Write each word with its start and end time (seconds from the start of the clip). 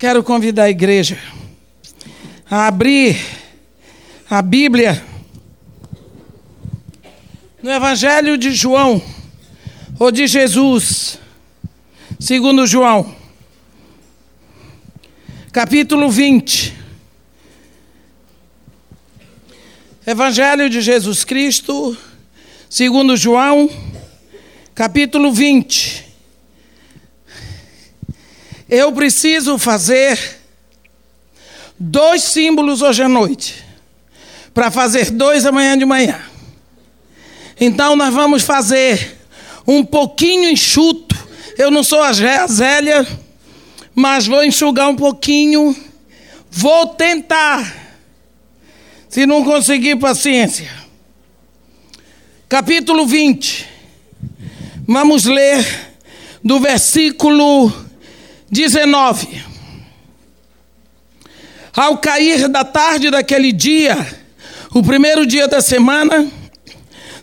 Quero 0.00 0.24
convidar 0.24 0.62
a 0.62 0.70
igreja 0.70 1.18
a 2.50 2.66
abrir 2.68 3.20
a 4.30 4.40
Bíblia 4.40 5.04
no 7.62 7.70
Evangelho 7.70 8.38
de 8.38 8.50
João, 8.50 9.02
ou 9.98 10.10
de 10.10 10.26
Jesus, 10.26 11.18
segundo 12.18 12.66
João, 12.66 13.14
capítulo 15.52 16.08
20. 16.08 16.74
Evangelho 20.06 20.70
de 20.70 20.80
Jesus 20.80 21.24
Cristo, 21.24 21.94
segundo 22.70 23.18
João, 23.18 23.68
capítulo 24.74 25.30
20. 25.30 26.09
Eu 28.70 28.92
preciso 28.92 29.58
fazer 29.58 30.16
dois 31.76 32.22
símbolos 32.22 32.82
hoje 32.82 33.02
à 33.02 33.08
noite, 33.08 33.64
para 34.54 34.70
fazer 34.70 35.10
dois 35.10 35.44
amanhã 35.44 35.76
de 35.76 35.84
manhã. 35.84 36.20
Então 37.60 37.96
nós 37.96 38.14
vamos 38.14 38.44
fazer 38.44 39.18
um 39.66 39.84
pouquinho 39.84 40.48
enxuto. 40.48 41.16
Eu 41.58 41.68
não 41.68 41.82
sou 41.82 42.00
a 42.00 42.12
Zélia, 42.12 43.04
mas 43.92 44.28
vou 44.28 44.44
enxugar 44.44 44.88
um 44.88 44.94
pouquinho. 44.94 45.74
Vou 46.48 46.86
tentar. 46.94 47.76
Se 49.08 49.26
não 49.26 49.42
conseguir, 49.42 49.96
paciência. 49.96 50.70
Capítulo 52.48 53.04
20. 53.04 53.66
Vamos 54.86 55.24
ler 55.24 55.66
do 56.44 56.60
versículo 56.60 57.89
19. 58.50 59.44
Ao 61.74 61.96
cair 61.98 62.48
da 62.48 62.64
tarde 62.64 63.10
daquele 63.10 63.52
dia, 63.52 63.96
o 64.74 64.82
primeiro 64.82 65.24
dia 65.24 65.46
da 65.46 65.60
semana, 65.60 66.28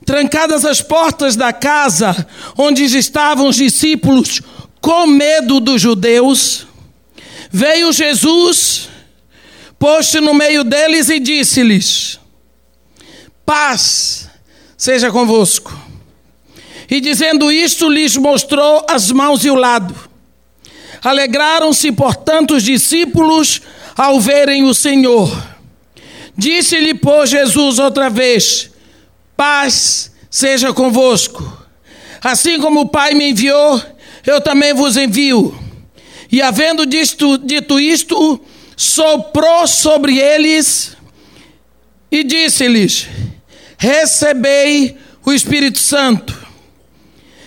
trancadas 0.06 0.64
as 0.64 0.81
portas 0.81 1.36
da 1.36 1.52
casa 1.52 2.28
onde 2.58 2.84
estavam 2.86 3.50
os 3.50 3.58
discípulos 3.58 4.42
com 4.80 5.06
medo 5.06 5.59
dos 5.59 5.81
judeus, 5.81 6.66
veio 7.52 7.91
Jesus, 7.91 8.88
pôs-se 9.78 10.22
no 10.22 10.34
meio 10.34 10.64
deles 10.64 11.09
e 11.09 11.19
disse-lhes: 11.19 12.19
Paz 13.45 14.30
seja 14.78 15.12
convosco. 15.12 15.78
E 16.89 17.02
dizendo 17.02 17.52
isto, 17.52 17.89
lhes 17.89 18.16
mostrou 18.16 18.86
as 18.89 19.12
mãos 19.12 19.44
e 19.44 19.50
o 19.50 19.56
lado. 19.56 20.06
Alegraram-se, 21.03 21.92
portanto, 21.92 22.56
os 22.56 22.64
discípulos 22.64 23.62
ao 23.95 24.20
verem 24.20 24.64
o 24.64 24.73
Senhor. 24.73 25.30
Disse-lhe, 26.36 26.94
pois, 26.94 27.30
Jesus 27.30 27.80
outra 27.80 28.09
vez: 28.09 28.70
Paz 29.36 30.12
seja 30.30 30.73
convosco. 30.73 31.66
Assim 32.23 32.59
como 32.59 32.81
o 32.81 32.90
Pai 32.90 33.14
me 33.14 33.31
enviou, 33.31 33.81
eu 34.25 34.42
também 34.42 34.73
vos 34.73 34.98
envio. 34.98 35.58
E 36.31 36.42
havendo 36.42 36.86
dito, 36.86 37.38
dito 37.38 37.80
isto, 37.80 38.40
soprou 38.75 39.66
sobre 39.66 40.18
eles 40.18 40.95
e 42.12 42.23
disse-lhes: 42.23 43.08
Recebei 43.78 44.98
o 45.25 45.31
Espírito 45.31 45.80
Santo. 45.80 46.48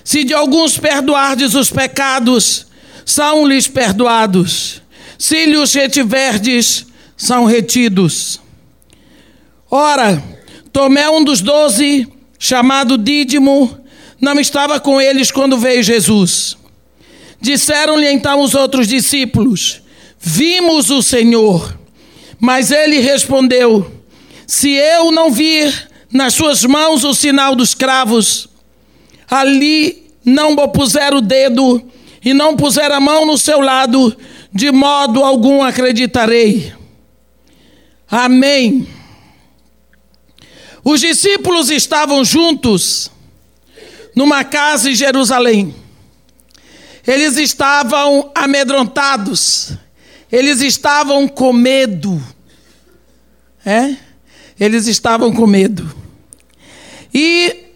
Se 0.03 0.25
de 0.25 0.34
alguns 0.34 0.77
perdoardes 0.78 1.55
os 1.55 1.71
pecados, 1.71 2.67
são-lhes 3.11 3.66
perdoados. 3.66 4.80
Se 5.19 5.44
lhes 5.47 5.75
retiverdes, 5.75 6.86
são 7.16 7.44
retidos. 7.44 8.41
Ora, 9.70 10.22
Tomé, 10.72 11.11
um 11.11 11.22
dos 11.22 11.41
doze, 11.41 12.09
chamado 12.38 12.97
Dídimo, 12.97 13.78
não 14.20 14.38
estava 14.38 14.78
com 14.78 15.00
eles 15.00 15.31
quando 15.31 15.59
veio 15.59 15.82
Jesus. 15.82 16.56
Disseram-lhe 17.41 18.10
então 18.10 18.41
os 18.41 18.54
outros 18.54 18.87
discípulos: 18.87 19.82
Vimos 20.19 20.91
o 20.91 21.03
Senhor. 21.03 21.78
Mas 22.38 22.70
ele 22.70 23.00
respondeu: 23.00 23.91
Se 24.47 24.70
eu 24.70 25.10
não 25.10 25.31
vir 25.31 25.91
nas 26.12 26.34
suas 26.34 26.65
mãos 26.65 27.04
o 27.04 27.12
sinal 27.12 27.54
dos 27.54 27.75
cravos, 27.75 28.49
ali 29.28 30.10
não 30.25 30.56
puser 30.69 31.12
o 31.12 31.20
dedo 31.20 31.90
e 32.22 32.34
não 32.34 32.56
puser 32.56 32.91
a 32.92 33.00
mão 33.00 33.25
no 33.25 33.38
seu 33.38 33.60
lado, 33.60 34.16
de 34.53 34.70
modo 34.70 35.22
algum 35.22 35.62
acreditarei. 35.62 36.72
Amém. 38.10 38.86
Os 40.82 41.00
discípulos 41.00 41.70
estavam 41.70 42.25
juntos 42.25 43.10
numa 44.14 44.44
casa 44.44 44.91
em 44.91 44.94
Jerusalém. 44.94 45.75
Eles 47.06 47.36
estavam 47.36 48.31
amedrontados, 48.34 49.72
eles 50.31 50.60
estavam 50.60 51.26
com 51.26 51.52
medo. 51.52 52.22
É? 53.64 53.97
Eles 54.58 54.87
estavam 54.87 55.32
com 55.32 55.47
medo. 55.47 55.94
E 57.12 57.75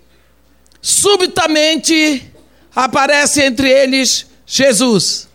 subitamente 0.80 2.30
aparece 2.74 3.42
entre 3.42 3.70
eles 3.70 4.26
Jesus. 4.46 5.28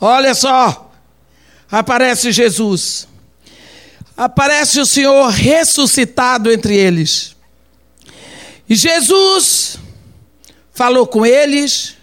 Olha 0.00 0.34
só, 0.34 0.90
aparece 1.70 2.32
Jesus. 2.32 3.08
Aparece 4.16 4.80
o 4.80 4.86
Senhor 4.86 5.28
ressuscitado 5.30 6.50
entre 6.50 6.76
eles. 6.76 7.36
E 8.68 8.74
Jesus 8.74 9.78
falou 10.72 11.06
com 11.06 11.24
eles, 11.24 11.96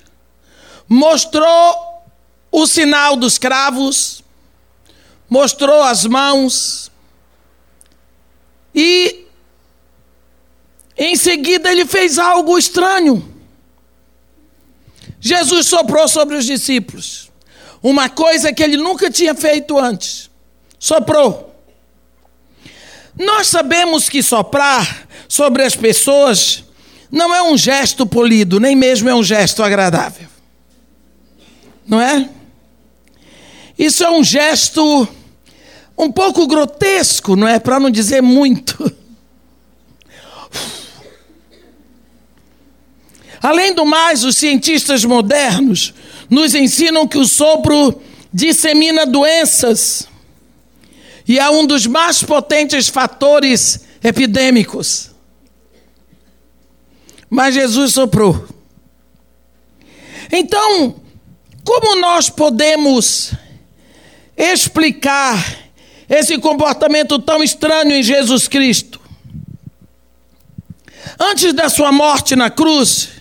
mostrou 0.88 2.04
o 2.52 2.66
sinal 2.66 3.16
dos 3.16 3.38
cravos, 3.38 4.24
mostrou 5.30 5.84
as 5.84 6.06
mãos, 6.06 6.92
e 8.74 9.26
em 10.98 11.16
seguida 11.16 11.72
ele 11.72 11.86
fez 11.86 12.18
algo 12.18 12.58
estranho. 12.58 13.35
Jesus 15.26 15.66
soprou 15.66 16.08
sobre 16.08 16.36
os 16.36 16.46
discípulos 16.46 17.32
uma 17.82 18.08
coisa 18.08 18.54
que 18.54 18.62
ele 18.62 18.78
nunca 18.78 19.10
tinha 19.10 19.34
feito 19.34 19.80
antes. 19.80 20.30
Soprou. 20.78 21.52
Nós 23.18 23.48
sabemos 23.48 24.08
que 24.08 24.22
soprar 24.22 25.08
sobre 25.28 25.64
as 25.64 25.76
pessoas 25.76 26.64
não 27.10 27.34
é 27.34 27.42
um 27.42 27.58
gesto 27.58 28.06
polido, 28.06 28.60
nem 28.60 28.76
mesmo 28.76 29.10
é 29.10 29.16
um 29.16 29.24
gesto 29.24 29.64
agradável. 29.64 30.28
Não 31.88 32.00
é? 32.00 32.30
Isso 33.80 34.04
é 34.04 34.12
um 34.12 34.24
gesto 34.24 35.08
um 35.98 36.12
pouco 36.12 36.46
grotesco, 36.46 37.36
não 37.36 37.48
é? 37.48 37.58
Para 37.58 37.80
não 37.80 37.90
dizer 37.90 38.22
muito. 38.22 38.96
Além 43.46 43.76
do 43.76 43.86
mais, 43.86 44.24
os 44.24 44.38
cientistas 44.38 45.06
modernos 45.06 45.94
nos 46.28 46.56
ensinam 46.56 47.08
que 47.08 47.20
o 47.20 47.28
sopro 47.28 48.02
dissemina 48.34 49.06
doenças 49.06 50.08
e 51.28 51.38
é 51.38 51.48
um 51.52 51.64
dos 51.64 51.86
mais 51.86 52.24
potentes 52.24 52.88
fatores 52.88 53.86
epidêmicos. 54.04 55.12
Mas 57.30 57.54
Jesus 57.54 57.94
soprou. 57.94 58.48
Então, 60.32 60.96
como 61.64 62.02
nós 62.02 62.32
podemos 62.32 63.32
explicar 64.36 65.60
esse 66.10 66.40
comportamento 66.40 67.20
tão 67.20 67.44
estranho 67.44 67.92
em 67.92 68.02
Jesus 68.02 68.48
Cristo? 68.48 69.00
Antes 71.20 71.54
da 71.54 71.70
sua 71.70 71.92
morte 71.92 72.36
na 72.36 72.50
cruz, 72.50 73.15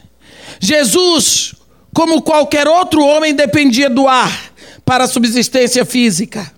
Jesus, 0.65 1.55
como 1.93 2.23
qualquer 2.23 2.67
outro 2.67 3.05
homem, 3.05 3.35
dependia 3.35 3.91
do 3.91 4.09
ar 4.09 4.53
para 4.83 5.05
a 5.05 5.09
subsistência 5.09 5.85
física. 5.85 6.51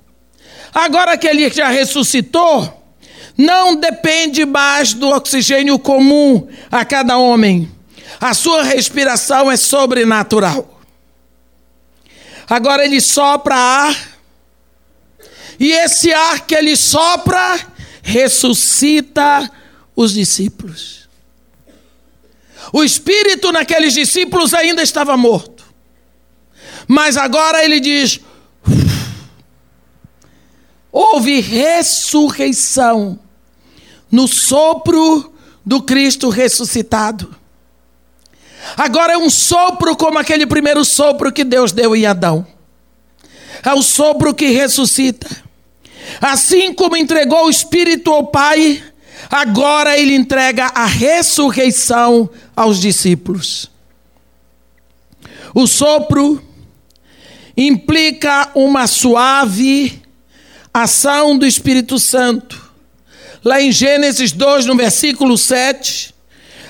Agora 0.73 1.17
que 1.19 1.27
ele 1.27 1.51
já 1.51 1.69
ressuscitou, 1.69 2.85
não 3.37 3.75
depende 3.75 4.45
mais 4.45 4.95
do 4.95 5.09
oxigênio 5.09 5.77
comum 5.77 6.47
a 6.71 6.85
cada 6.85 7.19
homem. 7.19 7.69
A 8.21 8.33
sua 8.33 8.63
respiração 8.63 9.51
é 9.51 9.57
sobrenatural. 9.57 10.81
Agora 12.49 12.85
ele 12.85 13.01
sopra 13.01 13.57
ar, 13.57 14.19
e 15.59 15.73
esse 15.73 16.13
ar 16.13 16.47
que 16.47 16.55
ele 16.55 16.77
sopra 16.77 17.59
ressuscita 18.03 19.51
os 19.97 20.13
discípulos. 20.13 21.06
O 22.73 22.83
espírito 22.83 23.53
naqueles 23.53 23.95
discípulos 23.95 24.55
ainda 24.55 24.83
estava 24.83 25.17
morto. 25.17 25.65
Mas 26.89 27.17
agora 27.17 27.65
ele 27.65 27.81
diz: 27.81 28.21
houve 30.91 31.41
ressurreição 31.41 33.19
no 34.11 34.29
sopro 34.29 35.33
do 35.65 35.83
Cristo 35.83 36.29
ressuscitado. 36.29 37.35
Agora 38.77 39.13
é 39.13 39.19
um 39.19 39.31
sopro 39.31 39.97
como 39.97 40.19
aquele 40.19 40.47
primeiro 40.47 40.85
sopro 40.85 41.33
que 41.33 41.45
Deus 41.45 41.73
deu 41.73 41.95
em 41.95 42.07
Adão. 42.07 42.47
É 43.63 43.73
o 43.73 43.83
sopro 43.83 44.35
que 44.35 44.47
ressuscita. 44.51 45.29
Assim 46.21 46.73
como 46.73 46.97
entregou 46.97 47.47
o 47.47 47.51
Espírito 47.51 48.11
ao 48.11 48.29
Pai, 48.29 48.83
agora 49.31 49.99
ele 49.99 50.15
entrega 50.15 50.67
a 50.75 50.87
ressurreição 50.87 52.29
aos 52.55 52.81
discípulos. 52.81 53.71
O 55.55 55.67
sopro 55.67 56.43
implica 57.57 58.51
uma 58.55 58.87
suave 58.87 60.03
ação 60.73 61.39
do 61.39 61.47
Espírito 61.47 61.99
Santo. 61.99 62.71
Lá 63.43 63.61
em 63.61 63.73
Gênesis 63.73 64.33
2, 64.33 64.67
no 64.67 64.77
versículo 64.77 65.39
7, 65.39 66.15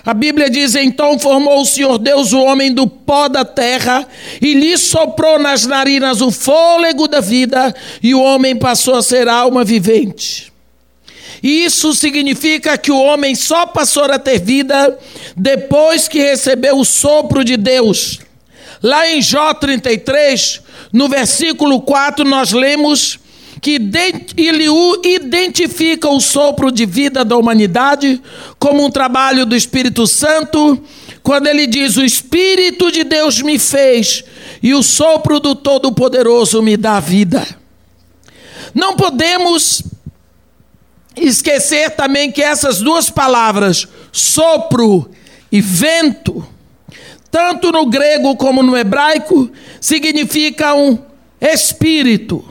a 0.05 0.15
Bíblia 0.15 0.49
diz: 0.49 0.77
Então 0.77 1.19
formou 1.19 1.63
o 1.63 1.67
Senhor 1.67 1.99
Deus 1.99 2.33
o 2.33 2.41
homem 2.41 2.73
do 2.73 2.87
pó 2.87 3.27
da 3.27 3.45
terra 3.45 4.07
e 4.41 4.55
lhe 4.55 4.79
soprou 4.79 5.37
nas 5.37 5.67
narinas 5.67 6.21
o 6.21 6.31
fôlego 6.31 7.09
da 7.09 7.21
vida, 7.21 7.75
e 8.01 8.15
o 8.15 8.23
homem 8.23 8.55
passou 8.55 8.95
a 8.95 9.03
ser 9.03 9.29
alma 9.29 9.65
vivente. 9.65 10.46
Isso 11.47 11.95
significa 11.95 12.77
que 12.77 12.91
o 12.91 13.01
homem 13.01 13.37
só 13.37 13.67
passou 13.67 14.03
a 14.07 14.19
ter 14.19 14.41
vida 14.41 14.99
depois 15.37 16.09
que 16.09 16.19
recebeu 16.19 16.77
o 16.77 16.85
sopro 16.85 17.45
de 17.45 17.57
Deus. 17.57 18.19
Lá 18.83 19.09
em 19.09 19.23
Jó 19.23 19.55
33, 19.55 20.61
no 20.93 21.09
versículo 21.09 21.81
4, 21.83 22.25
nós 22.25 22.51
lemos 22.51 23.21
que 23.61 23.81
ele 24.37 24.67
identifica 25.05 26.09
o 26.09 26.21
sopro 26.21 26.73
de 26.73 26.85
vida 26.85 27.25
da 27.25 27.37
humanidade 27.37 28.21
como 28.59 28.85
um 28.85 28.91
trabalho 28.91 29.47
do 29.47 29.55
Espírito 29.55 30.05
Santo, 30.05 30.83
quando 31.23 31.47
ele 31.47 31.69
diz: 31.69 31.97
O 31.97 32.05
Espírito 32.05 32.91
de 32.91 33.05
Deus 33.05 33.41
me 33.41 33.57
fez 33.57 34.25
e 34.61 34.75
o 34.75 34.83
sopro 34.83 35.39
do 35.39 35.55
Todo-Poderoso 35.55 36.61
me 36.61 36.77
dá 36.77 36.99
vida. 36.99 37.47
Não 38.75 38.97
podemos 38.97 39.85
esquecer 41.17 41.91
também 41.91 42.31
que 42.31 42.43
essas 42.43 42.81
duas 42.81 43.09
palavras, 43.09 43.89
sopro 44.13 45.11
e 45.51 45.61
vento, 45.61 46.47
tanto 47.31 47.73
no 47.73 47.87
grego 47.87 48.37
como 48.37 48.63
no 48.63 48.77
hebraico, 48.77 49.51
significam 49.81 51.05
espírito. 51.41 52.45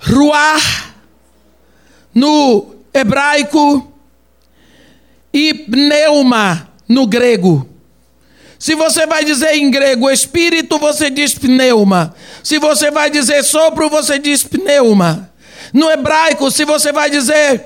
Ruar, 0.00 0.94
no 2.14 2.76
hebraico, 2.94 3.92
e 5.32 5.54
pneuma, 5.54 6.68
no 6.88 7.06
grego. 7.06 7.68
Se 8.58 8.74
você 8.74 9.06
vai 9.06 9.24
dizer 9.24 9.54
em 9.54 9.70
grego 9.70 10.10
espírito, 10.10 10.78
você 10.78 11.10
diz 11.10 11.34
pneuma. 11.34 12.14
Se 12.42 12.58
você 12.58 12.90
vai 12.90 13.08
dizer 13.08 13.44
sopro, 13.44 13.88
você 13.88 14.18
diz 14.18 14.42
pneuma. 14.42 15.30
No 15.72 15.90
hebraico, 15.90 16.50
se 16.50 16.64
você 16.64 16.90
vai 16.90 17.08
dizer 17.08 17.64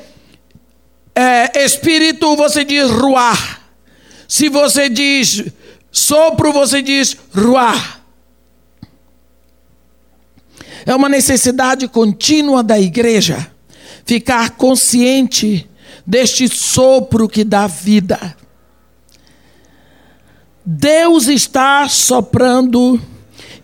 é, 1.15 1.65
espírito, 1.65 2.37
você 2.37 2.65
diz 2.65 2.91
ruar. 2.91 3.63
Se 4.29 4.49
você 4.49 4.89
diz 4.89 5.45
sopro, 5.91 6.53
você 6.53 6.81
diz 6.81 7.17
ruar. 7.35 8.03
É 10.87 10.95
uma 10.95 11.09
necessidade 11.09 11.87
contínua 11.87 12.63
da 12.63 12.79
igreja 12.79 13.51
ficar 14.05 14.51
consciente 14.51 15.69
deste 16.07 16.49
sopro 16.49 17.29
que 17.29 17.45
dá 17.45 17.67
vida. 17.67 18.37
Deus 20.65 21.27
está 21.27 21.89
soprando 21.89 23.01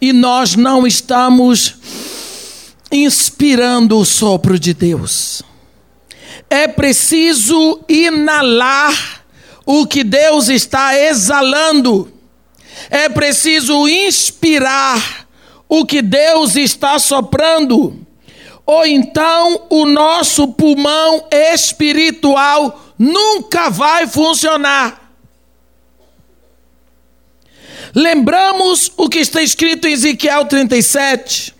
e 0.00 0.12
nós 0.12 0.54
não 0.54 0.86
estamos 0.86 1.76
inspirando 2.90 3.98
o 3.98 4.04
sopro 4.04 4.58
de 4.58 4.74
Deus. 4.74 5.42
É 6.50 6.68
preciso 6.68 7.80
inalar 7.88 9.24
o 9.64 9.86
que 9.86 10.02
Deus 10.02 10.48
está 10.48 10.98
exalando. 10.98 12.12
É 12.90 13.08
preciso 13.08 13.86
inspirar 13.88 15.28
o 15.68 15.84
que 15.84 16.00
Deus 16.00 16.56
está 16.56 16.98
soprando, 16.98 18.06
ou 18.64 18.86
então 18.86 19.66
o 19.68 19.84
nosso 19.84 20.48
pulmão 20.48 21.26
espiritual 21.30 22.94
nunca 22.98 23.68
vai 23.68 24.06
funcionar. 24.06 25.12
Lembramos 27.94 28.90
o 28.96 29.08
que 29.08 29.18
está 29.18 29.42
escrito 29.42 29.86
em 29.86 29.92
Ezequiel 29.92 30.44
37, 30.46 31.54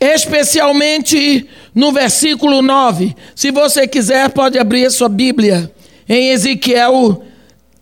especialmente 0.00 1.48
no 1.76 1.92
versículo 1.92 2.62
9. 2.62 3.14
Se 3.34 3.50
você 3.50 3.86
quiser, 3.86 4.30
pode 4.30 4.58
abrir 4.58 4.90
sua 4.90 5.10
Bíblia 5.10 5.70
em 6.08 6.30
Ezequiel 6.30 7.22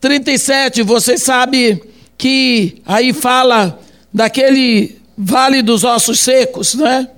37. 0.01 0.83
Você 0.83 1.17
sabe 1.17 1.81
que 2.19 2.83
aí 2.85 3.13
fala 3.13 3.79
daquele 4.13 5.01
Vale 5.17 5.63
dos 5.63 5.85
Ossos 5.85 6.19
Secos, 6.19 6.75
né? 6.75 7.09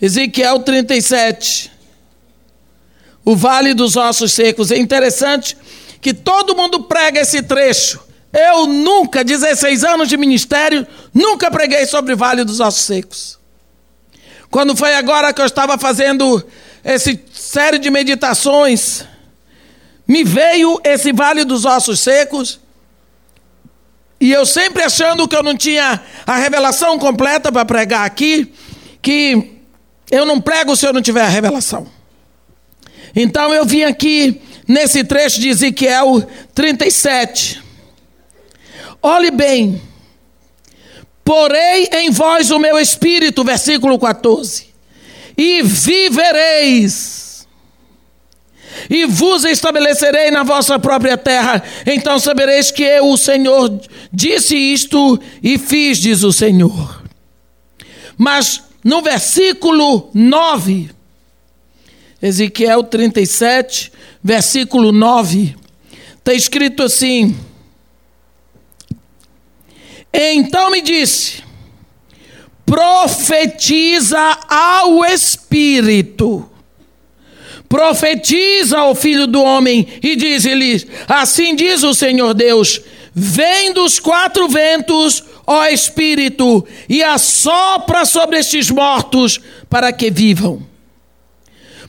Ezequiel 0.00 0.60
37. 0.60 1.72
O 3.24 3.34
Vale 3.34 3.74
dos 3.74 3.96
Ossos 3.96 4.32
Secos. 4.32 4.70
É 4.70 4.78
interessante 4.78 5.56
que 6.00 6.14
todo 6.14 6.54
mundo 6.54 6.84
prega 6.84 7.22
esse 7.22 7.42
trecho. 7.42 7.98
Eu 8.32 8.66
nunca, 8.66 9.24
16 9.24 9.82
anos 9.82 10.08
de 10.08 10.16
ministério, 10.16 10.86
nunca 11.12 11.50
preguei 11.50 11.86
sobre 11.86 12.14
o 12.14 12.16
Vale 12.16 12.44
dos 12.44 12.60
Ossos 12.60 12.82
Secos. 12.82 13.43
Quando 14.54 14.76
foi 14.76 14.94
agora 14.94 15.32
que 15.34 15.40
eu 15.40 15.46
estava 15.46 15.76
fazendo 15.76 16.40
essa 16.84 17.10
série 17.32 17.76
de 17.76 17.90
meditações, 17.90 19.04
me 20.06 20.22
veio 20.22 20.80
esse 20.84 21.12
Vale 21.12 21.42
dos 21.42 21.64
Ossos 21.64 21.98
Secos 21.98 22.60
e 24.20 24.30
eu 24.30 24.46
sempre 24.46 24.84
achando 24.84 25.26
que 25.26 25.34
eu 25.34 25.42
não 25.42 25.56
tinha 25.56 26.00
a 26.24 26.36
revelação 26.36 26.96
completa 27.00 27.50
para 27.50 27.64
pregar 27.64 28.06
aqui, 28.06 28.54
que 29.02 29.58
eu 30.08 30.24
não 30.24 30.40
prego 30.40 30.76
se 30.76 30.86
eu 30.86 30.92
não 30.92 31.02
tiver 31.02 31.22
a 31.22 31.28
revelação. 31.28 31.88
Então 33.12 33.52
eu 33.52 33.64
vim 33.64 33.82
aqui 33.82 34.40
nesse 34.68 35.02
trecho 35.02 35.40
de 35.40 35.48
Ezequiel 35.48 36.24
37. 36.54 37.60
Olhe 39.02 39.32
bem. 39.32 39.82
Porei 41.24 41.88
em 41.92 42.10
vós 42.10 42.50
o 42.50 42.58
meu 42.58 42.78
espírito, 42.78 43.42
versículo 43.42 43.98
14, 43.98 44.66
e 45.36 45.62
vivereis 45.62 47.24
e 48.88 49.06
vos 49.06 49.44
estabelecerei 49.44 50.30
na 50.30 50.42
vossa 50.42 50.78
própria 50.78 51.16
terra. 51.16 51.62
Então 51.86 52.18
sabereis 52.18 52.70
que 52.70 52.82
eu, 52.82 53.08
o 53.08 53.16
Senhor, 53.16 53.80
disse 54.12 54.56
isto 54.56 55.20
e 55.42 55.58
fiz, 55.58 55.98
diz 55.98 56.22
o 56.22 56.32
Senhor. 56.32 57.02
Mas 58.16 58.62
no 58.82 59.02
versículo 59.02 60.10
9, 60.12 60.90
Ezequiel 62.22 62.84
37, 62.84 63.92
versículo 64.22 64.92
9, 64.92 65.56
está 66.18 66.34
escrito 66.34 66.82
assim: 66.82 67.36
Então 70.14 70.70
me 70.70 70.80
disse, 70.80 71.42
profetiza 72.64 74.38
ao 74.48 75.04
Espírito 75.04 76.48
profetiza 77.74 78.78
ao 78.78 78.94
filho 78.94 79.26
do 79.26 79.42
homem 79.42 79.84
e 80.00 80.14
diz-lhe: 80.14 80.88
Assim 81.08 81.56
diz 81.56 81.82
o 81.82 81.92
Senhor 81.92 82.32
Deus: 82.32 82.80
Vem 83.12 83.72
dos 83.72 83.98
quatro 83.98 84.48
ventos, 84.48 85.24
ó 85.44 85.66
Espírito, 85.66 86.64
e 86.88 87.02
assopra 87.02 88.04
sobre 88.04 88.38
estes 88.38 88.70
mortos 88.70 89.40
para 89.68 89.92
que 89.92 90.08
vivam. 90.08 90.73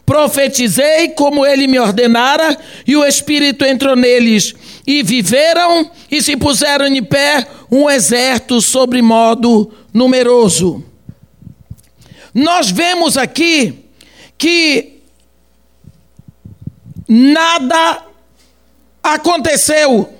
Profetizei 0.05 1.09
como 1.09 1.45
ele 1.45 1.67
me 1.67 1.79
ordenara, 1.79 2.57
e 2.85 2.95
o 2.95 3.03
Espírito 3.03 3.65
entrou 3.65 3.95
neles, 3.95 4.53
e 4.85 5.01
viveram 5.01 5.89
e 6.11 6.21
se 6.21 6.37
puseram 6.37 6.85
em 6.85 7.03
pé 7.03 7.47
um 7.71 7.89
exército 7.89 8.61
sobre 8.61 9.01
modo 9.01 9.71
numeroso. 9.91 10.83
Nós 12.33 12.69
vemos 12.69 13.17
aqui 13.17 13.85
que 14.37 15.01
nada 17.07 18.03
aconteceu 19.01 20.13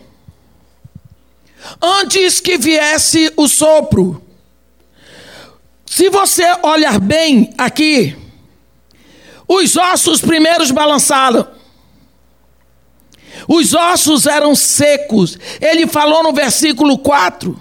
antes 1.82 2.39
que 2.39 2.58
viesse 2.58 3.32
o 3.36 3.48
sopro. 3.48 4.22
Se 5.86 6.10
você 6.10 6.44
olhar 6.63 7.00
bem 7.00 7.54
aqui, 7.58 8.15
Os 9.48 9.75
ossos 9.75 10.22
primeiros 10.22 10.72
balançaram. 10.72 11.48
Os 13.48 13.74
ossos 13.74 14.25
eram 14.25 14.56
secos. 14.56 15.38
Ele 15.62 15.88
falou 15.88 16.24
no 16.24 16.34
versículo 16.34 16.98
4: 16.98 17.60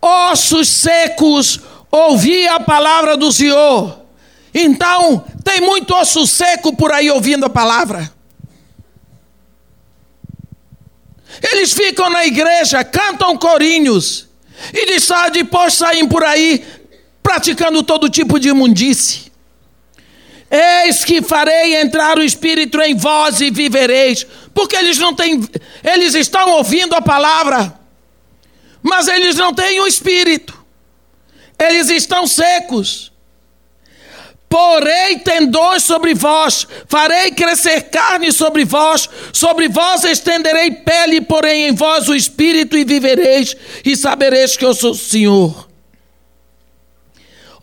Ossos 0.00 0.68
secos, 0.68 1.60
ouvi 1.90 2.46
a 2.48 2.60
palavra 2.60 3.16
do 3.16 3.30
Senhor. 3.30 3.98
Então, 4.54 5.24
tem 5.44 5.60
muito 5.60 5.94
osso 5.94 6.26
seco 6.26 6.74
por 6.74 6.90
aí 6.90 7.10
ouvindo 7.10 7.44
a 7.44 7.50
palavra. 7.50 8.12
Eles 11.52 11.72
ficam 11.72 12.10
na 12.10 12.26
igreja, 12.26 12.82
cantam 12.82 13.36
corinhos, 13.36 14.26
e 14.72 15.30
depois 15.32 15.74
saem 15.74 16.08
por 16.08 16.24
aí 16.24 16.64
praticando 17.22 17.82
todo 17.82 18.08
tipo 18.08 18.40
de 18.40 18.48
imundície. 18.48 19.27
Eis 20.50 21.04
que 21.04 21.20
farei 21.20 21.76
entrar 21.76 22.18
o 22.18 22.22
Espírito 22.22 22.80
em 22.80 22.96
vós 22.96 23.40
e 23.40 23.50
vivereis. 23.50 24.26
Porque 24.54 24.76
eles 24.76 24.98
não 24.98 25.14
têm, 25.14 25.40
eles 25.84 26.14
estão 26.14 26.50
ouvindo 26.52 26.94
a 26.94 27.02
palavra, 27.02 27.78
mas 28.82 29.08
eles 29.08 29.36
não 29.36 29.52
têm 29.52 29.80
o 29.80 29.86
Espírito. 29.86 30.56
Eles 31.58 31.90
estão 31.90 32.26
secos. 32.26 33.12
Porei 34.48 35.18
tendões 35.18 35.82
sobre 35.82 36.14
vós, 36.14 36.66
farei 36.86 37.30
crescer 37.32 37.82
carne 37.90 38.32
sobre 38.32 38.64
vós, 38.64 39.08
sobre 39.30 39.68
vós 39.68 40.04
estenderei 40.04 40.70
pele, 40.70 41.20
porém 41.20 41.68
em 41.68 41.74
vós 41.74 42.08
o 42.08 42.14
espírito 42.14 42.74
e 42.74 42.82
vivereis, 42.82 43.54
e 43.84 43.94
sabereis 43.94 44.56
que 44.56 44.64
eu 44.64 44.72
sou 44.72 44.92
o 44.92 44.94
Senhor. 44.94 45.67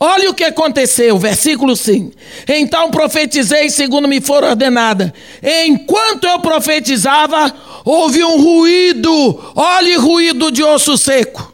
Olha 0.05 0.29
o 0.29 0.35
que 0.35 0.43
aconteceu, 0.43 1.17
versículo 1.17 1.75
5. 1.75 2.15
Então 2.47 2.91
profetizei 2.91 3.71
segundo 3.71 4.07
me 4.07 4.21
for 4.21 4.43
ordenada. 4.43 5.12
Enquanto 5.41 6.25
eu 6.25 6.39
profetizava, 6.39 7.51
houve 7.83 8.24
um 8.24 8.39
ruído, 8.39 9.51
olhe 9.55 9.95
ruído 9.95 10.51
de 10.51 10.63
osso 10.63 10.95
seco, 10.95 11.51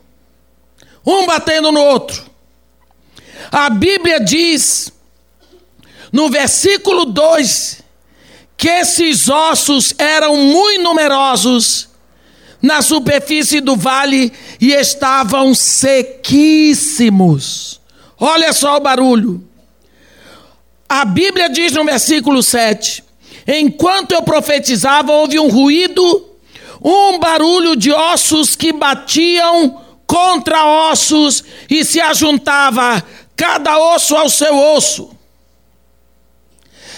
um 1.06 1.26
batendo 1.26 1.72
no 1.72 1.80
outro. 1.80 2.30
A 3.50 3.70
Bíblia 3.70 4.20
diz 4.20 4.92
no 6.12 6.30
versículo 6.30 7.06
2, 7.06 7.82
que 8.58 8.68
esses 8.68 9.30
ossos 9.30 9.94
eram 9.98 10.36
muito 10.36 10.84
numerosos 10.84 11.88
na 12.62 12.82
superfície 12.82 13.62
do 13.62 13.78
vale 13.78 14.34
e 14.60 14.74
estavam 14.74 15.56
sequíssimos. 15.56 17.80
Olha 18.24 18.54
só 18.54 18.78
o 18.78 18.80
barulho. 18.80 19.44
A 20.88 21.04
Bíblia 21.04 21.50
diz 21.50 21.72
no 21.72 21.84
versículo 21.84 22.44
7: 22.44 23.04
Enquanto 23.48 24.12
eu 24.12 24.22
profetizava, 24.22 25.12
houve 25.12 25.40
um 25.40 25.50
ruído, 25.50 26.30
um 26.84 27.18
barulho 27.18 27.76
de 27.76 27.92
ossos 27.92 28.56
que 28.56 28.72
batiam 28.72 29.82
contra 30.06 30.64
ossos 30.92 31.44
e 31.68 31.84
se 31.84 32.00
ajuntava 32.00 33.04
cada 33.36 33.80
osso 33.96 34.16
ao 34.16 34.30
seu 34.30 34.56
osso. 34.56 35.10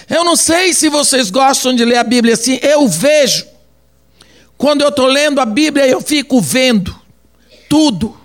Eu 0.10 0.26
não 0.26 0.36
sei 0.36 0.74
se 0.74 0.90
vocês 0.90 1.32
gostam 1.32 1.74
de 1.74 1.86
ler 1.86 1.98
a 1.98 2.04
Bíblia 2.04 2.34
assim, 2.34 2.60
eu 2.62 2.86
vejo. 2.90 3.48
Quando 4.58 4.82
eu 4.82 4.90
estou 4.90 5.06
lendo 5.06 5.40
a 5.40 5.46
Bíblia, 5.46 5.88
eu 5.88 6.02
fico 6.02 6.42
vendo 6.42 6.94
tudo. 7.70 8.23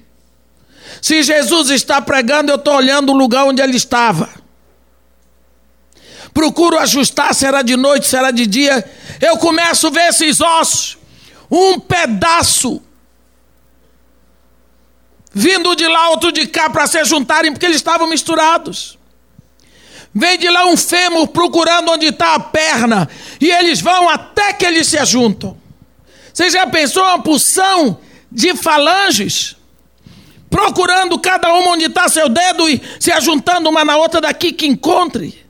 Se 1.00 1.22
Jesus 1.22 1.70
está 1.70 2.00
pregando, 2.00 2.50
eu 2.50 2.56
estou 2.56 2.74
olhando 2.74 3.12
o 3.12 3.16
lugar 3.16 3.44
onde 3.44 3.62
ele 3.62 3.76
estava. 3.76 4.28
Procuro 6.32 6.78
ajustar 6.78 7.34
se 7.34 7.46
era 7.46 7.62
de 7.62 7.76
noite, 7.76 8.06
se 8.06 8.16
era 8.16 8.30
de 8.30 8.46
dia. 8.46 8.84
Eu 9.20 9.36
começo 9.38 9.86
a 9.86 9.90
ver 9.90 10.08
esses 10.08 10.40
ossos, 10.40 10.98
um 11.50 11.80
pedaço 11.80 12.82
vindo 15.32 15.74
de 15.76 15.86
lá, 15.86 16.10
outro 16.10 16.32
de 16.32 16.46
cá, 16.46 16.68
para 16.68 16.86
se 16.86 17.04
juntarem, 17.04 17.52
porque 17.52 17.66
eles 17.66 17.76
estavam 17.76 18.08
misturados. 18.08 18.98
Vem 20.14 20.38
de 20.38 20.48
lá 20.48 20.66
um 20.66 20.76
fêmur 20.76 21.28
procurando 21.28 21.92
onde 21.92 22.06
está 22.06 22.34
a 22.34 22.40
perna. 22.40 23.08
E 23.40 23.50
eles 23.50 23.80
vão 23.80 24.08
até 24.08 24.52
que 24.52 24.64
eles 24.64 24.88
se 24.88 24.98
ajuntam. 24.98 25.56
Você 26.32 26.50
já 26.50 26.66
pensou 26.66 27.04
uma 27.04 27.22
pulsão 27.22 28.00
de 28.30 28.54
falanges? 28.56 29.56
Procurando 30.50 31.18
cada 31.18 31.52
uma 31.52 31.72
onde 31.72 31.84
está 31.84 32.08
seu 32.08 32.28
dedo 32.28 32.68
e 32.68 32.80
se 32.98 33.12
ajuntando 33.12 33.68
uma 33.68 33.84
na 33.84 33.96
outra 33.96 34.20
daqui 34.20 34.52
que 34.52 34.66
encontre. 34.66 35.46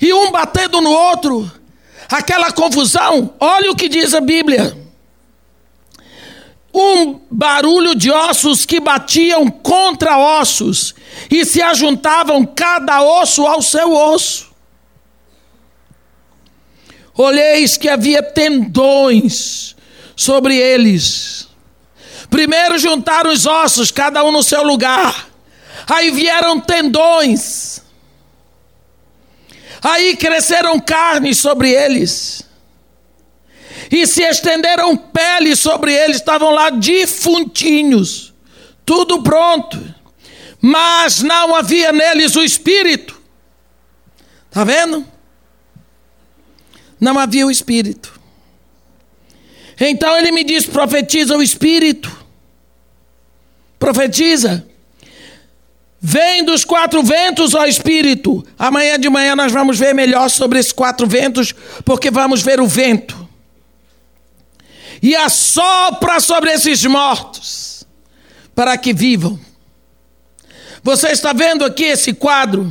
E 0.00 0.12
um 0.12 0.30
batendo 0.30 0.80
no 0.80 0.90
outro. 0.90 1.50
Aquela 2.08 2.52
confusão. 2.52 3.34
Olha 3.38 3.70
o 3.70 3.76
que 3.76 3.88
diz 3.88 4.14
a 4.14 4.20
Bíblia 4.20 4.76
um 6.78 7.20
barulho 7.30 7.94
de 7.94 8.10
ossos 8.10 8.64
que 8.64 8.78
batiam 8.78 9.50
contra 9.50 10.18
ossos 10.18 10.94
e 11.30 11.44
se 11.44 11.60
ajuntavam 11.60 12.46
cada 12.46 13.02
osso 13.02 13.46
ao 13.46 13.60
seu 13.62 13.92
osso. 13.92 14.48
Olheis 17.14 17.76
que 17.76 17.88
havia 17.88 18.22
tendões 18.22 19.74
sobre 20.14 20.56
eles. 20.56 21.47
Primeiro 22.30 22.78
juntaram 22.78 23.32
os 23.32 23.46
ossos, 23.46 23.90
cada 23.90 24.22
um 24.24 24.30
no 24.30 24.42
seu 24.42 24.62
lugar. 24.62 25.28
Aí 25.88 26.10
vieram 26.10 26.60
tendões. 26.60 27.82
Aí 29.82 30.16
cresceram 30.16 30.78
carnes 30.80 31.38
sobre 31.38 31.70
eles 31.70 32.48
e 33.90 34.06
se 34.06 34.22
estenderam 34.22 34.96
peles 34.96 35.58
sobre 35.58 35.94
eles, 35.94 36.16
estavam 36.16 36.50
lá 36.50 36.70
defuntinhos, 36.70 38.34
tudo 38.84 39.22
pronto, 39.22 39.78
mas 40.60 41.22
não 41.22 41.54
havia 41.54 41.92
neles 41.92 42.36
o 42.36 42.42
Espírito. 42.42 43.20
Está 44.48 44.64
vendo? 44.64 45.06
Não 47.00 47.18
havia 47.18 47.46
o 47.46 47.50
Espírito. 47.50 48.18
Então 49.80 50.16
ele 50.16 50.32
me 50.32 50.42
diz: 50.42 50.66
profetiza 50.66 51.36
o 51.36 51.42
Espírito. 51.42 52.17
Profetiza. 53.88 54.66
Vem 55.98 56.44
dos 56.44 56.62
quatro 56.62 57.02
ventos, 57.02 57.54
ó 57.54 57.64
Espírito. 57.64 58.44
Amanhã 58.58 59.00
de 59.00 59.08
manhã 59.08 59.34
nós 59.34 59.50
vamos 59.50 59.78
ver 59.78 59.94
melhor 59.94 60.28
sobre 60.28 60.58
esses 60.58 60.72
quatro 60.72 61.06
ventos, 61.06 61.54
porque 61.86 62.10
vamos 62.10 62.42
ver 62.42 62.60
o 62.60 62.66
vento 62.66 63.26
e 65.00 65.16
assopra 65.16 66.20
sobre 66.20 66.52
esses 66.52 66.84
mortos, 66.84 67.84
para 68.54 68.76
que 68.76 68.92
vivam. 68.92 69.40
Você 70.82 71.08
está 71.08 71.32
vendo 71.32 71.64
aqui 71.64 71.84
esse 71.84 72.12
quadro? 72.12 72.70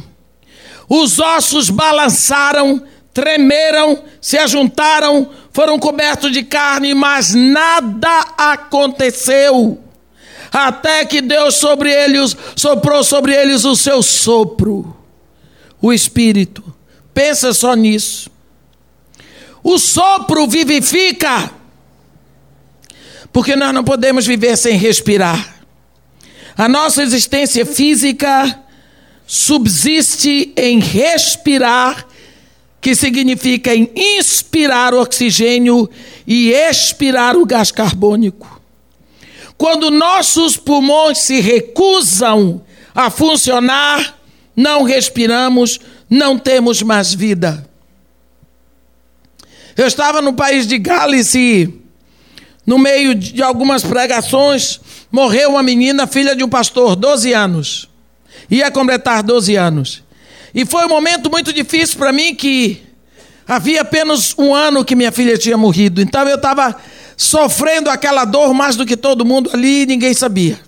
Os 0.88 1.18
ossos 1.18 1.72
balançaram, 1.72 2.86
tremeram, 3.12 4.04
se 4.22 4.38
ajuntaram, 4.38 5.32
foram 5.52 5.80
cobertos 5.80 6.32
de 6.32 6.44
carne, 6.44 6.94
mas 6.94 7.34
nada 7.34 8.20
aconteceu. 8.38 9.82
Até 10.52 11.06
que 11.06 11.22
Deus 11.22 11.56
sobre 11.56 11.92
eles 11.92 12.36
soprou 12.56 13.04
sobre 13.04 13.34
eles 13.34 13.66
o 13.66 13.76
seu 13.76 14.02
sopro, 14.02 14.96
o 15.82 15.92
espírito. 15.92 16.64
Pensa 17.14 17.54
só 17.54 17.74
nisso. 17.74 18.30
O 19.64 19.78
sopro 19.78 20.48
vivifica. 20.48 21.52
Porque 23.34 23.56
nós 23.56 23.74
não 23.74 23.84
podemos 23.84 24.26
viver 24.26 24.56
sem 24.58 24.78
respirar. 24.78 25.58
A 26.58 26.68
nossa 26.68 27.04
existência 27.04 27.66
física 27.66 28.64
subsiste 29.28 30.54
em 30.56 30.80
respirar, 30.80 32.08
que 32.80 32.96
significa 32.96 33.76
em 33.76 33.92
inspirar 33.96 34.94
o 34.94 35.02
oxigênio 35.02 35.90
e 36.26 36.52
expirar 36.52 37.36
o 37.36 37.46
gás 37.46 37.72
carbônico. 37.72 38.57
Quando 39.58 39.90
nossos 39.90 40.56
pulmões 40.56 41.20
se 41.20 41.40
recusam 41.40 42.62
a 42.94 43.10
funcionar, 43.10 44.18
não 44.56 44.84
respiramos, 44.84 45.80
não 46.10 46.38
temos 46.38 46.82
mais 46.82 47.14
vida. 47.14 47.68
Eu 49.76 49.88
estava 49.88 50.22
no 50.22 50.34
país 50.34 50.66
de 50.66 50.78
Gales 50.78 51.36
e 51.36 51.82
no 52.66 52.78
meio 52.78 53.16
de 53.16 53.42
algumas 53.42 53.84
pregações, 53.84 54.80
morreu 55.12 55.52
uma 55.52 55.64
menina, 55.64 56.06
filha 56.06 56.36
de 56.36 56.44
um 56.44 56.50
pastor, 56.50 56.96
12 56.96 57.32
anos. 57.32 57.90
Ia 58.52 58.70
completar 58.70 59.24
12 59.24 59.56
anos. 59.56 60.04
E 60.54 60.66
foi 60.66 60.86
um 60.86 60.90
momento 60.90 61.30
muito 61.30 61.54
difícil 61.54 61.98
para 61.98 62.12
mim 62.12 62.36
que 62.36 62.82
havia 63.48 63.82
apenas 63.82 64.36
um 64.38 64.54
ano 64.54 64.84
que 64.84 64.96
minha 64.96 65.12
filha 65.12 65.38
tinha 65.38 65.58
morrido. 65.58 66.02
Então 66.02 66.28
eu 66.28 66.36
estava 66.36 66.76
sofrendo 67.18 67.90
aquela 67.90 68.24
dor 68.24 68.54
mais 68.54 68.76
do 68.76 68.86
que 68.86 68.96
todo 68.96 69.26
mundo 69.26 69.50
ali 69.52 69.88
ninguém 69.88 70.14
sabia. 70.14 70.60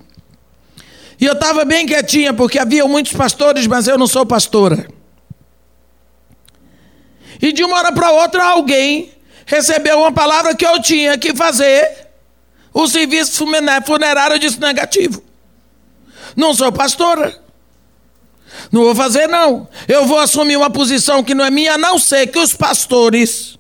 E 1.22 1.26
eu 1.26 1.34
estava 1.34 1.64
bem 1.64 1.86
quietinha, 1.86 2.34
porque 2.34 2.58
havia 2.58 2.86
muitos 2.88 3.14
pastores, 3.14 3.68
mas 3.68 3.88
eu 3.88 3.98
não 3.98 4.08
sou 4.08 4.26
pastora. 4.26 4.88
E 7.42 7.52
de 7.54 7.64
uma 7.64 7.78
hora 7.78 7.92
para 7.92 8.12
outra, 8.12 8.44
alguém 8.44 9.12
recebeu 9.46 10.00
uma 10.00 10.12
palavra 10.12 10.56
que 10.56 10.66
eu 10.66 10.82
tinha 10.82 11.18
que 11.18 11.36
fazer. 11.36 12.08
O 12.74 12.88
serviço 12.88 13.46
funerário 13.86 14.40
disse 14.40 14.60
negativo. 14.60 15.24
Não 16.36 16.54
sou 16.54 16.72
pastora. 16.72 17.38
Não 18.72 18.84
vou 18.84 18.96
fazer, 18.96 19.28
não. 19.28 19.68
Eu 19.88 20.06
vou 20.06 20.20
assumir 20.20 20.56
uma 20.56 20.70
posição 20.70 21.24
que 21.24 21.36
não 21.36 21.46
é 21.46 21.52
minha, 21.52 21.74
a 21.74 21.78
não 21.78 22.00
ser 22.00 22.28
que 22.28 22.40
os 22.40 22.54
pastores 22.54 23.58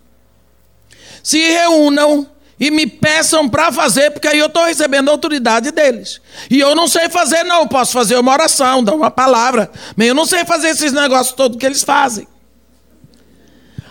se 1.21 1.39
reúnam 1.39 2.27
e 2.59 2.69
me 2.69 2.85
peçam 2.85 3.47
para 3.47 3.71
fazer, 3.71 4.11
porque 4.11 4.27
aí 4.27 4.37
eu 4.37 4.47
estou 4.47 4.65
recebendo 4.65 5.09
a 5.09 5.11
autoridade 5.11 5.71
deles. 5.71 6.19
E 6.49 6.59
eu 6.59 6.75
não 6.75 6.87
sei 6.87 7.09
fazer, 7.09 7.43
não. 7.43 7.67
Posso 7.67 7.93
fazer 7.93 8.17
uma 8.17 8.33
oração, 8.33 8.83
dar 8.83 8.93
uma 8.93 9.09
palavra, 9.09 9.71
mas 9.95 10.07
eu 10.07 10.15
não 10.15 10.25
sei 10.25 10.43
fazer 10.43 10.69
esses 10.69 10.91
negócios 10.91 11.35
todos 11.35 11.57
que 11.57 11.65
eles 11.65 11.83
fazem. 11.83 12.27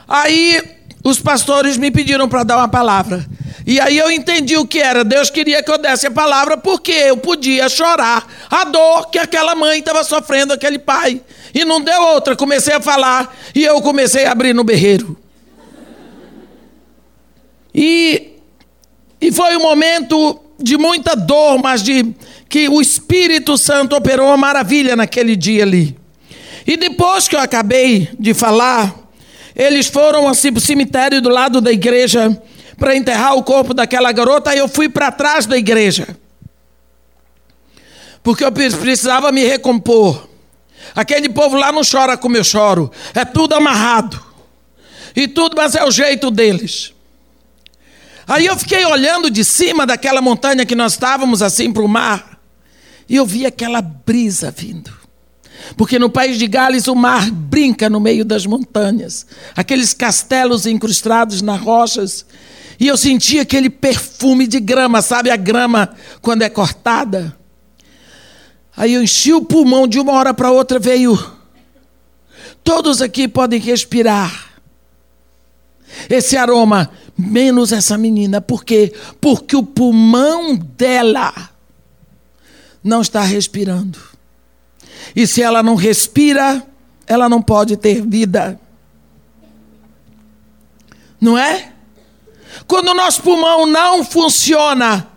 Aí 0.07 0.63
os 1.03 1.19
pastores 1.19 1.77
me 1.77 1.91
pediram 1.91 2.29
para 2.29 2.43
dar 2.43 2.57
uma 2.59 2.69
palavra. 2.69 3.27
E 3.67 3.79
aí 3.79 3.99
eu 3.99 4.11
entendi 4.11 4.57
o 4.57 4.67
que 4.67 4.79
era. 4.79 5.05
Deus 5.05 5.29
queria 5.29 5.63
que 5.63 5.71
eu 5.71 5.77
desse 5.77 6.07
a 6.07 6.11
palavra 6.11 6.57
porque 6.57 6.93
eu 6.93 7.19
podia 7.19 7.69
chorar 7.69 8.27
a 8.51 8.65
dor 8.65 9.11
que 9.11 9.19
aquela 9.19 9.55
mãe 9.55 9.79
estava 9.79 10.03
sofrendo, 10.03 10.55
aquele 10.55 10.79
pai. 10.79 11.21
E 11.55 11.65
não 11.65 11.81
deu 11.81 12.01
outra. 12.01 12.35
Comecei 12.35 12.75
a 12.75 12.81
falar 12.81 13.37
e 13.55 13.65
eu 13.65 13.81
comecei 13.83 14.25
a 14.25 14.33
abrir 14.33 14.55
no 14.55 14.65
berreiro. 14.65 15.19
E, 17.75 18.38
e 19.21 19.33
foi 19.33 19.57
um 19.57 19.61
momento 19.61 20.41
de 20.61 20.77
muita 20.77 21.15
dor, 21.15 21.59
mas 21.63 21.83
de 21.83 22.15
que 22.49 22.69
o 22.69 22.81
Espírito 22.81 23.57
Santo 23.59 23.95
operou 23.95 24.29
uma 24.29 24.37
maravilha 24.37 24.97
naquele 24.97 25.37
dia 25.37 25.63
ali. 25.63 25.97
E 26.67 26.77
depois 26.77 27.29
que 27.29 27.37
eu 27.37 27.41
acabei 27.41 28.09
de 28.19 28.35
falar, 28.35 28.95
eles 29.55 29.87
foram 29.87 30.29
assim 30.29 30.53
para 30.53 30.59
o 30.59 30.63
cemitério 30.63 31.21
do 31.21 31.29
lado 31.29 31.61
da 31.61 31.73
igreja 31.73 32.41
para 32.77 32.95
enterrar 32.95 33.35
o 33.35 33.43
corpo 33.43 33.75
daquela 33.75 34.13
garota, 34.13 34.51
aí 34.51 34.59
eu 34.59 34.69
fui 34.69 34.89
para 34.89 35.11
trás 35.11 35.47
da 35.47 35.59
igreja. 35.59 36.17
Porque 38.23 38.45
eu 38.45 38.53
precisava 38.53 39.33
me 39.33 39.45
recompor. 39.45 40.29
Aquele 40.95 41.29
povo 41.29 41.57
lá 41.57 41.73
não 41.73 41.83
chora 41.83 42.17
como 42.17 42.37
eu 42.37 42.45
choro, 42.45 42.91
é 43.15 43.25
tudo 43.25 43.55
amarrado. 43.55 44.23
E 45.15 45.27
tudo, 45.27 45.57
mas 45.57 45.75
é 45.75 45.85
o 45.85 45.91
jeito 45.91 46.31
deles. 46.31 46.93
Aí 48.29 48.45
eu 48.45 48.57
fiquei 48.59 48.85
olhando 48.85 49.31
de 49.31 49.43
cima 49.43 49.87
daquela 49.87 50.21
montanha 50.21 50.67
que 50.67 50.75
nós 50.75 50.93
estávamos 50.93 51.41
assim 51.41 51.73
para 51.73 51.83
o 51.83 51.89
mar, 51.89 52.39
e 53.09 53.17
eu 53.17 53.25
vi 53.25 53.47
aquela 53.47 53.81
brisa 53.81 54.51
vindo. 54.51 54.93
Porque 55.79 55.99
no 55.99 56.11
país 56.11 56.39
de 56.39 56.47
Gales 56.47 56.89
o 56.89 56.95
mar 56.95 57.31
brinca 57.31 57.89
no 57.89 57.99
meio 57.99 58.27
das 58.27 58.45
montanhas, 58.45 59.27
aqueles 59.57 59.95
castelos 59.95 60.67
incrustados 60.67 61.41
nas 61.41 61.59
rochas, 61.59 62.27
e 62.79 62.87
eu 62.87 62.99
senti 62.99 63.41
aquele 63.41 63.71
perfume 63.71 64.47
de 64.47 64.61
grama, 64.61 65.01
sabe 65.01 65.31
a 65.31 65.37
grama 65.37 65.97
quando 66.21 66.43
é 66.43 66.51
cortada? 66.51 67.35
Aí 68.77 68.93
eu 68.93 69.03
enchi 69.03 69.33
o 69.33 69.43
pulmão 69.43 69.89
de 69.89 69.99
uma 69.99 70.13
hora 70.13 70.35
para 70.35 70.51
outra 70.51 70.79
veio. 70.79 71.19
Todos 72.63 73.01
aqui 73.01 73.27
podem 73.27 73.59
respirar. 73.59 74.49
Esse 76.09 76.37
aroma 76.37 76.91
menos 77.19 77.73
essa 77.73 77.99
menina. 77.99 78.41
Por 78.41 78.65
quê? 78.65 78.95
Porque 79.21 79.57
o 79.57 79.63
pulmão 79.63 80.55
dela 80.55 81.51
não 82.83 83.01
está 83.01 83.23
respirando. 83.23 83.99
E 85.17 85.27
se 85.27 85.43
ela 85.43 85.63
não 85.63 85.75
respira, 85.75 86.65
ela 87.07 87.29
não 87.29 87.43
pode 87.43 87.77
ter 87.77 88.07
vida. 88.07 88.61
Não 91.21 91.37
é? 91.37 91.73
Quando 92.69 92.90
o 92.90 92.95
nosso 92.95 93.23
pulmão 93.23 93.66
não 93.66 94.05
funciona, 94.05 95.09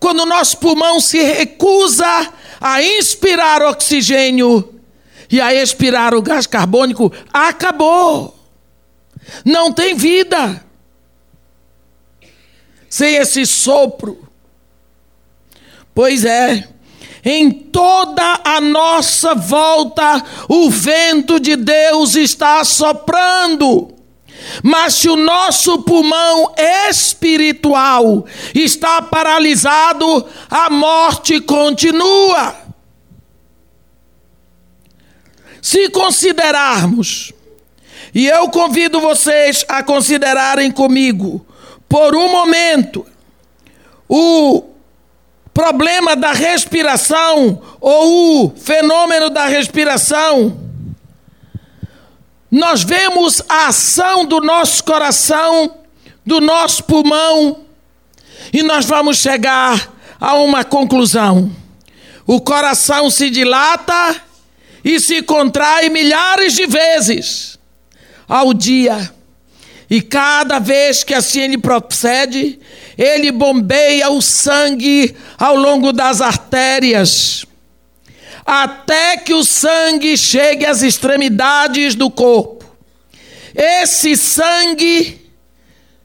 quando 0.00 0.20
o 0.20 0.26
nosso 0.26 0.58
pulmão 0.58 0.98
se 1.00 1.22
recusa 1.22 2.32
a 2.60 2.82
inspirar 2.82 3.62
oxigênio 3.62 4.80
e 5.30 5.40
a 5.40 5.54
expirar 5.54 6.14
o 6.14 6.22
gás 6.22 6.46
carbônico, 6.46 7.12
acabou. 7.32 8.36
Não 9.44 9.72
tem 9.72 9.94
vida 9.94 10.64
sem 12.92 13.14
esse 13.14 13.46
sopro. 13.46 14.28
Pois 15.94 16.26
é, 16.26 16.68
em 17.24 17.50
toda 17.50 18.40
a 18.44 18.60
nossa 18.60 19.34
volta, 19.34 20.22
o 20.46 20.68
vento 20.68 21.40
de 21.40 21.56
Deus 21.56 22.14
está 22.16 22.62
soprando. 22.66 23.94
Mas 24.62 24.92
se 24.92 25.08
o 25.08 25.16
nosso 25.16 25.78
pulmão 25.84 26.52
espiritual 26.90 28.26
está 28.54 29.00
paralisado, 29.00 30.26
a 30.50 30.68
morte 30.68 31.40
continua. 31.40 32.54
Se 35.62 35.88
considerarmos, 35.88 37.32
e 38.14 38.26
eu 38.26 38.50
convido 38.50 39.00
vocês 39.00 39.64
a 39.66 39.82
considerarem 39.82 40.70
comigo, 40.70 41.46
por 41.92 42.16
um 42.16 42.32
momento, 42.32 43.04
o 44.08 44.64
problema 45.52 46.16
da 46.16 46.32
respiração 46.32 47.60
ou 47.78 48.46
o 48.46 48.50
fenômeno 48.56 49.28
da 49.28 49.44
respiração, 49.44 50.58
nós 52.50 52.82
vemos 52.82 53.42
a 53.46 53.66
ação 53.66 54.24
do 54.24 54.40
nosso 54.40 54.82
coração, 54.84 55.80
do 56.24 56.40
nosso 56.40 56.82
pulmão, 56.84 57.66
e 58.54 58.62
nós 58.62 58.86
vamos 58.86 59.18
chegar 59.18 59.92
a 60.18 60.34
uma 60.36 60.64
conclusão. 60.64 61.54
O 62.26 62.40
coração 62.40 63.10
se 63.10 63.28
dilata 63.28 64.16
e 64.82 64.98
se 64.98 65.20
contrai 65.20 65.90
milhares 65.90 66.54
de 66.54 66.64
vezes 66.64 67.58
ao 68.26 68.54
dia. 68.54 69.12
E 69.92 70.00
cada 70.00 70.58
vez 70.58 71.04
que 71.04 71.12
assim 71.12 71.42
ele 71.42 71.58
procede, 71.58 72.58
ele 72.96 73.30
bombeia 73.30 74.08
o 74.08 74.22
sangue 74.22 75.14
ao 75.36 75.54
longo 75.54 75.92
das 75.92 76.22
artérias, 76.22 77.44
até 78.42 79.18
que 79.18 79.34
o 79.34 79.44
sangue 79.44 80.16
chegue 80.16 80.64
às 80.64 80.80
extremidades 80.80 81.94
do 81.94 82.10
corpo. 82.10 82.64
Esse 83.54 84.16
sangue 84.16 85.30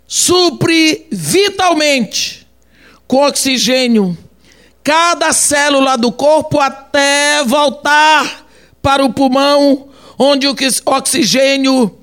supre 0.05 1.07
vitalmente 1.09 2.45
com 3.07 3.25
oxigênio 3.25 4.17
cada 4.83 5.31
célula 5.31 5.97
do 5.97 6.11
corpo 6.11 6.59
até 6.59 7.41
voltar 7.45 8.47
para 8.81 9.05
o 9.05 9.13
pulmão, 9.13 9.87
onde 10.19 10.45
o 10.45 10.53
oxigênio 10.87 11.97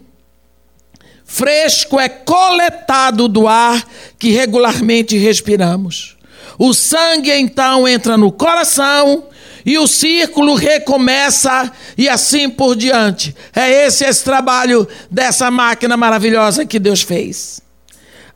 fresco 1.34 1.98
é 1.98 2.08
coletado 2.08 3.26
do 3.26 3.48
ar 3.48 3.84
que 4.20 4.30
regularmente 4.30 5.18
respiramos. 5.18 6.16
O 6.56 6.72
sangue 6.72 7.32
então 7.32 7.88
entra 7.88 8.16
no 8.16 8.30
coração 8.30 9.24
e 9.66 9.76
o 9.76 9.88
círculo 9.88 10.54
recomeça 10.54 11.72
e 11.98 12.08
assim 12.08 12.48
por 12.48 12.76
diante. 12.76 13.34
É 13.52 13.68
esse 13.84 14.04
esse 14.04 14.22
trabalho 14.22 14.86
dessa 15.10 15.50
máquina 15.50 15.96
maravilhosa 15.96 16.64
que 16.64 16.78
Deus 16.78 17.02
fez. 17.02 17.60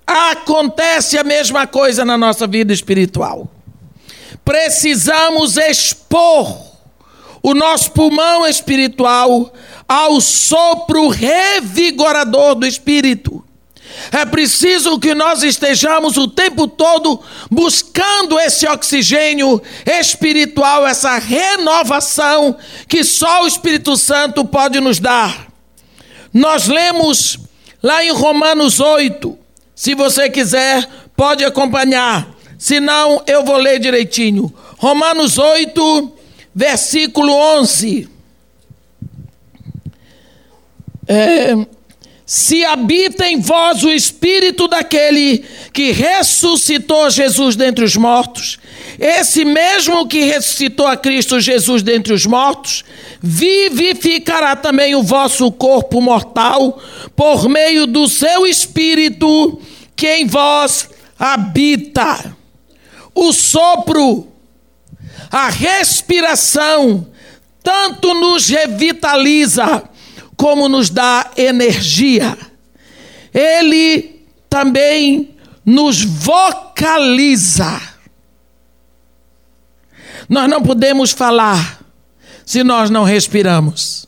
Acontece 0.04 1.16
a 1.16 1.22
mesma 1.22 1.68
coisa 1.68 2.04
na 2.04 2.18
nossa 2.18 2.48
vida 2.48 2.72
espiritual. 2.72 3.48
Precisamos 4.44 5.56
expor 5.56 6.68
o 7.40 7.54
nosso 7.54 7.92
pulmão 7.92 8.44
espiritual 8.44 9.52
ao 9.88 10.20
sopro 10.20 11.08
revigorador 11.08 12.54
do 12.54 12.66
Espírito. 12.66 13.42
É 14.12 14.24
preciso 14.24 14.98
que 15.00 15.14
nós 15.14 15.42
estejamos 15.42 16.16
o 16.16 16.28
tempo 16.28 16.68
todo 16.68 17.20
buscando 17.50 18.38
esse 18.38 18.66
oxigênio 18.66 19.60
espiritual, 19.86 20.86
essa 20.86 21.18
renovação 21.18 22.56
que 22.86 23.02
só 23.02 23.42
o 23.42 23.46
Espírito 23.46 23.96
Santo 23.96 24.44
pode 24.44 24.78
nos 24.78 25.00
dar. 25.00 25.48
Nós 26.32 26.68
lemos 26.68 27.38
lá 27.82 28.04
em 28.04 28.12
Romanos 28.12 28.78
8, 28.78 29.38
se 29.74 29.94
você 29.94 30.28
quiser, 30.28 30.86
pode 31.16 31.44
acompanhar, 31.44 32.28
se 32.58 32.80
não, 32.80 33.22
eu 33.26 33.44
vou 33.44 33.56
ler 33.56 33.78
direitinho. 33.78 34.52
Romanos 34.76 35.38
8, 35.38 36.12
versículo 36.54 37.32
11. 37.32 38.17
É, 41.08 41.56
se 42.28 42.62
habita 42.62 43.26
em 43.26 43.40
vós 43.40 43.82
o 43.82 43.90
espírito 43.90 44.68
daquele 44.68 45.42
que 45.72 45.92
ressuscitou 45.92 47.08
Jesus 47.08 47.56
dentre 47.56 47.82
os 47.82 47.96
mortos, 47.96 48.58
esse 48.98 49.46
mesmo 49.46 50.06
que 50.06 50.24
ressuscitou 50.24 50.86
a 50.86 50.94
Cristo 50.94 51.40
Jesus 51.40 51.82
dentre 51.82 52.12
os 52.12 52.26
mortos, 52.26 52.84
vivificará 53.22 54.54
também 54.54 54.94
o 54.94 55.02
vosso 55.02 55.50
corpo 55.50 56.02
mortal 56.02 56.78
por 57.16 57.48
meio 57.48 57.86
do 57.86 58.06
seu 58.06 58.46
espírito 58.46 59.58
que 59.96 60.16
em 60.16 60.26
vós 60.26 60.90
habita. 61.18 62.36
O 63.14 63.32
sopro, 63.32 64.28
a 65.30 65.48
respiração, 65.48 67.06
tanto 67.62 68.12
nos 68.12 68.48
revitaliza, 68.48 69.82
como 70.38 70.68
nos 70.68 70.88
dá 70.88 71.32
energia. 71.36 72.38
Ele 73.34 74.24
também 74.48 75.36
nos 75.66 76.02
vocaliza. 76.02 77.82
Nós 80.28 80.48
não 80.48 80.62
podemos 80.62 81.10
falar 81.10 81.80
se 82.46 82.62
nós 82.62 82.88
não 82.88 83.02
respiramos. 83.02 84.06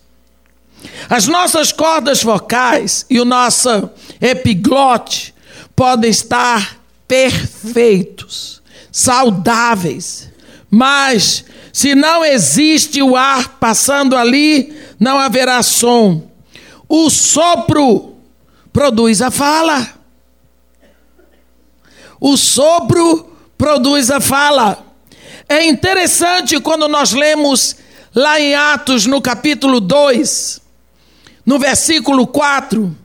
As 1.09 1.27
nossas 1.27 1.73
cordas 1.73 2.23
vocais 2.23 3.05
e 3.11 3.21
o 3.21 3.25
nosso 3.25 3.91
epiglote 4.21 5.35
podem 5.75 6.11
estar 6.11 6.79
perfeitos, 7.09 8.63
saudáveis, 8.93 10.31
mas 10.71 11.45
se 11.73 11.95
não 11.95 12.25
existe 12.25 13.03
o 13.03 13.17
ar 13.17 13.59
passando 13.61 14.17
ali, 14.17 14.75
não 14.99 15.19
haverá 15.19 15.63
som. 15.63 16.29
O 16.89 17.09
sopro 17.09 18.17
produz 18.73 19.23
a 19.23 19.31
fala. 19.31 19.89
O 22.21 22.37
sopro 22.37 23.33
produz 23.57 24.11
a 24.11 24.21
fala. 24.21 24.85
É 25.49 25.65
interessante 25.65 26.61
quando 26.61 26.87
nós 26.89 27.13
lemos 27.13 27.77
lá 28.15 28.41
em 28.41 28.55
Atos, 28.55 29.07
no 29.07 29.21
capítulo 29.21 29.81
2, 29.81 30.61
no 31.47 31.59
versículo 31.59 32.27
4, 32.27 32.97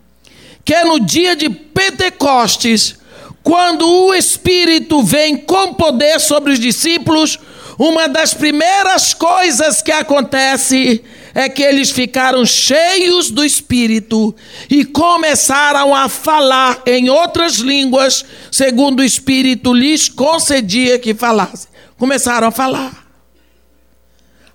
que 0.63 0.73
é 0.73 0.84
no 0.84 0.99
dia 0.99 1.36
de 1.36 1.49
Pentecostes, 1.49 2.97
quando 3.43 3.88
o 3.88 4.13
Espírito 4.13 5.04
vem 5.04 5.38
com 5.38 5.73
poder 5.75 6.19
sobre 6.19 6.54
os 6.54 6.60
discípulos, 6.60 7.39
uma 7.78 8.08
das 8.08 8.34
primeiras 8.34 9.14
coisas 9.14 9.82
que 9.82 9.92
acontece 9.92 11.04
é 11.34 11.50
que 11.50 11.62
eles 11.62 11.92
ficaram 11.92 12.46
cheios 12.46 13.30
do 13.30 13.44
Espírito 13.44 14.34
e 14.70 14.86
começaram 14.86 15.94
a 15.94 16.08
falar 16.08 16.82
em 16.86 17.10
outras 17.10 17.56
línguas, 17.56 18.24
segundo 18.50 19.02
o 19.02 19.04
Espírito 19.04 19.74
lhes 19.74 20.08
concedia 20.08 20.98
que 20.98 21.14
falassem. 21.14 21.70
Começaram 21.98 22.48
a 22.48 22.52
falar. 22.52 23.06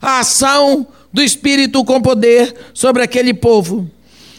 A 0.01 0.21
ação 0.21 0.87
do 1.13 1.23
Espírito 1.23 1.85
com 1.85 2.01
poder 2.01 2.55
sobre 2.73 3.03
aquele 3.03 3.35
povo. 3.35 3.91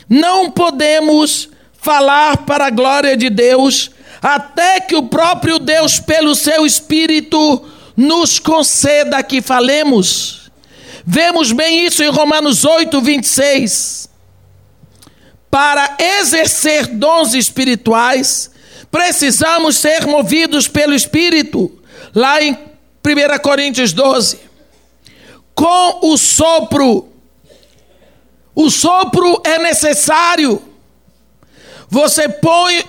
Não 0.09 0.49
podemos 0.49 1.49
falar 1.79 2.37
para 2.37 2.65
a 2.65 2.71
glória 2.71 3.15
de 3.15 3.29
Deus 3.29 3.91
até 4.19 4.79
que 4.79 4.95
o 4.95 5.03
próprio 5.03 5.59
Deus, 5.59 5.99
pelo 5.99 6.35
seu 6.35 6.65
Espírito, 6.65 7.63
nos 7.95 8.39
conceda 8.39 9.21
que 9.23 9.41
falemos. 9.41 10.51
Vemos 11.05 11.51
bem 11.51 11.85
isso 11.85 12.03
em 12.03 12.09
Romanos 12.09 12.63
8, 12.63 13.01
26. 13.01 14.09
Para 15.49 15.97
exercer 15.99 16.87
dons 16.87 17.33
espirituais, 17.33 18.51
precisamos 18.89 19.77
ser 19.77 20.05
movidos 20.05 20.67
pelo 20.67 20.93
Espírito, 20.93 21.71
lá 22.15 22.41
em 22.41 22.53
1 22.53 23.39
Coríntios 23.41 23.93
12. 23.93 24.39
Com 25.53 25.99
o 26.07 26.17
sopro, 26.17 27.09
o 28.55 28.69
sopro 28.69 29.41
é 29.43 29.59
necessário. 29.59 30.61
Você 31.89 32.29
põe 32.29 32.85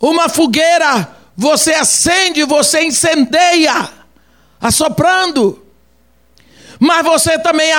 uma 0.00 0.28
fogueira, 0.28 1.15
você 1.36 1.74
acende, 1.74 2.44
você 2.44 2.82
incendeia, 2.82 3.90
assoprando. 4.60 5.62
Mas 6.78 7.04
você 7.04 7.38
também 7.38 7.72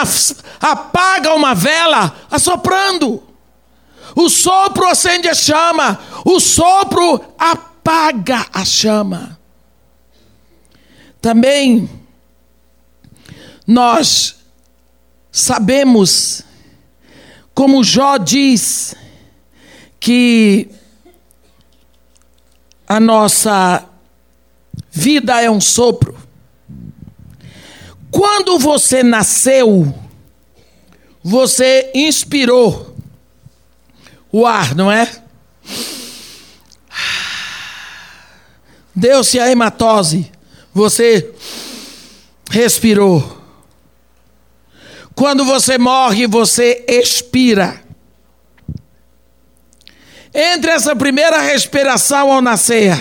apaga 0.62 1.34
uma 1.34 1.56
vela 1.56 2.16
assoprando. 2.30 3.24
O 4.16 4.30
sopro 4.30 4.88
acende 4.88 5.28
a 5.28 5.34
chama, 5.34 6.00
o 6.24 6.40
sopro 6.40 7.24
apaga 7.38 8.46
a 8.54 8.64
chama. 8.64 9.40
Também 11.22 11.90
nós 13.66 14.38
sabemos, 15.32 16.44
como 17.54 17.84
Jó 17.84 18.18
diz, 18.18 18.96
que 20.00 20.70
a 22.88 23.00
nossa 23.00 23.86
vida 24.92 25.42
é 25.42 25.52
um 25.52 25.60
sopro. 25.60 26.18
Quando 28.10 28.58
você 28.58 29.04
nasceu, 29.04 29.94
você 31.22 31.92
inspirou 31.94 32.96
o 34.32 34.46
ar, 34.46 34.74
não 34.74 34.90
é? 34.92 35.22
Deu-se 38.96 39.40
a 39.40 39.52
hematose, 39.52 40.32
você 40.74 41.32
respirou. 42.50 43.38
Quando 45.14 45.44
você 45.44 45.78
morre, 45.78 46.26
você 46.26 46.86
expira. 46.88 47.87
Entre 50.40 50.70
essa 50.70 50.96
primeira 50.96 51.42
respiração 51.42 52.32
ao 52.32 52.44
nascer 52.44 52.96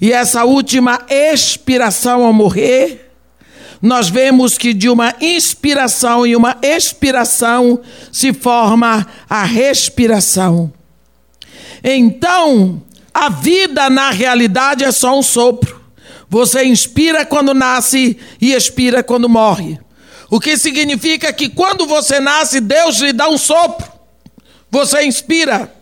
e 0.00 0.12
essa 0.12 0.44
última 0.44 1.04
expiração 1.10 2.24
ao 2.24 2.32
morrer, 2.32 3.10
nós 3.82 4.08
vemos 4.08 4.56
que 4.56 4.72
de 4.72 4.88
uma 4.88 5.12
inspiração 5.20 6.24
e 6.24 6.36
uma 6.36 6.56
expiração 6.62 7.80
se 8.12 8.32
forma 8.32 9.04
a 9.28 9.42
respiração. 9.42 10.72
Então, 11.82 12.80
a 13.12 13.28
vida 13.28 13.90
na 13.90 14.12
realidade 14.12 14.84
é 14.84 14.92
só 14.92 15.18
um 15.18 15.24
sopro. 15.24 15.82
Você 16.30 16.64
inspira 16.64 17.26
quando 17.26 17.52
nasce 17.54 18.16
e 18.40 18.52
expira 18.52 19.02
quando 19.02 19.28
morre. 19.28 19.80
O 20.30 20.38
que 20.38 20.56
significa 20.56 21.32
que 21.32 21.48
quando 21.48 21.88
você 21.88 22.20
nasce, 22.20 22.60
Deus 22.60 22.98
lhe 22.98 23.12
dá 23.12 23.28
um 23.28 23.36
sopro. 23.36 23.90
Você 24.70 25.02
inspira. 25.02 25.74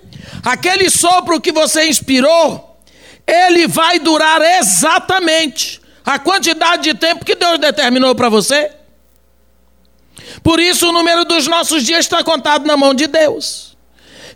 Aquele 0.45 0.91
sopro 0.91 1.41
que 1.41 1.51
você 1.51 1.89
inspirou, 1.89 2.79
ele 3.27 3.67
vai 3.67 3.99
durar 3.99 4.43
exatamente 4.43 5.81
a 6.05 6.19
quantidade 6.19 6.83
de 6.83 6.95
tempo 6.95 7.25
que 7.25 7.35
Deus 7.35 7.59
determinou 7.59 8.15
para 8.15 8.29
você. 8.29 8.71
Por 10.43 10.61
isso 10.61 10.91
o 10.91 10.93
número 10.93 11.25
dos 11.25 11.47
nossos 11.47 11.83
dias 11.83 12.01
está 12.01 12.23
contado 12.23 12.67
na 12.67 12.77
mão 12.77 12.93
de 12.93 13.07
Deus. 13.07 13.75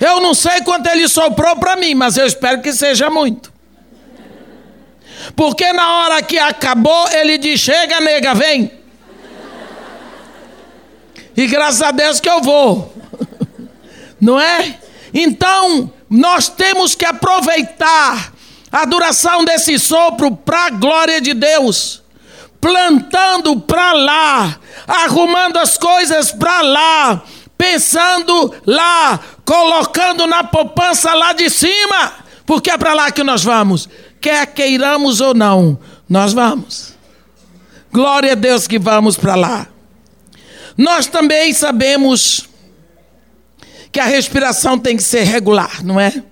Eu 0.00 0.20
não 0.20 0.32
sei 0.32 0.62
quanto 0.62 0.88
ele 0.88 1.06
soprou 1.08 1.56
para 1.56 1.76
mim, 1.76 1.94
mas 1.94 2.16
eu 2.16 2.26
espero 2.26 2.62
que 2.62 2.72
seja 2.72 3.10
muito. 3.10 3.52
Porque 5.36 5.72
na 5.72 5.98
hora 5.98 6.22
que 6.22 6.38
acabou, 6.38 7.08
ele 7.10 7.36
diz: 7.36 7.60
chega, 7.60 8.00
nega, 8.00 8.34
vem. 8.34 8.72
E 11.36 11.46
graças 11.46 11.82
a 11.82 11.90
Deus 11.90 12.18
que 12.18 12.30
eu 12.30 12.40
vou. 12.40 12.94
Não 14.20 14.40
é? 14.40 14.78
Então, 15.12 15.92
nós 16.08 16.48
temos 16.48 16.94
que 16.94 17.04
aproveitar 17.04 18.32
a 18.70 18.84
duração 18.84 19.44
desse 19.44 19.78
sopro 19.78 20.34
para 20.34 20.66
a 20.66 20.70
glória 20.70 21.20
de 21.20 21.34
Deus, 21.34 22.02
plantando 22.60 23.58
para 23.60 23.92
lá, 23.92 24.58
arrumando 24.86 25.58
as 25.58 25.78
coisas 25.78 26.32
para 26.32 26.60
lá, 26.60 27.22
pensando 27.56 28.54
lá, 28.66 29.20
colocando 29.44 30.26
na 30.26 30.44
poupança 30.44 31.14
lá 31.14 31.32
de 31.32 31.48
cima, 31.48 32.12
porque 32.46 32.70
é 32.70 32.78
para 32.78 32.94
lá 32.94 33.10
que 33.10 33.22
nós 33.22 33.42
vamos, 33.42 33.88
quer 34.20 34.46
queiramos 34.46 35.20
ou 35.20 35.34
não, 35.34 35.78
nós 36.08 36.32
vamos. 36.32 36.94
Glória 37.90 38.32
a 38.32 38.34
Deus 38.34 38.66
que 38.66 38.78
vamos 38.78 39.16
para 39.16 39.34
lá. 39.34 39.66
Nós 40.76 41.06
também 41.06 41.52
sabemos 41.52 42.47
que 43.90 44.00
a 44.00 44.04
respiração 44.04 44.78
tem 44.78 44.96
que 44.96 45.02
ser 45.02 45.24
regular, 45.24 45.84
não 45.84 45.98
é? 45.98 46.22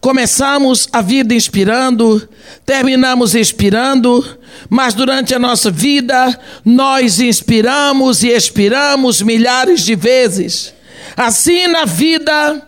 Começamos 0.00 0.88
a 0.92 1.00
vida 1.00 1.32
inspirando, 1.32 2.28
terminamos 2.66 3.36
expirando, 3.36 4.38
mas 4.68 4.94
durante 4.94 5.32
a 5.32 5.38
nossa 5.38 5.70
vida 5.70 6.38
nós 6.64 7.20
inspiramos 7.20 8.24
e 8.24 8.28
expiramos 8.28 9.22
milhares 9.22 9.82
de 9.84 9.94
vezes. 9.94 10.74
Assim 11.16 11.68
na 11.68 11.84
vida 11.84 12.66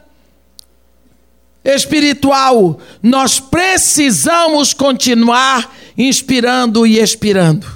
espiritual, 1.64 2.78
nós 3.02 3.40
precisamos 3.40 4.72
continuar 4.72 5.74
inspirando 5.98 6.86
e 6.86 7.00
expirando. 7.00 7.66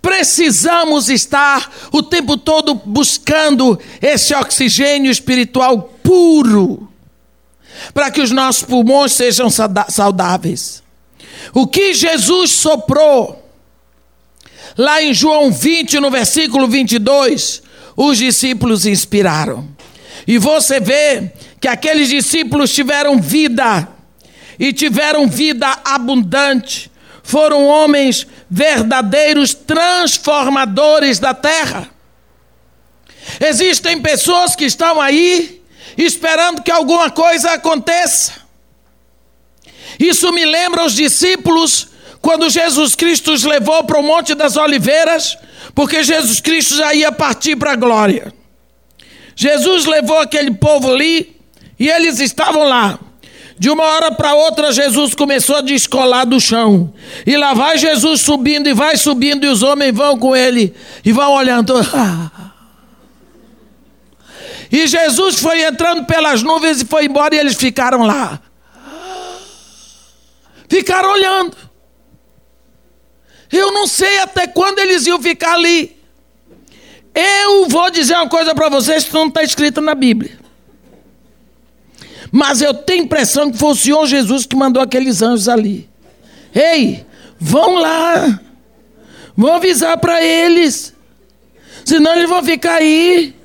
Precisamos 0.00 1.08
estar 1.08 1.70
o 1.92 2.02
tempo 2.02 2.36
todo 2.36 2.74
buscando 2.74 3.78
esse 4.00 4.34
oxigênio 4.34 5.10
espiritual 5.10 5.94
puro, 6.02 6.88
para 7.94 8.10
que 8.10 8.20
os 8.20 8.30
nossos 8.30 8.62
pulmões 8.62 9.12
sejam 9.12 9.48
saudáveis. 9.88 10.82
O 11.54 11.66
que 11.66 11.94
Jesus 11.94 12.52
soprou, 12.52 13.42
lá 14.76 15.02
em 15.02 15.12
João 15.12 15.50
20, 15.50 16.00
no 16.00 16.10
versículo 16.10 16.68
22, 16.68 17.62
os 17.96 18.18
discípulos 18.18 18.86
inspiraram. 18.86 19.68
E 20.26 20.38
você 20.38 20.78
vê 20.78 21.32
que 21.60 21.68
aqueles 21.68 22.08
discípulos 22.08 22.72
tiveram 22.72 23.20
vida, 23.20 23.88
e 24.58 24.72
tiveram 24.72 25.26
vida 25.26 25.78
abundante, 25.84 26.90
foram 27.22 27.66
homens 27.66 28.26
verdadeiros 28.54 29.54
transformadores 29.54 31.18
da 31.18 31.32
terra. 31.32 31.88
Existem 33.40 33.98
pessoas 34.02 34.54
que 34.54 34.66
estão 34.66 35.00
aí 35.00 35.62
esperando 35.96 36.60
que 36.62 36.70
alguma 36.70 37.10
coisa 37.10 37.52
aconteça. 37.52 38.42
Isso 39.98 40.30
me 40.32 40.44
lembra 40.44 40.84
os 40.84 40.92
discípulos 40.92 41.88
quando 42.20 42.50
Jesus 42.50 42.94
Cristo 42.94 43.32
os 43.32 43.42
levou 43.42 43.84
para 43.84 43.98
o 43.98 44.02
Monte 44.02 44.34
das 44.34 44.54
Oliveiras, 44.58 45.38
porque 45.74 46.04
Jesus 46.04 46.38
Cristo 46.38 46.76
já 46.76 46.92
ia 46.92 47.10
partir 47.10 47.56
para 47.56 47.72
a 47.72 47.76
glória. 47.76 48.34
Jesus 49.34 49.86
levou 49.86 50.18
aquele 50.18 50.52
povo 50.52 50.92
ali 50.92 51.40
e 51.78 51.88
eles 51.88 52.20
estavam 52.20 52.64
lá. 52.64 52.98
De 53.62 53.70
uma 53.70 53.84
hora 53.84 54.10
para 54.10 54.34
outra, 54.34 54.72
Jesus 54.72 55.14
começou 55.14 55.54
a 55.54 55.60
descolar 55.60 56.24
do 56.24 56.40
chão. 56.40 56.92
E 57.24 57.36
lá 57.36 57.54
vai 57.54 57.78
Jesus 57.78 58.20
subindo 58.20 58.68
e 58.68 58.74
vai 58.74 58.96
subindo, 58.96 59.44
e 59.44 59.48
os 59.48 59.62
homens 59.62 59.94
vão 59.94 60.18
com 60.18 60.34
ele 60.34 60.74
e 61.04 61.12
vão 61.12 61.32
olhando. 61.32 61.74
E 64.74 64.86
Jesus 64.86 65.38
foi 65.38 65.62
entrando 65.64 66.06
pelas 66.06 66.42
nuvens 66.42 66.80
e 66.80 66.86
foi 66.86 67.04
embora, 67.04 67.34
e 67.34 67.38
eles 67.38 67.56
ficaram 67.56 68.04
lá. 68.04 68.40
Ficaram 70.66 71.12
olhando. 71.12 71.54
Eu 73.52 73.70
não 73.70 73.86
sei 73.86 74.18
até 74.20 74.46
quando 74.46 74.78
eles 74.78 75.06
iam 75.06 75.20
ficar 75.20 75.52
ali. 75.52 75.94
Eu 77.14 77.68
vou 77.68 77.90
dizer 77.90 78.14
uma 78.14 78.30
coisa 78.30 78.54
para 78.54 78.70
vocês 78.70 79.04
que 79.04 79.12
não 79.12 79.28
está 79.28 79.42
escrito 79.42 79.82
na 79.82 79.94
Bíblia. 79.94 80.41
Mas 82.32 82.62
eu 82.62 82.72
tenho 82.72 83.04
impressão 83.04 83.52
que 83.52 83.58
foi 83.58 83.68
o 83.68 83.74
Senhor 83.74 84.06
Jesus 84.06 84.46
que 84.46 84.56
mandou 84.56 84.82
aqueles 84.82 85.20
anjos 85.20 85.50
ali. 85.50 85.86
Ei, 86.54 87.04
vão 87.38 87.74
lá. 87.74 88.40
Vão 89.36 89.56
avisar 89.56 89.98
para 89.98 90.24
eles. 90.24 90.94
Senão 91.84 92.14
eles 92.14 92.30
vão 92.30 92.42
ficar 92.42 92.76
aí. 92.76 93.36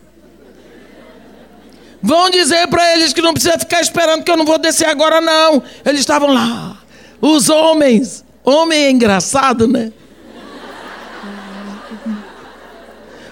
Vão 2.01 2.29
dizer 2.29 2.65
para 2.67 2.93
eles 2.93 3.11
que 3.11 3.21
não 3.21 3.33
precisa 3.33 3.59
ficar 3.59 3.81
esperando 3.81 4.23
que 4.23 4.31
eu 4.31 4.37
não 4.37 4.45
vou 4.45 4.57
descer 4.57 4.87
agora 4.87 5.19
não. 5.19 5.61
Eles 5.85 5.99
estavam 5.99 6.31
lá. 6.31 6.77
Os 7.19 7.49
homens. 7.49 8.23
Homem 8.41 8.85
é 8.85 8.91
engraçado, 8.91 9.67
né? 9.67 9.91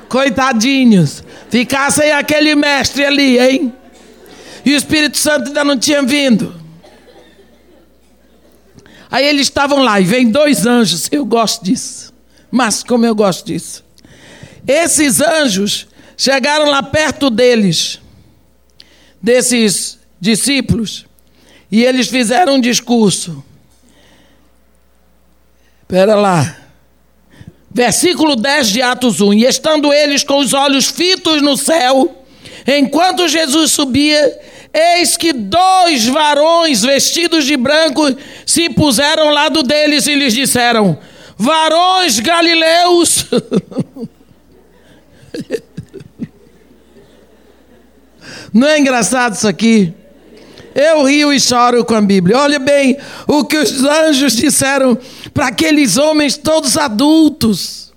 Coitadinhos. 0.09 1.23
Ficassem 1.49 2.11
aquele 2.11 2.55
mestre 2.55 3.05
ali, 3.05 3.39
hein? 3.39 3.73
E 4.65 4.73
o 4.73 4.77
Espírito 4.77 5.17
Santo 5.17 5.47
ainda 5.47 5.63
não 5.63 5.77
tinha 5.77 6.01
vindo. 6.01 6.59
Aí 9.11 9.25
eles 9.25 9.43
estavam 9.43 9.83
lá 9.83 10.01
e 10.01 10.03
vem 10.03 10.29
dois 10.29 10.65
anjos. 10.65 11.07
Eu 11.11 11.23
gosto 11.23 11.63
disso. 11.63 12.13
Mas 12.49 12.83
como 12.83 13.05
eu 13.05 13.13
gosto 13.13 13.45
disso. 13.45 13.83
Esses 14.67 15.21
anjos 15.21 15.87
chegaram 16.17 16.69
lá 16.69 16.81
perto 16.81 17.29
deles, 17.29 17.99
desses 19.21 19.99
discípulos, 20.19 21.05
e 21.71 21.83
eles 21.83 22.07
fizeram 22.07 22.55
um 22.55 22.59
discurso. 22.59 23.43
Espera 25.81 26.15
lá. 26.15 26.57
Versículo 27.69 28.35
10 28.35 28.69
de 28.69 28.81
Atos 28.81 29.21
1. 29.21 29.33
E 29.33 29.45
estando 29.45 29.93
eles 29.93 30.23
com 30.23 30.39
os 30.39 30.53
olhos 30.53 30.85
fitos 30.87 31.41
no 31.41 31.57
céu, 31.57 32.25
enquanto 32.65 33.27
Jesus 33.27 33.71
subia, 33.71 34.39
Eis 34.77 35.15
que 35.15 35.31
dois 35.31 36.05
varões 36.05 36.81
vestidos 36.81 37.45
de 37.45 37.55
branco 37.55 38.03
se 38.45 38.69
puseram 38.69 39.29
ao 39.29 39.33
lado 39.33 39.63
deles 39.63 40.05
e 40.05 40.15
lhes 40.15 40.33
disseram: 40.33 40.99
Varões 41.37 42.19
galileus. 42.19 43.25
Não 48.53 48.67
é 48.67 48.77
engraçado 48.77 49.35
isso 49.35 49.47
aqui? 49.47 49.93
Eu 50.73 51.05
rio 51.05 51.31
e 51.31 51.39
choro 51.39 51.85
com 51.85 51.95
a 51.95 52.01
Bíblia. 52.01 52.37
Olha 52.37 52.59
bem 52.59 52.97
o 53.27 53.45
que 53.45 53.55
os 53.57 53.81
anjos 53.81 54.35
disseram 54.35 54.97
para 55.33 55.47
aqueles 55.47 55.95
homens 55.95 56.35
todos 56.35 56.75
adultos. 56.75 57.93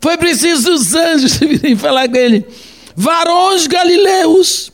Foi 0.00 0.16
preciso 0.16 0.72
os 0.72 0.94
anjos 0.94 1.38
virem 1.42 1.74
falar 1.76 2.08
com 2.08 2.16
ele. 2.16 2.46
Varões 2.94 3.66
galileus, 3.66 4.70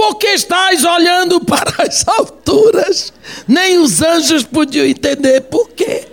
porque 0.00 0.28
estáis 0.28 0.82
olhando 0.82 1.40
para 1.44 1.84
as 1.84 2.08
alturas? 2.08 3.12
Nem 3.46 3.76
os 3.76 4.00
anjos 4.00 4.42
podiam 4.42 4.86
entender 4.86 5.42
por 5.42 5.68
quê. 5.72 6.08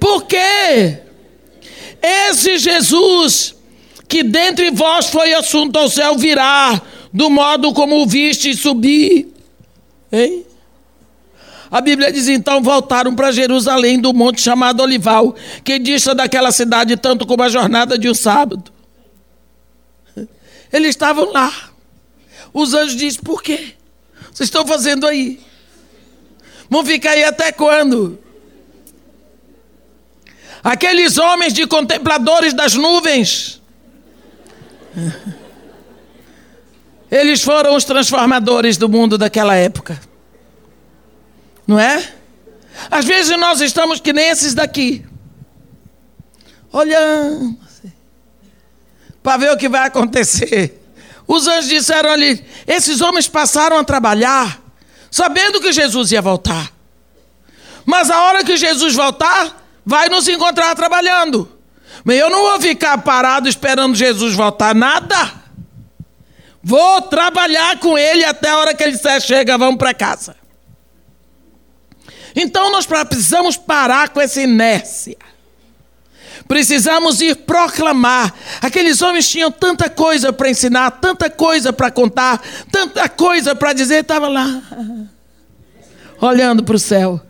Por 0.00 0.24
quê? 0.24 0.98
Esse 2.02 2.58
Jesus, 2.58 3.54
que 4.08 4.24
dentre 4.24 4.72
vós 4.72 5.06
foi 5.06 5.32
assunto 5.34 5.78
ao 5.78 5.88
céu, 5.88 6.18
virá 6.18 6.82
do 7.12 7.30
modo 7.30 7.72
como 7.72 8.02
o 8.02 8.06
viste 8.06 8.52
subir. 8.52 9.28
Hein? 10.10 10.44
A 11.70 11.80
Bíblia 11.80 12.10
diz 12.10 12.26
então: 12.26 12.60
voltaram 12.60 13.14
para 13.14 13.30
Jerusalém 13.30 14.00
do 14.00 14.12
monte 14.12 14.40
chamado 14.40 14.82
Olival, 14.82 15.32
que 15.62 15.78
dista 15.78 16.12
daquela 16.12 16.50
cidade 16.50 16.96
tanto 16.96 17.24
como 17.24 17.44
a 17.44 17.48
jornada 17.48 17.96
de 17.96 18.08
um 18.08 18.14
sábado. 18.14 18.79
Eles 20.72 20.90
estavam 20.90 21.32
lá. 21.32 21.70
Os 22.52 22.74
anjos 22.74 22.96
dizem: 22.96 23.22
Por 23.22 23.42
quê? 23.42 23.74
Vocês 24.32 24.48
estão 24.48 24.66
fazendo 24.66 25.06
aí? 25.06 25.40
Vão 26.68 26.84
ficar 26.84 27.10
aí 27.10 27.24
até 27.24 27.50
quando? 27.50 28.18
Aqueles 30.62 31.18
homens 31.18 31.52
de 31.52 31.66
contempladores 31.66 32.52
das 32.52 32.74
nuvens. 32.74 33.60
Eles 37.10 37.42
foram 37.42 37.74
os 37.74 37.84
transformadores 37.84 38.76
do 38.76 38.88
mundo 38.88 39.18
daquela 39.18 39.56
época. 39.56 40.00
Não 41.66 41.78
é? 41.78 42.14
Às 42.90 43.04
vezes 43.04 43.36
nós 43.36 43.60
estamos 43.60 44.00
que 44.00 44.12
nem 44.12 44.28
esses 44.28 44.54
daqui. 44.54 45.04
Olhando 46.72 47.58
para 49.22 49.36
ver 49.36 49.52
o 49.52 49.56
que 49.56 49.68
vai 49.68 49.86
acontecer. 49.86 50.80
Os 51.26 51.46
anjos 51.46 51.68
disseram 51.68 52.10
ali: 52.10 52.44
esses 52.66 53.00
homens 53.00 53.28
passaram 53.28 53.78
a 53.78 53.84
trabalhar, 53.84 54.60
sabendo 55.10 55.60
que 55.60 55.72
Jesus 55.72 56.12
ia 56.12 56.22
voltar. 56.22 56.72
Mas 57.84 58.10
a 58.10 58.22
hora 58.24 58.44
que 58.44 58.56
Jesus 58.56 58.94
voltar, 58.94 59.64
vai 59.84 60.08
nos 60.08 60.28
encontrar 60.28 60.74
trabalhando. 60.74 61.50
Mas 62.04 62.16
eu 62.16 62.30
não 62.30 62.42
vou 62.42 62.60
ficar 62.60 62.98
parado 62.98 63.48
esperando 63.48 63.94
Jesus 63.94 64.34
voltar, 64.34 64.74
nada. 64.74 65.40
Vou 66.62 67.02
trabalhar 67.02 67.78
com 67.78 67.96
ele 67.96 68.24
até 68.24 68.50
a 68.50 68.58
hora 68.58 68.74
que 68.74 68.82
ele 68.82 68.92
disser: 68.92 69.20
chega, 69.20 69.56
vamos 69.56 69.78
para 69.78 69.94
casa. 69.94 70.36
Então 72.34 72.70
nós 72.70 72.86
precisamos 72.86 73.56
parar 73.56 74.10
com 74.10 74.20
essa 74.20 74.40
inércia. 74.40 75.16
Precisamos 76.50 77.20
ir 77.20 77.36
proclamar. 77.36 78.34
Aqueles 78.60 79.00
homens 79.00 79.28
tinham 79.28 79.52
tanta 79.52 79.88
coisa 79.88 80.32
para 80.32 80.50
ensinar, 80.50 80.90
tanta 80.90 81.30
coisa 81.30 81.72
para 81.72 81.92
contar, 81.92 82.42
tanta 82.72 83.08
coisa 83.08 83.54
para 83.54 83.72
dizer, 83.72 84.00
estava 84.00 84.26
lá, 84.26 84.60
olhando 86.20 86.64
para 86.64 86.74
o 86.74 86.78
céu. 86.78 87.20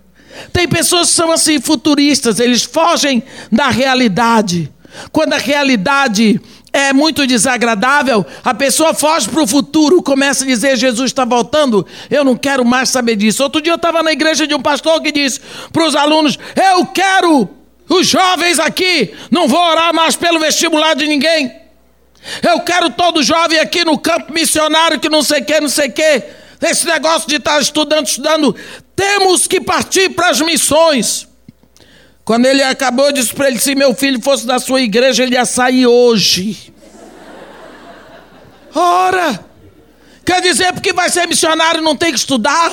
Tem 0.54 0.66
pessoas 0.66 1.10
que 1.10 1.16
são 1.16 1.30
assim, 1.30 1.60
futuristas, 1.60 2.40
eles 2.40 2.62
fogem 2.62 3.22
da 3.52 3.68
realidade. 3.68 4.72
Quando 5.12 5.34
a 5.34 5.38
realidade 5.38 6.40
é 6.72 6.90
muito 6.94 7.26
desagradável, 7.26 8.24
a 8.42 8.54
pessoa 8.54 8.94
foge 8.94 9.28
para 9.28 9.42
o 9.42 9.46
futuro, 9.46 10.02
começa 10.02 10.44
a 10.44 10.46
dizer: 10.46 10.78
Jesus 10.78 11.10
está 11.10 11.26
voltando, 11.26 11.86
eu 12.10 12.24
não 12.24 12.38
quero 12.38 12.64
mais 12.64 12.88
saber 12.88 13.16
disso. 13.16 13.42
Outro 13.42 13.60
dia 13.60 13.72
eu 13.72 13.76
estava 13.76 14.02
na 14.02 14.12
igreja 14.12 14.46
de 14.46 14.54
um 14.54 14.62
pastor 14.62 14.98
que 15.02 15.12
disse 15.12 15.42
para 15.70 15.86
os 15.86 15.94
alunos: 15.94 16.38
Eu 16.56 16.86
quero 16.86 17.59
os 17.90 18.06
jovens 18.06 18.60
aqui, 18.60 19.12
não 19.32 19.48
vou 19.48 19.60
orar 19.60 19.92
mais 19.92 20.14
pelo 20.14 20.38
vestibular 20.38 20.94
de 20.94 21.08
ninguém. 21.08 21.52
Eu 22.40 22.60
quero 22.60 22.90
todo 22.90 23.20
jovem 23.20 23.58
aqui 23.58 23.84
no 23.84 23.98
campo 23.98 24.32
missionário 24.32 25.00
que 25.00 25.08
não 25.08 25.24
sei 25.24 25.40
que, 25.42 25.60
não 25.60 25.68
sei 25.68 25.88
que. 25.88 26.22
Esse 26.62 26.86
negócio 26.86 27.28
de 27.28 27.36
estar 27.36 27.60
estudando, 27.60 28.06
estudando. 28.06 28.54
Temos 28.94 29.48
que 29.48 29.60
partir 29.60 30.10
para 30.10 30.30
as 30.30 30.40
missões. 30.40 31.26
Quando 32.24 32.46
ele 32.46 32.62
acabou, 32.62 33.10
disse 33.10 33.34
para 33.34 33.48
ele: 33.48 33.58
se 33.58 33.74
meu 33.74 33.92
filho 33.92 34.22
fosse 34.22 34.46
da 34.46 34.60
sua 34.60 34.80
igreja, 34.80 35.24
ele 35.24 35.34
ia 35.34 35.44
sair 35.44 35.86
hoje. 35.86 36.72
Ora, 38.72 39.44
quer 40.24 40.40
dizer, 40.42 40.72
porque 40.72 40.92
vai 40.92 41.10
ser 41.10 41.26
missionário 41.26 41.82
não 41.82 41.96
tem 41.96 42.12
que 42.12 42.18
estudar? 42.18 42.72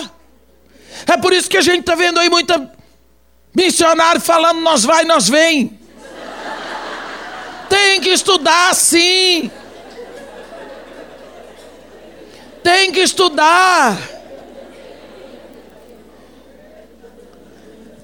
É 1.08 1.18
por 1.18 1.34
isso 1.34 1.50
que 1.50 1.58
a 1.58 1.62
gente 1.62 1.80
está 1.80 1.96
vendo 1.96 2.20
aí 2.20 2.30
muita 2.30 2.77
missionário 3.58 4.22
falando 4.22 4.62
nós 4.62 4.84
vai, 4.84 5.04
nós 5.04 5.28
vem. 5.28 5.80
Tem 7.68 8.00
que 8.00 8.10
estudar 8.10 8.76
sim. 8.76 9.50
Tem 12.64 12.92
que 12.92 13.00
estudar. 13.00 13.98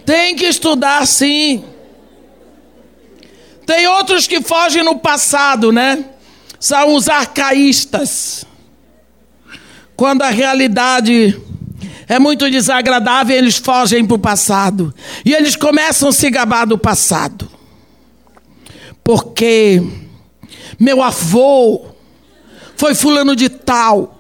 Tem 0.03 0.35
que 0.35 0.45
estudar 0.45 1.05
sim. 1.05 1.63
Tem 3.67 3.87
outros 3.87 4.25
que 4.25 4.41
fogem 4.41 4.83
no 4.83 4.97
passado, 4.97 5.71
né? 5.71 6.03
São 6.59 6.95
os 6.95 7.07
arcaístas. 7.07 8.43
Quando 9.95 10.23
a 10.23 10.29
realidade 10.29 11.39
é 12.07 12.19
muito 12.19 12.49
desagradável, 12.49 13.35
eles 13.35 13.57
fogem 13.57 14.05
para 14.05 14.15
o 14.15 14.19
passado. 14.19 14.93
E 15.25 15.33
eles 15.33 15.55
começam 15.55 16.09
a 16.09 16.13
se 16.13 16.29
gabar 16.29 16.65
do 16.65 16.77
passado. 16.77 17.49
Porque 19.03 19.81
meu 20.79 21.01
avô 21.01 21.85
foi 22.75 22.95
fulano 22.95 23.35
de 23.35 23.49
tal. 23.49 24.19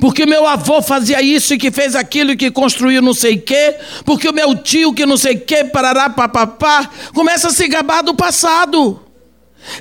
Porque 0.00 0.26
meu 0.26 0.46
avô 0.46 0.82
fazia 0.82 1.22
isso 1.22 1.54
e 1.54 1.58
que 1.58 1.70
fez 1.70 1.94
aquilo 1.94 2.32
e 2.32 2.36
que 2.36 2.50
construiu 2.50 3.00
não 3.00 3.14
sei 3.14 3.36
o 3.36 3.42
quê. 3.42 3.76
Porque 4.04 4.28
o 4.28 4.32
meu 4.32 4.54
tio 4.56 4.92
que 4.92 5.06
não 5.06 5.16
sei 5.16 5.36
o 5.36 5.40
quê, 5.40 5.64
parará, 5.64 6.10
papapá. 6.10 6.90
Começa 7.14 7.48
a 7.48 7.52
se 7.52 7.66
gabar 7.68 8.02
do 8.02 8.14
passado. 8.14 9.00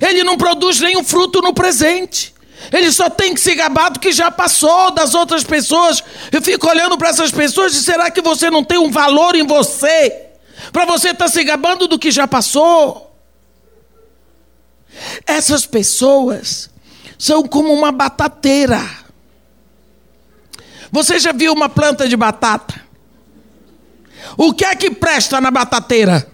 Ele 0.02 0.24
não 0.24 0.38
produz 0.38 0.80
nenhum 0.80 1.04
fruto 1.04 1.42
no 1.42 1.54
presente. 1.54 2.35
Ele 2.72 2.92
só 2.92 3.10
tem 3.10 3.34
que 3.34 3.40
se 3.40 3.56
gabar 3.56 3.92
do 3.92 4.00
que 4.00 4.12
já 4.12 4.32
passou 4.32 4.92
das 4.92 5.14
outras 5.14 5.44
pessoas. 5.44 6.04
Eu 6.32 6.42
fico 6.42 6.68
olhando 6.68 6.98
para 6.98 7.10
essas 7.10 7.32
pessoas 7.32 7.76
e 7.76 7.84
será 7.84 8.10
que 8.10 8.22
você 8.22 8.50
não 8.50 8.64
tem 8.64 8.78
um 8.78 8.92
valor 8.92 9.36
em 9.36 9.46
você? 9.46 10.26
Para 10.72 10.86
você 10.86 11.10
estar 11.10 11.26
tá 11.26 11.32
se 11.32 11.44
gabando 11.44 11.88
do 11.88 12.00
que 12.00 12.12
já 12.12 12.28
passou? 12.28 13.16
Essas 15.26 15.66
pessoas 15.66 16.70
são 17.18 17.44
como 17.44 17.74
uma 17.74 17.92
batateira. 17.92 18.82
Você 20.92 21.20
já 21.20 21.32
viu 21.32 21.54
uma 21.54 21.68
planta 21.68 22.08
de 22.08 22.16
batata? 22.16 22.86
O 24.38 24.54
que 24.54 24.66
é 24.66 24.76
que 24.76 24.90
presta 24.92 25.40
na 25.40 25.52
batateira? 25.52 26.28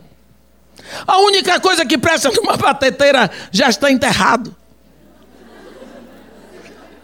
A 1.08 1.18
única 1.20 1.60
coisa 1.60 1.86
que 1.86 1.98
presta 1.98 2.30
numa 2.32 2.56
batateira 2.58 3.30
já 3.52 3.70
está 3.70 3.92
enterrado. 3.92 4.56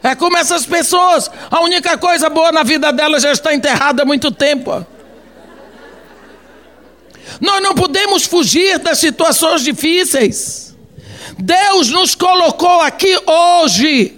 É 0.04 0.16
como 0.16 0.38
essas 0.38 0.66
pessoas, 0.66 1.30
a 1.50 1.62
única 1.62 1.98
coisa 1.98 2.30
boa 2.30 2.52
na 2.52 2.64
vida 2.64 2.92
delas 2.94 3.24
já 3.24 3.32
está 3.32 3.54
enterrada 3.54 4.04
há 4.04 4.06
muito 4.06 4.32
tempo. 4.32 4.86
Nós 7.42 7.62
não 7.62 7.74
podemos 7.74 8.26
fugir 8.26 8.80
das 8.80 9.00
situações 9.00 9.64
difíceis. 9.64 10.76
Deus 11.38 11.90
nos 11.90 12.16
colocou 12.16 12.82
aqui 12.82 13.16
hoje. 13.26 14.18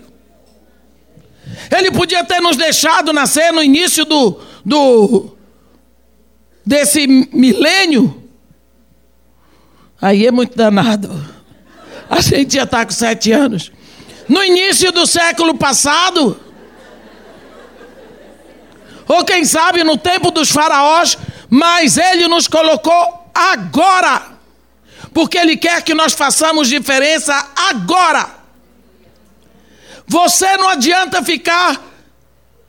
Ele 1.75 1.91
podia 1.91 2.23
ter 2.23 2.39
nos 2.39 2.55
deixado 2.55 3.11
nascer 3.13 3.51
no 3.51 3.63
início 3.63 4.05
do, 4.05 4.39
do 4.65 5.35
desse 6.65 7.07
milênio. 7.07 8.23
Aí 10.01 10.25
é 10.25 10.31
muito 10.31 10.55
danado. 10.55 11.09
A 12.09 12.21
gente 12.21 12.55
já 12.55 12.63
está 12.63 12.85
com 12.85 12.91
sete 12.91 13.31
anos 13.31 13.71
no 14.29 14.43
início 14.43 14.91
do 14.91 15.07
século 15.07 15.57
passado. 15.57 16.39
Ou 19.07 19.25
quem 19.25 19.43
sabe 19.43 19.83
no 19.83 19.97
tempo 19.97 20.29
dos 20.29 20.51
faraós, 20.51 21.17
mas 21.49 21.97
ele 21.97 22.27
nos 22.27 22.47
colocou 22.47 23.31
agora. 23.33 24.37
Porque 25.11 25.35
ele 25.35 25.57
quer 25.57 25.81
que 25.81 25.95
nós 25.95 26.13
façamos 26.13 26.69
diferença 26.69 27.33
agora. 27.71 28.29
Você 30.05 30.55
não 30.57 30.69
adianta 30.69 31.23
ficar 31.23 31.81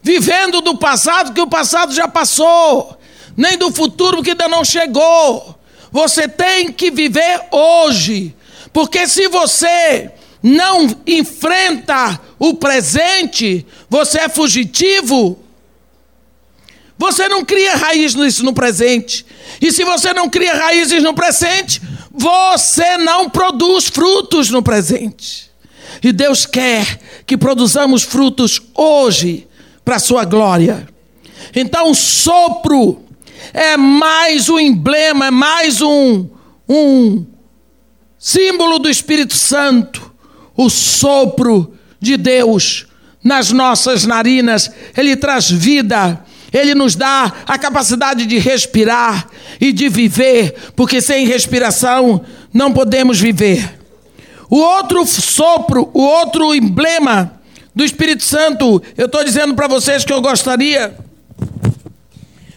vivendo 0.02 0.62
do 0.62 0.78
passado, 0.78 1.34
que 1.34 1.40
o 1.42 1.46
passado 1.46 1.92
já 1.92 2.08
passou, 2.08 2.98
nem 3.36 3.58
do 3.58 3.70
futuro 3.70 4.22
que 4.22 4.30
ainda 4.30 4.48
não 4.48 4.64
chegou. 4.64 5.58
Você 5.92 6.26
tem 6.26 6.72
que 6.72 6.90
viver 6.90 7.48
hoje. 7.50 8.34
Porque 8.72 9.06
se 9.06 9.28
você 9.28 10.10
não 10.42 10.88
enfrenta 11.06 12.20
o 12.38 12.54
presente, 12.54 13.66
você 13.88 14.20
é 14.20 14.28
fugitivo. 14.28 15.38
Você 16.98 17.28
não 17.28 17.44
cria 17.44 17.76
raízes 17.76 18.40
no 18.40 18.52
presente. 18.52 19.24
E 19.60 19.72
se 19.72 19.84
você 19.84 20.12
não 20.12 20.28
cria 20.28 20.54
raízes 20.54 21.02
no 21.02 21.14
presente, 21.14 21.80
você 22.10 22.96
não 22.98 23.28
produz 23.28 23.86
frutos 23.88 24.50
no 24.50 24.62
presente. 24.62 25.50
E 26.02 26.12
Deus 26.12 26.46
quer 26.46 27.00
que 27.26 27.36
produzamos 27.36 28.02
frutos 28.02 28.60
hoje 28.74 29.46
para 29.84 29.96
a 29.96 30.00
sua 30.00 30.24
glória. 30.24 30.88
Então, 31.54 31.90
o 31.90 31.94
sopro 31.94 33.02
é 33.52 33.76
mais 33.76 34.48
um 34.48 34.58
emblema, 34.58 35.26
é 35.26 35.30
mais 35.30 35.80
um, 35.80 36.26
um 36.68 37.26
símbolo 38.18 38.78
do 38.78 38.88
Espírito 38.88 39.34
Santo 39.34 40.09
o 40.60 40.68
sopro 40.68 41.72
de 41.98 42.18
Deus 42.18 42.86
nas 43.24 43.50
nossas 43.50 44.04
narinas, 44.04 44.70
ele 44.94 45.16
traz 45.16 45.50
vida, 45.50 46.22
ele 46.52 46.74
nos 46.74 46.94
dá 46.94 47.32
a 47.46 47.58
capacidade 47.58 48.26
de 48.26 48.38
respirar 48.38 49.26
e 49.58 49.72
de 49.72 49.88
viver, 49.88 50.54
porque 50.76 51.00
sem 51.00 51.26
respiração 51.26 52.22
não 52.52 52.74
podemos 52.74 53.18
viver. 53.18 53.78
O 54.50 54.58
outro 54.58 55.06
sopro, 55.06 55.90
o 55.94 56.02
outro 56.02 56.54
emblema 56.54 57.40
do 57.74 57.82
Espírito 57.82 58.22
Santo, 58.22 58.82
eu 58.98 59.06
estou 59.06 59.24
dizendo 59.24 59.54
para 59.54 59.66
vocês 59.66 60.04
que 60.04 60.12
eu 60.12 60.20
gostaria 60.20 60.94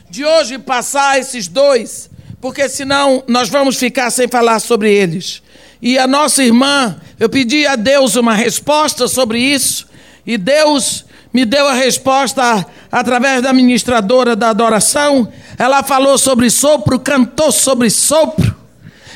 de 0.09 0.25
hoje 0.25 0.59
passar 0.59 1.19
esses 1.19 1.47
dois, 1.47 2.09
porque 2.41 2.67
senão 2.67 3.23
nós 3.29 3.47
vamos 3.47 3.77
ficar 3.77 4.11
sem 4.11 4.27
falar 4.27 4.59
sobre 4.59 4.93
eles. 4.93 5.41
E 5.86 6.00
a 6.00 6.08
nossa 6.08 6.41
irmã, 6.41 6.96
eu 7.19 7.28
pedi 7.28 7.67
a 7.67 7.76
Deus 7.76 8.15
uma 8.15 8.34
resposta 8.34 9.06
sobre 9.06 9.38
isso, 9.38 9.86
e 10.26 10.38
Deus 10.38 11.04
me 11.34 11.43
deu 11.43 11.67
a 11.67 11.74
resposta 11.74 12.65
através 12.89 13.41
da 13.41 13.52
ministradora 13.52 14.34
da 14.34 14.52
adoração. 14.52 15.30
Ela 15.60 15.84
falou 15.84 16.17
sobre 16.17 16.50
sopro, 16.50 16.98
cantou 16.98 17.52
sobre 17.52 17.89
sopro, 17.89 18.56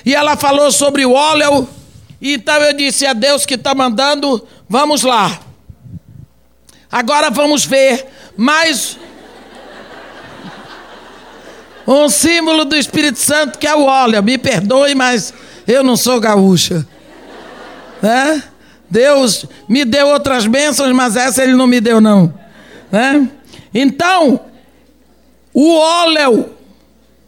e 0.05 0.13
ela 0.13 0.35
falou 0.35 0.69
sobre 0.69 1.05
o 1.05 1.13
óleo. 1.13 1.69
Então 2.21 2.57
eu 2.57 2.73
disse 2.73 3.05
a 3.05 3.13
Deus 3.13 3.45
que 3.45 3.53
está 3.53 3.73
mandando, 3.73 4.45
vamos 4.67 5.03
lá. 5.03 5.39
Agora 6.91 7.29
vamos 7.29 7.63
ver 7.63 8.07
mais 8.35 8.97
um 11.87 12.09
símbolo 12.09 12.65
do 12.65 12.75
Espírito 12.75 13.19
Santo 13.19 13.57
que 13.57 13.65
é 13.65 13.73
o 13.73 13.85
óleo. 13.85 14.21
Me 14.21 14.37
perdoe, 14.37 14.93
mas 14.93 15.33
eu 15.67 15.83
não 15.83 15.97
sou 15.97 16.19
gaúcha. 16.19 16.87
Né? 18.01 18.43
Deus 18.89 19.45
me 19.67 19.83
deu 19.83 20.07
outras 20.07 20.47
bênçãos, 20.47 20.91
mas 20.93 21.15
essa 21.15 21.43
ele 21.43 21.53
não 21.53 21.67
me 21.67 21.81
deu, 21.81 21.99
não. 21.99 22.33
Né? 22.91 23.29
Então, 23.73 24.39
o 25.53 25.75
óleo, 25.75 26.49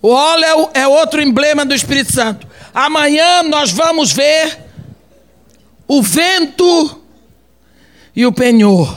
o 0.01 0.07
óleo 0.09 0.69
é 0.73 0.87
outro 0.87 1.21
emblema 1.21 1.65
do 1.65 1.75
Espírito 1.75 2.13
Santo. 2.13 2.47
Amanhã 2.73 3.43
nós 3.43 3.71
vamos 3.71 4.13
ver 4.13 4.57
o 5.87 6.01
vento 6.01 7.01
e 8.15 8.25
o 8.25 8.31
penhor. 8.31 8.95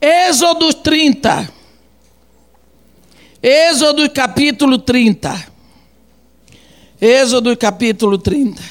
Êxodo 0.00 0.72
30. 0.72 1.48
Êxodo 3.42 4.08
capítulo 4.10 4.78
30. 4.78 5.55
Êxodo 7.00 7.54
capítulo 7.56 8.16
30. 8.16 8.62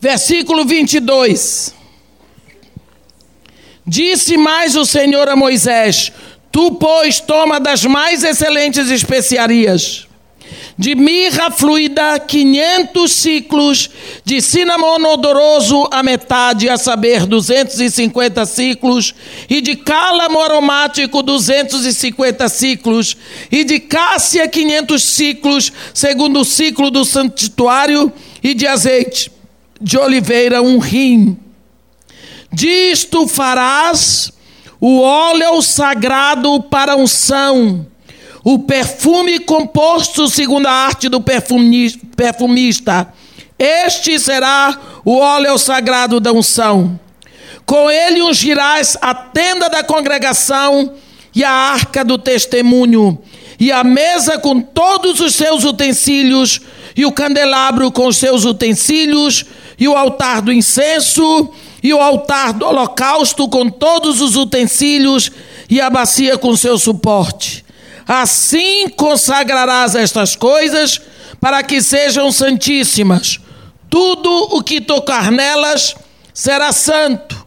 Versículo 0.00 0.64
22. 0.64 1.74
Disse 3.86 4.36
mais 4.38 4.74
o 4.74 4.86
Senhor 4.86 5.28
a 5.28 5.36
Moisés: 5.36 6.10
Tu, 6.50 6.72
pois, 6.72 7.20
toma 7.20 7.60
das 7.60 7.84
mais 7.84 8.24
excelentes 8.24 8.90
especiarias, 8.90 10.08
de 10.76 10.94
mirra 10.94 11.50
fluida, 11.50 12.18
500 12.18 13.12
ciclos, 13.12 13.90
de 14.24 14.40
cinamono 14.40 15.10
odoroso 15.10 15.88
a 15.90 16.02
metade, 16.02 16.68
a 16.68 16.76
saber, 16.76 17.26
250 17.26 18.44
ciclos, 18.44 19.14
e 19.48 19.60
de 19.60 19.76
cálamo 19.76 20.40
aromático, 20.42 21.22
250 21.22 22.48
ciclos, 22.48 23.16
e 23.50 23.62
de 23.62 23.78
cássia, 23.78 24.48
500 24.48 25.02
ciclos, 25.02 25.72
segundo 25.92 26.40
o 26.40 26.44
ciclo 26.44 26.90
do 26.90 27.04
santuário, 27.04 28.12
e 28.42 28.52
de 28.52 28.66
azeite 28.66 29.30
de 29.80 29.96
oliveira, 29.96 30.60
um 30.60 30.78
rim. 30.78 31.38
Disto 32.52 33.26
farás 33.26 34.32
o 34.80 35.00
óleo 35.00 35.60
sagrado 35.62 36.62
para 36.62 36.96
unção 36.96 37.86
o 38.44 38.58
perfume 38.58 39.38
composto 39.38 40.28
segundo 40.28 40.66
a 40.66 40.70
arte 40.70 41.08
do 41.08 41.18
perfumista. 41.20 43.08
Este 43.58 44.18
será 44.18 44.78
o 45.02 45.16
óleo 45.16 45.56
sagrado 45.56 46.20
da 46.20 46.30
unção. 46.30 47.00
Com 47.64 47.90
ele 47.90 48.20
ungirás 48.20 48.98
a 49.00 49.14
tenda 49.14 49.70
da 49.70 49.82
congregação 49.82 50.92
e 51.34 51.42
a 51.42 51.50
arca 51.50 52.04
do 52.04 52.18
testemunho, 52.18 53.18
e 53.58 53.72
a 53.72 53.82
mesa 53.82 54.38
com 54.38 54.60
todos 54.60 55.20
os 55.20 55.34
seus 55.34 55.64
utensílios, 55.64 56.60
e 56.94 57.06
o 57.06 57.12
candelabro 57.12 57.90
com 57.90 58.06
os 58.06 58.18
seus 58.18 58.44
utensílios, 58.44 59.46
e 59.78 59.88
o 59.88 59.96
altar 59.96 60.42
do 60.42 60.52
incenso, 60.52 61.50
e 61.82 61.92
o 61.94 62.00
altar 62.00 62.52
do 62.52 62.66
holocausto 62.66 63.48
com 63.48 63.70
todos 63.70 64.20
os 64.20 64.36
utensílios, 64.36 65.32
e 65.70 65.80
a 65.80 65.88
bacia 65.88 66.36
com 66.36 66.54
seu 66.54 66.78
suporte. 66.78 67.63
Assim 68.06 68.88
consagrarás 68.90 69.94
estas 69.94 70.36
coisas 70.36 71.00
para 71.40 71.62
que 71.62 71.82
sejam 71.82 72.30
santíssimas. 72.30 73.40
Tudo 73.88 74.30
o 74.56 74.62
que 74.62 74.80
tocar 74.80 75.30
nelas 75.30 75.94
será 76.32 76.72
santo. 76.72 77.46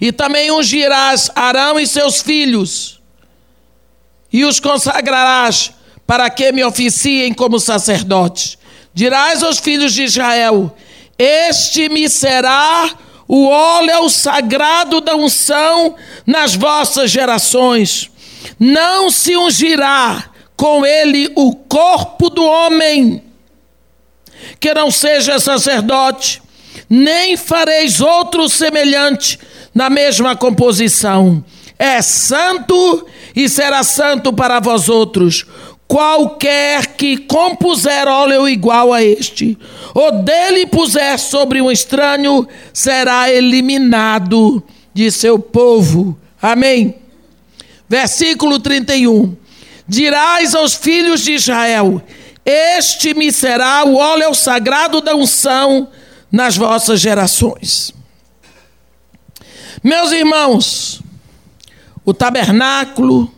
E 0.00 0.10
também 0.12 0.50
ungirás 0.50 1.30
Arão 1.34 1.78
e 1.78 1.86
seus 1.86 2.20
filhos, 2.20 3.00
e 4.32 4.44
os 4.44 4.58
consagrarás 4.58 5.72
para 6.06 6.28
que 6.28 6.50
me 6.50 6.64
oficiem 6.64 7.32
como 7.32 7.60
sacerdotes. 7.60 8.58
Dirás 8.92 9.42
aos 9.42 9.58
filhos 9.58 9.92
de 9.92 10.02
Israel: 10.02 10.76
Este 11.16 11.88
me 11.88 12.08
será 12.08 12.90
o 13.28 13.48
óleo 13.48 14.08
sagrado 14.08 15.00
da 15.00 15.14
unção 15.14 15.94
nas 16.26 16.54
vossas 16.54 17.10
gerações 17.10 18.11
não 18.58 19.10
se 19.10 19.36
ungirá 19.36 20.30
com 20.56 20.86
ele 20.86 21.32
o 21.34 21.54
corpo 21.54 22.30
do 22.30 22.44
homem, 22.44 23.22
que 24.60 24.72
não 24.74 24.90
seja 24.90 25.38
sacerdote, 25.40 26.40
nem 26.88 27.36
fareis 27.36 28.00
outro 28.00 28.48
semelhante 28.48 29.38
na 29.74 29.90
mesma 29.90 30.36
composição. 30.36 31.44
É 31.78 32.00
santo 32.00 33.06
e 33.34 33.48
será 33.48 33.82
santo 33.82 34.32
para 34.32 34.60
vós 34.60 34.88
outros. 34.88 35.46
Qualquer 35.88 36.94
que 36.94 37.16
compuser 37.18 38.06
óleo 38.08 38.48
igual 38.48 38.94
a 38.94 39.02
este, 39.02 39.58
ou 39.94 40.12
dele 40.22 40.66
puser 40.66 41.18
sobre 41.18 41.60
um 41.60 41.70
estranho, 41.70 42.46
será 42.72 43.30
eliminado 43.30 44.62
de 44.94 45.10
seu 45.10 45.38
povo. 45.38 46.16
Amém. 46.40 47.01
Versículo 47.92 48.58
31. 48.58 49.36
Dirás 49.86 50.54
aos 50.54 50.72
filhos 50.72 51.20
de 51.20 51.32
Israel: 51.32 52.02
Este 52.42 53.12
me 53.12 53.30
será 53.30 53.84
o 53.84 53.96
óleo 53.96 54.32
sagrado 54.32 55.02
da 55.02 55.14
unção 55.14 55.88
nas 56.30 56.56
vossas 56.56 57.02
gerações. 57.02 57.92
Meus 59.84 60.10
irmãos, 60.10 61.02
o 62.02 62.14
tabernáculo 62.14 63.30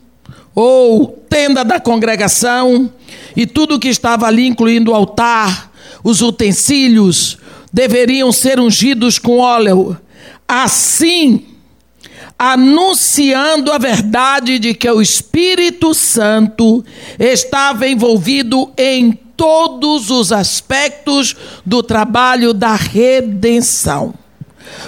ou 0.54 1.08
tenda 1.28 1.64
da 1.64 1.80
congregação 1.80 2.92
e 3.34 3.48
tudo 3.48 3.80
que 3.80 3.88
estava 3.88 4.28
ali, 4.28 4.46
incluindo 4.46 4.92
o 4.92 4.94
altar, 4.94 5.72
os 6.04 6.22
utensílios, 6.22 7.38
deveriam 7.72 8.30
ser 8.30 8.60
ungidos 8.60 9.18
com 9.18 9.38
óleo. 9.38 9.98
Assim, 10.46 11.53
anunciando 12.38 13.72
a 13.72 13.78
verdade 13.78 14.58
de 14.58 14.74
que 14.74 14.90
o 14.90 15.00
Espírito 15.00 15.94
Santo 15.94 16.84
estava 17.18 17.86
envolvido 17.86 18.72
em 18.76 19.12
todos 19.36 20.10
os 20.10 20.32
aspectos 20.32 21.36
do 21.64 21.82
trabalho 21.82 22.52
da 22.52 22.74
redenção. 22.74 24.14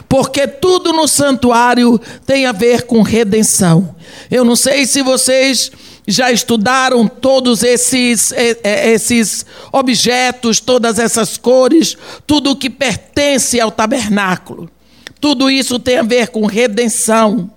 Porque 0.09 0.47
tudo 0.47 0.93
no 0.93 1.07
santuário 1.07 2.01
tem 2.25 2.47
a 2.47 2.53
ver 2.53 2.83
com 2.83 3.03
redenção. 3.03 3.95
Eu 4.31 4.45
não 4.45 4.57
sei 4.57 4.87
se 4.87 5.03
vocês 5.03 5.71
já 6.07 6.31
estudaram 6.31 7.09
todos 7.09 7.63
esses, 7.63 8.33
esses 8.63 9.45
objetos, 9.73 10.61
todas 10.61 10.99
essas 10.99 11.37
cores, 11.37 11.97
tudo 12.27 12.57
que 12.57 12.71
pertence 12.71 13.61
ao 13.61 13.71
tabernáculo. 13.71 14.71
Tudo 15.21 15.51
isso 15.51 15.79
tem 15.79 15.99
a 15.99 16.03
ver 16.03 16.29
com 16.29 16.47
redenção. 16.47 17.51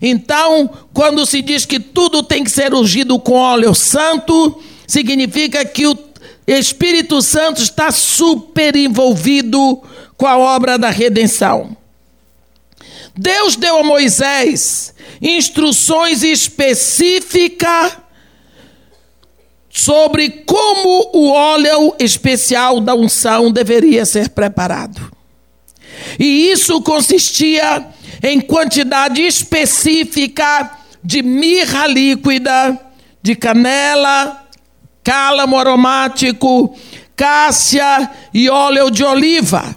Então, 0.00 0.70
quando 0.92 1.24
se 1.24 1.40
diz 1.40 1.64
que 1.64 1.78
tudo 1.78 2.22
tem 2.22 2.44
que 2.44 2.50
ser 2.50 2.74
ungido 2.74 3.18
com 3.18 3.34
óleo 3.34 3.74
santo, 3.74 4.60
significa 4.86 5.64
que 5.64 5.86
o 5.86 5.98
Espírito 6.46 7.22
Santo 7.22 7.62
está 7.62 7.90
super 7.90 8.76
envolvido 8.76 9.82
com 10.16 10.26
a 10.26 10.36
obra 10.36 10.78
da 10.78 10.90
redenção. 10.90 11.76
Deus 13.16 13.56
deu 13.56 13.78
a 13.78 13.84
Moisés 13.84 14.92
instruções 15.22 16.22
específicas 16.22 17.96
sobre 19.70 20.30
como 20.30 21.10
o 21.12 21.30
óleo 21.30 21.94
especial 21.98 22.80
da 22.80 22.94
unção 22.94 23.50
deveria 23.50 24.04
ser 24.04 24.28
preparado. 24.28 25.13
E 26.18 26.50
isso 26.50 26.80
consistia 26.82 27.86
em 28.22 28.40
quantidade 28.40 29.22
específica 29.22 30.70
de 31.02 31.22
mirra 31.22 31.86
líquida, 31.86 32.78
de 33.22 33.34
canela, 33.34 34.46
cálamo 35.02 35.58
aromático, 35.58 36.74
cássia 37.14 38.10
e 38.32 38.48
óleo 38.48 38.90
de 38.90 39.04
oliva. 39.04 39.76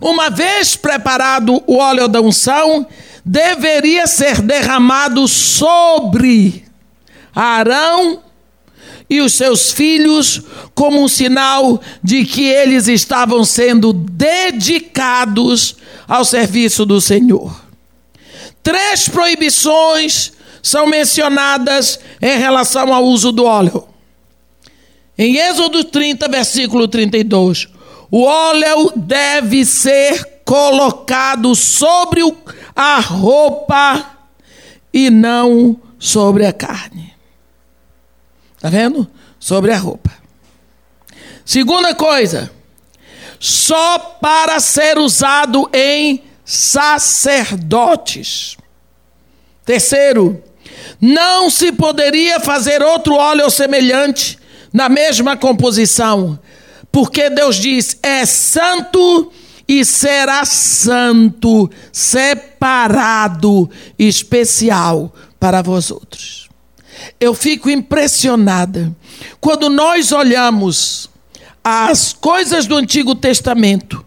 Uma 0.00 0.30
vez 0.30 0.76
preparado 0.76 1.62
o 1.66 1.76
óleo 1.78 2.08
da 2.08 2.20
unção, 2.20 2.86
deveria 3.24 4.06
ser 4.06 4.40
derramado 4.40 5.26
sobre 5.28 6.64
Arão 7.34 8.20
e 9.12 9.20
os 9.20 9.34
seus 9.34 9.70
filhos, 9.70 10.40
como 10.74 11.04
um 11.04 11.06
sinal 11.06 11.82
de 12.02 12.24
que 12.24 12.48
eles 12.48 12.88
estavam 12.88 13.44
sendo 13.44 13.92
dedicados 13.92 15.76
ao 16.08 16.24
serviço 16.24 16.86
do 16.86 16.98
Senhor. 16.98 17.54
Três 18.62 19.10
proibições 19.10 20.32
são 20.62 20.86
mencionadas 20.86 22.00
em 22.22 22.38
relação 22.38 22.90
ao 22.90 23.04
uso 23.04 23.30
do 23.30 23.44
óleo. 23.44 23.86
Em 25.18 25.36
Êxodo 25.36 25.84
30, 25.84 26.26
versículo 26.28 26.88
32, 26.88 27.68
o 28.10 28.22
óleo 28.22 28.94
deve 28.96 29.66
ser 29.66 30.40
colocado 30.42 31.54
sobre 31.54 32.22
a 32.74 32.98
roupa 32.98 34.06
e 34.90 35.10
não 35.10 35.78
sobre 35.98 36.46
a 36.46 36.52
carne. 36.52 37.11
Está 38.62 38.70
vendo? 38.70 39.10
Sobre 39.40 39.72
a 39.72 39.76
roupa. 39.76 40.12
Segunda 41.44 41.96
coisa, 41.96 42.48
só 43.40 43.98
para 43.98 44.60
ser 44.60 44.98
usado 44.98 45.68
em 45.72 46.22
sacerdotes. 46.44 47.56
Terceiro, 49.64 50.40
não 51.00 51.50
se 51.50 51.72
poderia 51.72 52.38
fazer 52.38 52.84
outro 52.84 53.16
óleo 53.16 53.50
semelhante 53.50 54.38
na 54.72 54.88
mesma 54.88 55.36
composição, 55.36 56.38
porque 56.92 57.28
Deus 57.30 57.56
diz: 57.56 57.98
é 58.00 58.24
santo 58.24 59.32
e 59.66 59.84
será 59.84 60.44
santo, 60.44 61.68
separado, 61.92 63.68
especial 63.98 65.12
para 65.40 65.62
vós 65.62 65.90
outros 65.90 66.41
eu 67.22 67.34
fico 67.34 67.70
impressionada 67.70 68.92
quando 69.40 69.70
nós 69.70 70.10
olhamos 70.10 71.08
as 71.62 72.12
coisas 72.12 72.66
do 72.66 72.76
Antigo 72.76 73.14
Testamento. 73.14 74.04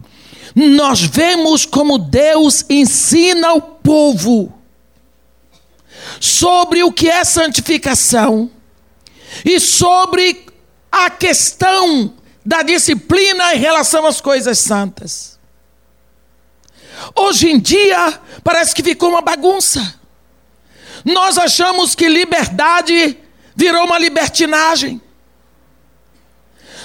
Nós 0.54 1.00
vemos 1.00 1.64
como 1.64 1.96
Deus 1.96 2.66
ensina 2.68 3.54
o 3.54 3.62
povo 3.62 4.52
sobre 6.20 6.84
o 6.84 6.92
que 6.92 7.08
é 7.08 7.24
santificação 7.24 8.50
e 9.42 9.58
sobre 9.58 10.44
a 10.92 11.08
questão 11.08 12.12
da 12.44 12.62
disciplina 12.62 13.54
em 13.54 13.58
relação 13.58 14.06
às 14.06 14.20
coisas 14.20 14.58
santas. 14.58 15.38
Hoje 17.14 17.48
em 17.48 17.58
dia, 17.58 18.20
parece 18.44 18.74
que 18.74 18.82
ficou 18.82 19.08
uma 19.08 19.22
bagunça. 19.22 19.98
Nós 21.06 21.38
achamos 21.38 21.94
que 21.94 22.08
liberdade 22.08 23.16
virou 23.54 23.84
uma 23.84 23.96
libertinagem. 23.96 25.00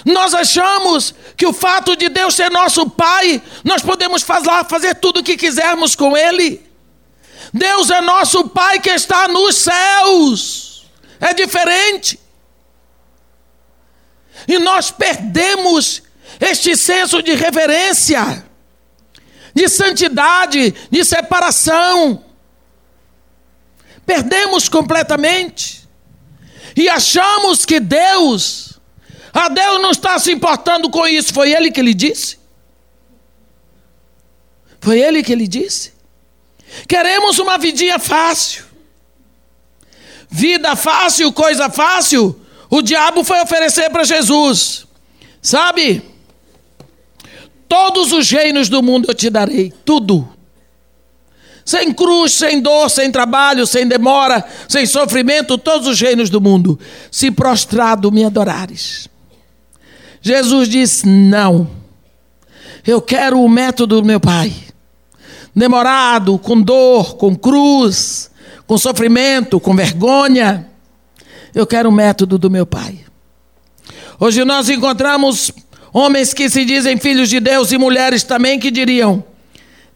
Nós 0.05 0.35
achamos 0.35 1.15
que 1.35 1.45
o 1.47 1.51
fato 1.51 1.95
de 1.95 2.07
Deus 2.07 2.35
ser 2.35 2.51
nosso 2.51 2.87
Pai, 2.87 3.41
nós 3.63 3.81
podemos 3.81 4.21
fazer, 4.21 4.93
tudo 4.95 5.21
o 5.21 5.23
que 5.23 5.35
quisermos 5.35 5.95
com 5.95 6.15
Ele. 6.15 6.61
Deus 7.51 7.89
é 7.89 7.99
nosso 7.99 8.47
Pai 8.49 8.79
que 8.79 8.91
está 8.91 9.27
nos 9.27 9.55
céus. 9.55 10.85
É 11.19 11.33
diferente. 11.33 12.19
E 14.47 14.59
nós 14.59 14.91
perdemos 14.91 16.03
este 16.39 16.75
senso 16.75 17.23
de 17.23 17.33
reverência, 17.33 18.45
de 19.53 19.67
santidade, 19.67 20.75
de 20.91 21.03
separação. 21.03 22.23
Perdemos 24.11 24.67
completamente. 24.67 25.87
E 26.75 26.89
achamos 26.89 27.65
que 27.65 27.79
Deus, 27.79 28.77
a 29.31 29.47
Deus 29.47 29.81
não 29.81 29.91
está 29.91 30.19
se 30.19 30.33
importando 30.33 30.89
com 30.89 31.07
isso. 31.07 31.33
Foi 31.33 31.53
Ele 31.53 31.71
que 31.71 31.81
lhe 31.81 31.93
disse. 31.93 32.37
Foi 34.81 34.99
Ele 34.99 35.23
que 35.23 35.33
lhe 35.33 35.47
disse. 35.47 35.93
Queremos 36.89 37.39
uma 37.39 37.57
vidinha 37.57 37.97
fácil. 37.99 38.65
Vida 40.29 40.75
fácil, 40.75 41.31
coisa 41.31 41.69
fácil. 41.69 42.37
O 42.69 42.81
diabo 42.81 43.23
foi 43.23 43.39
oferecer 43.39 43.89
para 43.91 44.03
Jesus. 44.03 44.85
Sabe? 45.41 46.03
Todos 47.69 48.11
os 48.11 48.29
reinos 48.29 48.67
do 48.67 48.83
mundo 48.83 49.05
eu 49.09 49.15
te 49.15 49.29
darei. 49.29 49.73
Tudo. 49.85 50.29
Sem 51.65 51.93
cruz, 51.93 52.33
sem 52.33 52.61
dor, 52.61 52.89
sem 52.89 53.11
trabalho, 53.11 53.67
sem 53.67 53.87
demora, 53.87 54.43
sem 54.67 54.85
sofrimento, 54.85 55.57
todos 55.57 55.87
os 55.87 55.99
reinos 55.99 56.29
do 56.29 56.41
mundo. 56.41 56.79
Se 57.11 57.31
prostrado 57.31 58.11
me 58.11 58.25
adorares. 58.25 59.07
Jesus 60.21 60.67
disse: 60.67 61.07
Não. 61.07 61.69
Eu 62.85 63.01
quero 63.01 63.39
o 63.39 63.47
método 63.47 64.01
do 64.01 64.07
meu 64.07 64.19
Pai 64.19 64.51
demorado, 65.55 66.37
com 66.39 66.61
dor, 66.61 67.15
com 67.15 67.35
cruz, 67.35 68.31
com 68.65 68.77
sofrimento, 68.77 69.59
com 69.59 69.75
vergonha. 69.75 70.67
Eu 71.53 71.67
quero 71.67 71.89
o 71.89 71.91
método 71.91 72.37
do 72.37 72.49
meu 72.49 72.65
pai. 72.65 72.99
Hoje 74.19 74.45
nós 74.45 74.69
encontramos 74.69 75.51
homens 75.91 76.33
que 76.33 76.49
se 76.49 76.63
dizem 76.63 76.97
filhos 76.97 77.29
de 77.29 77.39
Deus 77.39 77.71
e 77.71 77.77
mulheres 77.77 78.23
também 78.23 78.59
que 78.59 78.71
diriam: 78.71 79.23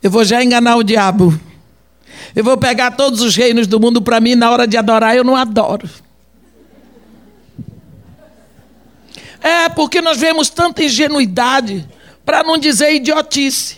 Eu 0.03 0.11
vou 0.11 0.25
já 0.25 0.43
enganar 0.43 0.75
o 0.75 0.83
diabo. 0.83 1.39
Eu 2.35 2.43
vou 2.43 2.57
pegar 2.57 2.91
todos 2.91 3.21
os 3.21 3.35
reinos 3.35 3.65
do 3.65 3.79
mundo 3.79 4.01
para 4.01 4.19
mim, 4.19 4.35
na 4.35 4.51
hora 4.51 4.67
de 4.67 4.75
adorar, 4.75 5.15
eu 5.15 5.23
não 5.23 5.37
adoro. 5.37 5.89
É 9.41 9.69
porque 9.69 10.01
nós 10.01 10.17
vemos 10.17 10.49
tanta 10.49 10.83
ingenuidade, 10.83 11.87
para 12.25 12.43
não 12.43 12.57
dizer 12.57 12.93
idiotice. 12.93 13.77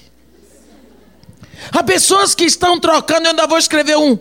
Há 1.71 1.83
pessoas 1.83 2.33
que 2.33 2.45
estão 2.45 2.79
trocando, 2.79 3.25
eu 3.25 3.31
ainda 3.31 3.45
vou 3.45 3.57
escrever 3.57 3.97
um, 3.97 4.17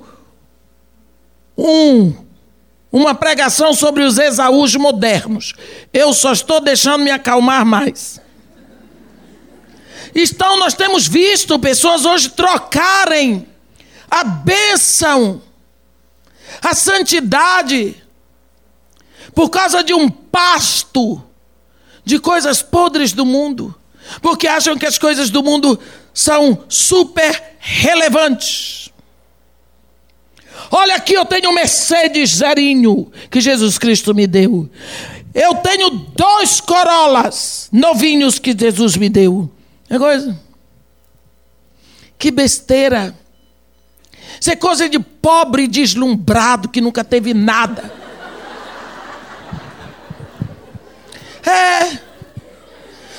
um, 1.57 2.13
uma 2.93 3.15
pregação 3.15 3.73
sobre 3.73 4.03
os 4.03 4.19
Esaús 4.19 4.75
modernos. 4.75 5.55
Eu 5.93 6.13
só 6.13 6.33
estou 6.33 6.61
deixando 6.61 7.05
me 7.05 7.11
acalmar 7.11 7.65
mais. 7.65 8.21
Então, 10.15 10.59
nós 10.59 10.75
temos 10.75 11.07
visto 11.07 11.59
pessoas 11.59 12.05
hoje 12.05 12.29
trocarem 12.31 13.47
a 14.11 14.25
bênção, 14.25 15.43
a 16.63 16.75
santidade, 16.75 18.03
por 19.35 19.51
causa 19.51 19.83
de 19.83 19.93
um 19.93 20.09
pasto 20.09 21.23
de 22.05 22.19
coisas 22.19 22.63
podres 22.63 23.13
do 23.13 23.27
mundo, 23.27 23.75
porque 24.23 24.47
acham 24.47 24.79
que 24.79 24.87
as 24.87 24.99
coisas 24.99 25.31
do 25.31 25.43
mundo 25.43 25.79
são 26.15 26.65
super 26.69 27.57
relevantes. 27.59 28.91
Olha 30.71 30.97
aqui, 30.97 31.15
eu 31.15 31.25
tenho 31.25 31.51
um 31.51 31.55
Mercedes 31.55 32.37
zerinho 32.37 33.11
que 33.31 33.41
Jesus 33.41 33.77
Cristo 33.79 34.15
me 34.15 34.27
deu. 34.27 34.69
Eu 35.35 35.55
tenho 35.57 35.91
dois 35.91 36.61
Corollas 36.61 37.69
novinhos 37.71 38.39
que 38.39 38.57
Jesus 38.59 38.97
me 38.97 39.09
deu. 39.09 39.51
É 39.89 39.99
coisa. 39.99 40.39
Que 42.19 42.31
besteira. 42.31 43.15
Isso 44.41 44.51
é 44.51 44.57
coisa 44.57 44.89
de 44.89 44.99
pobre 44.99 45.67
deslumbrado 45.67 46.69
que 46.69 46.81
nunca 46.81 47.03
teve 47.03 47.33
nada. 47.33 47.93
É. 51.45 51.99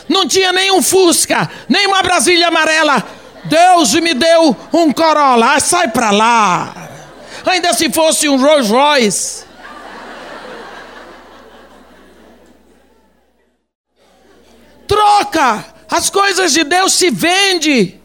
Não 0.07 0.27
tinha 0.27 0.53
nenhum 0.53 0.81
Fusca, 0.81 1.49
nem 1.67 1.87
uma 1.87 2.01
Brasília 2.01 2.47
amarela. 2.47 3.03
Deus 3.45 3.93
me 3.93 4.13
deu 4.13 4.55
um 4.73 4.91
Corolla. 4.91 5.55
Ah, 5.55 5.59
sai 5.59 5.89
para 5.89 6.11
lá. 6.11 6.89
Ainda 7.45 7.73
se 7.73 7.89
fosse 7.89 8.27
um 8.27 8.37
Rolls 8.39 8.69
Royce. 8.69 9.45
Troca. 14.87 15.65
As 15.89 16.09
coisas 16.09 16.53
de 16.53 16.63
Deus 16.63 16.93
se 16.93 17.09
vende. 17.09 17.99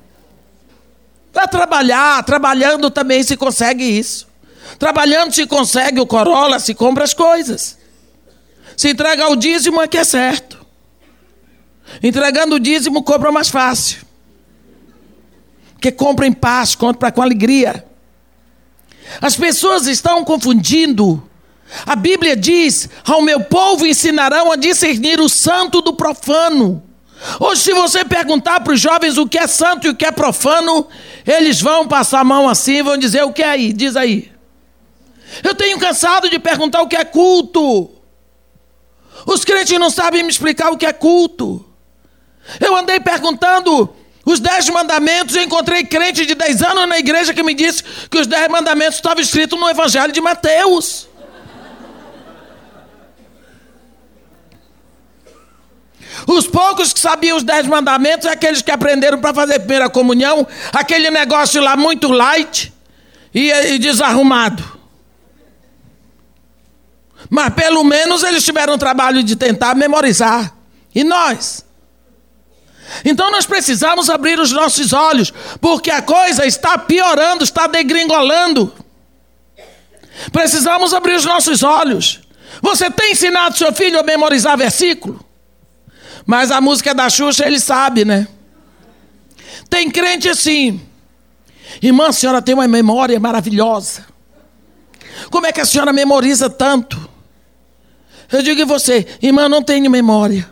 Para 1.33 1.49
trabalhar, 1.49 2.23
trabalhando 2.25 2.91
também 2.91 3.23
se 3.23 3.37
consegue 3.37 3.85
isso. 3.85 4.29
Trabalhando 4.79 5.33
se 5.33 5.47
consegue 5.47 6.01
o 6.01 6.07
Corolla, 6.07 6.59
se 6.59 6.75
compra 6.75 7.05
as 7.05 7.15
coisas. 7.15 7.79
Se 8.77 8.91
entrega 8.91 9.29
o 9.29 9.37
dízimo 9.37 9.81
é 9.81 9.89
que 9.89 9.99
é 9.99 10.05
certo. 10.05 10.65
Entregando 12.03 12.57
o 12.57 12.61
dízimo, 12.61 13.03
compra 13.03 13.33
mais 13.33 13.49
fácil. 13.49 14.01
Porque 15.73 15.91
compra 15.91 16.27
em 16.27 16.33
paz, 16.33 16.75
compra 16.75 17.11
com 17.11 17.23
alegria. 17.23 17.85
As 19.21 19.37
pessoas 19.37 19.87
estão 19.87 20.25
confundindo. 20.25 21.29
A 21.87 21.97
Bíblia 21.97 22.37
diz: 22.37 22.89
Ao 23.05 23.23
meu 23.23 23.41
povo 23.41 23.87
ensinarão 23.87 24.53
a 24.53 24.57
discernir 24.57 25.21
o 25.21 25.29
santo 25.29 25.81
do 25.81 25.95
profano. 25.95 26.83
Hoje, 27.39 27.63
se 27.63 27.73
você 27.73 28.05
perguntar 28.05 28.61
para 28.61 28.73
os 28.73 28.81
jovens 28.81 29.17
o 29.17 29.27
que 29.27 29.39
é 29.39 29.47
santo 29.47 29.87
e 29.87 29.91
o 29.91 29.95
que 29.95 30.05
é 30.05 30.11
profano, 30.11 30.87
eles 31.27 31.61
vão 31.61 31.87
passar 31.87 32.21
a 32.21 32.25
mão 32.25 32.49
assim 32.49 32.79
e 32.79 32.83
vão 32.83 32.97
dizer: 32.97 33.23
O 33.23 33.33
que 33.33 33.43
é 33.43 33.49
aí? 33.49 33.73
Diz 33.73 33.97
aí. 33.97 34.33
Eu 35.43 35.55
tenho 35.55 35.79
cansado 35.79 36.29
de 36.29 36.39
perguntar 36.39 36.83
o 36.83 36.89
que 36.89 36.97
é 36.97 37.05
culto. 37.05 37.91
Os 39.25 39.45
crentes 39.45 39.79
não 39.79 39.91
sabem 39.91 40.23
me 40.23 40.31
explicar 40.31 40.71
o 40.71 40.77
que 40.77 40.85
é 40.85 40.93
culto. 40.93 41.65
Eu 42.61 42.77
andei 42.77 42.99
perguntando 42.99 43.95
os 44.25 44.41
dez 44.41 44.69
mandamentos 44.69 45.37
e 45.37 45.41
encontrei 45.41 45.85
crente 45.85 46.27
de 46.27 46.35
dez 46.35 46.63
anos 46.63 46.89
na 46.89 46.99
igreja 46.99 47.33
que 47.33 47.43
me 47.43 47.55
disse 47.55 47.83
que 48.11 48.19
os 48.19 48.27
dez 48.27 48.49
mandamentos 48.49 48.97
estavam 48.97 49.23
escritos 49.23 49.59
no 49.59 49.69
Evangelho 49.69 50.13
de 50.13 50.21
Mateus. 50.21 51.09
Os 56.27 56.47
poucos 56.47 56.93
que 56.93 57.01
sabiam 57.01 57.37
os 57.37 57.43
dez 57.43 57.67
mandamentos 57.67 58.27
é 58.27 58.33
aqueles 58.33 58.63
que 58.63 58.71
aprenderam 58.71 59.19
para 59.19 59.35
fazer 59.35 59.59
primeira 59.61 59.89
comunhão, 59.89 60.47
aquele 60.73 61.11
negócio 61.11 61.61
lá 61.61 61.77
muito 61.77 62.09
light 62.09 62.73
e, 63.35 63.51
e 63.51 63.79
desarrumado. 63.79 64.63
Mas 67.31 67.55
pelo 67.55 67.83
menos 67.83 68.23
eles 68.23 68.45
tiveram 68.45 68.75
o 68.75 68.79
trabalho 68.79 69.23
de 69.23 69.37
tentar 69.37 69.75
memorizar. 69.75 70.55
E 70.95 71.03
nós? 71.03 71.65
Então 73.05 73.31
nós 73.31 73.47
precisamos 73.47 74.11
abrir 74.11 74.39
os 74.39 74.53
nossos 74.53 74.93
olhos, 74.93 75.33
porque 75.61 75.91
a 75.91 76.03
coisa 76.03 76.45
está 76.47 76.77
piorando, 76.77 77.43
está 77.43 77.67
degringolando. 77.67 78.73
Precisamos 80.31 80.93
abrir 80.93 81.15
os 81.15 81.25
nossos 81.25 81.63
olhos. 81.63 82.21
Você 82.61 82.91
tem 82.91 83.13
ensinado 83.13 83.57
seu 83.57 83.73
filho 83.73 83.99
a 83.99 84.03
memorizar 84.03 84.57
versículo? 84.59 85.25
Mas 86.27 86.51
a 86.51 86.61
música 86.61 86.95
da 86.95 87.09
Xuxa 87.11 87.47
ele 87.47 87.61
sabe, 87.61 88.05
né? 88.05 88.29
Tem 89.69 89.91
crente 89.91 90.29
assim. 90.29 90.81
Irmã, 91.81 92.09
a 92.09 92.13
senhora 92.13 92.43
tem 92.43 92.55
uma 92.55 92.69
memória 92.69 93.19
maravilhosa. 93.19 94.07
Como 95.31 95.47
é 95.47 95.53
que 95.53 95.61
a 95.61 95.65
senhora 95.65 95.93
memoriza 95.93 96.51
tanto? 96.51 97.11
Eu 98.31 98.43
digo 98.43 98.61
em 98.61 98.65
você, 98.65 99.07
irmã, 99.21 99.49
não 99.49 99.63
tenho 99.63 99.91
memória. 99.91 100.51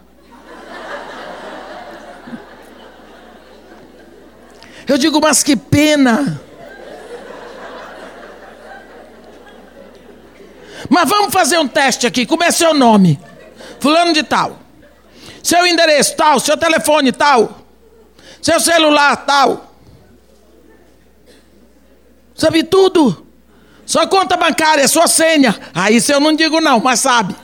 Eu 4.87 4.99
digo, 4.99 5.21
mas 5.21 5.43
que 5.43 5.57
pena. 5.57 6.41
Mas 10.89 11.09
vamos 11.09 11.33
fazer 11.33 11.59
um 11.59 11.69
teste 11.69 12.07
aqui. 12.07 12.27
Como 12.27 12.43
é 12.43 12.51
seu 12.51 12.75
nome? 12.75 13.21
Fulano 13.79 14.13
de 14.13 14.23
tal. 14.23 14.60
Seu 15.43 15.67
endereço 15.67 16.17
tal, 16.17 16.39
seu 16.41 16.57
telefone 16.57 17.13
tal. 17.13 17.61
Seu 18.43 18.61
celular 18.61 19.17
tal. 19.19 19.75
Sabe 22.35 22.63
tudo. 22.63 23.27
Sua 23.85 24.07
conta 24.07 24.37
bancária, 24.37 24.87
sua 24.87 25.07
senha. 25.07 25.59
Ah, 25.75 25.91
isso 25.91 26.13
eu 26.13 26.21
não 26.21 26.35
digo 26.35 26.61
não, 26.61 26.81
mas 26.81 27.01
sabe. 27.01 27.35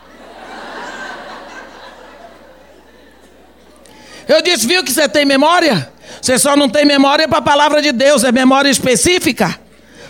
Eu 4.28 4.42
disse, 4.42 4.66
viu 4.66 4.82
que 4.82 4.92
você 4.92 5.09
tem 5.09 5.24
memória? 5.24 5.92
Você 6.20 6.38
só 6.38 6.57
não 6.57 6.68
tem 6.68 6.84
memória 6.84 7.28
para 7.28 7.38
a 7.38 7.42
palavra 7.42 7.80
de 7.80 7.92
Deus, 7.92 8.24
é 8.24 8.32
memória 8.32 8.68
específica. 8.68 9.59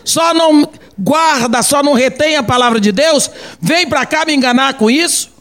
Só 0.04 0.32
não 0.32 0.70
guarda, 0.98 1.62
só 1.62 1.82
não 1.82 1.92
retém 1.92 2.36
a 2.36 2.42
palavra 2.42 2.80
de 2.80 2.92
Deus. 2.92 3.30
Vem 3.60 3.86
para 3.86 4.06
cá 4.06 4.24
me 4.24 4.34
enganar 4.34 4.74
com 4.74 4.90
isso. 4.90 5.35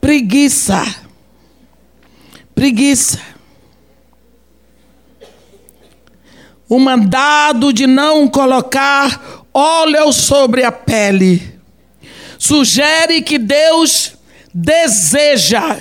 Preguiça. 0.00 0.82
Preguiça. 2.54 3.20
O 6.68 6.78
mandado 6.78 7.72
de 7.72 7.86
não 7.86 8.28
colocar 8.28 9.44
óleo 9.54 10.12
sobre 10.12 10.64
a 10.64 10.72
pele 10.72 11.58
sugere 12.38 13.22
que 13.22 13.38
Deus 13.38 14.12
deseja 14.54 15.78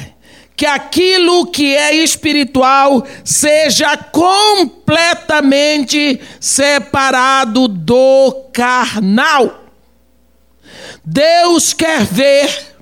que 0.55 0.65
aquilo 0.65 1.51
que 1.51 1.75
é 1.75 1.93
espiritual 1.95 3.05
seja 3.23 3.95
completamente 3.95 6.19
separado 6.39 7.67
do 7.67 8.47
carnal. 8.51 9.65
Deus 11.05 11.73
quer 11.73 12.03
ver 12.03 12.76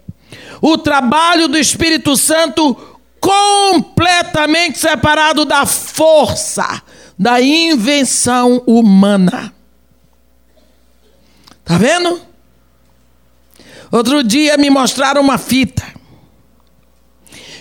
o 0.67 0.79
trabalho 0.79 1.47
do 1.47 1.59
Espírito 1.59 2.17
Santo 2.17 2.75
completamente 3.19 4.79
separado 4.79 5.45
da 5.45 5.63
força, 5.63 6.81
da 7.15 7.39
invenção 7.39 8.63
humana. 8.65 9.53
Tá 11.63 11.77
vendo? 11.77 12.19
Outro 13.91 14.23
dia 14.23 14.57
me 14.57 14.71
mostraram 14.71 15.21
uma 15.21 15.37
fita. 15.37 15.83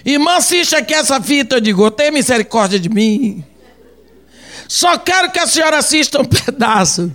Irmã, 0.02 0.36
assista 0.36 0.78
aqui 0.78 0.94
essa 0.94 1.20
fita. 1.20 1.57
Eu 1.57 1.61
digo, 1.61 1.90
tem 1.90 2.11
misericórdia 2.11 2.80
de 2.80 2.88
mim. 2.88 3.44
Só 4.66 4.96
quero 4.96 5.30
que 5.30 5.38
a 5.38 5.46
senhora 5.46 5.76
assista 5.76 6.22
um 6.22 6.24
pedaço. 6.24 7.14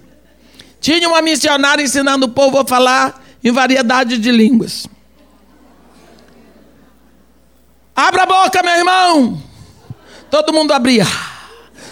Tinha 0.80 1.10
uma 1.10 1.24
missionária 1.24 1.82
ensinando 1.82 2.28
o 2.28 2.30
povo 2.30 2.60
a 2.60 2.66
falar 2.66 3.26
em 3.44 3.52
variedade 3.52 4.20
de 4.20 4.32
línguas. 4.32 4.88
Abra 8.00 8.24
a 8.24 8.26
boca, 8.26 8.64
meu 8.64 8.76
irmão. 8.78 9.44
Todo 10.32 10.54
mundo 10.54 10.72
abria. 10.72 11.06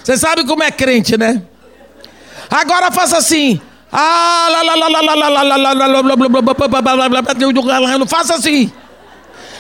Você 0.02 0.16
sabe 0.18 0.46
como 0.46 0.64
é 0.64 0.72
crente, 0.72 1.18
né? 1.18 1.42
Agora 2.50 2.90
faça 2.92 3.18
assim. 3.18 3.60
Faça 8.08 8.36
assim. 8.36 8.72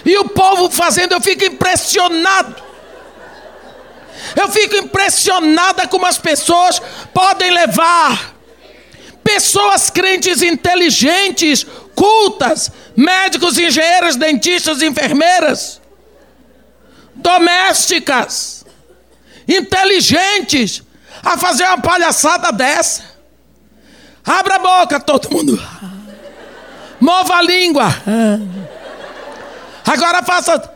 E 0.06 0.18
o 0.20 0.30
povo 0.30 0.70
fazendo, 0.70 1.12
eu 1.16 1.22
fico 1.22 1.44
impressionado. 1.44 2.56
Eu 4.34 4.48
fico 4.48 4.78
impressionada 4.78 5.86
como 5.86 6.06
as 6.06 6.18
pessoas 6.18 6.82
podem 7.14 7.52
levar 7.52 8.36
pessoas 9.22 9.90
crentes 9.90 10.42
inteligentes, 10.42 11.66
cultas, 11.94 12.72
médicos, 12.96 13.58
engenheiros, 13.58 14.16
dentistas, 14.16 14.82
enfermeiras, 14.82 15.82
domésticas, 17.18 18.66
inteligentes, 19.48 20.84
a 21.24 21.38
fazer 21.38 21.66
uma 21.66 21.80
palhaçada 21.80 22.52
dessa. 22.52 23.04
Abra 24.26 24.56
a 24.56 24.60
boca, 24.60 25.00
todo 25.00 25.32
mundo. 25.32 25.62
Mova 27.00 27.36
a 27.36 27.42
língua. 27.42 27.86
Agora 29.86 30.22
faça. 30.24 30.72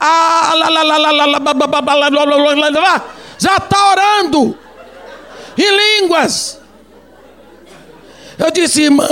Já 3.38 3.58
está 3.58 3.90
orando 3.92 4.58
em 5.58 6.02
línguas. 6.02 6.60
Eu 8.38 8.52
disse, 8.52 8.84
irmã, 8.84 9.08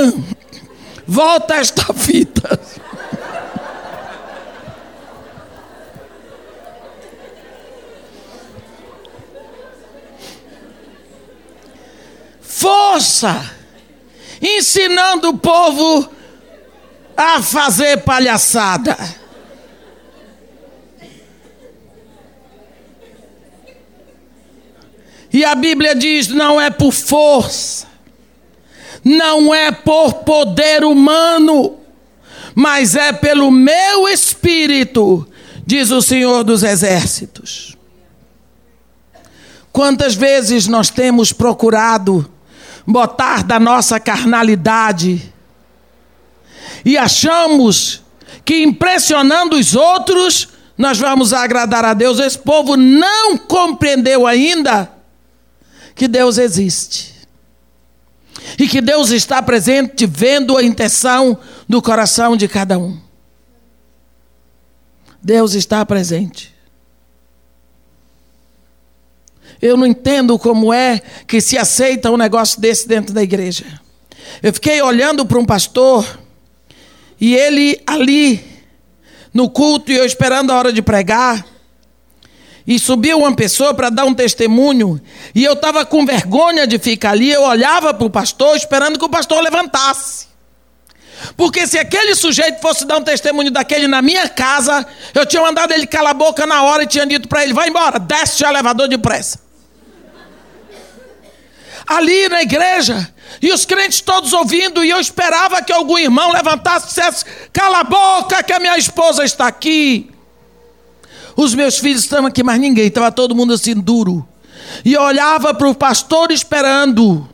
volta 1.06 1.56
esta 1.56 1.94
fita. 1.94 2.60
Força, 12.60 13.50
ensinando 14.42 15.30
o 15.30 15.38
povo 15.38 16.10
a 17.16 17.42
fazer 17.42 18.00
palhaçada. 18.00 18.98
E 25.32 25.46
a 25.46 25.56
Bíblia 25.56 25.96
diz: 25.96 26.28
não 26.28 26.60
é 26.60 26.70
por 26.70 26.92
força, 26.92 27.88
não 29.06 29.56
é 29.56 29.72
por 29.72 30.16
poder 30.16 30.84
humano, 30.84 31.78
mas 32.54 32.94
é 32.94 33.14
pelo 33.14 33.50
meu 33.50 34.06
espírito, 34.10 35.26
diz 35.66 35.92
o 35.92 36.02
Senhor 36.02 36.44
dos 36.44 36.64
Exércitos. 36.64 37.78
Quantas 39.72 40.14
vezes 40.14 40.68
nós 40.68 40.90
temos 40.90 41.32
procurado 41.32 42.30
botar 42.90 43.44
da 43.44 43.60
nossa 43.60 44.00
carnalidade 44.00 45.32
e 46.84 46.98
achamos 46.98 48.02
que 48.44 48.64
impressionando 48.64 49.56
os 49.56 49.76
outros 49.76 50.50
nós 50.78 50.98
vamos 50.98 51.34
agradar 51.34 51.86
a 51.86 51.94
Deus. 51.94 52.20
Esse 52.20 52.40
povo 52.40 52.76
não 52.76 53.38
compreendeu 53.38 54.26
ainda 54.26 54.92
que 55.94 56.08
Deus 56.08 56.38
existe. 56.38 57.14
E 58.58 58.68
que 58.68 58.82
Deus 58.82 59.12
está 59.12 59.42
presente, 59.44 60.06
vendo 60.06 60.58
a 60.58 60.64
intenção 60.64 61.38
do 61.68 61.82
coração 61.82 62.36
de 62.36 62.48
cada 62.48 62.80
um. 62.80 62.98
Deus 65.22 65.54
está 65.54 65.86
presente. 65.86 66.56
Eu 69.62 69.76
não 69.76 69.86
entendo 69.86 70.38
como 70.40 70.74
é 70.74 71.02
que 71.28 71.42
se 71.42 71.58
aceita 71.58 72.12
um 72.12 72.18
negócio 72.18 72.60
desse 72.62 72.88
dentro 72.88 73.14
da 73.14 73.22
igreja. 73.22 73.66
Eu 74.42 74.54
fiquei 74.54 74.82
olhando 74.82 75.26
para 75.26 75.38
um 75.38 75.46
pastor 75.46 76.20
e 77.20 77.36
ele 77.36 77.82
ali 77.86 78.44
no 79.34 79.50
culto 79.50 79.92
e 79.92 79.96
eu 79.96 80.06
esperando 80.06 80.52
a 80.52 80.58
hora 80.58 80.72
de 80.72 80.82
pregar 80.82 81.46
e 82.70 82.78
subiu 82.78 83.18
uma 83.18 83.36
pessoa 83.36 83.74
para 83.74 83.90
dar 83.90 84.06
um 84.06 84.14
testemunho, 84.14 85.02
e 85.34 85.44
eu 85.44 85.54
estava 85.54 85.84
com 85.84 86.06
vergonha 86.06 86.68
de 86.68 86.78
ficar 86.78 87.12
ali, 87.12 87.32
eu 87.32 87.42
olhava 87.42 87.92
para 87.96 88.06
o 88.06 88.12
pastor 88.12 88.56
esperando 88.56 89.00
que 89.00 89.06
o 89.06 89.10
pastor 89.10 89.42
levantasse. 89.42 90.28
Porque 91.36 91.66
se 91.66 91.80
aquele 91.80 92.14
sujeito 92.14 92.62
fosse 92.62 92.86
dar 92.86 92.98
um 92.98 93.04
testemunho 93.04 93.50
daquele 93.50 93.88
na 93.88 94.04
minha 94.04 94.30
casa, 94.30 94.86
eu 95.16 95.26
tinha 95.26 95.42
mandado 95.42 95.74
ele 95.74 95.88
calar 95.88 96.12
a 96.12 96.14
boca 96.14 96.46
na 96.46 96.62
hora 96.62 96.84
e 96.84 96.88
tinha 96.88 97.08
dito 97.08 97.28
para 97.28 97.44
ele: 97.44 97.54
vai 97.54 97.70
embora, 97.70 97.98
desce 97.98 98.44
o 98.44 98.48
elevador 98.48 98.88
depressa. 98.88 99.49
Ali 101.90 102.30
na 102.30 102.44
igreja, 102.44 103.12
e 103.42 103.52
os 103.52 103.66
crentes 103.66 104.00
todos 104.00 104.32
ouvindo, 104.32 104.84
e 104.84 104.92
eu 104.92 105.00
esperava 105.00 105.60
que 105.64 105.74
algum 105.74 105.98
irmão 105.98 106.32
levantasse 106.32 106.86
e 106.86 106.90
dissesse: 106.90 107.26
cala 107.52 107.80
a 107.80 107.84
boca, 107.84 108.44
que 108.44 108.54
a 108.54 108.60
minha 108.60 108.78
esposa 108.78 109.26
está 109.26 109.48
aqui. 109.48 110.12
Os 111.36 111.56
meus 111.56 111.80
filhos 111.80 112.04
estão 112.04 112.28
aqui, 112.28 112.44
mas 112.44 112.60
ninguém, 112.60 112.86
estava 112.86 113.12
todo 113.12 113.34
mundo 113.34 113.54
assim 113.54 113.74
duro. 113.74 114.28
E 114.86 114.94
eu 114.94 115.02
olhava 115.02 115.52
para 115.52 115.68
o 115.68 115.74
pastor 115.74 116.32
esperando 116.32 117.28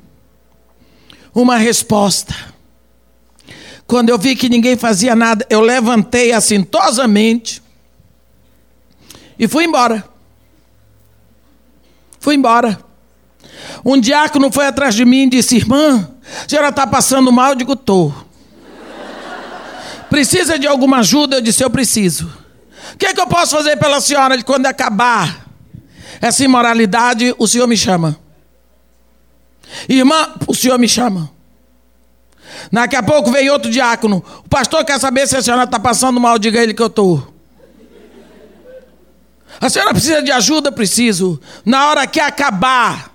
uma 1.34 1.58
resposta. 1.58 2.34
Quando 3.86 4.10
eu 4.10 4.18
vi 4.18 4.38
que 4.38 4.48
ninguém 4.48 4.78
fazia 4.78 5.16
nada, 5.16 5.46
eu 5.50 5.60
levantei 5.60 6.32
assintosamente 6.32 7.62
e 9.38 9.50
fui 9.50 9.66
embora. 9.66 10.08
Fui 12.22 12.36
embora. 12.36 12.80
Um 13.84 14.00
diácono 14.00 14.52
foi 14.52 14.68
atrás 14.68 14.96
de 14.96 15.06
mim 15.06 15.24
e 15.24 15.30
disse: 15.30 15.56
Irmã, 15.58 16.10
a 16.44 16.50
senhora 16.50 16.70
está 16.70 16.86
passando 16.88 17.32
mal? 17.32 17.50
Eu 17.50 17.56
digo: 17.56 17.74
estou. 17.74 18.14
Precisa 20.10 20.58
de 20.58 20.68
alguma 20.68 21.00
ajuda? 21.00 21.38
Eu 21.38 21.42
disse: 21.42 21.64
Eu 21.64 21.70
preciso. 21.70 22.32
O 22.94 22.98
que, 22.98 23.08
é 23.08 23.14
que 23.14 23.20
eu 23.20 23.28
posso 23.28 23.56
fazer 23.56 23.78
pela 23.78 24.00
senhora 24.00 24.42
quando 24.44 24.66
acabar 24.66 25.48
essa 26.22 26.44
imoralidade? 26.44 27.36
O 27.38 27.48
senhor 27.48 27.68
me 27.68 27.76
chama. 27.76 28.18
Irmã, 29.90 30.34
o 30.48 30.54
senhor 30.54 30.78
me 30.80 30.88
chama. 30.88 31.30
Daqui 32.72 32.96
a 32.96 33.04
pouco 33.04 33.32
vem 33.32 33.50
outro 33.50 33.70
diácono. 33.70 34.24
O 34.46 34.50
pastor 34.50 34.86
quer 34.86 35.00
saber 35.00 35.28
se 35.28 35.36
a 35.36 35.42
senhora 35.42 35.64
está 35.64 35.80
passando 35.80 36.20
mal, 36.20 36.40
diga 36.40 36.62
ele 36.62 36.74
que 36.74 36.82
eu 36.82 36.88
estou. 36.88 37.34
A 39.60 39.70
senhora 39.70 39.92
precisa 39.92 40.22
de 40.22 40.32
ajuda? 40.32 40.72
Preciso. 40.72 41.40
Na 41.66 41.90
hora 41.90 42.08
que 42.08 42.20
acabar 42.20 43.15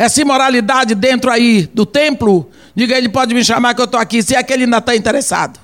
essa 0.00 0.22
imoralidade 0.22 0.94
dentro 0.94 1.30
aí 1.30 1.66
do 1.74 1.84
templo, 1.84 2.50
diga 2.74 2.96
ele 2.96 3.10
pode 3.10 3.34
me 3.34 3.44
chamar 3.44 3.74
que 3.74 3.82
eu 3.82 3.84
estou 3.84 4.00
aqui, 4.00 4.22
se 4.22 4.34
é 4.34 4.42
que 4.42 4.50
ele 4.50 4.64
ainda 4.64 4.78
está 4.78 4.96
interessado. 4.96 5.60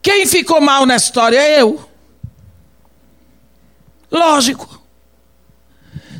Quem 0.00 0.26
ficou 0.26 0.60
mal 0.60 0.86
nessa 0.86 1.06
história 1.06 1.36
é 1.36 1.60
eu. 1.60 1.84
Lógico. 4.12 4.80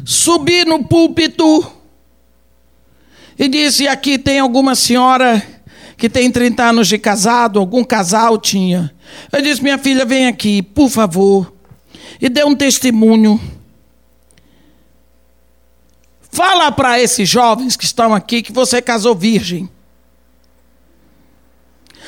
Subi 0.05 0.65
no 0.65 0.83
púlpito 0.83 1.73
e 3.39 3.47
disse: 3.47 3.87
aqui 3.87 4.19
tem 4.19 4.41
alguma 4.41 4.75
senhora 4.75 5.41
que 5.97 6.11
tem 6.11 6.29
30 6.29 6.65
anos 6.65 6.89
de 6.89 6.99
casado, 6.99 7.61
algum 7.61 7.85
casal 7.85 8.37
tinha. 8.37 8.93
Eu 9.33 9.41
disse: 9.41 9.63
minha 9.63 9.79
filha, 9.79 10.05
vem 10.05 10.27
aqui, 10.27 10.61
por 10.61 10.91
favor, 10.91 11.55
e 12.21 12.29
dê 12.29 12.43
um 12.43 12.57
testemunho 12.57 13.58
Fala 16.39 16.71
para 16.71 17.01
esses 17.01 17.29
jovens 17.29 17.75
que 17.75 17.85
estão 17.85 18.15
aqui 18.15 18.43
que 18.43 18.53
você 18.53 18.81
casou 18.81 19.13
virgem. 19.13 19.69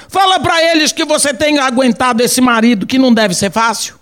Fala 0.09 0.39
para 0.39 0.63
eles 0.71 0.93
que 0.93 1.05
você 1.05 1.35
tem 1.35 1.59
aguentado 1.59 2.23
esse 2.23 2.41
marido 2.41 2.87
que 2.87 2.97
não 2.97 3.13
deve 3.13 3.35
ser 3.35 3.51
fácil. 3.51 3.99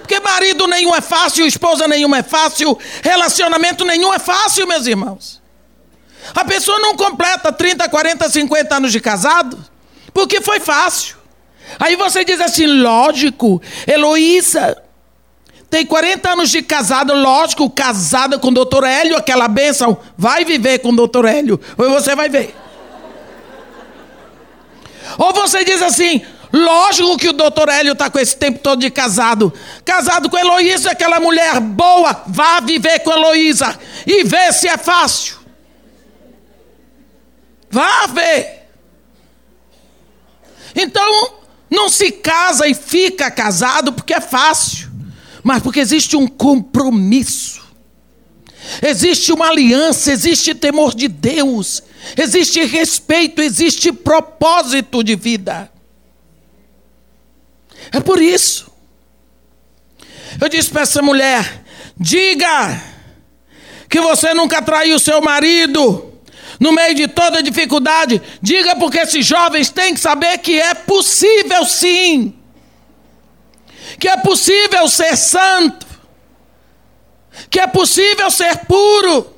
Porque 0.00 0.18
marido 0.18 0.66
nenhum 0.66 0.92
é 0.92 1.00
fácil, 1.00 1.46
esposa 1.46 1.86
nenhuma 1.86 2.18
é 2.18 2.22
fácil, 2.24 2.76
relacionamento 3.04 3.84
nenhum 3.84 4.12
é 4.12 4.18
fácil, 4.18 4.66
meus 4.66 4.84
irmãos. 4.84 5.40
A 6.34 6.44
pessoa 6.44 6.80
não 6.80 6.96
completa 6.96 7.52
30, 7.52 7.88
40, 7.88 8.28
50 8.28 8.74
anos 8.74 8.90
de 8.90 8.98
casado 8.98 9.64
porque 10.12 10.40
foi 10.40 10.58
fácil. 10.58 11.14
Aí 11.78 11.94
você 11.94 12.24
diz 12.24 12.40
assim, 12.40 12.66
lógico, 12.66 13.62
Heloísa, 13.86 14.83
tem 15.70 15.84
40 15.84 16.30
anos 16.30 16.50
de 16.50 16.62
casada, 16.62 17.12
lógico, 17.14 17.68
casada 17.68 18.38
com 18.38 18.48
o 18.48 18.54
doutor 18.54 18.84
Hélio, 18.84 19.16
aquela 19.16 19.48
bênção, 19.48 19.98
vai 20.16 20.44
viver 20.44 20.78
com 20.78 20.90
o 20.90 20.96
doutor 20.96 21.24
Hélio, 21.24 21.60
ou 21.76 21.90
você 21.90 22.14
vai 22.14 22.28
ver. 22.28 22.54
Ou 25.18 25.32
você 25.32 25.64
diz 25.64 25.82
assim, 25.82 26.22
lógico 26.52 27.16
que 27.16 27.28
o 27.28 27.32
doutor 27.32 27.68
Hélio 27.68 27.92
está 27.92 28.08
com 28.08 28.18
esse 28.18 28.36
tempo 28.36 28.58
todo 28.60 28.80
de 28.80 28.90
casado. 28.90 29.52
Casado 29.84 30.30
com 30.30 30.38
Heloísa, 30.38 30.90
aquela 30.90 31.20
mulher 31.20 31.60
boa, 31.60 32.22
vá 32.26 32.60
viver 32.60 33.00
com 33.00 33.12
Heloísa 33.12 33.78
e 34.06 34.24
vê 34.24 34.52
se 34.52 34.68
é 34.68 34.76
fácil. 34.76 35.38
Vá 37.70 38.06
ver. 38.06 38.68
Então, 40.76 41.34
não 41.70 41.88
se 41.88 42.12
casa 42.12 42.68
e 42.68 42.74
fica 42.74 43.30
casado 43.30 43.92
porque 43.92 44.14
é 44.14 44.20
fácil 44.20 44.93
mas 45.44 45.62
porque 45.62 45.78
existe 45.78 46.16
um 46.16 46.26
compromisso. 46.26 47.62
Existe 48.82 49.30
uma 49.30 49.48
aliança, 49.48 50.10
existe 50.10 50.54
temor 50.54 50.94
de 50.94 51.06
Deus, 51.06 51.82
existe 52.16 52.64
respeito, 52.64 53.42
existe 53.42 53.92
propósito 53.92 55.04
de 55.04 55.14
vida. 55.14 55.70
É 57.92 58.00
por 58.00 58.22
isso. 58.22 58.72
Eu 60.40 60.48
disse 60.48 60.70
para 60.70 60.80
essa 60.80 61.02
mulher: 61.02 61.62
diga 61.94 62.82
que 63.86 64.00
você 64.00 64.32
nunca 64.32 64.62
traiu 64.62 64.98
seu 64.98 65.20
marido 65.20 66.10
no 66.58 66.72
meio 66.72 66.94
de 66.94 67.06
toda 67.06 67.42
dificuldade. 67.42 68.22
Diga 68.40 68.74
porque 68.76 69.00
esses 69.00 69.26
jovens 69.26 69.68
têm 69.68 69.92
que 69.92 70.00
saber 70.00 70.38
que 70.38 70.58
é 70.58 70.72
possível 70.72 71.66
sim 71.66 72.34
que 73.98 74.08
é 74.08 74.16
possível 74.16 74.88
ser 74.88 75.16
santo, 75.16 75.86
que 77.50 77.60
é 77.60 77.66
possível 77.66 78.30
ser 78.30 78.58
puro, 78.66 79.34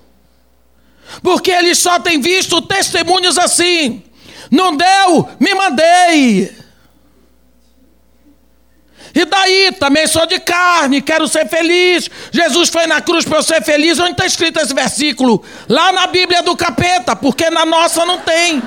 porque 1.22 1.50
eles 1.50 1.78
só 1.78 1.98
têm 1.98 2.20
visto 2.20 2.60
testemunhos 2.62 3.38
assim. 3.38 4.02
Não 4.50 4.76
deu, 4.76 5.28
me 5.40 5.54
mandei. 5.54 6.56
E 9.14 9.24
daí, 9.24 9.72
também 9.72 10.06
sou 10.06 10.26
de 10.26 10.38
carne, 10.38 11.00
quero 11.00 11.26
ser 11.26 11.48
feliz. 11.48 12.10
Jesus 12.30 12.68
foi 12.68 12.86
na 12.86 13.00
cruz 13.00 13.24
para 13.24 13.38
eu 13.38 13.42
ser 13.42 13.62
feliz. 13.62 13.98
Onde 13.98 14.10
está 14.10 14.26
escrito 14.26 14.60
esse 14.60 14.74
versículo? 14.74 15.42
Lá 15.66 15.90
na 15.90 16.06
Bíblia 16.06 16.42
do 16.42 16.54
capeta, 16.54 17.16
porque 17.16 17.48
na 17.48 17.64
nossa 17.64 18.04
não 18.04 18.20
tem. 18.20 18.62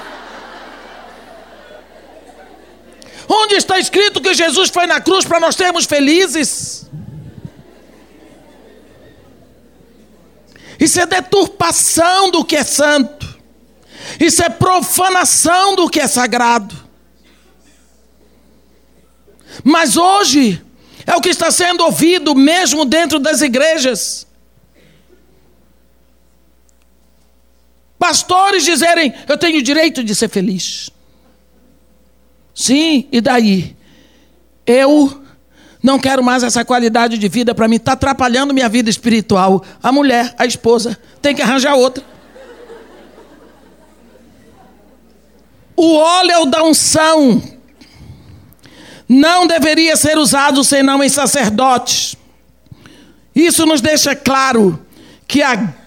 Onde 3.31 3.53
está 3.53 3.77
escrito 3.77 4.19
que 4.19 4.33
Jesus 4.33 4.71
foi 4.71 4.87
na 4.87 4.99
cruz 4.99 5.23
para 5.23 5.39
nós 5.39 5.55
sermos 5.55 5.85
felizes? 5.85 6.89
Isso 10.79 10.99
é 10.99 11.05
deturpação 11.05 12.31
do 12.31 12.43
que 12.43 12.55
é 12.55 12.63
santo. 12.63 13.37
Isso 14.19 14.41
é 14.41 14.49
profanação 14.49 15.75
do 15.75 15.87
que 15.87 15.99
é 15.99 16.07
sagrado. 16.07 16.75
Mas 19.63 19.95
hoje 19.95 20.59
é 21.05 21.15
o 21.15 21.21
que 21.21 21.29
está 21.29 21.51
sendo 21.51 21.83
ouvido 21.83 22.33
mesmo 22.33 22.83
dentro 22.83 23.19
das 23.19 23.41
igrejas. 23.41 24.25
Pastores 27.99 28.63
dizerem: 28.63 29.13
Eu 29.27 29.37
tenho 29.37 29.61
direito 29.61 30.03
de 30.03 30.15
ser 30.15 30.29
feliz. 30.29 30.89
Sim, 32.59 33.07
e 33.09 33.21
daí? 33.21 33.73
Eu 34.67 35.23
não 35.81 35.97
quero 35.97 36.21
mais 36.21 36.43
essa 36.43 36.65
qualidade 36.65 37.17
de 37.17 37.29
vida 37.29 37.55
para 37.55 37.69
mim, 37.69 37.77
está 37.77 37.93
atrapalhando 37.93 38.53
minha 38.53 38.67
vida 38.67 38.89
espiritual. 38.89 39.63
A 39.81 39.93
mulher, 39.93 40.35
a 40.37 40.45
esposa, 40.45 40.99
tem 41.21 41.33
que 41.33 41.41
arranjar 41.41 41.75
outra. 41.75 42.03
O 45.73 45.95
óleo 45.95 46.47
da 46.47 46.61
unção 46.61 47.41
não 49.07 49.47
deveria 49.47 49.95
ser 49.95 50.17
usado 50.17 50.61
senão 50.61 51.01
em 51.01 51.07
sacerdotes. 51.07 52.17
Isso 53.33 53.65
nos 53.65 53.79
deixa 53.79 54.17
claro 54.17 54.85
que 55.25 55.39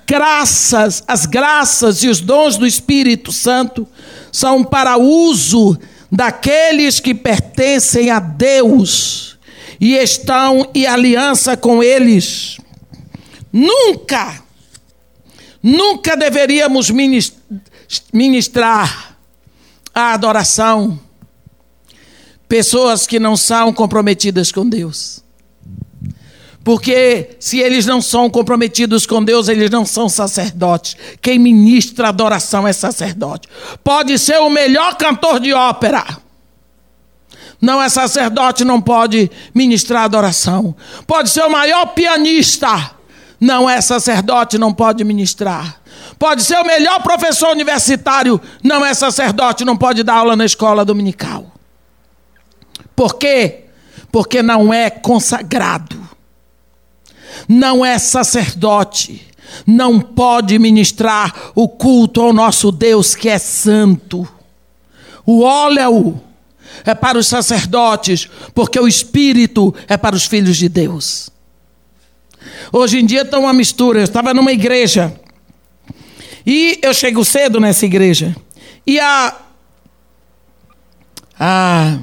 graças, 0.06 1.04
as 1.06 1.26
graças 1.26 2.02
e 2.02 2.08
os 2.08 2.22
dons 2.22 2.56
do 2.56 2.66
Espírito 2.66 3.30
Santo 3.30 3.86
são 4.32 4.64
para 4.64 4.96
uso 4.96 5.78
daqueles 6.12 7.00
que 7.00 7.14
pertencem 7.14 8.10
a 8.10 8.20
Deus 8.20 9.38
e 9.80 9.94
estão 9.96 10.70
em 10.74 10.86
aliança 10.86 11.56
com 11.56 11.82
eles. 11.82 12.58
Nunca, 13.50 14.42
nunca 15.62 16.14
deveríamos 16.14 16.90
ministrar 18.12 19.16
a 19.94 20.12
adoração 20.12 21.00
pessoas 22.46 23.06
que 23.06 23.18
não 23.18 23.34
são 23.34 23.72
comprometidas 23.72 24.52
com 24.52 24.68
Deus. 24.68 25.21
Porque 26.64 27.36
se 27.40 27.58
eles 27.58 27.86
não 27.86 28.00
são 28.00 28.30
comprometidos 28.30 29.04
com 29.04 29.22
Deus, 29.22 29.48
eles 29.48 29.70
não 29.70 29.84
são 29.84 30.08
sacerdotes. 30.08 30.96
Quem 31.20 31.38
ministra 31.38 32.08
adoração 32.08 32.66
é 32.66 32.72
sacerdote. 32.72 33.48
Pode 33.82 34.18
ser 34.18 34.38
o 34.38 34.48
melhor 34.48 34.96
cantor 34.96 35.40
de 35.40 35.52
ópera. 35.52 36.04
Não 37.60 37.82
é 37.82 37.88
sacerdote, 37.88 38.64
não 38.64 38.80
pode 38.80 39.30
ministrar 39.54 40.04
adoração. 40.04 40.74
Pode 41.06 41.30
ser 41.30 41.42
o 41.42 41.50
maior 41.50 41.86
pianista. 41.86 42.92
Não 43.40 43.68
é 43.68 43.80
sacerdote, 43.80 44.56
não 44.56 44.72
pode 44.72 45.02
ministrar. 45.02 45.80
Pode 46.16 46.44
ser 46.44 46.58
o 46.58 46.64
melhor 46.64 47.02
professor 47.02 47.50
universitário. 47.50 48.40
Não 48.62 48.86
é 48.86 48.94
sacerdote, 48.94 49.64
não 49.64 49.76
pode 49.76 50.04
dar 50.04 50.14
aula 50.14 50.36
na 50.36 50.44
escola 50.44 50.84
dominical. 50.84 51.52
Por 52.94 53.16
quê? 53.16 53.64
Porque 54.12 54.42
não 54.42 54.72
é 54.72 54.90
consagrado 54.90 56.01
não 57.48 57.84
é 57.84 57.98
sacerdote, 57.98 59.26
não 59.66 60.00
pode 60.00 60.58
ministrar 60.58 61.52
o 61.54 61.68
culto 61.68 62.20
ao 62.20 62.32
nosso 62.32 62.72
Deus 62.72 63.14
que 63.14 63.28
é 63.28 63.38
santo. 63.38 64.26
O 65.24 65.42
óleo 65.42 66.20
é 66.84 66.94
para 66.94 67.18
os 67.18 67.26
sacerdotes, 67.26 68.28
porque 68.54 68.78
o 68.78 68.88
espírito 68.88 69.74
é 69.86 69.96
para 69.96 70.16
os 70.16 70.26
filhos 70.26 70.56
de 70.56 70.68
Deus. 70.68 71.30
Hoje 72.72 72.98
em 72.98 73.06
dia 73.06 73.22
está 73.22 73.38
uma 73.38 73.52
mistura. 73.52 74.00
Eu 74.00 74.04
estava 74.04 74.34
numa 74.34 74.52
igreja 74.52 75.14
e 76.44 76.78
eu 76.82 76.92
chego 76.92 77.24
cedo 77.24 77.60
nessa 77.60 77.86
igreja 77.86 78.34
e 78.86 78.98
a, 78.98 79.36
a 81.38 81.98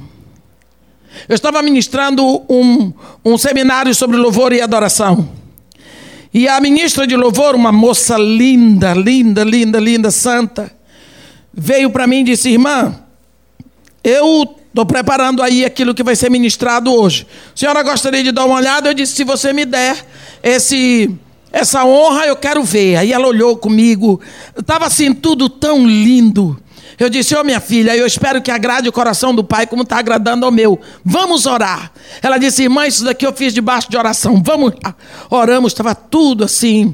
eu 1.29 1.35
estava 1.35 1.61
ministrando 1.61 2.43
um, 2.49 2.91
um 3.23 3.37
seminário 3.37 3.93
sobre 3.93 4.17
louvor 4.17 4.51
e 4.51 4.61
adoração. 4.61 5.29
E 6.33 6.47
a 6.47 6.59
ministra 6.59 7.05
de 7.05 7.15
louvor, 7.15 7.53
uma 7.53 7.71
moça 7.71 8.17
linda, 8.17 8.95
linda, 8.95 9.43
linda, 9.43 9.79
linda, 9.79 10.09
santa, 10.09 10.71
veio 11.53 11.91
para 11.91 12.07
mim 12.07 12.21
e 12.21 12.23
disse: 12.23 12.49
Irmã, 12.49 12.95
eu 14.03 14.43
estou 14.69 14.87
preparando 14.87 15.43
aí 15.43 15.63
aquilo 15.63 15.93
que 15.93 16.01
vai 16.01 16.15
ser 16.15 16.31
ministrado 16.31 16.91
hoje. 16.91 17.27
A 17.55 17.57
senhora 17.57 17.83
gostaria 17.83 18.23
de 18.23 18.31
dar 18.31 18.45
uma 18.45 18.55
olhada? 18.55 18.89
Eu 18.89 18.95
disse: 18.95 19.13
Se 19.13 19.23
você 19.23 19.53
me 19.53 19.65
der 19.65 20.03
esse 20.41 21.15
essa 21.51 21.85
honra 21.85 22.25
eu 22.25 22.35
quero 22.35 22.63
ver. 22.63 22.95
Aí 22.95 23.11
ela 23.11 23.27
olhou 23.27 23.57
comigo, 23.57 24.19
estava 24.57 24.85
assim 24.85 25.13
tudo 25.13 25.47
tão 25.47 25.85
lindo. 25.85 26.59
Eu 26.99 27.09
disse, 27.09 27.33
ô 27.33 27.39
oh, 27.39 27.43
minha 27.45 27.61
filha, 27.61 27.95
eu 27.95 28.05
espero 28.05 28.41
que 28.41 28.51
agrade 28.51 28.89
o 28.89 28.91
coração 28.91 29.33
do 29.33 29.41
pai 29.41 29.65
como 29.65 29.83
está 29.83 29.97
agradando 29.97 30.45
ao 30.45 30.51
meu. 30.51 30.77
Vamos 31.03 31.45
orar. 31.45 31.93
Ela 32.21 32.37
disse, 32.37 32.63
irmã, 32.63 32.85
isso 32.85 33.05
daqui 33.05 33.25
eu 33.25 33.31
fiz 33.31 33.53
debaixo 33.53 33.89
de 33.89 33.95
oração. 33.95 34.43
Vamos 34.43 34.73
lá. 34.83 34.93
Oramos, 35.29 35.71
estava 35.71 35.95
tudo 35.95 36.43
assim, 36.43 36.93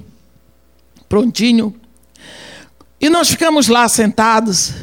prontinho. 1.09 1.73
E 3.01 3.09
nós 3.09 3.29
ficamos 3.29 3.67
lá 3.67 3.89
sentados. 3.89 4.73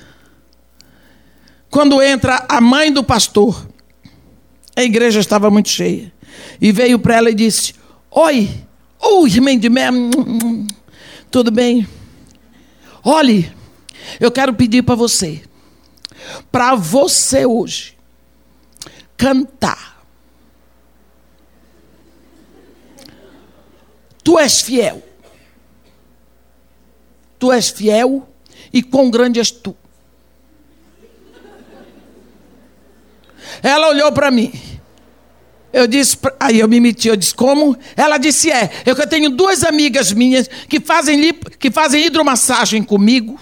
Quando 1.70 2.02
entra 2.02 2.44
a 2.48 2.60
mãe 2.60 2.92
do 2.92 3.04
pastor, 3.04 3.68
a 4.76 4.82
igreja 4.82 5.20
estava 5.20 5.48
muito 5.50 5.68
cheia. 5.68 6.12
E 6.60 6.72
veio 6.72 6.98
para 6.98 7.14
ela 7.14 7.30
e 7.30 7.34
disse: 7.34 7.74
Oi, 8.10 8.50
oh, 9.00 9.24
irmã 9.24 9.56
de 9.56 9.70
mé, 9.70 9.88
tudo 11.30 11.50
bem? 11.52 11.86
Olhe, 13.04 13.52
eu 14.20 14.30
quero 14.30 14.54
pedir 14.54 14.82
para 14.82 14.94
você, 14.94 15.42
para 16.50 16.74
você 16.74 17.46
hoje, 17.46 17.96
cantar. 19.16 20.04
Tu 24.24 24.38
és 24.38 24.60
fiel. 24.60 25.02
Tu 27.38 27.52
és 27.52 27.70
fiel 27.70 28.28
e 28.72 28.82
quão 28.82 29.10
grande 29.10 29.40
és 29.40 29.50
tu. 29.50 29.76
Ela 33.62 33.88
olhou 33.88 34.12
para 34.12 34.30
mim. 34.30 34.52
Eu 35.72 35.86
disse, 35.86 36.18
aí 36.38 36.60
eu 36.60 36.68
me 36.68 36.78
meti, 36.78 37.08
eu 37.08 37.16
disse, 37.16 37.34
como? 37.34 37.76
Ela 37.96 38.18
disse, 38.18 38.50
é, 38.50 38.70
eu 38.84 38.94
tenho 39.08 39.30
duas 39.30 39.64
amigas 39.64 40.12
minhas 40.12 40.46
que 40.68 40.78
fazem, 40.78 41.32
que 41.58 41.70
fazem 41.70 42.06
hidromassagem 42.06 42.82
comigo 42.82 43.40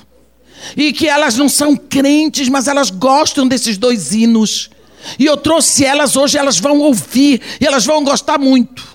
e 0.77 0.93
que 0.93 1.09
elas 1.09 1.37
não 1.37 1.49
são 1.49 1.77
crentes, 1.77 2.49
mas 2.49 2.69
elas 2.69 2.91
gostam 2.91 3.47
desses 3.47 3.77
dois 3.77 4.13
hinos. 4.13 4.71
E 5.19 5.27
eu 5.27 5.37
trouxe 5.37 5.85
elas 5.85 6.17
hoje, 6.17 6.39
elas 6.39 6.59
vão 6.59 6.79
ouvir 6.79 7.41
e 7.61 7.67
elas 7.67 7.87
vão 7.87 8.05
gostar 8.05 8.39
muito. 8.39 8.87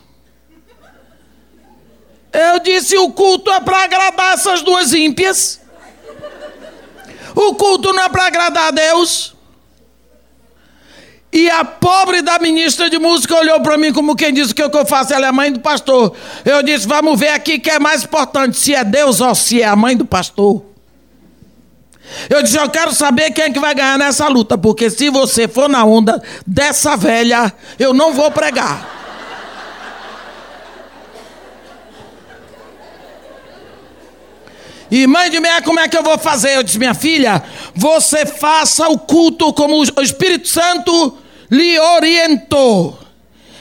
Eu 2.32 2.60
disse: 2.60 2.98
o 2.98 3.12
culto 3.12 3.52
é 3.52 3.60
para 3.60 3.84
agradar 3.84 4.34
essas 4.34 4.62
duas 4.62 4.94
ímpias. 4.94 5.62
O 7.34 7.56
culto 7.56 7.92
não 7.92 8.04
é 8.04 8.10
para 8.10 8.28
agradar 8.28 8.68
a 8.68 8.72
Deus. 8.72 9.34
E 11.32 11.50
a 11.50 11.66
pobre 11.66 12.22
da 12.22 12.40
ministra 12.40 12.90
de 12.90 12.98
música 12.98 13.36
olhou 13.36 13.60
para 13.60 13.78
mim 13.78 13.92
como 13.92 14.16
quem 14.16 14.34
disse 14.34 14.56
que 14.56 14.64
o 14.64 14.70
que 14.70 14.78
eu 14.78 14.86
faço 14.86 15.14
ela 15.14 15.28
é 15.28 15.32
mãe 15.32 15.52
do 15.52 15.60
pastor. 15.60 16.16
Eu 16.46 16.64
disse: 16.64 16.88
vamos 16.88 17.20
ver 17.20 17.30
aqui 17.30 17.60
que 17.60 17.70
é 17.70 17.80
mais 17.80 18.04
importante, 18.04 18.58
se 18.58 18.74
é 18.74 18.84
Deus 18.84 19.20
ou 19.20 19.36
se 19.36 19.62
é 19.62 19.66
a 19.66 19.76
mãe 19.76 19.98
do 19.98 20.06
pastor. 20.06 20.75
Eu 22.30 22.42
disse: 22.42 22.58
Eu 22.58 22.70
quero 22.70 22.94
saber 22.94 23.32
quem 23.32 23.46
é 23.46 23.50
que 23.50 23.60
vai 23.60 23.74
ganhar 23.74 23.98
nessa 23.98 24.28
luta, 24.28 24.58
porque 24.58 24.90
se 24.90 25.10
você 25.10 25.48
for 25.48 25.70
na 25.70 25.84
onda 25.84 26.22
dessa 26.46 26.96
velha, 26.96 27.54
eu 27.78 27.94
não 27.94 28.14
vou 28.14 28.32
pregar. 28.32 28.96
E 34.90 35.08
mãe 35.08 35.30
de 35.30 35.40
meia, 35.40 35.62
como 35.62 35.80
é 35.80 35.88
que 35.88 35.98
eu 35.98 36.04
vou 36.04 36.18
fazer? 36.18 36.56
Eu 36.56 36.64
disse: 36.64 36.78
Minha 36.78 36.94
filha, 36.94 37.44
você 37.74 38.26
faça 38.26 38.88
o 38.88 38.98
culto 38.98 39.52
como 39.54 39.78
o 39.78 40.02
Espírito 40.02 40.48
Santo 40.48 41.18
lhe 41.50 41.80
orientou. 41.80 42.98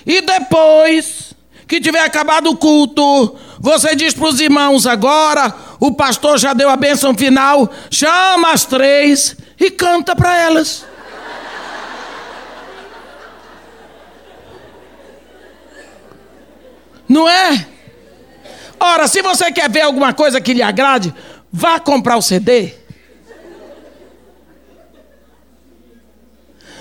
E 0.07 0.21
depois 0.21 1.35
que 1.67 1.81
tiver 1.81 2.01
acabado 2.01 2.51
o 2.51 2.57
culto, 2.57 3.37
você 3.59 3.97
diz 3.97 4.13
para 4.13 4.29
os 4.29 4.39
irmãos 4.41 4.87
agora, 4.87 5.53
o 5.87 5.93
pastor 5.93 6.39
já 6.39 6.55
deu 6.55 6.71
a 6.71 6.77
bênção 6.77 7.15
final, 7.15 7.71
chama 7.91 8.53
as 8.53 8.65
três 8.65 9.37
e 9.61 9.71
canta 9.71 10.17
para 10.17 10.35
elas. 10.35 10.87
Não 17.07 17.29
é? 17.29 17.67
Ora, 18.81 19.07
se 19.07 19.21
você 19.21 19.53
quer 19.53 19.69
ver 19.69 19.83
alguma 19.83 20.15
coisa 20.15 20.41
que 20.41 20.55
lhe 20.55 20.63
agrade, 20.63 21.15
vá 21.53 21.79
comprar 21.79 22.17
o 22.17 22.23
CD. 22.23 22.73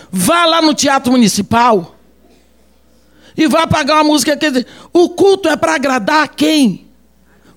Vá 0.10 0.46
lá 0.46 0.62
no 0.62 0.74
Teatro 0.74 1.12
Municipal 1.12 1.94
e 3.36 3.48
vá 3.48 3.68
pagar 3.68 3.96
uma 3.96 4.06
música. 4.06 4.34
Dizer, 4.34 4.66
o 4.94 5.10
culto 5.10 5.50
é 5.50 5.58
para 5.58 5.76
agradar 5.76 6.30
quem? 6.30 6.93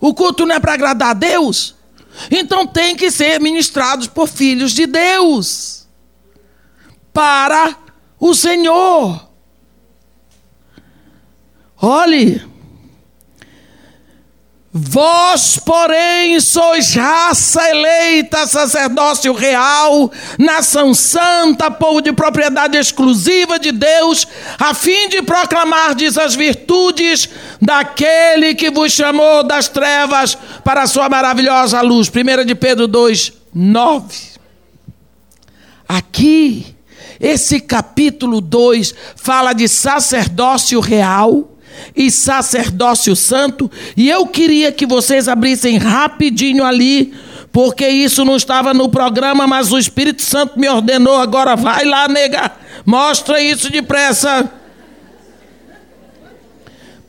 O 0.00 0.14
culto 0.14 0.46
não 0.46 0.54
é 0.54 0.60
para 0.60 0.74
agradar 0.74 1.10
a 1.10 1.14
Deus? 1.14 1.74
Então 2.30 2.66
tem 2.66 2.96
que 2.96 3.10
ser 3.10 3.40
ministrados 3.40 4.06
por 4.06 4.28
filhos 4.28 4.72
de 4.72 4.86
Deus 4.86 5.86
para 7.12 7.76
o 8.18 8.34
Senhor. 8.34 9.26
Olhe, 11.80 12.42
Vós, 14.78 15.58
porém, 15.58 16.38
sois 16.38 16.92
raça 16.92 17.66
eleita, 17.70 18.46
sacerdócio 18.46 19.32
real, 19.32 20.12
nação 20.38 20.92
santa, 20.92 21.70
povo 21.70 22.02
de 22.02 22.12
propriedade 22.12 22.76
exclusiva 22.76 23.58
de 23.58 23.72
Deus, 23.72 24.28
a 24.58 24.74
fim 24.74 25.08
de 25.08 25.22
proclamardes 25.22 26.18
as 26.18 26.34
virtudes 26.34 27.26
daquele 27.58 28.54
que 28.54 28.70
vos 28.70 28.92
chamou 28.92 29.42
das 29.42 29.66
trevas 29.66 30.36
para 30.62 30.82
a 30.82 30.86
sua 30.86 31.08
maravilhosa 31.08 31.80
luz. 31.80 32.10
1 32.10 32.44
de 32.44 32.54
Pedro 32.54 32.86
2, 32.86 33.32
9. 33.54 34.14
Aqui, 35.88 36.76
esse 37.18 37.60
capítulo 37.60 38.42
2 38.42 38.94
fala 39.16 39.54
de 39.54 39.68
sacerdócio 39.68 40.80
real 40.80 41.55
e 41.94 42.10
sacerdócio 42.10 43.14
santo, 43.16 43.70
e 43.96 44.08
eu 44.08 44.26
queria 44.26 44.72
que 44.72 44.86
vocês 44.86 45.28
abrissem 45.28 45.78
rapidinho 45.78 46.64
ali, 46.64 47.14
porque 47.52 47.88
isso 47.88 48.24
não 48.24 48.36
estava 48.36 48.74
no 48.74 48.88
programa, 48.88 49.46
mas 49.46 49.72
o 49.72 49.78
Espírito 49.78 50.22
Santo 50.22 50.58
me 50.58 50.68
ordenou 50.68 51.16
agora, 51.16 51.56
vai 51.56 51.84
lá, 51.84 52.06
nega, 52.08 52.52
mostra 52.84 53.40
isso 53.40 53.70
depressa. 53.70 54.50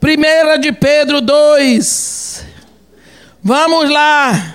Primeira 0.00 0.56
de 0.58 0.70
Pedro 0.72 1.20
2. 1.20 2.46
Vamos 3.42 3.90
lá. 3.90 4.54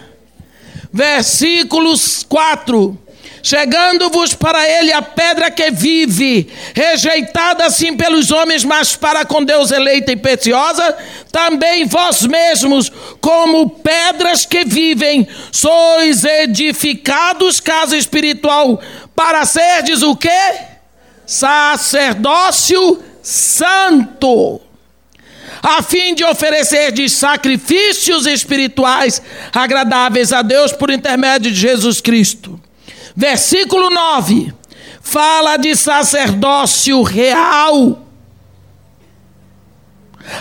Versículos 0.91 2.23
4 2.29 2.97
chegando-vos 3.43 4.33
para 4.33 4.67
ele 4.67 4.93
a 4.93 5.01
pedra 5.01 5.51
que 5.51 5.69
vive, 5.69 6.49
rejeitada 6.73 7.65
assim 7.65 7.95
pelos 7.95 8.31
homens, 8.31 8.63
mas 8.63 8.95
para 8.95 9.25
com 9.25 9.43
Deus 9.43 9.69
eleita 9.69 10.13
e 10.13 10.15
preciosa, 10.15 10.95
também 11.29 11.85
vós 11.85 12.21
mesmos, 12.23 12.89
como 13.19 13.69
pedras 13.69 14.45
que 14.45 14.63
vivem, 14.63 15.27
sois 15.51 16.23
edificados, 16.23 17.59
casa 17.59 17.97
espiritual, 17.97 18.81
para 19.13 19.45
serdes 19.45 20.01
o 20.01 20.15
quê? 20.15 20.29
Sacerdócio 21.25 23.03
santo 23.21 24.61
a 25.61 25.81
fim 25.81 26.13
de 26.13 26.25
oferecer 26.25 26.93
sacrifícios 27.09 28.27
espirituais 28.27 29.21
agradáveis 29.53 30.33
a 30.33 30.41
Deus 30.41 30.73
por 30.73 30.91
intermédio 30.91 31.49
de 31.49 31.57
Jesus 31.57 32.01
Cristo. 32.01 32.59
Versículo 33.15 33.89
9 33.89 34.53
fala 35.03 35.57
de 35.57 35.75
sacerdócio 35.75 37.03
real, 37.03 38.07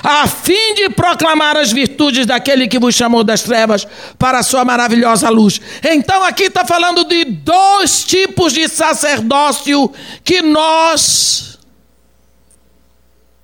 a 0.03 0.29
fim 0.29 0.75
de 0.75 0.89
proclamar 0.91 1.57
as 1.57 1.73
virtudes 1.73 2.25
daquele 2.25 2.69
que 2.69 2.79
vos 2.79 2.95
chamou 2.95 3.25
das 3.25 3.43
trevas 3.43 3.85
para 4.17 4.39
a 4.39 4.43
sua 4.45 4.65
maravilhosa 4.65 5.29
luz. 5.29 5.61
Então 5.83 6.23
aqui 6.23 6.45
está 6.45 6.65
falando 6.65 7.05
de 7.05 7.25
dois 7.25 8.05
tipos 8.05 8.53
de 8.53 8.69
sacerdócio 8.69 9.93
que 10.23 10.41
nós 10.41 11.59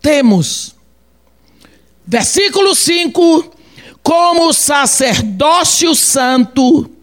temos. 0.00 0.76
Versículo 2.06 2.74
5: 2.74 3.52
como 4.02 4.52
sacerdócio 4.54 5.94
santo 5.94 6.97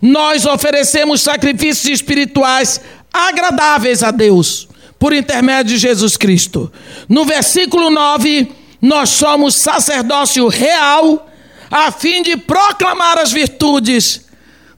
nós 0.00 0.46
oferecemos 0.46 1.20
sacrifícios 1.20 1.86
espirituais 1.86 2.80
agradáveis 3.12 4.02
a 4.02 4.10
Deus, 4.10 4.68
por 4.98 5.12
intermédio 5.12 5.74
de 5.74 5.78
Jesus 5.78 6.16
Cristo. 6.16 6.72
No 7.08 7.24
versículo 7.24 7.90
9, 7.90 8.52
nós 8.80 9.10
somos 9.10 9.54
sacerdócio 9.54 10.48
real, 10.48 11.28
a 11.70 11.90
fim 11.90 12.22
de 12.22 12.36
proclamar 12.36 13.18
as 13.18 13.32
virtudes 13.32 14.26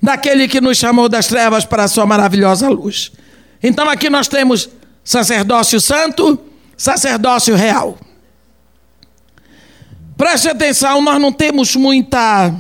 daquele 0.03 0.49
que 0.49 0.61
nos 0.61 0.79
chamou 0.79 1.09
das 1.09 1.27
trevas 1.27 1.65
para 1.65 1.85
a 1.85 1.89
sua 1.89 2.07
maravilhosa 2.07 2.69
luz. 2.69 3.13
Então 3.63 3.89
aqui 3.89 4.09
nós 4.09 4.27
temos 4.27 4.69
sacerdócio 5.05 5.81
santo, 5.81 6.39
sacerdócio 6.77 7.55
real. 7.55 7.99
Preste 10.17 10.49
atenção, 10.49 11.01
nós 11.01 11.21
não 11.21 11.33
temos 11.33 11.77
muita 11.77 12.55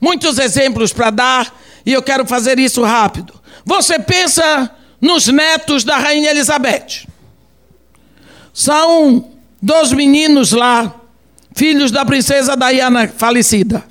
muitos 0.00 0.38
exemplos 0.38 0.92
para 0.92 1.10
dar 1.10 1.60
e 1.84 1.92
eu 1.92 2.02
quero 2.02 2.26
fazer 2.26 2.58
isso 2.58 2.82
rápido. 2.82 3.34
Você 3.64 3.98
pensa 3.98 4.70
nos 5.00 5.26
netos 5.26 5.84
da 5.84 5.98
rainha 5.98 6.30
Elizabeth. 6.30 7.06
São 8.52 9.32
dois 9.60 9.92
meninos 9.92 10.52
lá, 10.52 10.94
filhos 11.54 11.90
da 11.90 12.04
princesa 12.04 12.56
Diana 12.56 13.08
falecida. 13.08 13.84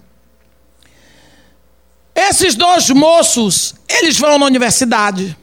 Esses 2.16 2.56
dois 2.56 2.90
moços, 2.90 3.74
eles 3.90 4.18
vão 4.18 4.38
na 4.38 4.46
universidade. 4.46 5.36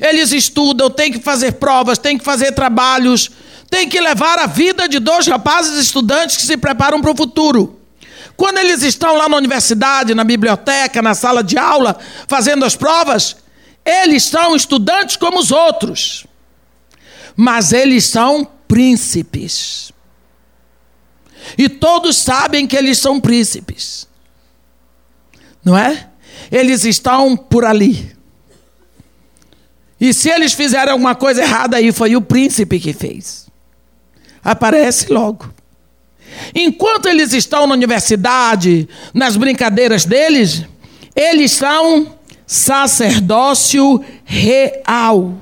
Eles 0.00 0.32
estudam, 0.32 0.90
têm 0.90 1.12
que 1.12 1.20
fazer 1.20 1.52
provas, 1.52 1.98
têm 1.98 2.18
que 2.18 2.24
fazer 2.24 2.52
trabalhos, 2.52 3.30
têm 3.70 3.88
que 3.88 4.00
levar 4.00 4.38
a 4.38 4.46
vida 4.46 4.88
de 4.88 4.98
dois 4.98 5.26
rapazes 5.26 5.78
estudantes 5.78 6.36
que 6.36 6.42
se 6.42 6.56
preparam 6.56 7.00
para 7.00 7.10
o 7.10 7.16
futuro. 7.16 7.75
Quando 8.36 8.58
eles 8.58 8.82
estão 8.82 9.16
lá 9.16 9.28
na 9.28 9.36
universidade, 9.36 10.14
na 10.14 10.24
biblioteca, 10.24 11.00
na 11.00 11.14
sala 11.14 11.42
de 11.42 11.56
aula, 11.56 11.98
fazendo 12.28 12.64
as 12.64 12.76
provas, 12.76 13.36
eles 13.84 14.24
são 14.24 14.54
estudantes 14.54 15.16
como 15.16 15.38
os 15.38 15.50
outros. 15.50 16.26
Mas 17.34 17.72
eles 17.72 18.04
são 18.04 18.46
príncipes. 18.68 19.92
E 21.56 21.68
todos 21.68 22.16
sabem 22.16 22.66
que 22.66 22.76
eles 22.76 22.98
são 22.98 23.20
príncipes. 23.20 24.06
Não 25.64 25.76
é? 25.76 26.08
Eles 26.50 26.84
estão 26.84 27.36
por 27.36 27.64
ali. 27.64 28.16
E 30.00 30.12
se 30.12 30.28
eles 30.28 30.52
fizerem 30.52 30.92
alguma 30.92 31.14
coisa 31.14 31.42
errada 31.42 31.78
aí, 31.78 31.90
foi 31.90 32.16
o 32.16 32.20
príncipe 32.20 32.78
que 32.78 32.92
fez. 32.92 33.46
Aparece 34.44 35.12
logo. 35.12 35.50
Enquanto 36.54 37.08
eles 37.08 37.32
estão 37.32 37.66
na 37.66 37.74
universidade, 37.74 38.88
nas 39.12 39.36
brincadeiras 39.36 40.04
deles, 40.04 40.64
eles 41.14 41.52
são 41.52 42.14
sacerdócio 42.46 44.04
real. 44.24 45.34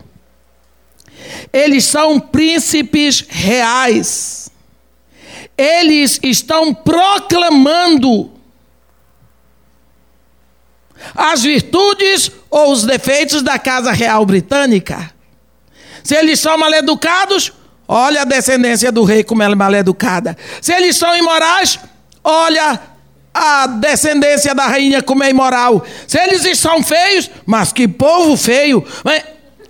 Eles 1.52 1.84
são 1.84 2.18
príncipes 2.18 3.24
reais. 3.28 4.50
Eles 5.56 6.18
estão 6.22 6.74
proclamando 6.74 8.32
as 11.14 11.42
virtudes 11.42 12.30
ou 12.50 12.72
os 12.72 12.84
defeitos 12.84 13.42
da 13.42 13.58
Casa 13.58 13.92
Real 13.92 14.24
Britânica. 14.24 15.12
Se 16.02 16.14
eles 16.14 16.40
são 16.40 16.56
maleducados, 16.58 17.52
olha 17.86 18.22
a 18.22 18.24
descendência 18.24 18.90
do 18.90 19.04
rei 19.04 19.24
como 19.24 19.42
ela 19.42 19.54
é 19.54 19.56
maleducada. 19.56 20.36
Se 20.60 20.72
eles 20.72 20.96
são 20.96 21.16
imorais, 21.16 21.78
olha 22.22 22.80
a 23.32 23.66
descendência 23.66 24.54
da 24.54 24.66
rainha 24.66 25.02
como 25.02 25.24
é 25.24 25.30
imoral. 25.30 25.84
Se 26.06 26.18
eles 26.18 26.44
estão 26.44 26.82
feios, 26.82 27.30
mas 27.44 27.72
que 27.72 27.88
povo 27.88 28.36
feio. 28.36 28.86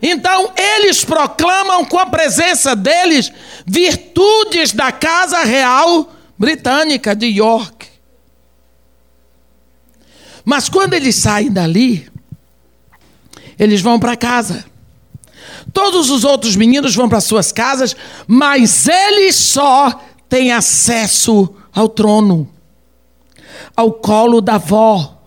Então 0.02 0.52
eles 0.56 1.02
proclamam 1.02 1.84
com 1.84 1.98
a 1.98 2.06
presença 2.06 2.76
deles 2.76 3.32
virtudes 3.66 4.72
da 4.72 4.92
Casa 4.92 5.42
Real 5.44 6.12
Britânica 6.38 7.16
de 7.16 7.26
York. 7.26 7.88
Mas 10.44 10.68
quando 10.68 10.92
eles 10.92 11.16
saem 11.16 11.50
dali, 11.50 12.06
eles 13.58 13.80
vão 13.80 13.98
para 13.98 14.14
casa. 14.14 14.64
Todos 15.74 16.08
os 16.08 16.22
outros 16.22 16.54
meninos 16.54 16.94
vão 16.94 17.08
para 17.08 17.20
suas 17.20 17.50
casas, 17.50 17.96
mas 18.28 18.86
eles 18.86 19.34
só 19.34 20.00
têm 20.28 20.52
acesso 20.52 21.52
ao 21.74 21.88
trono, 21.88 22.48
ao 23.76 23.92
colo 23.92 24.40
da 24.40 24.54
avó, 24.54 25.20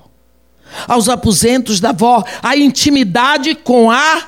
aos 0.88 1.10
aposentos 1.10 1.82
da 1.82 1.89
avó, 1.89 2.24
à 2.41 2.56
intimidade 2.56 3.56
com 3.56 3.91
a 3.91 4.26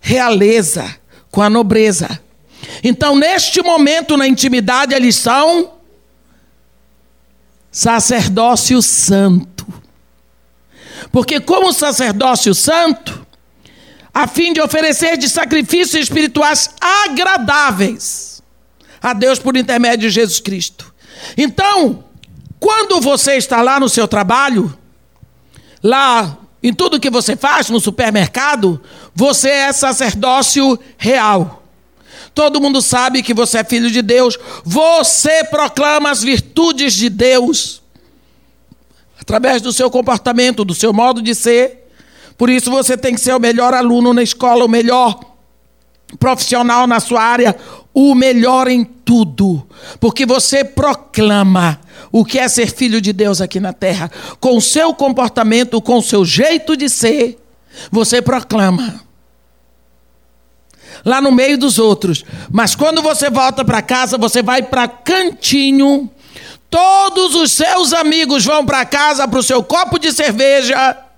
realeza, 0.00 0.96
com 1.28 1.42
a 1.42 1.50
nobreza. 1.50 2.20
Então, 2.82 3.16
neste 3.16 3.60
momento, 3.62 4.16
na 4.16 4.28
intimidade, 4.28 4.94
eles 4.94 5.16
são 5.16 5.72
sacerdócio 7.68 8.80
santo. 8.80 9.66
Porque, 11.10 11.40
como 11.40 11.72
sacerdócio 11.72 12.54
santo, 12.54 13.26
a 14.12 14.26
fim 14.26 14.52
de 14.52 14.60
oferecer 14.60 15.16
de 15.16 15.28
sacrifícios 15.28 16.02
espirituais 16.02 16.70
agradáveis 16.80 18.42
a 19.00 19.12
Deus 19.12 19.38
por 19.38 19.56
intermédio 19.56 20.08
de 20.08 20.14
Jesus 20.14 20.40
Cristo. 20.40 20.92
Então, 21.36 22.04
quando 22.58 23.00
você 23.00 23.36
está 23.36 23.62
lá 23.62 23.80
no 23.80 23.88
seu 23.88 24.06
trabalho, 24.06 24.76
lá 25.82 26.38
em 26.62 26.74
tudo 26.74 27.00
que 27.00 27.08
você 27.08 27.36
faz 27.36 27.70
no 27.70 27.80
supermercado, 27.80 28.80
você 29.14 29.48
é 29.48 29.72
sacerdócio 29.72 30.78
real. 30.98 31.62
Todo 32.34 32.60
mundo 32.60 32.80
sabe 32.82 33.22
que 33.22 33.34
você 33.34 33.58
é 33.58 33.64
filho 33.64 33.90
de 33.90 34.02
Deus. 34.02 34.38
Você 34.64 35.44
proclama 35.44 36.10
as 36.10 36.22
virtudes 36.22 36.92
de 36.92 37.08
Deus 37.08 37.82
através 39.18 39.62
do 39.62 39.72
seu 39.72 39.90
comportamento, 39.90 40.64
do 40.64 40.74
seu 40.74 40.92
modo 40.92 41.22
de 41.22 41.34
ser. 41.34 41.89
Por 42.40 42.48
isso 42.48 42.70
você 42.70 42.96
tem 42.96 43.14
que 43.14 43.20
ser 43.20 43.34
o 43.34 43.38
melhor 43.38 43.74
aluno 43.74 44.14
na 44.14 44.22
escola, 44.22 44.64
o 44.64 44.68
melhor 44.68 45.20
profissional 46.18 46.86
na 46.86 46.98
sua 46.98 47.22
área, 47.22 47.54
o 47.92 48.14
melhor 48.14 48.66
em 48.66 48.82
tudo, 48.82 49.62
porque 50.00 50.24
você 50.24 50.64
proclama 50.64 51.78
o 52.10 52.24
que 52.24 52.38
é 52.38 52.48
ser 52.48 52.72
filho 52.72 52.98
de 52.98 53.12
Deus 53.12 53.42
aqui 53.42 53.60
na 53.60 53.74
terra, 53.74 54.10
com 54.40 54.56
o 54.56 54.60
seu 54.62 54.94
comportamento, 54.94 55.82
com 55.82 55.98
o 55.98 56.02
seu 56.02 56.24
jeito 56.24 56.78
de 56.78 56.88
ser, 56.88 57.38
você 57.90 58.22
proclama 58.22 59.04
lá 61.04 61.20
no 61.20 61.30
meio 61.30 61.58
dos 61.58 61.78
outros. 61.78 62.24
Mas 62.50 62.74
quando 62.74 63.02
você 63.02 63.28
volta 63.28 63.62
para 63.66 63.82
casa, 63.82 64.16
você 64.16 64.42
vai 64.42 64.62
para 64.62 64.88
cantinho, 64.88 66.10
todos 66.70 67.34
os 67.34 67.52
seus 67.52 67.92
amigos 67.92 68.46
vão 68.46 68.64
para 68.64 68.86
casa 68.86 69.28
para 69.28 69.40
o 69.40 69.42
seu 69.42 69.62
copo 69.62 69.98
de 69.98 70.10
cerveja. 70.10 71.09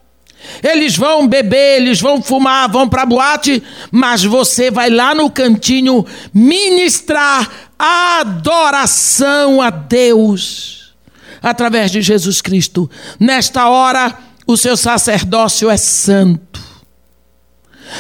Eles 0.63 0.97
vão 0.97 1.27
beber, 1.27 1.81
eles 1.81 2.01
vão 2.01 2.23
fumar, 2.23 2.71
vão 2.71 2.89
para 2.89 3.07
boate, 3.07 3.63
mas 3.91 4.25
você 4.25 4.71
vai 4.71 4.91
lá 4.91 5.15
no 5.15 5.31
cantinho 5.31 6.05
ministrar 6.33 7.51
adoração 7.79 9.61
a 9.61 9.71
Deus 9.71 10.95
através 11.43 11.91
de 11.91 12.01
Jesus 12.01 12.41
Cristo. 12.41 12.89
Nesta 13.19 13.69
hora, 13.69 14.17
o 14.47 14.57
seu 14.57 14.77
sacerdócio 14.77 15.69
é 15.69 15.77
santo. 15.77 16.61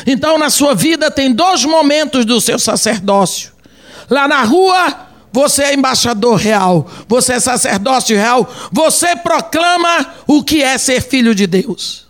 Então, 0.06 0.38
na 0.38 0.48
sua 0.48 0.74
vida, 0.74 1.10
tem 1.10 1.32
dois 1.32 1.64
momentos 1.64 2.24
do 2.24 2.40
seu 2.40 2.58
sacerdócio. 2.58 3.52
Lá 4.08 4.28
na 4.28 4.42
rua, 4.42 5.08
você 5.32 5.64
é 5.64 5.74
embaixador 5.74 6.36
real, 6.36 6.88
você 7.08 7.34
é 7.34 7.40
sacerdócio 7.40 8.16
real, 8.16 8.48
você 8.70 9.16
proclama 9.16 10.14
o 10.26 10.42
que 10.42 10.62
é 10.62 10.76
ser 10.78 11.00
filho 11.00 11.34
de 11.34 11.46
Deus. 11.46 12.06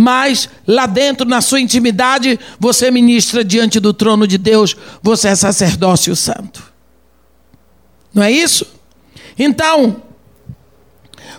Mas 0.00 0.48
lá 0.64 0.86
dentro, 0.86 1.26
na 1.26 1.40
sua 1.40 1.60
intimidade, 1.60 2.38
você 2.56 2.88
ministra 2.88 3.42
diante 3.42 3.80
do 3.80 3.92
trono 3.92 4.28
de 4.28 4.38
Deus, 4.38 4.76
você 5.02 5.26
é 5.26 5.34
sacerdócio 5.34 6.14
santo. 6.14 6.62
Não 8.14 8.22
é 8.22 8.30
isso? 8.30 8.64
Então, 9.36 10.00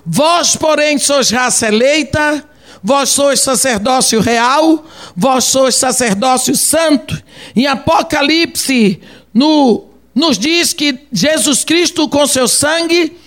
vós, 0.05 0.57
porém, 0.57 0.97
sois 0.97 1.29
raça 1.29 1.69
eleita, 1.69 2.43
vós 2.83 3.07
sois 3.11 3.39
sacerdócio 3.39 4.19
real, 4.19 4.85
vós 5.15 5.45
sois 5.45 5.75
sacerdócio 5.75 6.53
santo. 6.53 7.17
Em 7.55 7.65
Apocalipse, 7.65 8.99
no, 9.33 9.87
nos 10.13 10.37
diz 10.37 10.73
que 10.73 10.99
Jesus 11.13 11.63
Cristo, 11.63 12.09
com 12.09 12.27
seu 12.27 12.45
sangue, 12.45 13.17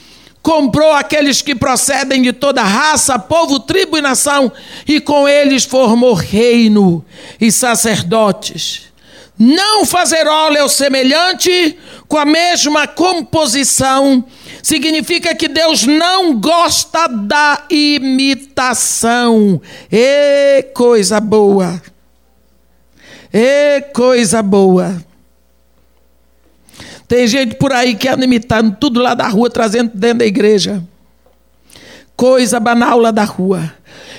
comprou 0.42 0.92
aqueles 0.92 1.40
que 1.40 1.54
procedem 1.54 2.20
de 2.20 2.32
toda 2.32 2.62
raça, 2.62 3.18
povo, 3.18 3.60
tribo 3.60 3.96
e 3.96 4.02
nação, 4.02 4.52
e 4.86 5.00
com 5.00 5.28
eles 5.28 5.64
formou 5.64 6.14
reino 6.14 7.04
e 7.40 7.52
sacerdotes. 7.52 8.92
Não 9.38 9.86
fazer 9.86 10.26
óleo 10.26 10.68
semelhante 10.68 11.76
com 12.06 12.18
a 12.18 12.24
mesma 12.24 12.86
composição 12.86 14.24
significa 14.62 15.34
que 15.34 15.48
Deus 15.48 15.84
não 15.84 16.38
gosta 16.38 17.08
da 17.08 17.64
imitação. 17.70 19.60
E 19.90 20.62
coisa 20.74 21.18
boa. 21.20 21.82
E 23.32 23.80
coisa 23.92 24.42
boa. 24.42 25.11
Tem 27.12 27.26
gente 27.26 27.56
por 27.56 27.74
aí 27.74 27.94
que 27.94 28.08
anda 28.08 28.24
imitando 28.24 28.74
tudo 28.80 28.98
lá 28.98 29.12
da 29.12 29.28
rua, 29.28 29.50
trazendo 29.50 29.90
dentro 29.92 30.20
da 30.20 30.24
igreja. 30.24 30.82
Coisa 32.16 32.58
banal 32.58 32.98
lá 32.98 33.10
da 33.10 33.22
rua. 33.22 33.70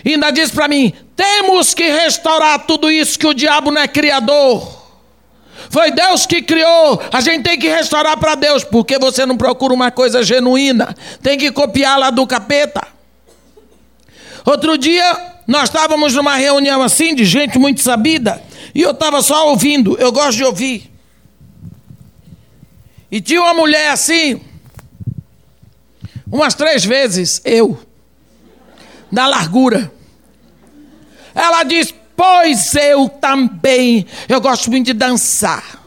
E 0.06 0.12
ainda 0.12 0.30
diz 0.30 0.52
para 0.52 0.68
mim: 0.68 0.94
temos 1.16 1.74
que 1.74 1.90
restaurar 1.90 2.68
tudo 2.68 2.92
isso 2.92 3.18
que 3.18 3.26
o 3.26 3.34
diabo 3.34 3.72
não 3.72 3.82
é 3.82 3.88
criador. 3.88 4.86
Foi 5.72 5.90
Deus 5.90 6.28
que 6.28 6.44
criou. 6.44 7.02
A 7.12 7.20
gente 7.20 7.42
tem 7.42 7.58
que 7.58 7.68
restaurar 7.68 8.16
para 8.16 8.36
Deus, 8.36 8.64
porque 8.64 9.00
você 9.00 9.26
não 9.26 9.38
procura 9.38 9.74
uma 9.74 9.90
coisa 9.90 10.22
genuína. 10.22 10.96
Tem 11.20 11.36
que 11.36 11.52
copiar 11.52 11.98
lá 11.98 12.12
do 12.12 12.28
capeta. 12.28 12.88
Outro 14.46 14.78
dia, 14.78 15.34
nós 15.48 15.64
estávamos 15.64 16.14
numa 16.14 16.36
reunião 16.36 16.84
assim, 16.84 17.16
de 17.16 17.26
gente 17.26 17.58
muito 17.58 17.82
sabida, 17.82 18.40
e 18.76 18.84
eu 18.84 18.92
estava 18.92 19.24
só 19.24 19.50
ouvindo. 19.50 19.98
Eu 20.00 20.12
gosto 20.12 20.38
de 20.38 20.44
ouvir. 20.44 20.93
E 23.14 23.22
tinha 23.22 23.44
uma 23.44 23.54
mulher 23.54 23.92
assim, 23.92 24.42
umas 26.26 26.56
três 26.56 26.84
vezes, 26.84 27.40
eu, 27.46 27.80
na 29.12 29.28
largura. 29.28 29.94
Ela 31.36 31.62
disse: 31.62 31.94
Pois 32.18 32.74
eu 32.74 33.08
também, 33.08 34.08
eu 34.28 34.42
gosto 34.42 34.72
muito 34.72 34.88
de 34.88 34.94
dançar. 34.94 35.80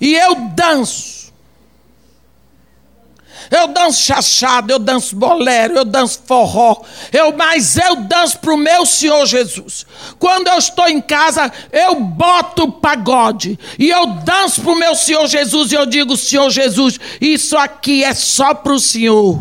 E 0.00 0.16
eu 0.16 0.34
danço. 0.56 1.13
Eu 3.56 3.68
danço 3.68 4.02
chachado, 4.02 4.72
eu 4.72 4.80
danço 4.80 5.14
bolero, 5.14 5.76
eu 5.76 5.84
danço 5.84 6.20
forró. 6.26 6.82
Eu, 7.12 7.32
mas 7.36 7.76
eu 7.76 7.94
danço 7.94 8.40
para 8.40 8.52
o 8.52 8.56
meu 8.56 8.84
Senhor 8.84 9.24
Jesus. 9.26 9.86
Quando 10.18 10.48
eu 10.48 10.58
estou 10.58 10.88
em 10.88 11.00
casa, 11.00 11.52
eu 11.70 11.94
boto 12.00 12.72
pagode. 12.72 13.56
E 13.78 13.88
eu 13.90 14.06
danço 14.06 14.60
para 14.60 14.72
o 14.72 14.78
meu 14.78 14.96
Senhor 14.96 15.28
Jesus. 15.28 15.70
E 15.70 15.76
eu 15.76 15.86
digo, 15.86 16.16
Senhor 16.16 16.50
Jesus, 16.50 16.98
isso 17.20 17.56
aqui 17.56 18.02
é 18.02 18.12
só 18.12 18.54
para 18.54 18.72
o 18.72 18.80
Senhor. 18.80 19.38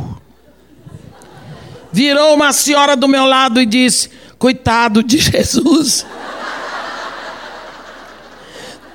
Virou 1.92 2.36
uma 2.36 2.54
senhora 2.54 2.96
do 2.96 3.08
meu 3.08 3.26
lado 3.26 3.60
e 3.60 3.66
disse: 3.66 4.12
Coitado 4.38 5.02
de 5.02 5.18
Jesus. 5.18 6.06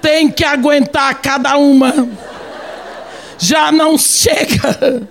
Tem 0.00 0.30
que 0.30 0.44
aguentar 0.44 1.12
cada 1.20 1.56
uma. 1.56 2.08
Já 3.38 3.70
não 3.70 3.96
chega. 3.96 5.08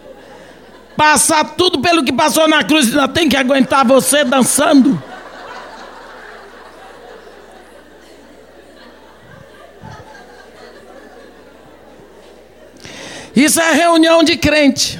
Passar 0.95 1.43
tudo 1.55 1.79
pelo 1.79 2.03
que 2.03 2.11
passou 2.11 2.47
na 2.47 2.63
cruz, 2.63 2.87
ainda 2.87 3.07
tem 3.07 3.29
que 3.29 3.37
aguentar 3.37 3.85
você 3.85 4.23
dançando. 4.23 5.01
Isso 13.35 13.61
é 13.61 13.71
reunião 13.71 14.23
de 14.23 14.35
crente. 14.35 14.99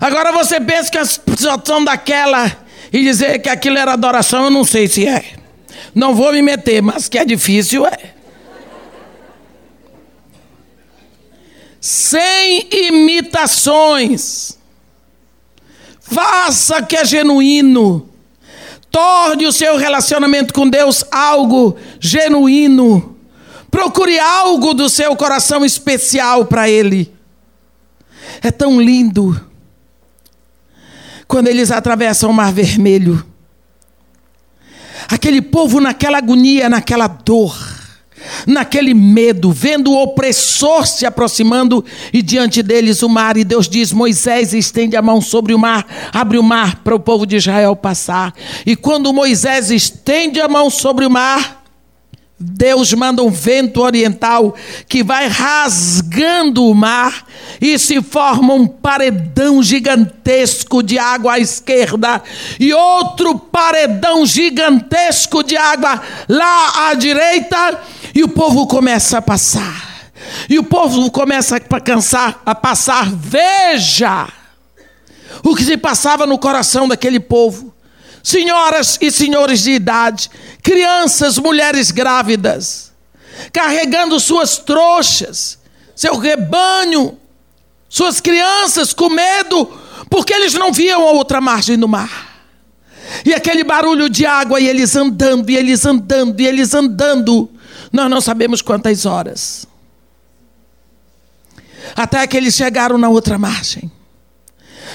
Agora 0.00 0.32
você 0.32 0.58
pensa 0.58 0.90
que 0.90 0.96
a 0.96 1.04
situação 1.04 1.84
daquela 1.84 2.50
e 2.90 3.02
dizer 3.02 3.38
que 3.40 3.50
aquilo 3.50 3.76
era 3.76 3.92
adoração, 3.92 4.44
eu 4.44 4.50
não 4.50 4.64
sei 4.64 4.88
se 4.88 5.06
é. 5.06 5.22
Não 5.94 6.14
vou 6.14 6.32
me 6.32 6.40
meter, 6.40 6.80
mas 6.80 7.08
que 7.08 7.18
é 7.18 7.24
difícil 7.24 7.86
é. 7.86 8.14
Sem 11.80 12.68
imitações. 12.72 14.58
Faça 16.00 16.82
que 16.82 16.96
é 16.96 17.04
genuíno. 17.04 18.08
Torne 18.90 19.46
o 19.46 19.52
seu 19.52 19.76
relacionamento 19.76 20.54
com 20.54 20.68
Deus 20.68 21.04
algo 21.10 21.76
genuíno. 22.00 23.16
Procure 23.70 24.18
algo 24.18 24.72
do 24.72 24.88
seu 24.88 25.14
coração 25.14 25.64
especial 25.64 26.46
para 26.46 26.68
Ele. 26.68 27.12
É 28.42 28.50
tão 28.50 28.80
lindo 28.80 29.48
quando 31.26 31.48
eles 31.48 31.70
atravessam 31.70 32.30
o 32.30 32.34
Mar 32.34 32.52
Vermelho. 32.52 33.24
Aquele 35.08 35.42
povo 35.42 35.80
naquela 35.80 36.18
agonia, 36.18 36.68
naquela 36.68 37.06
dor, 37.06 37.56
naquele 38.46 38.94
medo, 38.94 39.50
vendo 39.50 39.90
o 39.90 40.02
opressor 40.02 40.86
se 40.86 41.06
aproximando 41.06 41.84
e 42.12 42.22
diante 42.22 42.62
deles 42.62 43.02
o 43.02 43.08
mar. 43.08 43.36
E 43.36 43.44
Deus 43.44 43.68
diz: 43.68 43.92
Moisés 43.92 44.52
estende 44.52 44.96
a 44.96 45.02
mão 45.02 45.20
sobre 45.20 45.54
o 45.54 45.58
mar, 45.58 45.86
abre 46.12 46.38
o 46.38 46.42
mar 46.42 46.76
para 46.82 46.94
o 46.94 47.00
povo 47.00 47.26
de 47.26 47.36
Israel 47.36 47.74
passar. 47.76 48.32
E 48.64 48.76
quando 48.76 49.12
Moisés 49.12 49.70
estende 49.70 50.40
a 50.40 50.48
mão 50.48 50.70
sobre 50.70 51.04
o 51.06 51.10
mar, 51.10 51.58
Deus 52.40 52.94
manda 52.94 53.20
um 53.20 53.30
vento 53.30 53.80
oriental 53.80 54.54
que 54.88 55.02
vai 55.02 55.26
rasgando 55.26 56.64
o 56.64 56.74
mar 56.74 57.26
e 57.60 57.76
se 57.76 58.00
forma 58.00 58.54
um 58.54 58.64
paredão 58.64 59.60
gigantesco 59.60 60.80
de 60.80 61.00
água 61.00 61.32
à 61.32 61.38
esquerda 61.40 62.22
e 62.60 62.72
outro 62.72 63.36
paredão 63.36 64.24
gigantesco 64.24 65.42
de 65.42 65.56
água 65.56 66.00
lá 66.28 66.90
à 66.90 66.94
direita 66.94 67.80
e 68.14 68.22
o 68.22 68.28
povo 68.28 68.66
começa 68.66 69.18
a 69.18 69.22
passar. 69.22 70.10
E 70.48 70.58
o 70.58 70.64
povo 70.64 71.10
começa 71.10 71.56
a 71.56 71.80
cansar, 71.80 72.42
a 72.44 72.54
passar. 72.54 73.10
Veja 73.10 74.28
o 75.42 75.54
que 75.54 75.64
se 75.64 75.76
passava 75.76 76.26
no 76.26 76.38
coração 76.38 76.88
daquele 76.88 77.20
povo 77.20 77.74
senhoras 78.22 78.98
e 79.00 79.10
senhores 79.10 79.62
de 79.62 79.70
idade, 79.72 80.30
crianças, 80.62 81.38
mulheres 81.38 81.90
grávidas, 81.90 82.92
carregando 83.52 84.20
suas 84.20 84.58
trouxas, 84.58 85.58
seu 85.96 86.16
rebanho, 86.16 87.18
suas 87.88 88.20
crianças 88.20 88.92
com 88.92 89.08
medo, 89.08 89.66
porque 90.10 90.34
eles 90.34 90.52
não 90.52 90.72
viam 90.72 91.08
a 91.08 91.12
outra 91.12 91.40
margem 91.40 91.78
do 91.78 91.88
mar. 91.88 92.28
E 93.24 93.32
aquele 93.32 93.64
barulho 93.64 94.10
de 94.10 94.26
água, 94.26 94.60
e 94.60 94.68
eles 94.68 94.94
andando, 94.94 95.48
e 95.48 95.56
eles 95.56 95.86
andando, 95.86 96.38
e 96.38 96.46
eles 96.46 96.74
andando, 96.74 97.50
nós 97.92 98.10
não 98.10 98.20
sabemos 98.20 98.62
quantas 98.62 99.06
horas. 99.06 99.66
Até 101.96 102.26
que 102.26 102.36
eles 102.36 102.54
chegaram 102.54 102.98
na 102.98 103.08
outra 103.08 103.38
margem. 103.38 103.90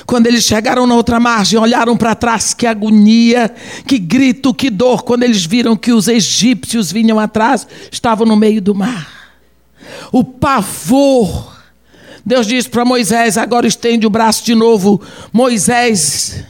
Quando 0.06 0.28
eles 0.28 0.44
chegaram 0.44 0.86
na 0.86 0.96
outra 0.96 1.20
margem, 1.20 1.58
olharam 1.58 1.96
para 1.96 2.16
trás, 2.16 2.54
que 2.54 2.68
agonia, 2.68 3.54
que 3.88 3.98
grito, 3.98 4.54
que 4.54 4.70
dor, 4.70 5.04
quando 5.04 5.24
eles 5.24 5.46
viram 5.46 5.78
que 5.78 5.92
os 5.94 6.08
egípcios 6.08 6.92
vinham 6.92 7.20
atrás, 7.20 7.66
estavam 7.92 8.26
no 8.26 8.36
meio 8.36 8.62
do 8.62 8.76
mar. 8.76 9.34
O 10.12 10.24
pavor. 10.24 11.54
Deus 12.26 12.48
disse 12.48 12.70
para 12.70 12.86
Moisés: 12.86 13.38
agora 13.38 13.68
estende 13.68 14.06
o 14.06 14.10
braço 14.10 14.44
de 14.46 14.56
novo. 14.56 15.02
Moisés 15.32 16.44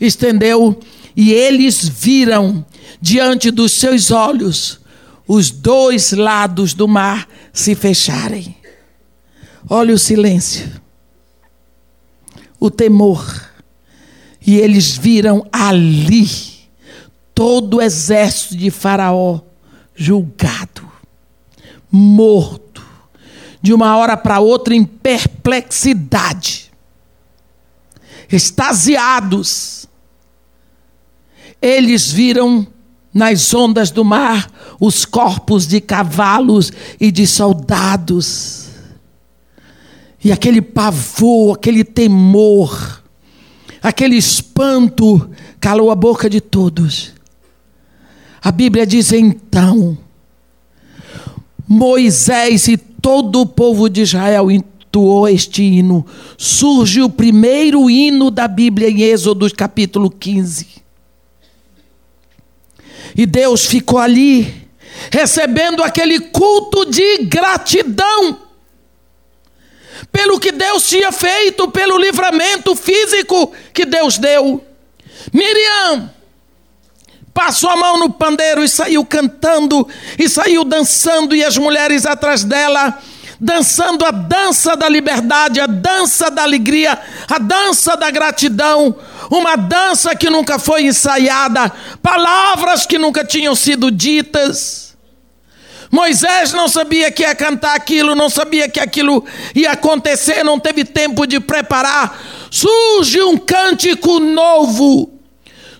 estendeu 0.00 0.78
e 1.16 1.32
eles 1.32 1.88
viram 1.88 2.64
diante 3.00 3.50
dos 3.50 3.72
seus 3.72 4.10
olhos 4.10 4.79
os 5.32 5.50
dois 5.50 6.10
lados 6.10 6.74
do 6.74 6.88
mar 6.88 7.28
se 7.52 7.76
fecharem. 7.76 8.56
Olha 9.68 9.94
o 9.94 9.98
silêncio 9.98 10.80
o 12.60 12.70
temor. 12.70 13.48
E 14.46 14.58
eles 14.58 14.96
viram 14.96 15.46
ali 15.50 16.28
todo 17.34 17.78
o 17.78 17.82
exército 17.82 18.56
de 18.56 18.70
Faraó 18.70 19.40
julgado, 19.94 20.90
morto, 21.90 22.84
de 23.60 23.72
uma 23.72 23.96
hora 23.96 24.16
para 24.16 24.40
outra 24.40 24.74
em 24.74 24.84
perplexidade, 24.84 26.70
extasiados. 28.30 29.86
Eles 31.60 32.10
viram 32.10 32.66
nas 33.12 33.52
ondas 33.52 33.90
do 33.90 34.04
mar 34.04 34.50
os 34.80 35.04
corpos 35.04 35.66
de 35.66 35.80
cavalos 35.80 36.72
e 36.98 37.12
de 37.12 37.26
soldados 37.26 38.70
e 40.22 40.30
aquele 40.30 40.60
pavor, 40.60 41.56
aquele 41.56 41.82
temor, 41.82 43.02
aquele 43.82 44.16
espanto 44.16 45.30
calou 45.58 45.90
a 45.90 45.94
boca 45.94 46.28
de 46.28 46.40
todos. 46.40 47.14
A 48.42 48.52
Bíblia 48.52 48.86
diz 48.86 49.12
então: 49.12 49.96
Moisés 51.66 52.68
e 52.68 52.76
todo 52.76 53.40
o 53.40 53.46
povo 53.46 53.88
de 53.88 54.02
Israel 54.02 54.50
entoou 54.50 55.26
este 55.26 55.62
hino. 55.62 56.04
Surge 56.36 57.00
o 57.00 57.08
primeiro 57.08 57.88
hino 57.88 58.30
da 58.30 58.46
Bíblia 58.46 58.90
em 58.90 59.00
Êxodo 59.00 59.50
capítulo 59.54 60.10
15. 60.10 60.80
E 63.16 63.24
Deus 63.24 63.64
ficou 63.66 63.98
ali, 63.98 64.68
recebendo 65.10 65.82
aquele 65.82 66.20
culto 66.20 66.84
de 66.86 67.18
gratidão 67.24 68.50
pelo 70.12 70.40
que 70.40 70.52
Deus 70.52 70.88
tinha 70.88 71.12
feito, 71.12 71.70
pelo 71.70 71.98
livramento 71.98 72.74
físico 72.74 73.52
que 73.72 73.84
Deus 73.84 74.18
deu. 74.18 74.64
Miriam 75.32 76.10
passou 77.32 77.70
a 77.70 77.76
mão 77.76 77.98
no 77.98 78.10
pandeiro 78.10 78.62
e 78.62 78.68
saiu 78.68 79.04
cantando, 79.04 79.86
e 80.18 80.28
saiu 80.28 80.64
dançando, 80.64 81.34
e 81.34 81.44
as 81.44 81.56
mulheres 81.56 82.04
atrás 82.04 82.44
dela, 82.44 82.98
dançando 83.40 84.04
a 84.04 84.10
dança 84.10 84.76
da 84.76 84.88
liberdade, 84.88 85.60
a 85.60 85.66
dança 85.66 86.30
da 86.30 86.42
alegria, 86.42 86.98
a 87.28 87.38
dança 87.38 87.96
da 87.96 88.10
gratidão, 88.10 88.94
uma 89.30 89.56
dança 89.56 90.14
que 90.14 90.28
nunca 90.28 90.58
foi 90.58 90.84
ensaiada, 90.84 91.72
palavras 92.02 92.84
que 92.84 92.98
nunca 92.98 93.24
tinham 93.24 93.54
sido 93.54 93.90
ditas. 93.90 94.89
Moisés 95.90 96.52
não 96.52 96.68
sabia 96.68 97.10
que 97.10 97.22
ia 97.22 97.34
cantar 97.34 97.74
aquilo, 97.74 98.14
não 98.14 98.30
sabia 98.30 98.68
que 98.68 98.78
aquilo 98.78 99.24
ia 99.54 99.72
acontecer, 99.72 100.44
não 100.44 100.58
teve 100.58 100.84
tempo 100.84 101.26
de 101.26 101.40
preparar. 101.40 102.48
Surge 102.50 103.20
um 103.22 103.36
cântico 103.36 104.20
novo 104.20 105.20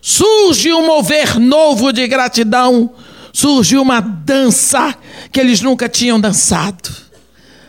surge 0.01 0.73
um 0.73 0.87
mover 0.87 1.39
novo 1.39 1.93
de 1.93 2.07
gratidão, 2.09 2.95
surge 3.33 3.77
uma 3.77 4.01
dança 4.01 4.97
que 5.31 5.39
eles 5.39 5.61
nunca 5.61 5.89
tinham 5.89 6.19
dançado 6.19 6.91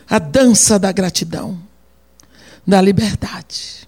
a 0.09 0.19
dança 0.19 0.77
da 0.77 0.91
gratidão, 0.91 1.57
da 2.65 2.81
liberdade. 2.81 3.88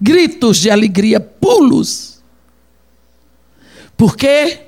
Gritos 0.00 0.58
de 0.58 0.70
alegria, 0.70 1.20
pulos. 1.20 2.22
Por 3.96 4.16
quê? 4.16 4.61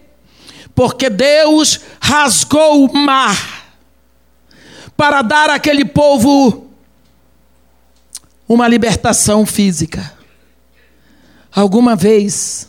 Porque 0.75 1.09
Deus 1.09 1.81
rasgou 2.01 2.85
o 2.85 2.93
mar 2.93 3.65
para 4.97 5.23
dar 5.23 5.51
àquele 5.51 5.85
povo 5.85 6.69
uma 8.49 8.69
libertação 8.69 9.47
física. 9.47 10.13
Alguma 11.55 11.95
vez 11.95 12.69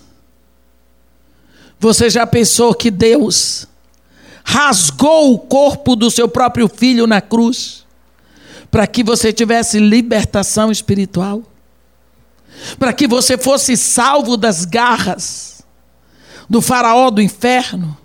você 1.79 2.09
já 2.09 2.25
pensou 2.25 2.73
que 2.73 2.89
Deus 2.89 3.67
rasgou 4.43 5.33
o 5.33 5.39
corpo 5.39 5.95
do 5.95 6.09
seu 6.09 6.27
próprio 6.27 6.69
filho 6.69 7.07
na 7.07 7.19
cruz 7.19 7.85
para 8.69 8.85
que 8.85 9.03
você 9.03 9.31
tivesse 9.33 9.79
libertação 9.79 10.71
espiritual? 10.71 11.43
Para 12.77 12.93
que 12.93 13.07
você 13.07 13.37
fosse 13.37 13.75
salvo 13.75 14.37
das 14.37 14.65
garras 14.65 15.54
do 16.49 16.61
faraó 16.61 17.09
do 17.09 17.21
inferno? 17.21 17.97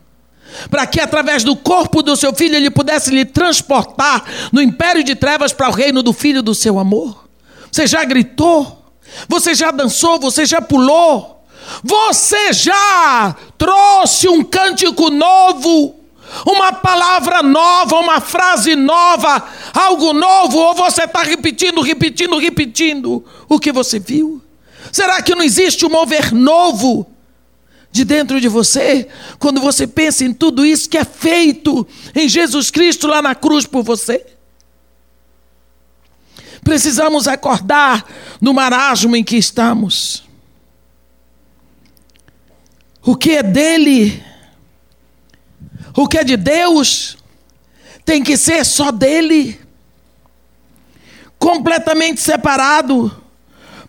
Para 0.69 0.87
que 0.87 1.01
através 1.01 1.45
do 1.45 1.55
corpo 1.55 2.03
do 2.03 2.17
seu 2.17 2.35
filho 2.35 2.57
ele 2.57 2.71
pudesse 2.71 3.11
lhe 3.11 3.25
transportar 3.25 4.25
no 4.53 4.61
império 4.61 5.05
de 5.05 5.15
trevas 5.15 5.53
para 5.53 5.69
o 5.69 5.73
reino 5.73 6.03
do 6.03 6.12
filho 6.12 6.43
do 6.43 6.55
seu 6.55 6.79
amor? 6.79 7.29
Você 7.71 7.87
já 7.87 8.05
gritou? 8.05 8.81
Você 9.29 9.55
já 9.55 9.71
dançou, 9.71 10.19
você 10.19 10.47
já 10.47 10.61
pulou, 10.61 11.45
você 11.83 12.53
já 12.53 13.35
trouxe 13.59 14.29
um 14.29 14.43
cântico 14.43 15.11
novo, 15.11 15.97
uma 16.47 16.73
palavra 16.73 17.43
nova, 17.43 17.97
uma 17.97 18.21
frase 18.21 18.77
nova, 18.77 19.43
algo 19.75 20.12
novo, 20.12 20.59
ou 20.59 20.75
você 20.75 21.05
está 21.05 21.23
repetindo, 21.23 21.81
repetindo, 21.81 22.39
repetindo 22.39 23.25
o 23.49 23.59
que 23.59 23.73
você 23.73 23.99
viu? 23.99 24.41
Será 24.93 25.23
que 25.23 25.35
não 25.35 25.43
existe 25.43 25.85
um 25.85 25.91
mover 25.91 26.33
novo 26.33 27.07
de 27.93 28.05
dentro 28.05 28.41
de 28.41 28.49
você, 28.49 29.09
quando 29.39 29.61
você 29.61 29.87
pensa 29.87 30.25
em 30.25 30.33
tudo 30.33 30.65
isso 30.65 30.89
que 30.89 30.97
é 30.97 31.05
feito 31.05 31.87
em 32.15 32.29
Jesus 32.29 32.71
Cristo 32.71 33.07
lá 33.07 33.21
na 33.21 33.35
cruz 33.35 33.67
por 33.67 33.83
você? 33.83 34.25
Precisamos 36.62 37.27
acordar 37.27 38.05
no 38.41 38.55
marasmo 38.55 39.17
em 39.17 39.25
que 39.25 39.37
estamos. 39.37 40.23
O 43.03 43.17
que 43.17 43.31
é 43.33 43.43
dele, 43.43 44.23
o 45.97 46.07
que 46.07 46.19
é 46.19 46.25
de 46.25 46.37
Deus, 46.37 47.17
tem 48.05 48.23
que 48.23 48.37
ser 48.37 48.65
só 48.65 48.93
dele, 48.93 49.59
completamente 51.39 52.21
separado, 52.21 53.25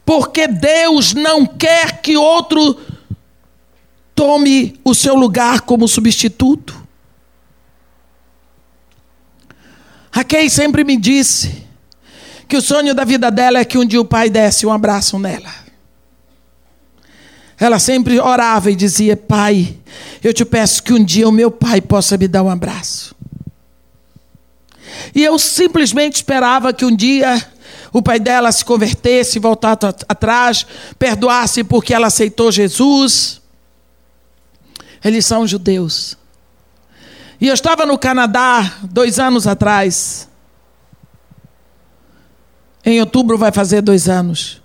porque 0.05 0.47
Deus 0.47 1.13
não 1.13 1.45
quer 1.45 2.01
que 2.01 2.15
outro 2.15 2.79
tome 4.21 4.79
o 4.83 4.93
seu 4.93 5.15
lugar 5.15 5.61
como 5.61 5.87
substituto. 5.87 6.79
A 10.13 10.23
quem 10.23 10.47
sempre 10.47 10.83
me 10.83 10.95
disse 10.95 11.65
que 12.47 12.55
o 12.55 12.61
sonho 12.61 12.93
da 12.93 13.03
vida 13.03 13.31
dela 13.31 13.57
é 13.57 13.65
que 13.65 13.79
um 13.79 13.85
dia 13.85 13.99
o 13.99 14.05
pai 14.05 14.29
desse 14.29 14.63
um 14.63 14.71
abraço 14.71 15.17
nela. 15.17 15.51
Ela 17.59 17.79
sempre 17.79 18.19
orava 18.19 18.69
e 18.69 18.75
dizia: 18.75 19.17
Pai, 19.17 19.75
eu 20.23 20.31
te 20.31 20.45
peço 20.45 20.83
que 20.83 20.93
um 20.93 21.03
dia 21.03 21.27
o 21.27 21.31
meu 21.31 21.49
pai 21.49 21.81
possa 21.81 22.15
me 22.15 22.27
dar 22.27 22.43
um 22.43 22.49
abraço. 22.49 23.15
E 25.15 25.23
eu 25.23 25.39
simplesmente 25.39 26.17
esperava 26.17 26.71
que 26.71 26.85
um 26.85 26.95
dia 26.95 27.43
o 27.91 28.03
pai 28.03 28.19
dela 28.19 28.51
se 28.51 28.63
convertesse, 28.63 29.39
voltasse 29.39 29.87
atrás, 30.07 30.63
perdoasse 30.99 31.63
porque 31.63 31.91
ela 31.91 32.05
aceitou 32.05 32.51
Jesus. 32.51 33.40
Eles 35.03 35.25
são 35.25 35.47
judeus. 35.47 36.17
E 37.39 37.47
eu 37.47 37.53
estava 37.53 37.85
no 37.85 37.97
Canadá 37.97 38.79
dois 38.83 39.19
anos 39.19 39.47
atrás. 39.47 40.29
Em 42.85 42.99
outubro 42.99 43.37
vai 43.37 43.51
fazer 43.51 43.81
dois 43.81 44.07
anos. 44.07 44.61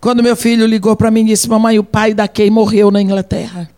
Quando 0.00 0.22
meu 0.22 0.36
filho 0.36 0.66
ligou 0.66 0.94
para 0.94 1.10
mim 1.10 1.22
e 1.22 1.28
disse: 1.28 1.48
Mamãe, 1.48 1.78
o 1.78 1.84
pai 1.84 2.12
da 2.12 2.28
Kay 2.28 2.50
morreu 2.50 2.90
na 2.90 3.00
Inglaterra. 3.00 3.68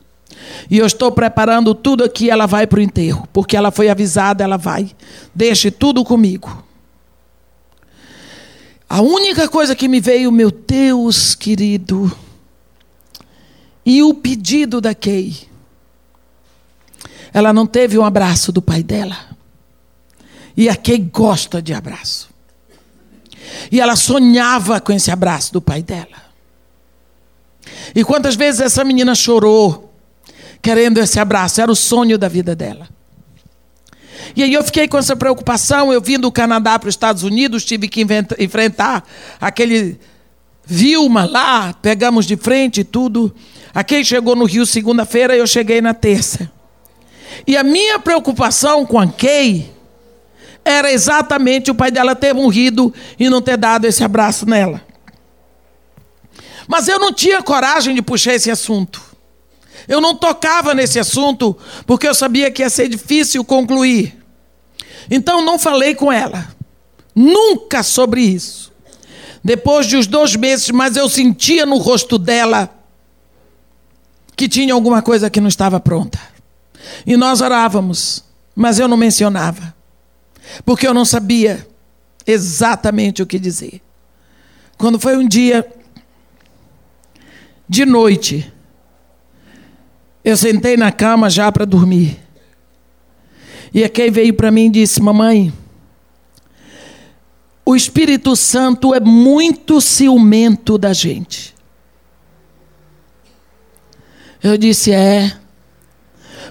E 0.70 0.78
eu 0.78 0.86
estou 0.86 1.12
preparando 1.12 1.74
tudo 1.74 2.04
aqui, 2.04 2.30
ela 2.30 2.46
vai 2.46 2.66
para 2.66 2.78
o 2.78 2.82
enterro. 2.82 3.28
Porque 3.32 3.56
ela 3.56 3.70
foi 3.70 3.88
avisada, 3.88 4.42
ela 4.42 4.56
vai. 4.56 4.90
Deixe 5.34 5.70
tudo 5.70 6.04
comigo. 6.04 6.64
A 8.88 9.00
única 9.00 9.48
coisa 9.48 9.76
que 9.76 9.86
me 9.86 10.00
veio, 10.00 10.32
meu 10.32 10.50
Deus 10.50 11.34
querido, 11.34 12.10
e 13.84 14.02
o 14.02 14.14
pedido 14.14 14.80
da 14.80 14.94
Kay. 14.94 15.36
Ela 17.38 17.52
não 17.52 17.66
teve 17.66 17.96
um 17.96 18.04
abraço 18.04 18.50
do 18.50 18.60
pai 18.60 18.82
dela. 18.82 19.16
E 20.56 20.68
a 20.68 20.74
Kay 20.74 20.98
gosta 20.98 21.62
de 21.62 21.72
abraço. 21.72 22.28
E 23.70 23.80
ela 23.80 23.94
sonhava 23.94 24.80
com 24.80 24.92
esse 24.92 25.08
abraço 25.08 25.52
do 25.52 25.60
pai 25.60 25.80
dela. 25.80 26.28
E 27.94 28.02
quantas 28.02 28.34
vezes 28.34 28.60
essa 28.60 28.82
menina 28.82 29.14
chorou, 29.14 29.94
querendo 30.60 30.98
esse 30.98 31.20
abraço, 31.20 31.60
era 31.60 31.70
o 31.70 31.76
sonho 31.76 32.18
da 32.18 32.26
vida 32.26 32.56
dela. 32.56 32.88
E 34.34 34.42
aí 34.42 34.52
eu 34.52 34.64
fiquei 34.64 34.88
com 34.88 34.98
essa 34.98 35.14
preocupação, 35.14 35.92
eu 35.92 36.00
vim 36.00 36.18
do 36.18 36.32
Canadá 36.32 36.76
para 36.76 36.88
os 36.88 36.94
Estados 36.94 37.22
Unidos, 37.22 37.64
tive 37.64 37.86
que 37.86 38.04
enfrentar 38.38 39.08
aquele 39.40 39.98
Vilma 40.66 41.24
lá, 41.24 41.72
pegamos 41.72 42.26
de 42.26 42.36
frente 42.36 42.80
e 42.80 42.84
tudo. 42.84 43.32
Quem 43.86 44.02
chegou 44.02 44.34
no 44.34 44.44
Rio 44.44 44.66
segunda-feira, 44.66 45.36
eu 45.36 45.46
cheguei 45.46 45.80
na 45.80 45.94
terça. 45.94 46.50
E 47.46 47.56
a 47.56 47.62
minha 47.62 47.98
preocupação 47.98 48.84
com 48.84 48.98
a 48.98 49.06
Kay 49.06 49.72
era 50.64 50.92
exatamente 50.92 51.70
o 51.70 51.74
pai 51.74 51.90
dela 51.90 52.14
ter 52.14 52.34
morrido 52.34 52.92
e 53.18 53.28
não 53.30 53.40
ter 53.40 53.56
dado 53.56 53.86
esse 53.86 54.04
abraço 54.04 54.44
nela. 54.46 54.82
Mas 56.66 56.86
eu 56.86 56.98
não 56.98 57.12
tinha 57.12 57.42
coragem 57.42 57.94
de 57.94 58.02
puxar 58.02 58.34
esse 58.34 58.50
assunto. 58.50 59.02
Eu 59.88 60.00
não 60.00 60.14
tocava 60.14 60.74
nesse 60.74 60.98
assunto 60.98 61.56
porque 61.86 62.06
eu 62.06 62.14
sabia 62.14 62.50
que 62.50 62.62
ia 62.62 62.68
ser 62.68 62.88
difícil 62.88 63.42
concluir. 63.42 64.14
Então 65.10 65.42
não 65.42 65.58
falei 65.58 65.94
com 65.94 66.12
ela. 66.12 66.46
Nunca 67.14 67.82
sobre 67.82 68.20
isso. 68.20 68.70
Depois 69.42 69.86
de 69.86 69.96
uns 69.96 70.06
dois 70.06 70.36
meses, 70.36 70.70
mas 70.70 70.96
eu 70.96 71.08
sentia 71.08 71.64
no 71.64 71.78
rosto 71.78 72.18
dela 72.18 72.70
que 74.36 74.48
tinha 74.48 74.74
alguma 74.74 75.00
coisa 75.00 75.30
que 75.30 75.40
não 75.40 75.48
estava 75.48 75.80
pronta. 75.80 76.20
E 77.06 77.16
nós 77.16 77.40
orávamos, 77.40 78.24
mas 78.54 78.78
eu 78.78 78.88
não 78.88 78.96
mencionava 78.96 79.78
porque 80.64 80.86
eu 80.86 80.94
não 80.94 81.04
sabia 81.04 81.66
exatamente 82.26 83.22
o 83.22 83.26
que 83.26 83.38
dizer. 83.38 83.80
Quando 84.76 84.98
foi 84.98 85.16
um 85.16 85.26
dia 85.26 85.66
de 87.68 87.84
noite, 87.84 88.52
eu 90.24 90.36
sentei 90.36 90.76
na 90.76 90.92
cama 90.92 91.28
já 91.28 91.50
para 91.50 91.64
dormir. 91.64 92.18
E 93.72 93.86
quem 93.88 94.10
veio 94.10 94.34
para 94.34 94.50
mim 94.50 94.66
e 94.66 94.70
disse: 94.70 95.02
Mamãe, 95.02 95.52
o 97.64 97.76
Espírito 97.76 98.34
Santo 98.34 98.94
é 98.94 99.00
muito 99.00 99.80
ciumento 99.80 100.78
da 100.78 100.92
gente. 100.92 101.54
Eu 104.42 104.56
disse: 104.56 104.92
É. 104.92 105.37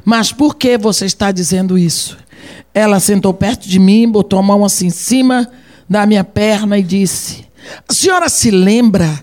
Mas 0.09 0.31
por 0.31 0.55
que 0.55 0.77
você 0.77 1.05
está 1.05 1.34
dizendo 1.34 1.77
isso? 1.77 2.17
Ela 2.73 2.97
sentou 2.97 3.34
perto 3.34 3.67
de 3.67 3.77
mim, 3.77 4.09
botou 4.09 4.39
a 4.39 4.41
mão 4.41 4.63
assim 4.63 4.85
em 4.85 4.89
cima 4.89 5.51
da 5.89 6.05
minha 6.05 6.23
perna 6.23 6.79
e 6.79 6.81
disse: 6.81 7.45
A 7.85 7.91
senhora 7.93 8.29
se 8.29 8.49
lembra 8.49 9.21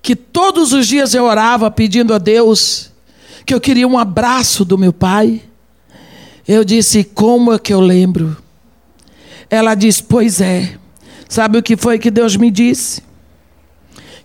que 0.00 0.14
todos 0.14 0.72
os 0.72 0.86
dias 0.86 1.14
eu 1.14 1.24
orava 1.24 1.68
pedindo 1.68 2.14
a 2.14 2.18
Deus 2.18 2.92
que 3.44 3.52
eu 3.52 3.60
queria 3.60 3.88
um 3.88 3.98
abraço 3.98 4.64
do 4.64 4.78
meu 4.78 4.92
pai. 4.92 5.42
Eu 6.46 6.62
disse: 6.62 7.02
Como 7.02 7.52
é 7.52 7.58
que 7.58 7.74
eu 7.74 7.80
lembro? 7.80 8.36
Ela 9.50 9.74
disse: 9.74 10.00
Pois 10.00 10.40
é. 10.40 10.78
Sabe 11.28 11.58
o 11.58 11.62
que 11.62 11.76
foi 11.76 11.98
que 11.98 12.12
Deus 12.12 12.36
me 12.36 12.52
disse? 12.52 13.02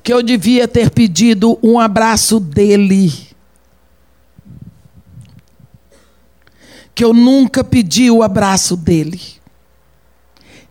Que 0.04 0.14
eu 0.14 0.22
devia 0.22 0.68
ter 0.68 0.92
pedido 0.92 1.58
um 1.64 1.80
abraço 1.80 2.40
dele. 2.40 3.34
Que 6.96 7.04
eu 7.04 7.14
nunca 7.14 7.64
pedi 7.64 8.10
o 8.10 8.24
abraço 8.24 8.78
dele. 8.78 9.22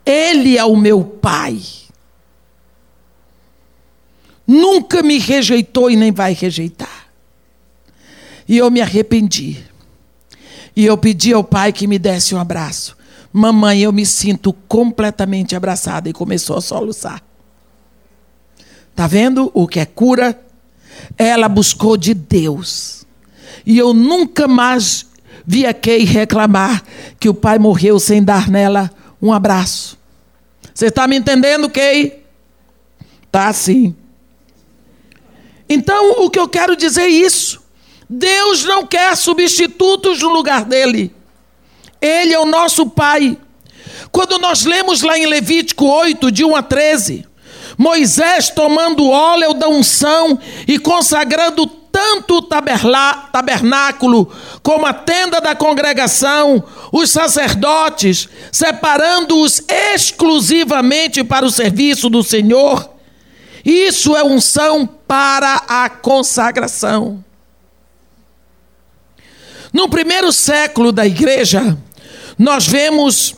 Ele 0.05 0.57
é 0.57 0.65
o 0.65 0.75
meu 0.75 1.05
pai. 1.05 1.61
Nunca 4.47 5.03
me 5.03 5.19
rejeitou 5.19 5.91
e 5.91 5.97
nem 5.97 6.11
vai 6.11 6.33
rejeitar. 6.33 7.09
E 8.49 8.59
eu 8.59 8.71
me 8.71 8.81
arrependi. 8.81 9.65
E 10.77 10.85
eu 10.85 10.99
pedi 10.99 11.33
ao 11.33 11.45
pai 11.45 11.73
que 11.73 11.87
me 11.87 11.99
desse 11.99 12.35
um 12.35 12.39
abraço. 12.39 12.97
Mamãe, 13.33 13.81
eu 13.81 13.93
me 13.93 14.05
sinto 14.05 14.53
completamente 14.53 15.57
abraçada. 15.57 16.09
E 16.09 16.13
começou 16.13 16.57
a 16.57 16.61
soluçar. 16.61 17.23
Tá 18.95 19.07
vendo 19.07 19.51
o 19.55 19.67
que 19.67 19.81
é 19.81 19.87
cura? 19.87 20.39
Ela 21.17 21.49
buscou 21.49 21.97
de 21.97 22.15
Deus. 22.15 23.07
E 23.65 23.79
eu 23.79 23.95
nunca 23.95 24.47
mais 24.47 25.07
vi 25.47 25.67
a 25.67 25.75
Kay 25.75 26.05
reclamar 26.05 26.83
que 27.19 27.29
o 27.29 27.35
pai 27.35 27.59
morreu 27.59 27.99
sem 27.99 28.23
dar 28.23 28.51
nela 28.51 28.91
um 29.21 29.33
abraço. 29.33 29.99
Você 30.75 30.87
está 30.87 31.07
me 31.07 31.17
entendendo, 31.17 31.71
Kay? 31.71 32.23
Tá 33.31 33.53
sim. 33.53 33.95
Então, 35.69 36.25
o 36.25 36.31
que 36.31 36.39
eu 36.39 36.49
quero 36.49 36.77
dizer 36.77 37.03
é 37.03 37.09
isso. 37.09 37.63
Deus 38.09 38.65
não 38.65 38.87
quer 38.87 39.17
substitutos 39.17 40.21
no 40.21 40.29
lugar 40.29 40.65
dele. 40.65 41.15
Ele 42.01 42.35
é 42.35 42.39
o 42.39 42.45
nosso 42.45 42.87
Pai. 42.91 43.39
Quando 44.13 44.39
nós 44.39 44.65
lemos 44.65 45.03
lá 45.03 45.19
em 45.19 45.27
Levítico 45.27 45.87
8, 45.87 46.31
de 46.31 46.45
1 46.45 46.55
a 46.57 46.63
13, 46.63 47.27
Moisés 47.77 48.51
tomando 48.51 49.11
óleo 49.11 49.55
da 49.55 49.69
unção 49.69 50.39
e 50.67 50.79
consagrando 50.79 51.67
tanto 51.67 52.39
o 52.39 52.43
tabernáculo 52.43 54.33
como 54.63 54.85
a 54.85 54.93
tenda 54.93 55.41
da 55.41 55.55
congregação, 55.55 56.65
os 56.91 57.11
sacerdotes, 57.11 58.29
separando-os 58.51 59.63
exclusivamente 59.69 61.23
para 61.23 61.47
o 61.47 61.51
serviço 61.51 62.11
do 62.11 62.23
Senhor. 62.23 62.91
Isso 63.65 64.17
é 64.17 64.25
unção 64.25 64.87
para 64.87 65.63
a 65.69 65.89
consagração. 65.89 67.25
No 69.73 69.89
primeiro 69.89 70.33
século 70.33 70.91
da 70.93 71.07
igreja, 71.07 71.77
nós 72.39 72.67
vemos 72.67 73.37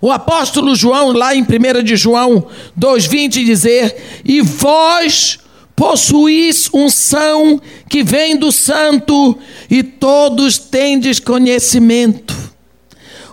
o 0.00 0.12
apóstolo 0.12 0.76
João, 0.76 1.12
lá 1.12 1.34
em 1.34 1.42
1 1.42 1.82
de 1.82 1.96
João 1.96 2.46
2,20, 2.78 3.44
dizer: 3.44 4.20
E 4.24 4.40
vós 4.40 5.38
possuís 5.74 6.68
unção 6.72 7.60
que 7.88 8.02
vem 8.02 8.36
do 8.36 8.52
santo, 8.52 9.38
e 9.68 9.82
todos 9.82 10.58
tendes 10.58 11.18
conhecimento. 11.18 12.36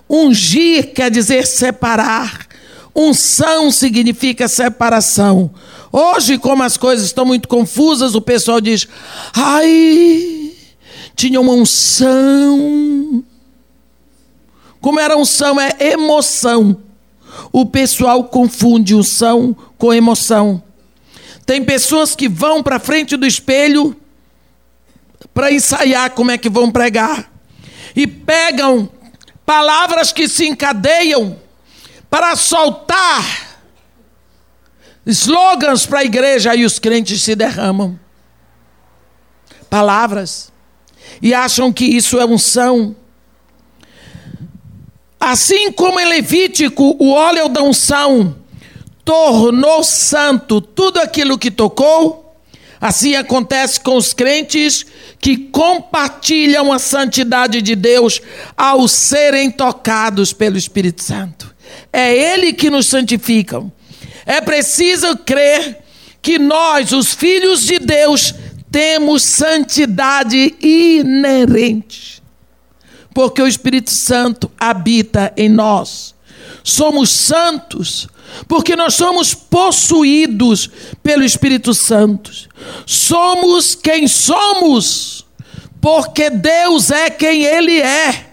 Ungir 0.10 0.94
quer 0.94 1.12
dizer 1.12 1.46
separar. 1.46 2.46
Unção 2.96 3.72
significa 3.72 4.48
separação. 4.48 5.52
Hoje, 5.92 6.38
como 6.38 6.64
as 6.64 6.78
coisas 6.78 7.06
estão 7.06 7.26
muito 7.26 7.48
confusas, 7.48 8.16
o 8.16 8.22
pessoal 8.22 8.60
diz: 8.60 8.88
ai, 9.34 10.52
tinha 11.16 11.40
uma 11.40 11.54
unção. 11.54 13.24
Como 14.86 15.00
era 15.00 15.18
unção? 15.18 15.60
É 15.60 15.74
emoção. 15.94 16.78
O 17.52 17.66
pessoal 17.66 18.26
confunde 18.26 18.94
unção 18.94 19.58
com 19.80 19.92
emoção. 19.92 20.62
Tem 21.44 21.66
pessoas 21.66 22.16
que 22.16 22.30
vão 22.30 22.62
para 22.62 22.78
frente 22.78 23.18
do 23.18 23.26
espelho 23.26 24.00
para 25.34 25.52
ensaiar 25.52 26.12
como 26.12 26.30
é 26.30 26.38
que 26.38 26.52
vão 26.52 26.70
pregar. 26.70 27.32
E 27.96 28.06
pegam 28.06 28.88
palavras 29.44 30.12
que 30.12 30.28
se 30.28 30.46
encadeiam 30.46 31.36
para 32.08 32.36
soltar 32.36 33.58
slogans 35.04 35.88
para 35.88 36.02
a 36.02 36.06
igreja 36.06 36.56
e 36.56 36.64
os 36.64 36.78
crentes 36.78 37.24
se 37.24 37.34
derramam. 37.34 38.00
Palavras 39.68 40.52
e 41.24 41.34
acham 41.34 41.74
que 41.74 41.86
isso 41.86 42.20
é 42.20 42.26
unção. 42.26 42.96
Assim 45.26 45.72
como 45.72 46.00
em 46.00 46.06
Levítico 46.06 46.96
o 47.00 47.10
óleo 47.10 47.50
da 47.50 47.64
unção 47.64 48.36
tornou 49.04 49.84
santo 49.84 50.62
tudo 50.62 51.00
aquilo 51.00 51.36
que 51.36 51.50
tocou, 51.50 52.38
assim 52.80 53.16
acontece 53.16 53.80
com 53.80 53.98
os 53.98 54.14
crentes 54.14 54.86
que 55.20 55.36
compartilham 55.36 56.72
a 56.72 56.78
santidade 56.78 57.60
de 57.64 57.76
Deus 57.76 58.22
ao 58.56 58.88
serem 58.88 59.50
tocados 59.50 60.32
pelo 60.32 60.60
Espírito 60.60 61.02
Santo. 61.02 61.56
É 61.92 62.14
Ele 62.14 62.54
que 62.54 62.70
nos 62.70 62.86
santifica. 62.86 63.66
É 64.28 64.40
preciso 64.42 65.18
crer 65.18 65.80
que 66.22 66.38
nós, 66.38 66.92
os 66.92 67.16
filhos 67.16 67.66
de 67.66 67.80
Deus, 67.80 68.32
temos 68.72 69.24
santidade 69.24 70.54
inerente, 70.62 72.15
porque 73.16 73.42
o 73.42 73.48
Espírito 73.48 73.92
Santo 73.92 74.52
habita 74.60 75.32
em 75.38 75.48
nós. 75.48 76.14
Somos 76.62 77.10
santos 77.10 78.10
porque 78.46 78.76
nós 78.76 78.96
somos 78.96 79.34
possuídos 79.34 80.70
pelo 81.02 81.24
Espírito 81.24 81.74
Santo. 81.74 82.30
Somos 82.86 83.74
quem 83.74 84.06
somos, 84.06 85.26
porque 85.80 86.30
Deus 86.30 86.92
é 86.92 87.10
quem 87.10 87.46
Ele 87.46 87.80
é. 87.80 88.32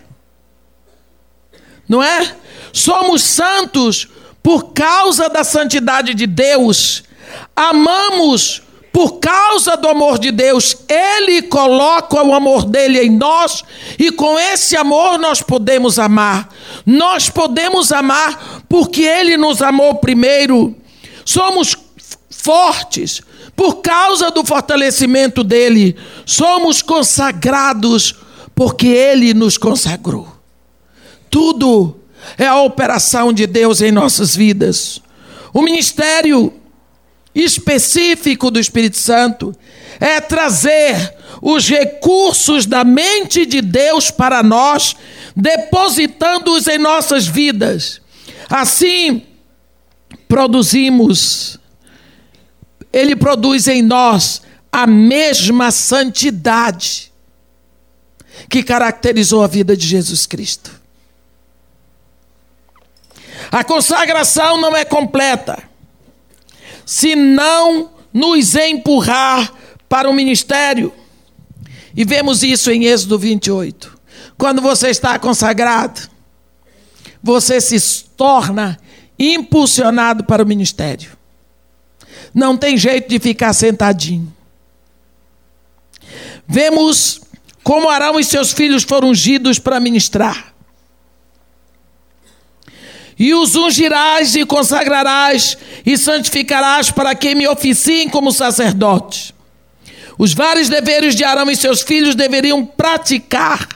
Não 1.89 2.03
é? 2.03 2.35
Somos 2.73 3.23
santos 3.23 4.09
por 4.43 4.73
causa 4.73 5.29
da 5.29 5.45
santidade 5.45 6.13
de 6.13 6.27
Deus. 6.27 7.05
Amamos 7.55 8.63
por 8.93 9.19
causa 9.19 9.75
do 9.75 9.89
amor 9.89 10.19
de 10.19 10.31
Deus, 10.31 10.77
Ele 10.87 11.43
coloca 11.43 12.23
o 12.23 12.35
amor 12.35 12.67
dele 12.67 13.01
em 13.01 13.11
nós 13.11 13.65
e 13.99 14.13
com 14.13 14.39
esse 14.39 14.77
amor 14.77 15.19
nós 15.19 15.41
podemos 15.41 15.99
amar. 15.99 16.49
Nós 16.85 17.31
podemos 17.31 17.91
amar 17.91 18.63
porque 18.69 19.03
Ele 19.03 19.39
nos 19.39 19.63
amou 19.63 19.95
primeiro. 19.95 20.77
Somos 21.25 21.75
fortes 22.29 23.23
por 23.57 23.77
causa 23.77 24.31
do 24.31 24.45
fortalecimento 24.45 25.43
dele. 25.43 25.97
Somos 26.27 26.83
consagrados 26.83 28.15
porque 28.55 28.89
Ele 28.89 29.33
nos 29.33 29.57
consagrou. 29.57 30.29
Tudo 31.31 31.97
é 32.37 32.47
a 32.47 32.61
operação 32.61 33.33
de 33.33 33.47
Deus 33.47 33.81
em 33.81 33.91
nossas 33.91 34.37
vidas. 34.37 35.01
O 35.55 35.63
ministério 35.63 36.53
específico 37.35 38.51
do 38.51 38.61
Espírito 38.61 38.97
Santo 38.97 39.55
é 39.99 40.21
trazer 40.21 41.15
os 41.41 41.69
recursos 41.69 42.67
da 42.67 42.85
mente 42.85 43.47
de 43.47 43.61
Deus 43.61 44.11
para 44.11 44.43
nós, 44.43 44.95
depositando-os 45.35 46.67
em 46.67 46.79
nossas 46.79 47.27
vidas. 47.27 48.01
Assim, 48.49 49.27
produzimos, 50.29 51.59
Ele 52.93 53.17
produz 53.17 53.67
em 53.67 53.83
nós 53.83 54.43
a 54.71 54.87
mesma 54.87 55.71
santidade 55.71 57.13
que 58.49 58.63
caracterizou 58.63 59.43
a 59.43 59.47
vida 59.47 59.77
de 59.77 59.87
Jesus 59.87 60.27
Cristo. 60.27 60.71
A 63.51 63.65
consagração 63.65 64.61
não 64.61 64.77
é 64.77 64.85
completa 64.85 65.72
se 66.93 67.17
não 67.17 67.91
nos 68.13 68.55
empurrar 68.55 69.51
para 69.89 70.11
o 70.11 70.13
ministério. 70.13 70.93
E 71.97 72.05
vemos 72.05 72.43
isso 72.43 72.71
em 72.71 72.85
Êxodo 72.85 73.19
28. 73.19 73.99
Quando 74.37 74.61
você 74.61 74.91
está 74.91 75.19
consagrado, 75.19 76.03
você 77.23 77.63
se 77.63 78.05
torna 78.15 78.79
impulsionado 79.19 80.25
para 80.25 80.43
o 80.43 80.47
ministério. 80.47 81.17
Não 82.35 82.59
tem 82.59 82.77
jeito 82.77 83.09
de 83.09 83.19
ficar 83.19 83.55
sentadinho. 83.55 84.31
Vemos 86.47 87.23
como 87.65 87.89
Arão 87.89 88.21
e 88.21 88.25
seus 88.25 88.53
filhos 88.53 88.83
foram 88.83 89.09
ungidos 89.09 89.59
para 89.59 89.81
ministrar. 89.81 90.52
E 93.23 93.33
os 93.35 93.55
ungirás 93.55 94.35
e 94.35 94.45
consagrarás 94.45 95.57
e 95.87 95.97
santificarás 95.97 96.91
para 96.91 97.15
que 97.15 97.37
me 97.37 97.47
oficiem 97.47 98.09
como 98.09 98.33
sacerdote. 98.33 99.33
Os 100.19 100.35
vários 100.35 100.69
deveres 100.69 101.15
de 101.15 101.23
Arão 101.23 101.49
e 101.49 101.55
seus 101.55 101.83
filhos 101.83 102.17
deveriam 102.17 102.67
praticar. 102.67 103.69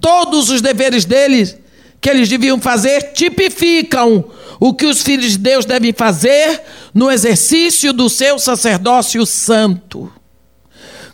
Todos 0.00 0.50
os 0.50 0.60
deveres 0.60 1.04
deles 1.04 1.56
que 2.00 2.10
eles 2.10 2.28
deviam 2.28 2.60
fazer 2.60 3.12
tipificam 3.12 4.24
o 4.58 4.74
que 4.74 4.86
os 4.86 5.02
filhos 5.02 5.30
de 5.34 5.38
Deus 5.38 5.64
devem 5.64 5.92
fazer 5.92 6.60
no 6.92 7.12
exercício 7.12 7.92
do 7.92 8.10
seu 8.10 8.40
sacerdócio 8.40 9.24
santo. 9.24 10.12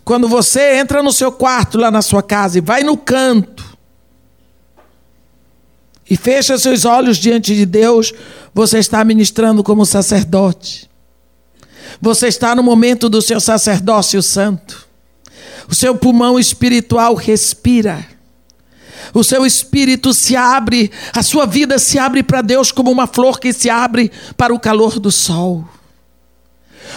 Quando 0.03 0.27
você 0.29 0.79
entra 0.79 1.03
no 1.03 1.12
seu 1.12 1.31
quarto 1.31 1.77
lá 1.77 1.91
na 1.91 2.01
sua 2.01 2.23
casa 2.23 2.57
e 2.57 2.62
vai 2.62 2.83
no 2.83 2.97
canto 2.97 3.74
e 6.09 6.17
fecha 6.17 6.59
seus 6.59 6.85
olhos 6.85 7.17
diante 7.17 7.55
de 7.55 7.65
Deus, 7.65 8.13
você 8.53 8.79
está 8.79 9.03
ministrando 9.05 9.63
como 9.63 9.87
sacerdote. 9.87 10.89
Você 12.01 12.29
está 12.29 12.55
no 12.55 12.63
momento 12.63 13.09
do 13.09 13.23
seu 13.23 13.41
sacerdócio 13.41 14.23
santo. 14.23 14.87
O 15.69 15.75
seu 15.75 15.95
pulmão 15.95 16.39
espiritual 16.39 17.15
respira. 17.15 18.07
O 19.13 19.23
seu 19.23 19.47
espírito 19.47 20.13
se 20.13 20.35
abre, 20.35 20.91
a 21.13 21.23
sua 21.23 21.47
vida 21.47 21.79
se 21.79 21.99
abre 21.99 22.23
para 22.23 22.43
Deus 22.43 22.73
como 22.73 22.91
uma 22.91 23.07
flor 23.07 23.39
que 23.39 23.53
se 23.53 23.71
abre 23.71 24.11
para 24.37 24.53
o 24.53 24.59
calor 24.59 24.99
do 24.99 25.11
sol. 25.11 25.67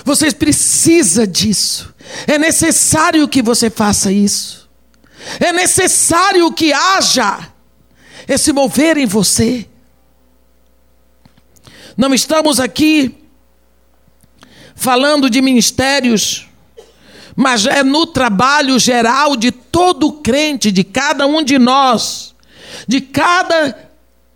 Você 0.04 0.32
precisa 0.32 1.26
disso. 1.26 1.94
É 2.26 2.38
necessário 2.38 3.28
que 3.28 3.42
você 3.42 3.70
faça 3.70 4.12
isso. 4.12 4.68
É 5.40 5.52
necessário 5.52 6.52
que 6.52 6.74
haja 6.74 7.52
esse 8.28 8.52
mover 8.52 8.98
em 8.98 9.06
você. 9.06 9.68
Não 11.95 12.14
estamos 12.14 12.60
aqui 12.60 13.16
falando 14.76 15.30
de 15.30 15.41
ministérios, 15.41 16.48
mas 17.36 17.66
é 17.66 17.84
no 17.84 18.06
trabalho 18.06 18.78
geral 18.78 19.36
de 19.36 19.52
todo 19.52 20.14
crente, 20.14 20.72
de 20.72 20.84
cada 20.84 21.26
um 21.26 21.44
de 21.44 21.58
nós, 21.58 22.36
de 22.88 23.02
cada 23.02 23.88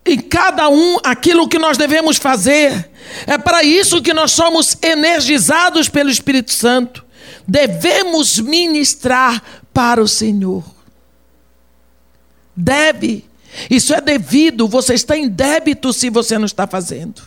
em 0.03 0.17
cada 0.17 0.67
um 0.67 0.97
aquilo 1.03 1.47
que 1.47 1.59
nós 1.59 1.77
devemos 1.77 2.17
fazer. 2.17 2.89
É 3.27 3.37
para 3.37 3.63
isso 3.63 4.01
que 4.01 4.13
nós 4.13 4.31
somos 4.31 4.75
energizados 4.81 5.87
pelo 5.87 6.09
Espírito 6.09 6.51
Santo. 6.51 7.05
Devemos 7.47 8.39
ministrar 8.39 9.43
para 9.73 10.01
o 10.01 10.07
Senhor. 10.07 10.63
Deve. 12.55 13.25
Isso 13.69 13.93
é 13.93 14.01
devido, 14.01 14.67
você 14.67 14.93
está 14.93 15.17
em 15.17 15.27
débito 15.27 15.91
se 15.91 16.09
você 16.09 16.37
não 16.37 16.45
está 16.45 16.65
fazendo. 16.65 17.21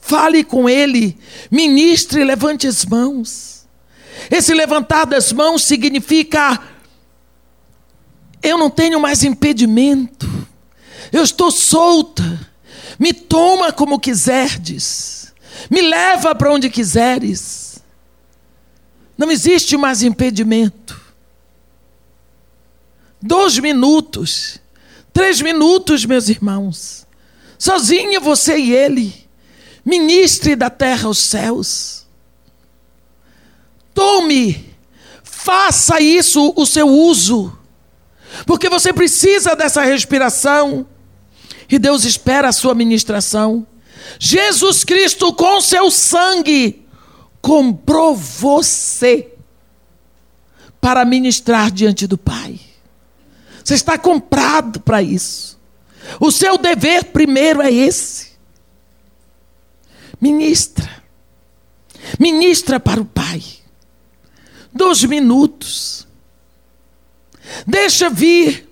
Fale 0.00 0.44
com 0.44 0.68
Ele, 0.68 1.18
ministre, 1.50 2.22
levante 2.22 2.66
as 2.66 2.84
mãos. 2.84 3.66
Esse 4.30 4.54
levantar 4.54 5.04
das 5.04 5.32
mãos 5.32 5.64
significa: 5.64 6.60
eu 8.42 8.56
não 8.56 8.70
tenho 8.70 9.00
mais 9.00 9.24
impedimento, 9.24 10.28
eu 11.12 11.22
estou 11.22 11.50
solta, 11.50 12.48
me 12.98 13.12
toma 13.12 13.72
como 13.72 13.98
quiserdes, 13.98 15.34
me 15.68 15.82
leva 15.82 16.34
para 16.34 16.52
onde 16.52 16.70
quiseres. 16.70 17.82
Não 19.18 19.30
existe 19.30 19.76
mais 19.76 20.02
impedimento. 20.02 21.05
Dois 23.20 23.58
minutos, 23.58 24.58
três 25.12 25.40
minutos, 25.40 26.04
meus 26.04 26.28
irmãos, 26.28 27.06
sozinho 27.58 28.20
você 28.20 28.56
e 28.58 28.72
Ele 28.72 29.26
ministre 29.86 30.56
da 30.56 30.68
terra 30.68 31.06
aos 31.06 31.18
céus. 31.18 32.04
Tome, 33.94 34.74
faça 35.22 36.00
isso 36.00 36.52
o 36.56 36.66
seu 36.66 36.88
uso, 36.88 37.56
porque 38.44 38.68
você 38.68 38.92
precisa 38.92 39.54
dessa 39.54 39.82
respiração 39.84 40.84
e 41.70 41.78
Deus 41.78 42.04
espera 42.04 42.48
a 42.48 42.52
sua 42.52 42.74
ministração. 42.74 43.64
Jesus 44.18 44.82
Cristo, 44.82 45.32
com 45.32 45.60
seu 45.60 45.90
sangue, 45.90 46.84
comprou 47.40 48.14
você 48.14 49.32
para 50.80 51.04
ministrar 51.04 51.70
diante 51.70 52.06
do 52.06 52.18
Pai. 52.18 52.58
Você 53.66 53.74
está 53.74 53.98
comprado 53.98 54.78
para 54.78 55.02
isso. 55.02 55.58
O 56.20 56.30
seu 56.30 56.56
dever 56.56 57.06
primeiro 57.06 57.60
é 57.60 57.68
esse. 57.68 58.30
Ministra. 60.20 60.88
Ministra 62.16 62.78
para 62.78 63.00
o 63.00 63.04
Pai. 63.04 63.42
Dois 64.72 65.02
minutos. 65.02 66.06
Deixa 67.66 68.08
vir 68.08 68.68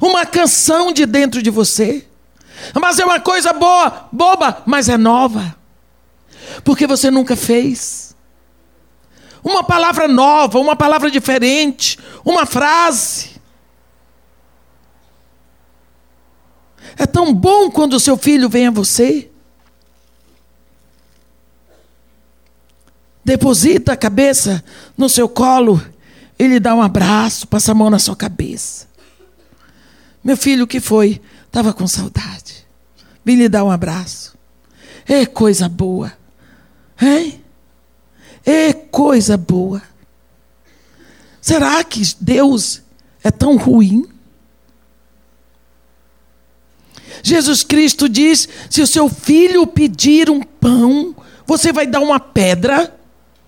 uma 0.00 0.24
canção 0.24 0.92
de 0.92 1.04
dentro 1.04 1.42
de 1.42 1.50
você. 1.50 2.06
Mas 2.80 3.00
é 3.00 3.04
uma 3.04 3.18
coisa 3.18 3.52
boa, 3.52 4.08
boba, 4.12 4.62
mas 4.66 4.88
é 4.88 4.96
nova. 4.96 5.56
Porque 6.62 6.86
você 6.86 7.10
nunca 7.10 7.34
fez. 7.34 8.14
Uma 9.42 9.64
palavra 9.64 10.06
nova, 10.06 10.60
uma 10.60 10.76
palavra 10.76 11.10
diferente, 11.10 11.98
uma 12.24 12.46
frase. 12.46 13.35
É 16.96 17.06
tão 17.06 17.32
bom 17.32 17.70
quando 17.70 17.94
o 17.94 18.00
seu 18.00 18.16
filho 18.16 18.48
vem 18.48 18.66
a 18.66 18.70
você 18.70 19.30
deposita 23.26 23.92
a 23.92 23.96
cabeça 23.96 24.62
no 24.96 25.08
seu 25.08 25.28
colo, 25.28 25.84
ele 26.38 26.60
dá 26.60 26.76
um 26.76 26.80
abraço, 26.80 27.48
passa 27.48 27.72
a 27.72 27.74
mão 27.74 27.90
na 27.90 27.98
sua 27.98 28.14
cabeça. 28.14 28.86
Meu 30.22 30.36
filho, 30.36 30.62
o 30.62 30.66
que 30.66 30.78
foi? 30.78 31.20
Estava 31.44 31.72
com 31.72 31.88
saudade. 31.88 32.64
Vim 33.24 33.34
lhe 33.34 33.48
dar 33.48 33.64
um 33.64 33.70
abraço. 33.70 34.38
É 35.08 35.26
coisa 35.26 35.68
boa. 35.68 36.12
Hein? 37.02 37.42
É 38.44 38.72
coisa 38.72 39.36
boa. 39.36 39.82
Será 41.40 41.82
que 41.82 42.02
Deus 42.20 42.80
é 43.24 43.32
tão 43.32 43.56
ruim? 43.56 44.06
Jesus 47.22 47.62
Cristo 47.62 48.08
diz: 48.08 48.48
se 48.70 48.82
o 48.82 48.86
seu 48.86 49.08
filho 49.08 49.66
pedir 49.66 50.30
um 50.30 50.42
pão, 50.42 51.14
você 51.46 51.72
vai 51.72 51.86
dar 51.86 52.00
uma 52.00 52.18
pedra? 52.20 52.94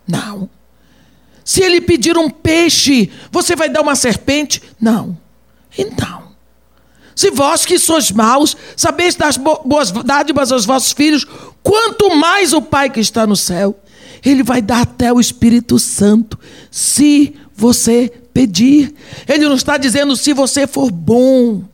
Não. 0.06 0.48
Se 1.44 1.62
ele 1.62 1.80
pedir 1.80 2.16
um 2.16 2.28
peixe, 2.28 3.10
você 3.30 3.56
vai 3.56 3.68
dar 3.68 3.80
uma 3.80 3.96
serpente? 3.96 4.62
Não. 4.80 5.16
Então, 5.76 6.28
se 7.14 7.30
vós 7.30 7.64
que 7.64 7.78
sois 7.78 8.12
maus, 8.12 8.56
sabeis 8.76 9.14
dar 9.14 9.32
boas 9.64 9.90
dádivas 9.90 10.52
aos 10.52 10.64
vossos 10.64 10.92
filhos, 10.92 11.26
quanto 11.62 12.14
mais 12.14 12.52
o 12.52 12.62
Pai 12.62 12.90
que 12.90 13.00
está 13.00 13.26
no 13.26 13.34
céu, 13.34 13.78
ele 14.24 14.42
vai 14.42 14.62
dar 14.62 14.82
até 14.82 15.12
o 15.12 15.18
Espírito 15.18 15.78
Santo, 15.78 16.38
se 16.70 17.34
você 17.54 18.12
pedir. 18.32 18.94
Ele 19.26 19.48
não 19.48 19.56
está 19.56 19.76
dizendo 19.76 20.16
se 20.16 20.32
você 20.32 20.66
for 20.66 20.92
bom, 20.92 21.64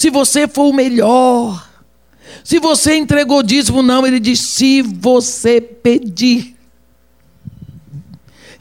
se 0.00 0.08
você 0.08 0.48
for 0.48 0.70
o 0.70 0.72
melhor, 0.72 1.68
se 2.42 2.58
você 2.58 2.94
entregou 2.94 3.42
dízimo, 3.42 3.82
não. 3.82 4.06
Ele 4.06 4.18
diz 4.18 4.40
se 4.40 4.80
você 4.80 5.60
pedir. 5.60 6.56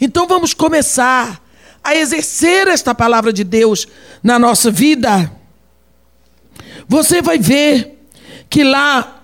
Então 0.01 0.27
vamos 0.27 0.53
começar 0.53 1.41
a 1.81 1.95
exercer 1.95 2.67
esta 2.67 2.93
palavra 2.93 3.31
de 3.31 3.45
Deus 3.45 3.87
na 4.21 4.37
nossa 4.37 4.69
vida. 4.69 5.31
Você 6.89 7.21
vai 7.21 7.37
ver 7.37 8.05
que 8.49 8.61
lá 8.61 9.23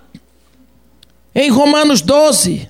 em 1.34 1.50
Romanos 1.50 2.00
12, 2.00 2.66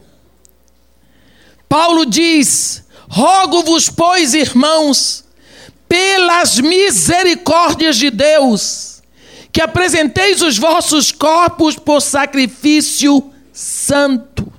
Paulo 1.69 2.05
diz: 2.05 2.85
Rogo-vos, 3.09 3.89
pois, 3.89 4.35
irmãos, 4.35 5.25
pelas 5.89 6.59
misericórdias 6.59 7.97
de 7.97 8.11
Deus, 8.11 8.96
que 9.57 9.63
apresenteis 9.63 10.43
os 10.43 10.59
vossos 10.59 11.11
corpos 11.11 11.77
por 11.77 12.03
sacrifício 12.03 13.33
santo, 13.55 14.53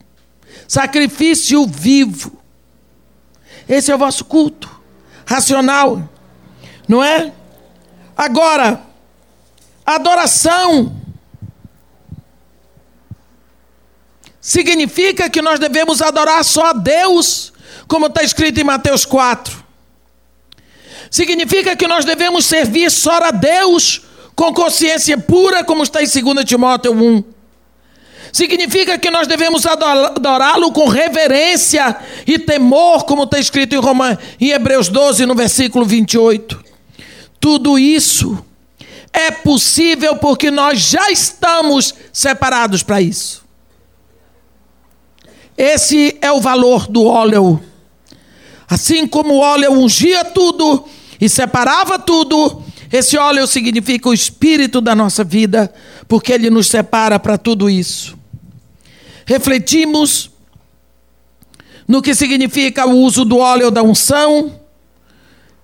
sacrifício 0.68 1.68
vivo, 1.68 2.41
esse 3.69 3.91
é 3.91 3.95
o 3.95 3.98
vosso 3.99 4.26
culto 4.26 4.68
racional, 5.24 6.10
não 6.88 7.03
é? 7.03 7.32
Agora, 8.18 8.82
adoração 9.86 10.99
significa 14.41 15.30
que 15.30 15.44
nós 15.44 15.60
devemos 15.60 16.02
adorar 16.02 16.44
só 16.44 16.72
a 16.72 16.74
Deus, 16.74 17.53
como 17.88 18.07
está 18.07 18.24
escrito 18.24 18.60
em 18.60 18.64
Mateus 18.64 19.06
4. 19.06 19.64
Significa 21.11 21.76
que 21.76 21.88
nós 21.88 22.03
devemos 22.03 22.45
servir 22.45 22.90
só 22.90 23.26
a 23.26 23.30
Deus 23.30 24.07
com 24.38 24.54
consciência 24.54 25.18
pura, 25.18 25.64
como 25.64 25.82
está 25.82 26.00
em 26.04 26.06
2 26.08 26.46
Timóteo 26.46 26.94
1. 26.94 27.24
Significa 28.32 28.96
que 29.00 29.10
nós 29.10 29.26
devemos 29.26 29.66
adorá-lo 29.66 30.72
com 30.72 30.88
reverência 30.88 31.98
e 32.26 32.38
temor, 32.38 33.04
como 33.06 33.24
está 33.24 33.40
escrito 33.40 33.74
em, 33.74 33.80
Roma, 33.80 34.18
em 34.40 34.52
Hebreus 34.52 34.90
12, 34.90 35.26
no 35.26 35.34
versículo 35.34 35.84
28. 35.86 36.64
Tudo 37.40 37.80
isso 37.80 38.38
é 39.12 39.32
possível 39.32 40.18
porque 40.18 40.52
nós 40.52 40.82
já 40.82 41.10
estamos 41.10 41.96
separados 42.14 42.84
para 42.84 43.02
isso. 43.02 43.44
Esse 45.58 46.16
é 46.22 46.32
o 46.32 46.40
valor 46.40 46.86
do 46.88 47.06
óleo. 47.06 47.60
Assim 48.70 49.08
como 49.08 49.34
o 49.34 49.40
óleo 49.40 49.72
ungia 49.72 50.24
tudo 50.24 50.86
e 51.20 51.28
separava 51.28 51.98
tudo, 51.98 52.62
esse 52.92 53.18
óleo 53.18 53.46
significa 53.46 54.10
o 54.10 54.14
espírito 54.14 54.80
da 54.80 54.96
nossa 54.96 55.24
vida, 55.24 55.74
porque 56.08 56.32
ele 56.32 56.50
nos 56.50 56.68
separa 56.68 57.20
para 57.20 57.38
tudo 57.38 57.70
isso. 57.70 58.18
Refletimos 59.26 60.32
no 61.88 62.02
que 62.02 62.14
significa 62.14 62.86
o 62.86 62.98
uso 62.98 63.24
do 63.24 63.38
óleo 63.38 63.72
da 63.72 63.82
unção, 63.84 64.60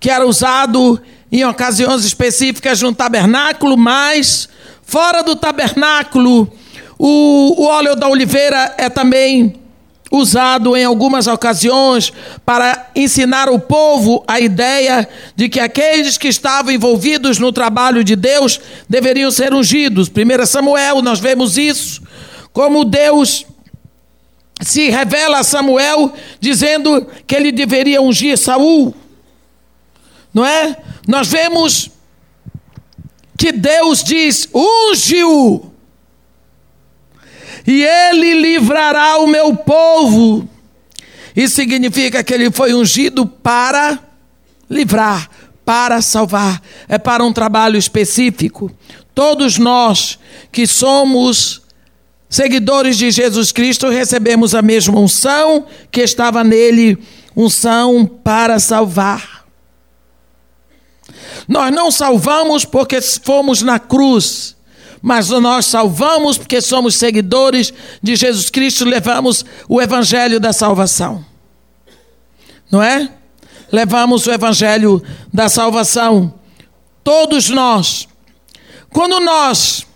que 0.00 0.10
era 0.10 0.26
usado 0.26 1.00
em 1.30 1.44
ocasiões 1.44 2.04
específicas 2.04 2.80
no 2.80 2.94
tabernáculo, 2.94 3.76
mas 3.76 4.48
fora 4.82 5.22
do 5.22 5.34
tabernáculo, 5.34 6.50
o, 6.98 7.62
o 7.62 7.66
óleo 7.66 7.96
da 7.96 8.08
oliveira 8.08 8.74
é 8.78 8.88
também 8.88 9.63
usado 10.16 10.76
em 10.76 10.84
algumas 10.84 11.26
ocasiões 11.26 12.12
para 12.44 12.90
ensinar 12.94 13.48
o 13.48 13.58
povo 13.58 14.24
a 14.26 14.40
ideia 14.40 15.08
de 15.34 15.48
que 15.48 15.60
aqueles 15.60 16.16
que 16.16 16.28
estavam 16.28 16.72
envolvidos 16.72 17.38
no 17.38 17.52
trabalho 17.52 18.04
de 18.04 18.16
Deus 18.16 18.60
deveriam 18.88 19.30
ser 19.30 19.52
ungidos. 19.52 20.08
1 20.08 20.46
Samuel, 20.46 21.02
nós 21.02 21.20
vemos 21.20 21.58
isso, 21.58 22.02
como 22.52 22.84
Deus 22.84 23.46
se 24.60 24.88
revela 24.88 25.38
a 25.38 25.44
Samuel 25.44 26.12
dizendo 26.40 27.06
que 27.26 27.34
ele 27.34 27.50
deveria 27.50 28.00
ungir 28.00 28.38
Saul. 28.38 28.94
Não 30.32 30.44
é? 30.44 30.76
Nós 31.06 31.28
vemos 31.28 31.90
que 33.36 33.52
Deus 33.52 34.02
diz: 34.02 34.48
unge-o 34.54 35.73
e 37.66 37.82
ele 37.82 38.34
livrará 38.34 39.18
o 39.18 39.26
meu 39.26 39.56
povo. 39.56 40.48
Isso 41.34 41.56
significa 41.56 42.22
que 42.22 42.32
ele 42.32 42.50
foi 42.50 42.74
ungido 42.74 43.26
para 43.26 43.98
livrar, 44.70 45.28
para 45.64 46.00
salvar. 46.00 46.62
É 46.88 46.98
para 46.98 47.24
um 47.24 47.32
trabalho 47.32 47.76
específico. 47.76 48.70
Todos 49.14 49.58
nós 49.58 50.18
que 50.52 50.66
somos 50.66 51.62
seguidores 52.28 52.96
de 52.96 53.10
Jesus 53.10 53.52
Cristo 53.52 53.88
recebemos 53.88 54.54
a 54.54 54.62
mesma 54.62 54.98
unção 54.98 55.66
que 55.90 56.02
estava 56.02 56.44
nele 56.44 56.98
unção 57.36 58.06
para 58.06 58.58
salvar. 58.60 59.44
Nós 61.48 61.72
não 61.72 61.90
salvamos 61.90 62.64
porque 62.64 63.00
fomos 63.00 63.62
na 63.62 63.78
cruz 63.78 64.56
mas 65.04 65.28
nós 65.28 65.66
salvamos 65.66 66.38
porque 66.38 66.62
somos 66.62 66.94
seguidores 66.94 67.74
de 68.02 68.16
Jesus 68.16 68.48
Cristo, 68.48 68.86
levamos 68.86 69.44
o 69.68 69.78
evangelho 69.82 70.40
da 70.40 70.50
salvação. 70.50 71.22
Não 72.72 72.82
é? 72.82 73.10
Levamos 73.70 74.26
o 74.26 74.32
evangelho 74.32 75.02
da 75.30 75.50
salvação. 75.50 76.32
Todos 77.04 77.50
nós. 77.50 78.08
Quando 78.88 79.20
nós 79.20 79.86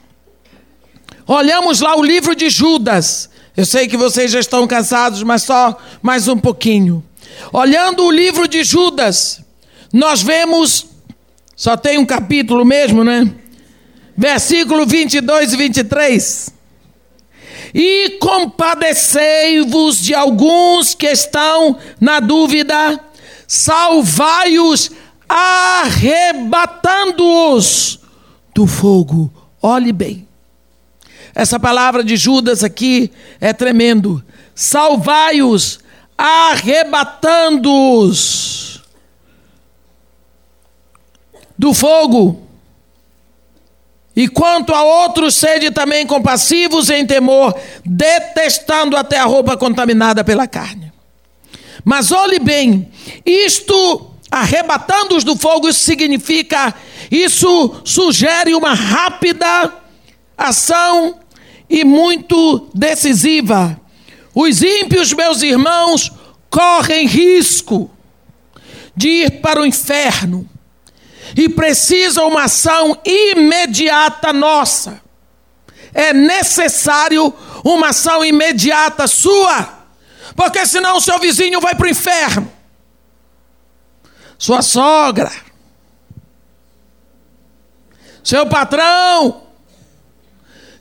olhamos 1.26 1.80
lá 1.80 1.96
o 1.96 2.04
livro 2.04 2.36
de 2.36 2.50
Judas, 2.50 3.30
eu 3.56 3.64
sei 3.64 3.88
que 3.88 3.96
vocês 3.96 4.30
já 4.30 4.40
estão 4.40 4.66
cansados, 4.66 5.22
mas 5.22 5.42
só 5.42 5.78
mais 6.02 6.28
um 6.28 6.36
pouquinho. 6.36 7.02
Olhando 7.50 8.04
o 8.04 8.10
livro 8.10 8.46
de 8.46 8.62
Judas, 8.62 9.40
nós 9.90 10.20
vemos, 10.20 10.84
só 11.56 11.78
tem 11.78 11.96
um 11.96 12.04
capítulo 12.04 12.62
mesmo, 12.62 13.02
né? 13.02 13.34
Versículo 14.18 14.84
22 14.84 15.52
e 15.52 15.56
23. 15.56 16.52
E 17.72 18.18
compadecei-vos 18.20 20.02
de 20.02 20.12
alguns 20.12 20.92
que 20.94 21.06
estão 21.06 21.78
na 22.00 22.18
dúvida, 22.18 22.98
salvai-os, 23.46 24.90
arrebatando-os 25.28 28.00
do 28.52 28.66
fogo. 28.66 29.32
Olhe 29.62 29.92
bem. 29.92 30.26
Essa 31.34 31.60
palavra 31.60 32.02
de 32.02 32.16
Judas 32.16 32.64
aqui 32.64 33.12
é 33.40 33.52
tremendo. 33.52 34.24
Salvai-os, 34.52 35.78
arrebatando-os 36.16 38.82
do 41.56 41.72
fogo. 41.72 42.47
E 44.18 44.26
quanto 44.26 44.74
a 44.74 44.82
outros, 44.82 45.36
sede 45.36 45.70
também 45.70 46.04
compassivos 46.04 46.90
em 46.90 47.06
temor, 47.06 47.54
detestando 47.84 48.96
até 48.96 49.16
a 49.16 49.24
roupa 49.24 49.56
contaminada 49.56 50.24
pela 50.24 50.48
carne. 50.48 50.92
Mas 51.84 52.10
olhe 52.10 52.40
bem, 52.40 52.90
isto, 53.24 54.10
arrebatando-os 54.28 55.22
do 55.22 55.36
fogo, 55.36 55.72
significa, 55.72 56.74
isso 57.12 57.80
sugere 57.84 58.56
uma 58.56 58.74
rápida 58.74 59.72
ação 60.36 61.20
e 61.70 61.84
muito 61.84 62.68
decisiva. 62.74 63.80
Os 64.34 64.60
ímpios, 64.60 65.12
meus 65.12 65.42
irmãos, 65.42 66.10
correm 66.50 67.06
risco 67.06 67.88
de 68.96 69.08
ir 69.08 69.40
para 69.40 69.60
o 69.60 69.64
inferno 69.64 70.44
e 71.36 71.48
precisa 71.48 72.24
uma 72.24 72.44
ação 72.44 72.98
imediata 73.04 74.32
nossa. 74.32 75.00
É 75.94 76.12
necessário 76.12 77.32
uma 77.64 77.88
ação 77.88 78.24
imediata 78.24 79.06
sua, 79.06 79.86
porque 80.36 80.64
senão 80.66 80.96
o 80.96 81.00
seu 81.00 81.18
vizinho 81.18 81.60
vai 81.60 81.74
para 81.74 81.86
o 81.86 81.90
inferno. 81.90 82.52
Sua 84.38 84.62
sogra, 84.62 85.32
seu 88.22 88.46
patrão, 88.46 89.42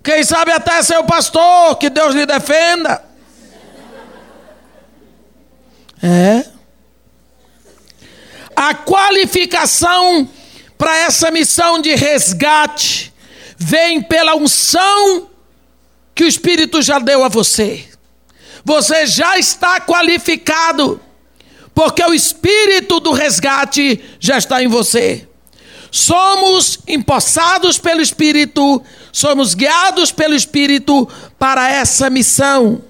quem 0.04 0.24
sabe 0.24 0.52
até 0.52 0.82
seu 0.84 1.04
pastor, 1.04 1.78
que 1.78 1.90
Deus 1.90 2.14
lhe 2.14 2.26
defenda. 2.26 3.04
É. 6.02 6.46
A 8.56 8.74
qualificação 8.74 10.30
para 10.78 10.96
essa 10.98 11.32
missão 11.32 11.82
de 11.82 11.96
resgate 11.96 13.14
vem 13.58 14.02
pela 14.02 14.36
unção 14.36 15.30
que 16.14 16.24
o 16.24 16.28
Espírito 16.28 16.82
já 16.82 17.00
deu 17.00 17.24
a 17.24 17.30
você. 17.30 17.86
Você 18.64 19.08
já 19.08 19.38
está 19.38 19.80
qualificado, 19.80 21.00
porque 21.74 22.04
o 22.04 22.14
Espírito 22.14 23.00
do 23.00 23.12
resgate 23.12 24.00
já 24.20 24.38
está 24.38 24.62
em 24.62 24.68
você. 24.68 25.28
Somos 25.90 26.80
empossados 26.88 27.80
pelo 27.80 28.02
Espírito, 28.02 28.84
somos 29.12 29.54
guiados 29.54 30.12
pelo 30.12 30.36
Espírito 30.36 31.08
para 31.40 31.72
essa 31.72 32.10
missão. 32.10 32.84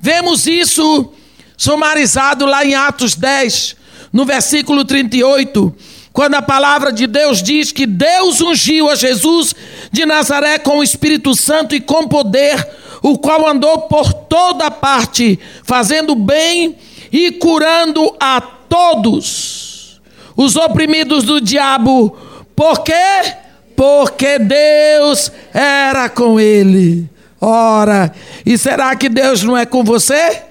Vemos 0.00 0.46
isso 0.46 1.12
sumarizado 1.56 2.46
lá 2.46 2.64
em 2.64 2.74
Atos 2.74 3.14
10, 3.14 3.76
no 4.12 4.24
versículo 4.24 4.84
38 4.84 5.74
quando 6.12 6.34
a 6.34 6.42
palavra 6.42 6.92
de 6.92 7.06
Deus 7.06 7.42
diz 7.42 7.72
que 7.72 7.86
Deus 7.86 8.40
ungiu 8.40 8.90
a 8.90 8.94
Jesus 8.94 9.54
de 9.90 10.04
Nazaré 10.04 10.58
com 10.58 10.78
o 10.78 10.82
Espírito 10.82 11.34
Santo 11.34 11.74
e 11.74 11.80
com 11.80 12.06
poder, 12.06 12.68
o 13.02 13.18
qual 13.18 13.48
andou 13.48 13.82
por 13.82 14.12
toda 14.12 14.70
parte, 14.70 15.38
fazendo 15.64 16.14
bem 16.14 16.76
e 17.10 17.32
curando 17.32 18.14
a 18.20 18.40
todos 18.40 20.00
os 20.36 20.56
oprimidos 20.56 21.24
do 21.24 21.40
diabo. 21.40 22.16
Por 22.54 22.82
quê? 22.82 23.34
Porque 23.74 24.38
Deus 24.38 25.32
era 25.52 26.08
com 26.08 26.38
ele. 26.38 27.10
Ora, 27.40 28.12
e 28.44 28.56
será 28.56 28.94
que 28.94 29.08
Deus 29.08 29.42
não 29.42 29.56
é 29.56 29.66
com 29.66 29.82
você? 29.82 30.42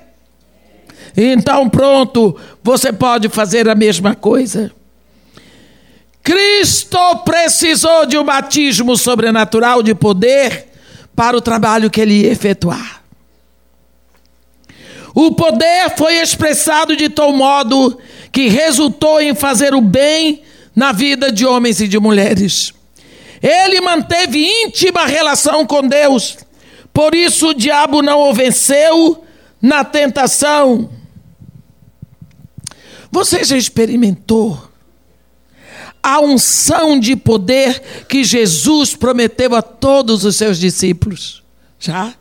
Então, 1.15 1.69
pronto, 1.69 2.35
você 2.63 2.91
pode 2.91 3.29
fazer 3.29 3.69
a 3.69 3.75
mesma 3.75 4.15
coisa. 4.15 4.71
Cristo 6.23 7.17
precisou 7.25 8.05
de 8.05 8.17
um 8.17 8.23
batismo 8.23 8.95
sobrenatural 8.95 9.81
de 9.81 9.95
poder 9.95 10.67
para 11.15 11.35
o 11.35 11.41
trabalho 11.41 11.89
que 11.89 11.99
ele 11.99 12.21
ia 12.21 12.31
efetuar. 12.31 13.01
O 15.13 15.33
poder 15.33 15.95
foi 15.97 16.15
expressado 16.15 16.95
de 16.95 17.09
tal 17.09 17.33
modo 17.33 17.99
que 18.31 18.47
resultou 18.47 19.19
em 19.19 19.35
fazer 19.35 19.73
o 19.73 19.81
bem 19.81 20.41
na 20.75 20.91
vida 20.91 21.31
de 21.31 21.45
homens 21.45 21.81
e 21.81 21.87
de 21.87 21.99
mulheres. 21.99 22.73
Ele 23.41 23.81
manteve 23.81 24.39
íntima 24.39 25.05
relação 25.05 25.65
com 25.65 25.87
Deus, 25.87 26.37
Por 26.93 27.15
isso 27.15 27.49
o 27.49 27.53
diabo 27.53 28.01
não 28.01 28.19
o 28.19 28.33
venceu 28.33 29.23
na 29.61 29.83
tentação. 29.83 30.89
Você 33.09 33.43
já 33.43 33.57
experimentou 33.57 34.70
a 36.03 36.19
unção 36.19 36.99
de 36.99 37.15
poder 37.15 38.05
que 38.07 38.23
Jesus 38.23 38.95
prometeu 38.95 39.55
a 39.55 39.61
todos 39.61 40.25
os 40.25 40.35
seus 40.35 40.57
discípulos? 40.57 41.43
Já? 41.79 42.13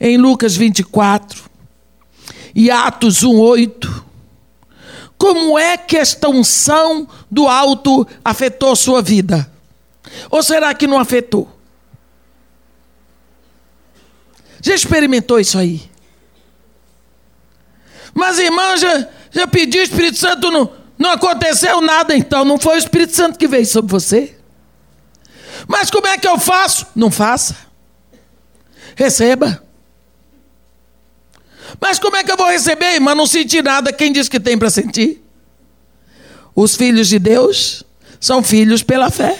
Em 0.00 0.16
Lucas 0.16 0.56
24 0.56 1.50
e 2.54 2.70
Atos 2.70 3.22
1:8. 3.22 4.04
Como 5.16 5.58
é 5.58 5.76
que 5.76 5.96
esta 5.96 6.28
unção 6.28 7.06
do 7.30 7.46
alto 7.46 8.06
afetou 8.24 8.74
sua 8.74 9.02
vida? 9.02 9.50
Ou 10.30 10.42
será 10.42 10.72
que 10.74 10.86
não 10.86 10.98
afetou? 10.98 11.48
Já 14.62 14.74
experimentou 14.74 15.38
isso 15.38 15.58
aí? 15.58 15.90
Mas 18.14 18.38
irmã, 18.38 18.76
já, 18.76 19.08
já 19.30 19.46
pediu 19.46 19.80
o 19.80 19.84
Espírito 19.84 20.18
Santo, 20.18 20.50
não, 20.50 20.70
não 21.00 21.12
aconteceu 21.12 21.80
nada 21.80 22.14
então, 22.14 22.44
não 22.44 22.58
foi 22.58 22.74
o 22.74 22.78
Espírito 22.78 23.16
Santo 23.16 23.38
que 23.38 23.48
veio 23.48 23.64
sobre 23.64 23.90
você. 23.90 24.36
Mas 25.66 25.90
como 25.90 26.06
é 26.06 26.18
que 26.18 26.28
eu 26.28 26.38
faço? 26.38 26.86
Não 26.94 27.10
faça. 27.10 27.56
Receba. 28.94 29.64
Mas 31.80 31.98
como 31.98 32.16
é 32.16 32.22
que 32.22 32.30
eu 32.30 32.36
vou 32.36 32.50
receber, 32.50 32.96
irmã? 32.96 33.14
Não 33.14 33.26
senti 33.26 33.62
nada. 33.62 33.94
Quem 33.94 34.12
diz 34.12 34.28
que 34.28 34.38
tem 34.38 34.58
para 34.58 34.68
sentir? 34.68 35.24
Os 36.54 36.76
filhos 36.76 37.08
de 37.08 37.18
Deus 37.18 37.82
são 38.20 38.42
filhos 38.42 38.82
pela 38.82 39.10
fé. 39.10 39.38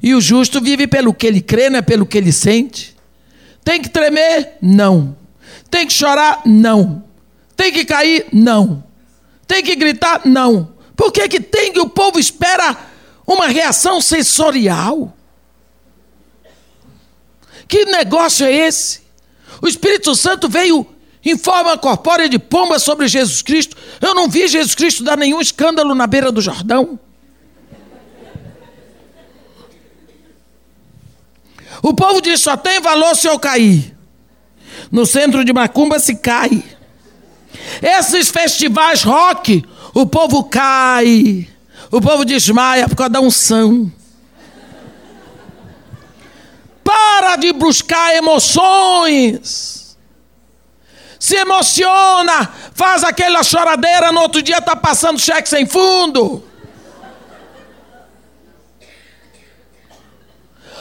E 0.00 0.14
o 0.14 0.20
justo 0.20 0.60
vive 0.60 0.86
pelo 0.86 1.12
que 1.12 1.26
ele 1.26 1.40
crê, 1.40 1.68
não 1.68 1.80
é 1.80 1.82
pelo 1.82 2.06
que 2.06 2.16
ele 2.16 2.30
sente. 2.30 2.96
Tem 3.64 3.82
que 3.82 3.88
tremer? 3.88 4.58
Não. 4.62 5.16
Tem 5.68 5.84
que 5.88 5.92
chorar? 5.92 6.42
Não. 6.46 7.02
Tem 7.56 7.72
que 7.72 7.84
cair? 7.84 8.26
Não. 8.32 8.89
Tem 9.50 9.64
que 9.64 9.74
gritar? 9.74 10.20
Não. 10.24 10.72
Por 10.94 11.10
que, 11.10 11.28
que 11.28 11.40
tem 11.40 11.72
que 11.72 11.80
o 11.80 11.88
povo 11.88 12.20
espera 12.20 12.76
uma 13.26 13.48
reação 13.48 14.00
sensorial? 14.00 15.12
Que 17.66 17.84
negócio 17.86 18.46
é 18.46 18.52
esse? 18.52 19.00
O 19.60 19.66
Espírito 19.66 20.14
Santo 20.14 20.48
veio 20.48 20.86
em 21.24 21.36
forma 21.36 21.76
corpórea 21.76 22.28
de 22.28 22.38
pomba 22.38 22.78
sobre 22.78 23.08
Jesus 23.08 23.42
Cristo. 23.42 23.76
Eu 24.00 24.14
não 24.14 24.28
vi 24.28 24.46
Jesus 24.46 24.76
Cristo 24.76 25.02
dar 25.02 25.18
nenhum 25.18 25.40
escândalo 25.40 25.96
na 25.96 26.06
beira 26.06 26.30
do 26.30 26.40
Jordão. 26.40 26.96
O 31.82 31.92
povo 31.92 32.20
diz: 32.20 32.40
só 32.40 32.56
tem 32.56 32.80
valor 32.80 33.16
se 33.16 33.26
eu 33.26 33.36
cair. 33.36 33.96
No 34.92 35.04
centro 35.04 35.44
de 35.44 35.52
Macumba 35.52 35.98
se 35.98 36.14
cai. 36.14 36.62
Esses 37.82 38.28
festivais 38.28 39.02
rock, 39.02 39.64
o 39.94 40.06
povo 40.06 40.44
cai. 40.44 41.48
O 41.90 42.00
povo 42.00 42.24
desmaia 42.24 42.88
por 42.88 42.94
causa 42.94 43.10
da 43.10 43.20
unção. 43.20 43.90
Para 46.84 47.36
de 47.36 47.52
buscar 47.52 48.14
emoções. 48.14 49.96
Se 51.18 51.36
emociona, 51.36 52.50
faz 52.74 53.04
aquela 53.04 53.42
choradeira, 53.42 54.12
no 54.12 54.20
outro 54.20 54.42
dia 54.42 54.58
está 54.58 54.74
passando 54.76 55.20
cheque 55.20 55.48
sem 55.48 55.66
fundo. 55.66 56.44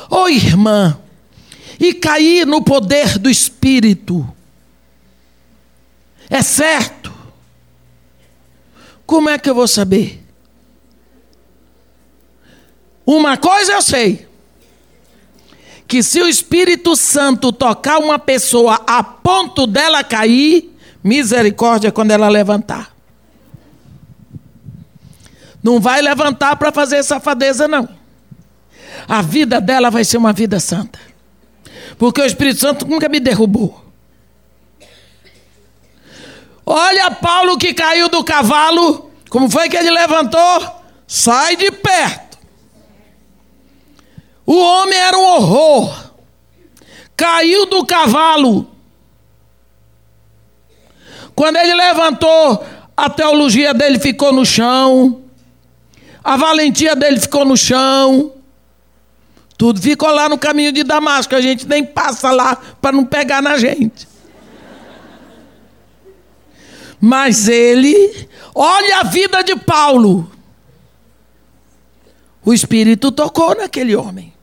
Ô 0.10 0.24
oh, 0.24 0.30
irmã, 0.30 0.98
e 1.80 1.94
cair 1.94 2.46
no 2.46 2.64
poder 2.64 3.20
do 3.20 3.30
Espírito 3.30 4.28
é 6.30 6.42
certo? 6.42 7.12
Como 9.06 9.30
é 9.30 9.38
que 9.38 9.50
eu 9.50 9.56
vou 9.56 9.68
saber? 9.68 10.24
Uma 13.06 13.38
coisa 13.38 13.74
eu 13.74 13.82
sei: 13.82 14.28
que 15.88 16.04
se 16.04 16.22
o 16.22 16.28
Espírito 16.28 16.96
Santo 16.96 17.52
tocar 17.52 17.98
uma 17.98 18.20
pessoa 18.20 18.76
a 18.86 19.04
ponto 19.04 19.66
dela 19.66 20.04
cair, 20.04 20.76
misericórdia 21.04 21.92
quando 21.92 22.12
ela 22.12 22.30
levantar. 22.30 22.96
Não 25.62 25.80
vai 25.80 26.02
levantar 26.02 26.56
para 26.56 26.72
fazer 26.72 27.04
safadeza, 27.04 27.68
não 27.68 28.00
a 29.08 29.22
vida 29.22 29.60
dela 29.60 29.90
vai 29.90 30.04
ser 30.04 30.18
uma 30.18 30.34
vida 30.34 30.60
santa. 30.60 31.00
Porque 31.98 32.22
o 32.22 32.26
Espírito 32.26 32.60
Santo 32.60 32.88
nunca 32.88 33.10
me 33.10 33.20
derrubou. 33.20 33.86
Olha 36.72 37.10
Paulo 37.10 37.58
que 37.58 37.74
caiu 37.74 38.10
do 38.10 38.24
cavalo, 38.24 39.10
como 39.28 39.50
foi 39.50 39.68
que 39.68 39.76
ele 39.76 39.90
levantou? 39.90 40.82
Sai 41.08 41.56
de 41.56 41.72
perto. 41.72 42.38
O 44.46 44.56
homem 44.56 45.00
era 45.00 45.18
um 45.18 45.24
horror. 45.24 46.12
Caiu 47.18 47.66
do 47.66 47.84
cavalo. 47.88 48.70
Quando 51.34 51.56
ele 51.56 51.74
levantou, 51.74 52.64
a 52.96 53.10
teologia 53.10 53.74
dele 53.74 53.98
ficou 53.98 54.32
no 54.32 54.46
chão, 54.46 55.24
a 56.24 56.38
valentia 56.38 56.96
dele 56.96 57.20
ficou 57.20 57.46
no 57.46 57.58
chão. 57.58 58.32
Tudo 59.58 59.82
ficou 59.82 60.12
lá 60.12 60.30
no 60.30 60.38
caminho 60.38 60.72
de 60.72 60.84
Damasco, 60.84 61.34
a 61.34 61.42
gente 61.42 61.68
nem 61.68 61.84
passa 61.84 62.30
lá 62.30 62.56
para 62.80 62.92
não 62.92 63.06
pegar 63.06 63.42
na 63.42 63.58
gente. 63.58 64.09
Mas 67.00 67.48
ele, 67.48 68.28
olha 68.54 69.00
a 69.00 69.04
vida 69.04 69.44
de 69.44 69.56
Paulo. 69.56 70.30
O 72.44 72.54
Espírito 72.54 73.12
tocou 73.12 73.56
naquele 73.56 73.96
homem. 73.96 74.34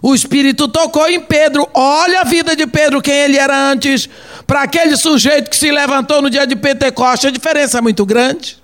O 0.00 0.14
Espírito 0.14 0.68
tocou 0.68 1.08
em 1.08 1.18
Pedro. 1.18 1.66
Olha 1.72 2.20
a 2.20 2.24
vida 2.24 2.54
de 2.54 2.66
Pedro, 2.66 3.00
quem 3.00 3.14
ele 3.14 3.38
era 3.38 3.56
antes, 3.56 4.06
para 4.46 4.62
aquele 4.62 4.96
sujeito 4.96 5.48
que 5.48 5.56
se 5.56 5.70
levantou 5.70 6.20
no 6.20 6.28
dia 6.28 6.46
de 6.46 6.54
Pentecostes. 6.54 7.28
A 7.28 7.32
diferença 7.32 7.78
é 7.78 7.80
muito 7.80 8.04
grande. 8.04 8.62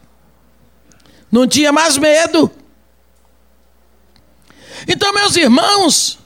Não 1.32 1.47
tinha 1.47 1.72
mais 1.72 1.97
medo. 1.97 2.51
Então, 4.86 5.14
meus 5.14 5.34
irmãos, 5.34 6.18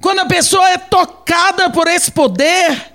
quando 0.00 0.20
a 0.20 0.26
pessoa 0.26 0.68
é 0.70 0.78
tocada 0.78 1.68
por 1.68 1.86
esse 1.86 2.10
poder, 2.10 2.93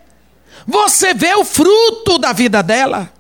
você 0.67 1.13
vê 1.13 1.33
o 1.35 1.43
fruto 1.43 2.17
da 2.17 2.33
vida 2.33 2.61
dela. 2.61 3.11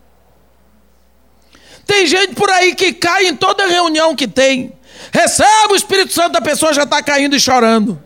Tem 1.85 2.05
gente 2.05 2.35
por 2.35 2.49
aí 2.49 2.75
que 2.75 2.93
cai 2.93 3.27
em 3.27 3.35
toda 3.35 3.65
reunião 3.65 4.15
que 4.15 4.27
tem. 4.27 4.73
Recebe 5.11 5.73
o 5.73 5.75
Espírito 5.75 6.13
Santo, 6.13 6.37
a 6.37 6.41
pessoa 6.41 6.73
já 6.73 6.83
está 6.83 7.01
caindo 7.01 7.35
e 7.35 7.39
chorando. 7.39 8.01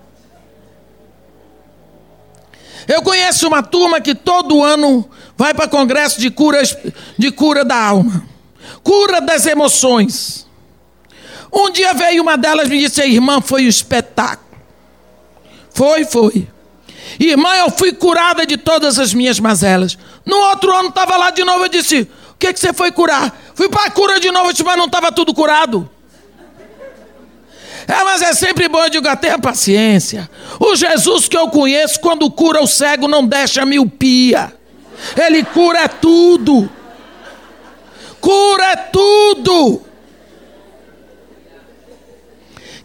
Eu 2.87 3.01
conheço 3.01 3.47
uma 3.47 3.63
turma 3.63 4.01
que 4.01 4.13
todo 4.13 4.63
ano 4.63 5.09
vai 5.37 5.53
para 5.53 5.67
congresso 5.67 6.19
de 6.19 6.29
cura, 6.29 6.61
de 7.17 7.31
cura 7.31 7.63
da 7.63 7.75
alma, 7.75 8.25
cura 8.83 9.19
das 9.21 9.45
emoções. 9.45 10.47
Um 11.51 11.69
dia 11.69 11.93
veio 11.93 12.21
uma 12.21 12.37
delas 12.37 12.67
e 12.67 12.71
me 12.71 12.79
disse: 12.79 13.01
Irmã, 13.01 13.41
foi 13.41 13.65
um 13.65 13.69
espetáculo. 13.69 14.57
Foi, 15.73 16.05
foi. 16.05 16.47
Irmã, 17.19 17.49
eu 17.55 17.69
fui 17.69 17.91
curada 17.91 18.45
de 18.45 18.57
todas 18.57 18.97
as 18.99 19.13
minhas 19.13 19.39
mazelas. 19.39 19.97
No 20.25 20.35
outro 20.35 20.73
ano 20.75 20.89
estava 20.89 21.15
lá 21.17 21.29
de 21.29 21.43
novo. 21.43 21.65
Eu 21.65 21.69
disse: 21.69 22.01
O 22.31 22.35
que, 22.37 22.53
que 22.53 22.59
você 22.59 22.73
foi 22.73 22.91
curar? 22.91 23.35
Fui 23.53 23.69
para 23.69 23.85
a 23.85 23.91
cura 23.91 24.19
de 24.19 24.31
novo, 24.31 24.49
eu 24.49 24.51
disse, 24.51 24.63
mas 24.63 24.77
não 24.77 24.85
estava 24.85 25.11
tudo 25.11 25.33
curado. 25.33 25.89
É, 27.87 28.03
mas 28.03 28.21
é 28.21 28.33
sempre 28.33 28.67
bom, 28.69 28.83
eu 28.83 28.89
digo, 28.89 29.17
tenha 29.17 29.37
paciência. 29.37 30.29
O 30.59 30.75
Jesus 30.75 31.27
que 31.27 31.37
eu 31.37 31.49
conheço, 31.49 31.99
quando 31.99 32.29
cura 32.31 32.63
o 32.63 32.67
cego, 32.67 33.07
não 33.07 33.25
deixa 33.25 33.65
miopia. 33.65 34.53
Ele 35.17 35.43
cura 35.43 35.87
tudo. 35.89 36.69
Cura 38.21 38.77
tudo. 38.77 39.81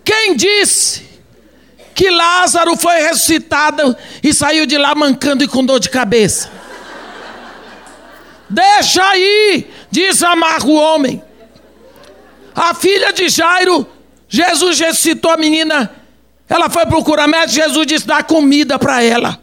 Quem 0.05 0.34
disse 0.34 1.07
que 1.99 2.09
Lázaro 2.11 2.77
foi 2.77 2.95
ressuscitado 3.01 3.97
e 4.23 4.33
saiu 4.33 4.66
de 4.66 4.79
lá 4.79 4.95
mancando 4.95 5.43
e 5.43 5.49
com 5.49 5.66
dor 5.66 5.81
de 5.81 5.91
cabeça? 5.91 6.49
Deixa 8.49 9.03
aí, 9.03 9.69
diz 9.91 10.23
amarro 10.23 10.70
o 10.70 10.81
homem. 10.81 11.20
A 12.55 12.73
filha 12.73 13.12
de 13.12 13.29
Jairo, 13.29 13.85
Jesus 14.29 14.79
ressuscitou 14.79 15.33
a 15.33 15.37
menina. 15.37 15.91
Ela 16.49 16.70
foi 16.70 16.87
procurar 16.87 17.27
médico, 17.27 17.66
Jesus 17.66 17.85
disse: 17.85 18.07
dá 18.07 18.23
comida 18.23 18.79
para 18.79 19.03
ela. 19.03 19.43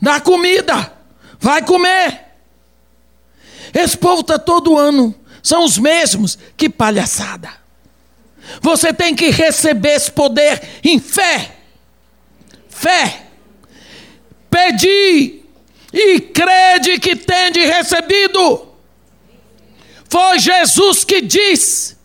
Dá 0.00 0.18
comida, 0.20 0.94
vai 1.38 1.60
comer. 1.62 2.24
Esse 3.74 3.98
povo 3.98 4.22
está 4.22 4.38
todo 4.38 4.78
ano, 4.78 5.14
são 5.42 5.62
os 5.62 5.76
mesmos. 5.76 6.38
Que 6.56 6.70
palhaçada. 6.70 7.50
Você 8.60 8.92
tem 8.92 9.14
que 9.14 9.30
receber 9.30 9.94
esse 9.94 10.10
poder 10.10 10.60
em 10.82 10.98
fé. 10.98 11.56
fé. 12.68 13.22
Pedi 14.50 15.42
e 15.92 16.20
crede 16.20 16.98
que 16.98 17.16
tende 17.16 17.60
recebido. 17.60 18.68
Foi 20.08 20.38
Jesus 20.38 21.04
que 21.04 21.20
disse: 21.20 21.96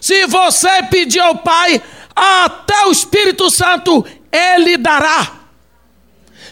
se 0.00 0.26
você 0.26 0.82
pedir 0.84 1.20
ao 1.20 1.38
Pai, 1.38 1.82
até 2.14 2.86
o 2.86 2.92
Espírito 2.92 3.50
Santo 3.50 4.06
ele 4.30 4.76
dará. 4.76 5.40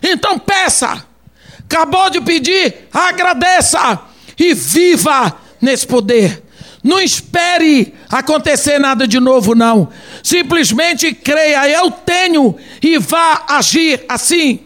Então 0.03 0.39
peça. 0.39 1.07
Acabou 1.65 2.11
de 2.11 2.21
pedir, 2.21 2.89
agradeça 2.93 4.01
e 4.39 4.53
viva 4.53 5.39
nesse 5.61 5.87
poder. 5.87 6.43
Não 6.83 7.01
espere 7.01 7.95
acontecer 8.11 8.79
nada 8.79 9.07
de 9.07 9.21
novo, 9.21 9.55
não. 9.55 9.89
Simplesmente 10.23 11.15
creia, 11.15 11.69
eu 11.69 11.91
tenho 11.91 12.57
e 12.83 12.99
vá 12.99 13.45
agir 13.49 14.05
assim, 14.09 14.61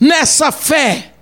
nessa 0.00 0.50
fé. 0.50 1.12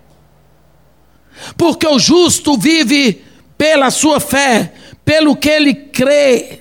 Porque 1.56 1.86
o 1.86 1.98
justo 1.98 2.56
vive 2.56 3.24
pela 3.58 3.90
sua 3.90 4.20
fé, 4.20 4.72
pelo 5.04 5.34
que 5.34 5.48
ele 5.48 5.74
crê. 5.74 6.60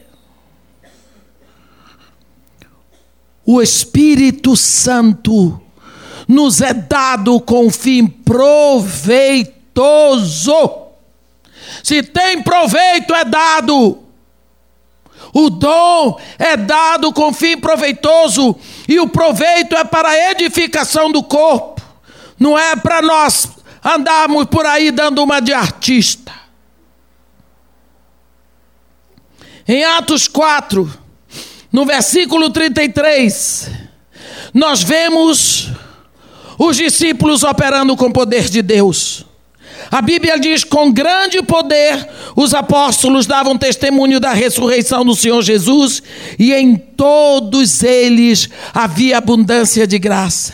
O 3.46 3.62
Espírito 3.62 4.56
Santo 4.56 5.62
nos 6.28 6.60
é 6.62 6.74
dado 6.74 7.40
com 7.40 7.70
fim 7.70 8.08
proveitoso. 8.08 9.60
Se 11.84 12.04
tem 12.04 12.42
proveito, 12.42 13.14
é 13.14 13.26
dado. 13.26 14.04
O 15.34 15.50
dom 15.50 16.20
é 16.38 16.58
dado 16.58 17.14
com 17.14 17.34
fim 17.34 17.58
proveitoso, 17.58 18.56
e 18.88 19.00
o 19.00 19.08
proveito 19.08 19.76
é 19.76 19.84
para 19.84 20.10
a 20.10 20.32
edificação 20.32 21.12
do 21.12 21.22
corpo, 21.22 21.82
não 22.40 22.58
é 22.58 22.76
para 22.76 23.02
nós 23.02 23.50
andarmos 23.84 24.46
por 24.46 24.66
aí 24.66 24.92
dando 24.92 25.24
uma 25.24 25.40
de 25.40 25.54
artista. 25.54 26.34
Em 29.68 29.84
Atos 29.84 30.28
4, 30.28 30.92
no 31.72 31.86
versículo 31.86 32.50
33, 32.50 33.70
nós 34.52 34.82
vemos 34.82 35.70
os 36.58 36.76
discípulos 36.76 37.44
operando 37.44 37.96
com 37.96 38.06
o 38.06 38.14
poder 38.14 38.50
de 38.50 38.64
Deus. 38.64 39.29
A 39.92 40.02
Bíblia 40.02 40.40
diz: 40.40 40.64
com 40.64 40.92
grande 40.92 41.42
poder 41.42 42.08
os 42.36 42.54
apóstolos 42.54 43.26
davam 43.26 43.58
testemunho 43.58 44.20
da 44.20 44.34
ressurreição 44.34 45.04
do 45.04 45.16
Senhor 45.16 45.42
Jesus, 45.42 46.02
e 46.38 46.54
em 46.54 46.76
todos 46.76 47.82
eles 47.84 48.50
havia 48.74 49.18
abundância 49.18 49.88
de 49.88 49.98
graça. 49.98 50.54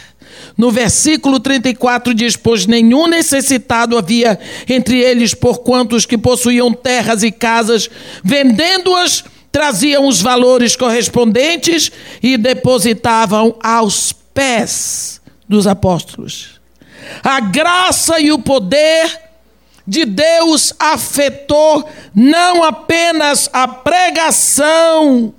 No 0.57 0.71
versículo 0.71 1.39
34 1.39 2.13
diz: 2.13 2.35
Pois 2.35 2.65
nenhum 2.65 3.07
necessitado 3.07 3.97
havia 3.97 4.39
entre 4.69 4.99
eles, 4.99 5.33
por 5.33 5.59
quantos 5.59 6.05
que 6.05 6.17
possuíam 6.17 6.71
terras 6.71 7.23
e 7.23 7.31
casas, 7.31 7.89
vendendo-as, 8.23 9.23
traziam 9.51 10.07
os 10.07 10.21
valores 10.21 10.75
correspondentes 10.75 11.91
e 12.23 12.37
depositavam 12.37 13.55
aos 13.61 14.13
pés 14.33 15.21
dos 15.47 15.67
apóstolos. 15.67 16.59
A 17.23 17.39
graça 17.39 18.19
e 18.19 18.31
o 18.31 18.39
poder 18.39 19.24
de 19.87 20.05
Deus 20.05 20.73
afetou 20.79 21.87
não 22.13 22.63
apenas 22.63 23.49
a 23.53 23.67
pregação, 23.67 25.33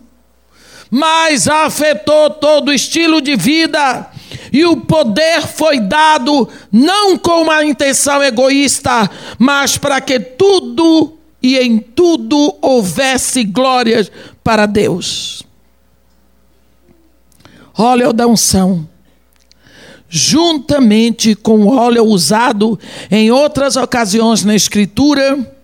mas 0.90 1.48
afetou 1.48 2.30
todo 2.30 2.68
o 2.68 2.72
estilo 2.72 3.20
de 3.20 3.36
vida. 3.36 4.08
E 4.52 4.64
o 4.64 4.76
poder 4.76 5.42
foi 5.42 5.80
dado 5.80 6.48
não 6.70 7.18
com 7.18 7.42
uma 7.42 7.64
intenção 7.64 8.22
egoísta, 8.22 9.10
mas 9.38 9.76
para 9.76 10.00
que 10.00 10.20
tudo 10.20 11.18
e 11.42 11.58
em 11.58 11.78
tudo 11.78 12.56
houvesse 12.60 13.44
glórias 13.44 14.10
para 14.42 14.66
Deus. 14.66 15.42
Olha 17.76 18.08
o 18.08 18.12
da 18.12 18.26
unção 18.26 18.88
juntamente 20.08 21.34
com 21.34 21.60
o 21.60 21.76
óleo 21.76 22.04
usado 22.04 22.78
em 23.10 23.30
outras 23.30 23.76
ocasiões 23.76 24.44
na 24.44 24.54
Escritura, 24.54 25.54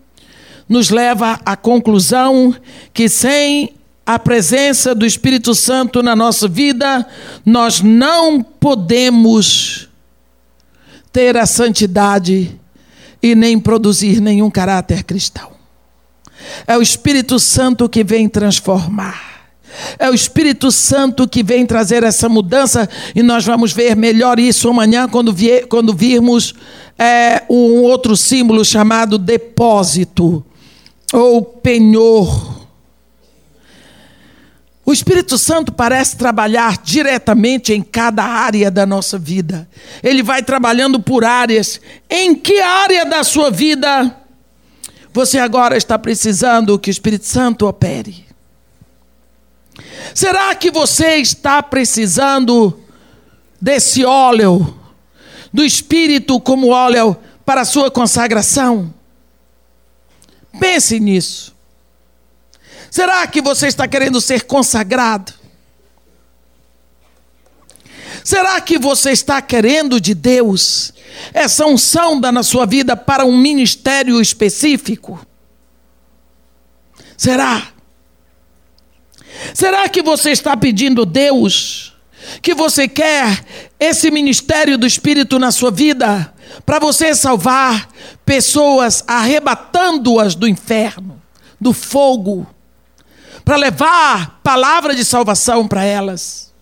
nos 0.69 0.91
leva 0.91 1.41
à 1.45 1.57
conclusão 1.57 2.55
que 2.93 3.09
sem 3.09 3.75
a 4.05 4.19
presença 4.19 4.95
do 4.95 5.07
Espírito 5.07 5.55
Santo 5.55 6.03
na 6.03 6.17
nossa 6.17 6.49
vida, 6.49 7.07
nós 7.45 7.81
não 7.81 8.43
podemos 8.43 9.89
ter 11.13 11.37
a 11.37 11.47
santidade 11.47 12.59
e 13.23 13.35
nem 13.35 13.61
produzir 13.61 14.21
nenhum 14.21 14.51
caráter 14.51 15.05
cristão. 15.05 15.53
É 16.67 16.77
o 16.77 16.83
Espírito 16.83 17.39
Santo 17.39 17.89
que 17.89 18.03
vem 18.03 18.29
transformar. 18.29 19.32
É 19.99 20.11
o 20.11 20.15
Espírito 20.15 20.71
Santo 20.71 21.29
que 21.29 21.43
vem 21.43 21.67
trazer 21.67 22.03
essa 22.03 22.29
mudança 22.29 22.89
e 23.15 23.23
nós 23.23 23.45
vamos 23.45 23.73
ver 23.73 23.97
melhor 23.97 24.39
isso 24.39 24.69
amanhã 24.69 25.09
quando, 25.09 25.33
vier, 25.33 25.67
quando 25.67 25.95
virmos 25.95 26.55
é, 26.99 27.43
um 27.49 27.83
outro 27.83 28.17
símbolo 28.17 28.65
chamado 28.65 29.19
depósito 29.19 30.45
ou 31.13 31.43
penhor. 31.43 32.63
O 34.85 34.93
Espírito 34.93 35.39
Santo 35.39 35.73
parece 35.73 36.17
trabalhar 36.17 36.79
diretamente 36.83 37.73
em 37.73 37.83
cada 37.83 38.25
área 38.25 38.71
da 38.71 38.85
nossa 38.85 39.17
vida. 39.17 39.69
Ele 40.03 40.23
vai 40.23 40.43
trabalhando 40.43 41.01
por 41.01 41.25
áreas. 41.25 41.81
Em 42.11 42.35
que 42.35 42.61
área 42.61 43.05
da 43.05 43.23
sua 43.23 43.49
vida 43.51 44.17
você 45.13 45.39
agora 45.39 45.77
está 45.77 45.99
precisando 45.99 46.79
que 46.79 46.89
o 46.89 46.91
Espírito 46.91 47.27
Santo 47.27 47.67
opere? 47.67 48.25
Será 50.15 50.55
que 50.55 50.71
você 50.71 51.17
está 51.17 51.63
precisando 51.63 52.79
desse 53.61 54.05
óleo, 54.05 54.79
do 55.53 55.65
Espírito 55.65 56.41
como 56.41 56.69
óleo 56.69 57.17
para 57.45 57.63
a 57.63 57.65
sua 57.65 57.91
consagração? 57.91 58.93
Pense 60.61 61.01
nisso. 61.01 61.55
Será 62.91 63.27
que 63.27 63.41
você 63.41 63.69
está 63.69 63.89
querendo 63.89 64.21
ser 64.21 64.45
consagrado? 64.45 65.33
Será 68.23 68.61
que 68.61 68.79
você 68.79 69.11
está 69.11 69.41
querendo 69.41 70.01
de 70.01 70.15
Deus 70.15 70.93
essa 71.33 71.67
unção 71.67 72.21
da 72.21 72.31
na 72.31 72.43
sua 72.43 72.67
vida 72.67 72.97
para 72.97 73.25
um 73.25 73.37
ministério 73.37 74.21
específico? 74.21 75.27
Será? 77.17 77.72
Será 79.55 79.89
que 79.89 80.03
você 80.03 80.31
está 80.31 80.57
pedindo 80.57 81.05
Deus 81.05 81.93
que 82.41 82.55
você 82.55 82.87
quer 82.87 83.45
esse 83.79 84.11
ministério 84.11 84.79
do 84.79 84.87
Espírito 84.87 85.39
na 85.39 85.51
sua 85.51 85.71
vida 85.71 86.33
para 86.65 86.79
você 86.79 87.15
salvar 87.15 87.89
pessoas 88.25 89.03
arrebatando-as 89.07 90.35
do 90.35 90.47
inferno, 90.47 91.21
do 91.61 91.73
fogo, 91.73 92.47
para 93.45 93.57
levar 93.57 94.41
palavra 94.43 94.95
de 94.95 95.05
salvação 95.05 95.67
para 95.67 95.85
elas? 95.85 96.53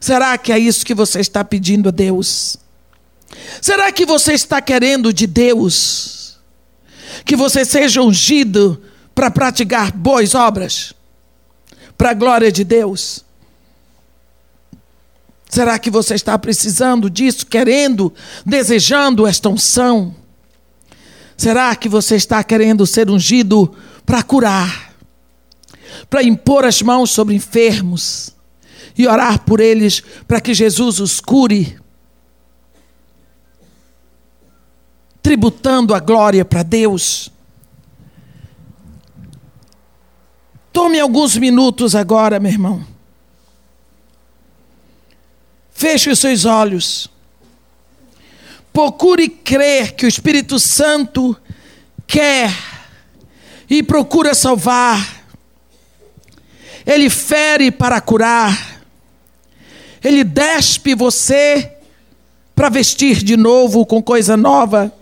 Será 0.00 0.36
que 0.38 0.52
é 0.52 0.58
isso 0.58 0.84
que 0.84 0.94
você 0.94 1.20
está 1.20 1.44
pedindo 1.44 1.88
a 1.88 1.92
Deus? 1.92 2.56
Será 3.60 3.92
que 3.92 4.04
você 4.04 4.32
está 4.32 4.60
querendo 4.60 5.12
de 5.12 5.26
Deus 5.26 6.38
que 7.24 7.36
você 7.36 7.64
seja 7.64 8.02
ungido 8.02 8.82
para 9.14 9.30
praticar 9.30 9.92
boas 9.92 10.34
obras? 10.34 10.94
para 11.96 12.10
a 12.10 12.14
glória 12.14 12.50
de 12.50 12.64
Deus? 12.64 13.24
Será 15.48 15.78
que 15.78 15.90
você 15.90 16.14
está 16.14 16.36
precisando 16.38 17.10
disso, 17.10 17.46
querendo, 17.46 18.12
desejando 18.44 19.26
esta 19.26 19.48
unção? 19.48 20.14
Será 21.36 21.76
que 21.76 21.88
você 21.88 22.16
está 22.16 22.42
querendo 22.42 22.86
ser 22.86 23.10
ungido 23.10 23.72
para 24.04 24.22
curar, 24.22 24.94
para 26.08 26.22
impor 26.22 26.64
as 26.64 26.82
mãos 26.82 27.10
sobre 27.10 27.34
enfermos 27.34 28.32
e 28.96 29.06
orar 29.06 29.44
por 29.44 29.60
eles 29.60 30.02
para 30.26 30.40
que 30.40 30.54
Jesus 30.54 31.00
os 31.00 31.20
cure? 31.20 31.78
Tributando 35.22 35.94
a 35.94 36.00
glória 36.00 36.44
para 36.44 36.62
Deus. 36.62 37.31
Tome 40.72 40.98
alguns 40.98 41.36
minutos 41.36 41.94
agora, 41.94 42.40
meu 42.40 42.50
irmão. 42.50 42.86
Feche 45.70 46.10
os 46.10 46.18
seus 46.18 46.44
olhos. 46.44 47.08
Procure 48.72 49.28
crer 49.28 49.92
que 49.92 50.06
o 50.06 50.08
Espírito 50.08 50.58
Santo 50.58 51.36
quer 52.06 52.50
e 53.68 53.82
procura 53.82 54.34
salvar. 54.34 55.24
Ele 56.86 57.10
fere 57.10 57.70
para 57.70 58.00
curar. 58.00 58.82
Ele 60.02 60.24
despe 60.24 60.94
você 60.94 61.76
para 62.54 62.70
vestir 62.70 63.22
de 63.22 63.36
novo 63.36 63.84
com 63.84 64.02
coisa 64.02 64.36
nova. 64.36 64.92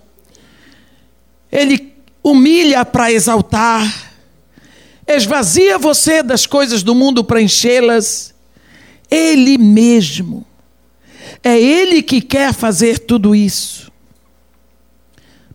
Ele 1.50 1.94
humilha 2.24 2.84
para 2.84 3.12
exaltar. 3.12 4.09
Esvazia 5.16 5.78
você 5.78 6.22
das 6.22 6.46
coisas 6.46 6.82
do 6.82 6.94
mundo 6.94 7.24
para 7.24 7.42
enchê-las. 7.42 8.34
Ele 9.10 9.58
mesmo. 9.58 10.46
É 11.42 11.58
Ele 11.58 12.02
que 12.02 12.20
quer 12.20 12.52
fazer 12.52 12.98
tudo 13.00 13.34
isso. 13.34 13.90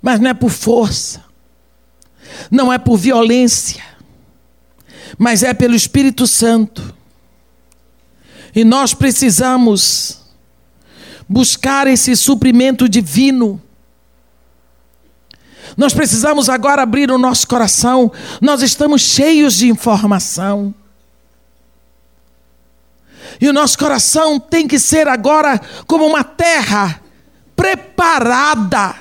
Mas 0.02 0.19
não 0.19 0.30
é 0.30 0.34
por 0.36 0.52
força, 0.52 1.23
não 2.52 2.72
é 2.72 2.77
por 2.77 2.95
violência, 2.95 3.84
mas 5.18 5.41
é 5.41 5.52
pelo 5.52 5.73
Espírito 5.73 6.27
Santo. 6.27 6.94
E 8.56 8.64
nós 8.64 8.94
precisamos 8.94 10.22
buscar 11.27 11.88
esse 11.88 12.15
suprimento 12.15 12.88
divino. 12.88 13.60
Nós 15.76 15.94
precisamos 15.94 16.50
agora 16.50 16.84
abrir 16.84 17.12
o 17.12 17.18
nosso 17.18 17.48
coração. 17.48 18.12
Nós 18.42 18.62
estamos 18.62 19.02
cheios 19.02 19.56
de 19.56 19.68
informação. 19.68 20.74
E 23.40 23.50
o 23.50 23.54
nosso 23.54 23.78
coração 23.78 24.40
tem 24.40 24.68
que 24.68 24.80
ser 24.80 25.08
agora 25.08 25.60
como 25.88 26.06
uma 26.06 26.24
terra 26.24 27.02
preparada 27.56 28.96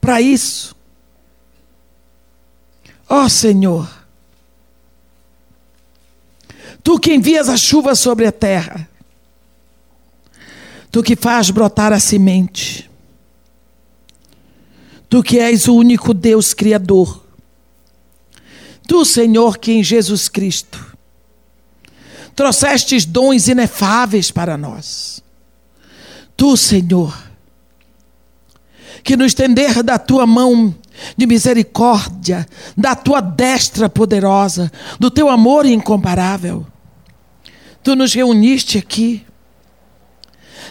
para 0.00 0.20
isso. 0.20 0.74
Ó 3.08 3.24
oh, 3.24 3.28
Senhor, 3.28 3.88
tu 6.82 6.98
que 6.98 7.14
envias 7.14 7.48
a 7.48 7.56
chuva 7.56 7.94
sobre 7.94 8.26
a 8.26 8.32
terra, 8.32 8.88
tu 10.90 11.02
que 11.02 11.14
faz 11.14 11.50
brotar 11.50 11.92
a 11.92 12.00
semente, 12.00 12.90
tu 15.12 15.22
que 15.22 15.38
és 15.38 15.68
o 15.68 15.74
único 15.74 16.14
Deus 16.14 16.54
Criador, 16.54 17.22
tu, 18.88 19.04
Senhor, 19.04 19.58
que 19.58 19.70
em 19.70 19.84
Jesus 19.84 20.26
Cristo 20.26 20.96
trouxestes 22.34 23.04
dons 23.04 23.46
inefáveis 23.46 24.30
para 24.30 24.56
nós. 24.56 25.22
Tu, 26.34 26.56
Senhor, 26.56 27.14
que 29.04 29.14
no 29.14 29.26
estender 29.26 29.82
da 29.82 29.98
tua 29.98 30.26
mão 30.26 30.74
de 31.14 31.26
misericórdia, 31.26 32.48
da 32.74 32.96
tua 32.96 33.20
destra 33.20 33.90
poderosa, 33.90 34.72
do 34.98 35.10
teu 35.10 35.28
amor 35.28 35.66
incomparável, 35.66 36.66
tu 37.82 37.94
nos 37.94 38.14
reuniste 38.14 38.78
aqui. 38.78 39.26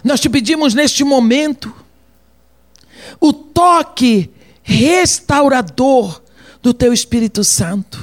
Nós 0.04 0.20
te 0.20 0.28
pedimos 0.28 0.74
neste 0.74 1.04
momento 1.04 1.72
o 3.20 3.34
toque 3.34 4.30
restaurador 4.64 6.22
do 6.62 6.74
teu 6.74 6.94
Espírito 6.94 7.44
Santo. 7.44 8.00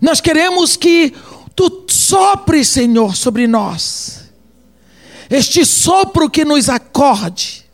Nós 0.00 0.20
queremos 0.20 0.76
que 0.76 1.14
tu 1.54 1.86
sopre, 1.88 2.64
Senhor, 2.64 3.16
sobre 3.16 3.46
nós. 3.46 4.30
Este 5.30 5.64
sopro 5.64 6.30
que 6.30 6.44
nos 6.44 6.68
acorde. 6.68 7.66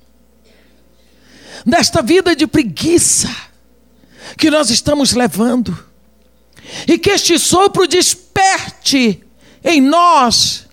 Nesta 1.65 2.03
vida 2.03 2.35
de 2.35 2.47
preguiça 2.47 3.31
que 4.37 4.51
nós 4.51 4.71
estamos 4.71 5.13
levando. 5.13 5.77
E 6.87 6.99
que 6.99 7.11
este 7.11 7.39
sopro 7.39 7.87
desperte 7.87 9.23
em 9.63 9.81
nós 9.81 10.67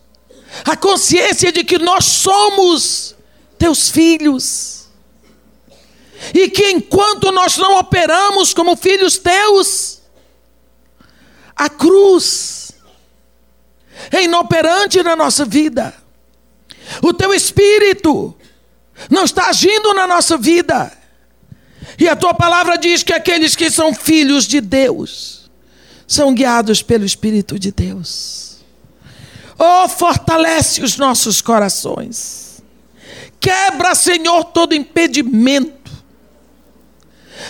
a 0.65 0.75
consciência 0.75 1.51
de 1.51 1.63
que 1.63 1.77
nós 1.77 2.05
somos 2.05 3.15
teus 3.57 3.89
filhos. 3.89 4.80
E 6.33 6.49
que 6.49 6.69
enquanto 6.69 7.31
nós 7.31 7.57
não 7.57 7.79
operamos 7.79 8.53
como 8.53 8.75
filhos 8.75 9.17
teus, 9.17 10.01
a 11.55 11.69
cruz 11.69 12.71
é 14.11 14.23
inoperante 14.23 15.01
na 15.03 15.15
nossa 15.15 15.45
vida. 15.45 15.93
O 17.01 17.13
teu 17.13 17.33
espírito 17.33 18.35
não 19.09 19.23
está 19.23 19.47
agindo 19.47 19.93
na 19.93 20.05
nossa 20.05 20.37
vida. 20.37 20.91
E 21.97 22.07
a 22.07 22.15
tua 22.15 22.33
palavra 22.33 22.77
diz 22.77 23.03
que 23.03 23.13
aqueles 23.13 23.55
que 23.55 23.69
são 23.69 23.93
filhos 23.93 24.45
de 24.45 24.61
Deus 24.61 25.49
são 26.07 26.33
guiados 26.33 26.81
pelo 26.81 27.05
Espírito 27.05 27.57
de 27.57 27.71
Deus. 27.71 28.57
Oh, 29.57 29.87
fortalece 29.87 30.83
os 30.83 30.97
nossos 30.97 31.41
corações. 31.41 32.61
Quebra, 33.39 33.95
Senhor, 33.95 34.45
todo 34.45 34.75
impedimento. 34.75 35.80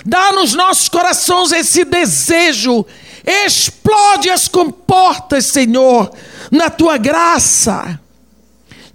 Dá 0.05 0.31
nos 0.33 0.53
nossos 0.53 0.89
corações 0.89 1.51
esse 1.51 1.83
desejo. 1.83 2.85
Explode 3.25 4.29
as 4.29 4.47
comportas, 4.47 5.45
Senhor, 5.45 6.11
na 6.49 6.69
tua 6.69 6.97
graça. 6.97 7.99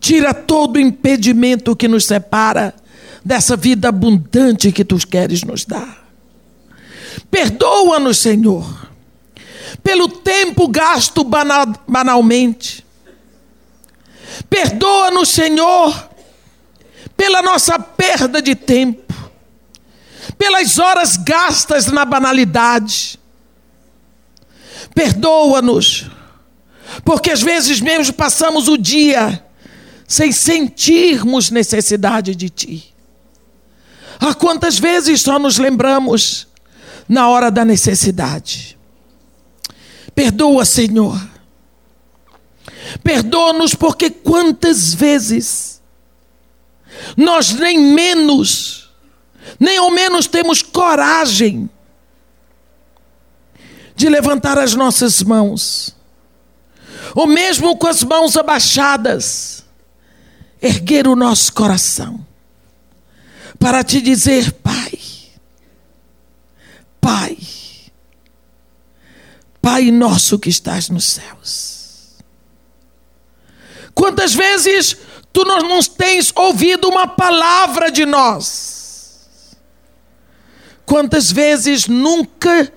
Tira 0.00 0.34
todo 0.34 0.76
o 0.76 0.80
impedimento 0.80 1.76
que 1.76 1.88
nos 1.88 2.04
separa 2.04 2.74
dessa 3.24 3.56
vida 3.56 3.88
abundante 3.88 4.70
que 4.70 4.84
tu 4.84 4.96
queres 4.98 5.42
nos 5.42 5.64
dar. 5.64 6.06
Perdoa-nos, 7.30 8.18
Senhor, 8.18 8.88
pelo 9.82 10.08
tempo 10.08 10.68
gasto 10.68 11.24
banal, 11.24 11.66
banalmente. 11.88 12.86
Perdoa-nos, 14.48 15.28
Senhor, 15.28 16.08
pela 17.16 17.42
nossa 17.42 17.78
perda 17.78 18.42
de 18.42 18.54
tempo, 18.54 19.12
pelas 20.38 20.78
horas 20.78 21.16
gastas 21.16 21.86
na 21.86 22.04
banalidade. 22.04 23.18
Perdoa-nos 24.94 26.06
porque 27.04 27.30
às 27.30 27.42
vezes 27.42 27.80
mesmo 27.80 28.14
passamos 28.14 28.68
o 28.68 28.76
dia 28.76 29.44
sem 30.06 30.30
sentirmos 30.30 31.50
necessidade 31.50 32.34
de 32.34 32.48
Ti. 32.48 32.94
Há 34.20 34.34
quantas 34.34 34.78
vezes 34.78 35.20
só 35.20 35.38
nos 35.38 35.58
lembramos 35.58 36.46
na 37.08 37.28
hora 37.28 37.50
da 37.50 37.64
necessidade. 37.64 38.78
Perdoa, 40.14 40.64
Senhor. 40.64 41.20
Perdoa-nos 43.02 43.74
porque 43.74 44.08
quantas 44.08 44.94
vezes 44.94 45.82
nós 47.16 47.52
nem 47.52 47.78
menos, 47.78 48.85
nem 49.58 49.78
ao 49.78 49.90
menos 49.90 50.26
temos 50.26 50.62
coragem 50.62 51.68
de 53.94 54.08
levantar 54.08 54.58
as 54.58 54.74
nossas 54.74 55.22
mãos 55.22 55.96
ou 57.16 57.26
mesmo 57.26 57.76
com 57.78 57.86
as 57.86 58.02
mãos 58.02 58.36
abaixadas, 58.36 59.64
erguer 60.60 61.08
o 61.08 61.16
nosso 61.16 61.50
coração 61.52 62.24
para 63.58 63.82
te 63.82 64.02
dizer: 64.02 64.52
Pai, 64.52 64.98
Pai, 67.00 67.38
Pai 69.62 69.90
nosso 69.90 70.38
que 70.38 70.50
estás 70.50 70.90
nos 70.90 71.04
céus. 71.06 72.16
Quantas 73.94 74.34
vezes 74.34 74.96
tu 75.32 75.42
não 75.42 75.80
tens 75.82 76.30
ouvido 76.36 76.86
uma 76.86 77.06
palavra 77.06 77.90
de 77.90 78.04
nós? 78.04 78.85
Quantas 80.86 81.32
vezes 81.32 81.88
nunca 81.88 82.72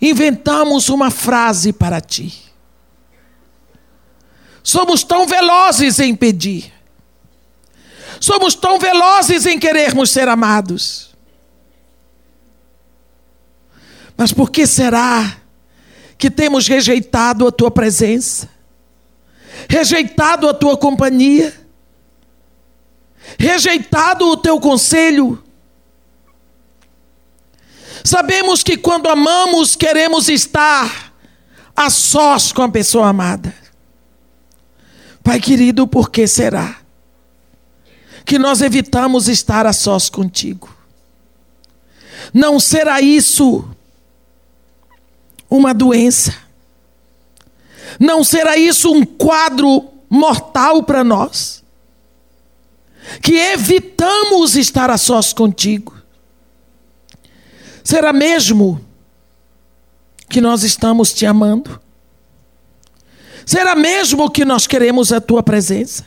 inventamos 0.00 0.88
uma 0.88 1.10
frase 1.10 1.72
para 1.72 2.00
ti. 2.00 2.42
Somos 4.62 5.04
tão 5.04 5.26
velozes 5.26 6.00
em 6.00 6.14
pedir. 6.14 6.72
Somos 8.20 8.54
tão 8.54 8.78
velozes 8.78 9.46
em 9.46 9.58
querermos 9.58 10.10
ser 10.10 10.28
amados. 10.28 11.14
Mas 14.16 14.32
por 14.32 14.50
que 14.50 14.66
será 14.66 15.36
que 16.16 16.30
temos 16.30 16.66
rejeitado 16.66 17.46
a 17.46 17.52
tua 17.52 17.70
presença? 17.70 18.48
Rejeitado 19.68 20.48
a 20.48 20.54
tua 20.54 20.76
companhia? 20.76 21.54
Rejeitado 23.38 24.26
o 24.26 24.36
teu 24.36 24.58
conselho? 24.58 25.45
Sabemos 28.06 28.62
que 28.62 28.76
quando 28.76 29.08
amamos, 29.08 29.74
queremos 29.74 30.28
estar 30.28 31.12
a 31.74 31.90
sós 31.90 32.52
com 32.52 32.62
a 32.62 32.68
pessoa 32.68 33.08
amada. 33.08 33.52
Pai 35.24 35.40
querido, 35.40 35.88
por 35.88 36.08
que 36.08 36.24
será 36.28 36.76
que 38.24 38.38
nós 38.38 38.62
evitamos 38.62 39.26
estar 39.26 39.66
a 39.66 39.72
sós 39.72 40.08
contigo? 40.08 40.72
Não 42.32 42.60
será 42.60 43.00
isso 43.00 43.68
uma 45.50 45.74
doença? 45.74 46.32
Não 47.98 48.22
será 48.22 48.56
isso 48.56 48.92
um 48.92 49.04
quadro 49.04 49.84
mortal 50.08 50.84
para 50.84 51.02
nós? 51.02 51.60
Que 53.20 53.34
evitamos 53.34 54.54
estar 54.54 54.90
a 54.90 54.96
sós 54.96 55.32
contigo? 55.32 55.95
Será 57.86 58.12
mesmo 58.12 58.84
que 60.28 60.40
nós 60.40 60.64
estamos 60.64 61.14
te 61.14 61.24
amando? 61.24 61.80
Será 63.46 63.76
mesmo 63.76 64.28
que 64.28 64.44
nós 64.44 64.66
queremos 64.66 65.12
a 65.12 65.20
tua 65.20 65.40
presença? 65.40 66.04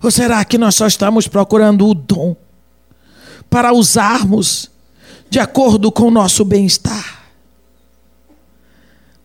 Ou 0.00 0.12
será 0.12 0.44
que 0.44 0.56
nós 0.56 0.76
só 0.76 0.86
estamos 0.86 1.26
procurando 1.26 1.88
o 1.88 1.92
dom 1.92 2.36
para 3.50 3.72
usarmos 3.72 4.70
de 5.28 5.40
acordo 5.40 5.90
com 5.90 6.04
o 6.04 6.10
nosso 6.12 6.44
bem-estar? 6.44 7.32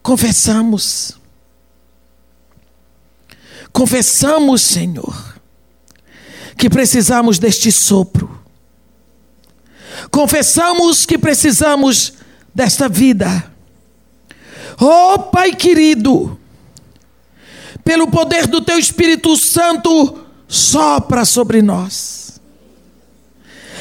Confessamos. 0.01 1.19
Confessamos, 3.71 4.63
Senhor, 4.63 5.39
que 6.57 6.71
precisamos 6.71 7.37
deste 7.37 7.71
sopro. 7.71 8.42
Confessamos 10.11 11.05
que 11.05 11.17
precisamos 11.17 12.13
desta 12.53 12.87
vida. 12.87 13.51
Oh, 14.79 15.19
Pai 15.19 15.55
querido, 15.55 16.39
pelo 17.83 18.07
poder 18.09 18.47
do 18.47 18.61
Teu 18.61 18.77
Espírito 18.77 19.35
Santo, 19.37 20.25
sopra 20.47 21.25
sobre 21.25 21.61
nós. 21.61 22.41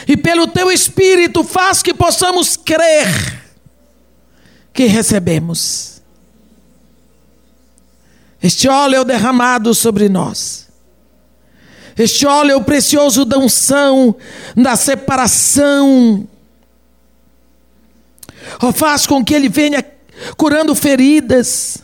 E 0.07 0.17
pelo 0.17 0.47
Teu 0.49 0.71
Espírito, 0.71 1.45
faz 1.45 1.83
que 1.83 1.95
possamos 1.95 2.57
crer 2.57 3.43
que 4.73 4.87
recebemos. 4.87 6.03
Este 8.43 8.69
óleo 8.69 9.05
derramado 9.05 9.73
sobre 9.75 10.09
nós. 10.09 10.69
Este 11.97 12.27
óleo 12.27 12.59
é 12.59 12.63
precioso 12.63 13.25
da 13.25 13.39
unção, 13.39 14.15
da 14.57 14.77
separação. 14.77 16.27
Oh, 18.63 18.73
faz 18.73 19.07
com 19.07 19.25
que 19.25 19.35
ele 19.35 19.49
venha 19.49 19.85
curando 20.37 20.75
feridas, 20.75 21.79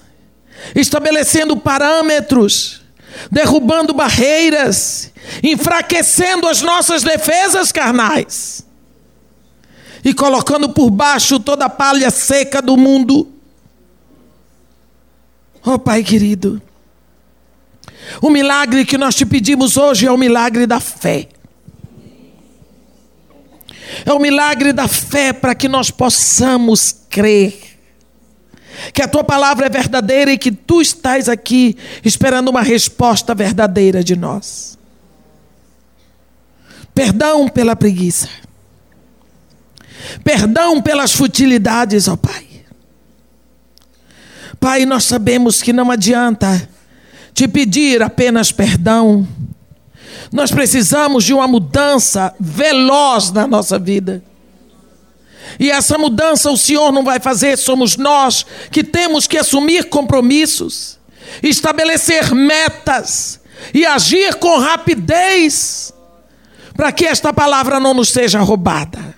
estabelecendo 0.75 1.57
parâmetros, 1.57 2.83
derrubando 3.31 3.93
barreiras, 3.93 5.13
enfraquecendo 5.43 6.49
as 6.49 6.63
nossas 6.63 7.03
defesas 7.03 7.73
carnais 7.73 8.67
e 10.05 10.15
colocando 10.15 10.71
por 10.71 10.91
baixo 10.91 11.41
toda 11.41 11.67
a 11.67 11.71
palha 11.71 12.11
seca 12.11 12.63
do 12.63 12.77
mundo. 12.77 13.29
Oh 15.65 15.79
Pai 15.79 16.03
querido, 16.03 16.63
o 18.21 18.31
milagre 18.31 18.85
que 18.85 18.99
nós 18.99 19.15
te 19.15 19.27
pedimos 19.27 19.77
hoje 19.77 20.07
é 20.07 20.13
o 20.13 20.17
milagre 20.17 20.67
da 20.67 20.81
fé. 20.81 21.29
É 24.05 24.13
o 24.13 24.19
milagre 24.19 24.73
da 24.73 24.87
fé 24.87 25.33
para 25.33 25.55
que 25.55 25.69
nós 25.69 25.91
possamos 25.91 26.95
crer 27.09 27.69
que 28.93 29.03
a 29.03 29.09
tua 29.09 29.25
palavra 29.25 29.67
é 29.67 29.69
verdadeira 29.69 30.33
e 30.33 30.39
que 30.39 30.53
tu 30.53 30.81
estás 30.81 31.29
aqui 31.29 31.77
esperando 32.05 32.49
uma 32.49 32.63
resposta 32.63 33.35
verdadeira 33.35 34.03
de 34.03 34.17
nós. 34.17 34.79
Perdão 36.95 37.49
pela 37.49 37.77
preguiça. 37.77 38.29
Perdão 40.23 40.81
pelas 40.81 41.13
futilidades, 41.13 42.09
ó 42.09 42.17
Pai. 42.17 42.47
Pai, 44.59 44.87
nós 44.87 45.05
sabemos 45.05 45.63
que 45.63 45.73
não 45.73 45.91
adianta 45.91 46.69
te 47.39 47.47
pedir 47.47 48.03
apenas 48.03 48.51
perdão. 48.51 49.25
Nós 50.33 50.51
precisamos 50.51 51.23
de 51.23 51.33
uma 51.33 51.47
mudança 51.47 52.35
veloz 52.41 53.31
na 53.31 53.47
nossa 53.47 53.79
vida. 53.79 54.25
E 55.57 55.71
essa 55.71 55.97
mudança 55.97 56.51
o 56.51 56.59
Senhor 56.59 56.91
não 56.91 57.05
vai 57.05 57.21
fazer, 57.21 57.57
somos 57.57 57.97
nós 57.97 58.45
que 58.73 58.83
temos 58.83 59.29
que 59.29 59.39
assumir 59.39 59.85
compromissos, 59.85 60.99
estabelecer 61.41 62.35
metas 62.35 63.41
e 63.73 63.87
agir 63.87 64.35
com 64.35 64.59
rapidez, 64.59 65.95
para 66.75 66.91
que 66.91 67.07
esta 67.07 67.33
palavra 67.33 67.79
não 67.79 67.95
nos 67.95 68.09
seja 68.09 68.41
roubada. 68.41 69.15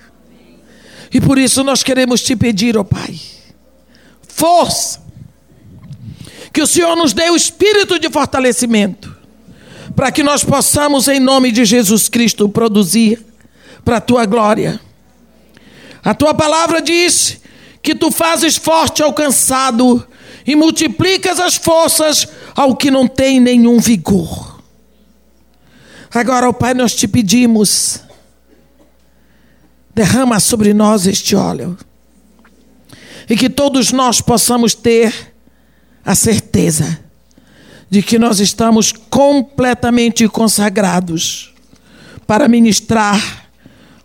E 1.10 1.22
por 1.22 1.38
isso 1.38 1.64
nós 1.64 1.82
queremos 1.82 2.20
te 2.20 2.36
pedir, 2.36 2.76
ó 2.76 2.82
oh 2.82 2.84
Pai, 2.84 3.18
força, 4.28 4.99
que 6.52 6.62
o 6.62 6.66
Senhor 6.66 6.96
nos 6.96 7.12
dê 7.12 7.30
o 7.30 7.36
espírito 7.36 7.98
de 7.98 8.08
fortalecimento, 8.10 9.16
para 9.94 10.10
que 10.10 10.22
nós 10.22 10.44
possamos, 10.44 11.08
em 11.08 11.20
nome 11.20 11.52
de 11.52 11.64
Jesus 11.64 12.08
Cristo, 12.08 12.48
produzir 12.48 13.24
para 13.84 13.98
a 13.98 14.00
tua 14.00 14.26
glória 14.26 14.80
a 16.02 16.14
tua 16.14 16.32
palavra 16.32 16.80
diz 16.80 17.40
que 17.82 17.94
tu 17.94 18.10
fazes 18.10 18.56
forte 18.56 19.02
ao 19.02 19.12
cansado 19.12 20.06
e 20.46 20.56
multiplicas 20.56 21.38
as 21.38 21.56
forças 21.56 22.26
ao 22.54 22.74
que 22.74 22.90
não 22.90 23.06
tem 23.06 23.38
nenhum 23.38 23.78
vigor. 23.78 24.60
Agora, 26.12 26.48
ó 26.48 26.52
Pai, 26.52 26.74
nós 26.74 26.94
te 26.94 27.06
pedimos, 27.06 28.00
derrama 29.94 30.40
sobre 30.40 30.72
nós 30.74 31.06
este 31.06 31.36
óleo 31.36 31.76
e 33.28 33.36
que 33.36 33.48
todos 33.48 33.92
nós 33.92 34.20
possamos 34.20 34.74
ter 34.74 35.32
a 36.04 36.14
certeza 36.14 37.00
de 37.88 38.02
que 38.02 38.18
nós 38.18 38.38
estamos 38.40 38.92
completamente 38.92 40.28
consagrados 40.28 41.52
para 42.26 42.48
ministrar 42.48 43.48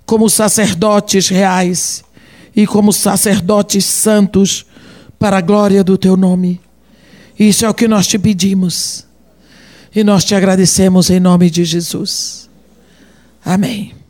como 0.05 0.29
sacerdotes 0.29 1.29
reais 1.29 2.03
e 2.55 2.65
como 2.65 2.91
sacerdotes 2.91 3.85
santos 3.85 4.65
para 5.19 5.37
a 5.37 5.41
glória 5.41 5.83
do 5.83 5.97
teu 5.97 6.17
nome. 6.17 6.61
Isso 7.37 7.65
é 7.65 7.69
o 7.69 7.73
que 7.73 7.87
nós 7.87 8.07
te 8.07 8.17
pedimos. 8.17 9.05
E 9.95 10.03
nós 10.03 10.25
te 10.25 10.35
agradecemos 10.35 11.09
em 11.09 11.19
nome 11.19 11.49
de 11.49 11.63
Jesus. 11.63 12.49
Amém. 13.43 14.04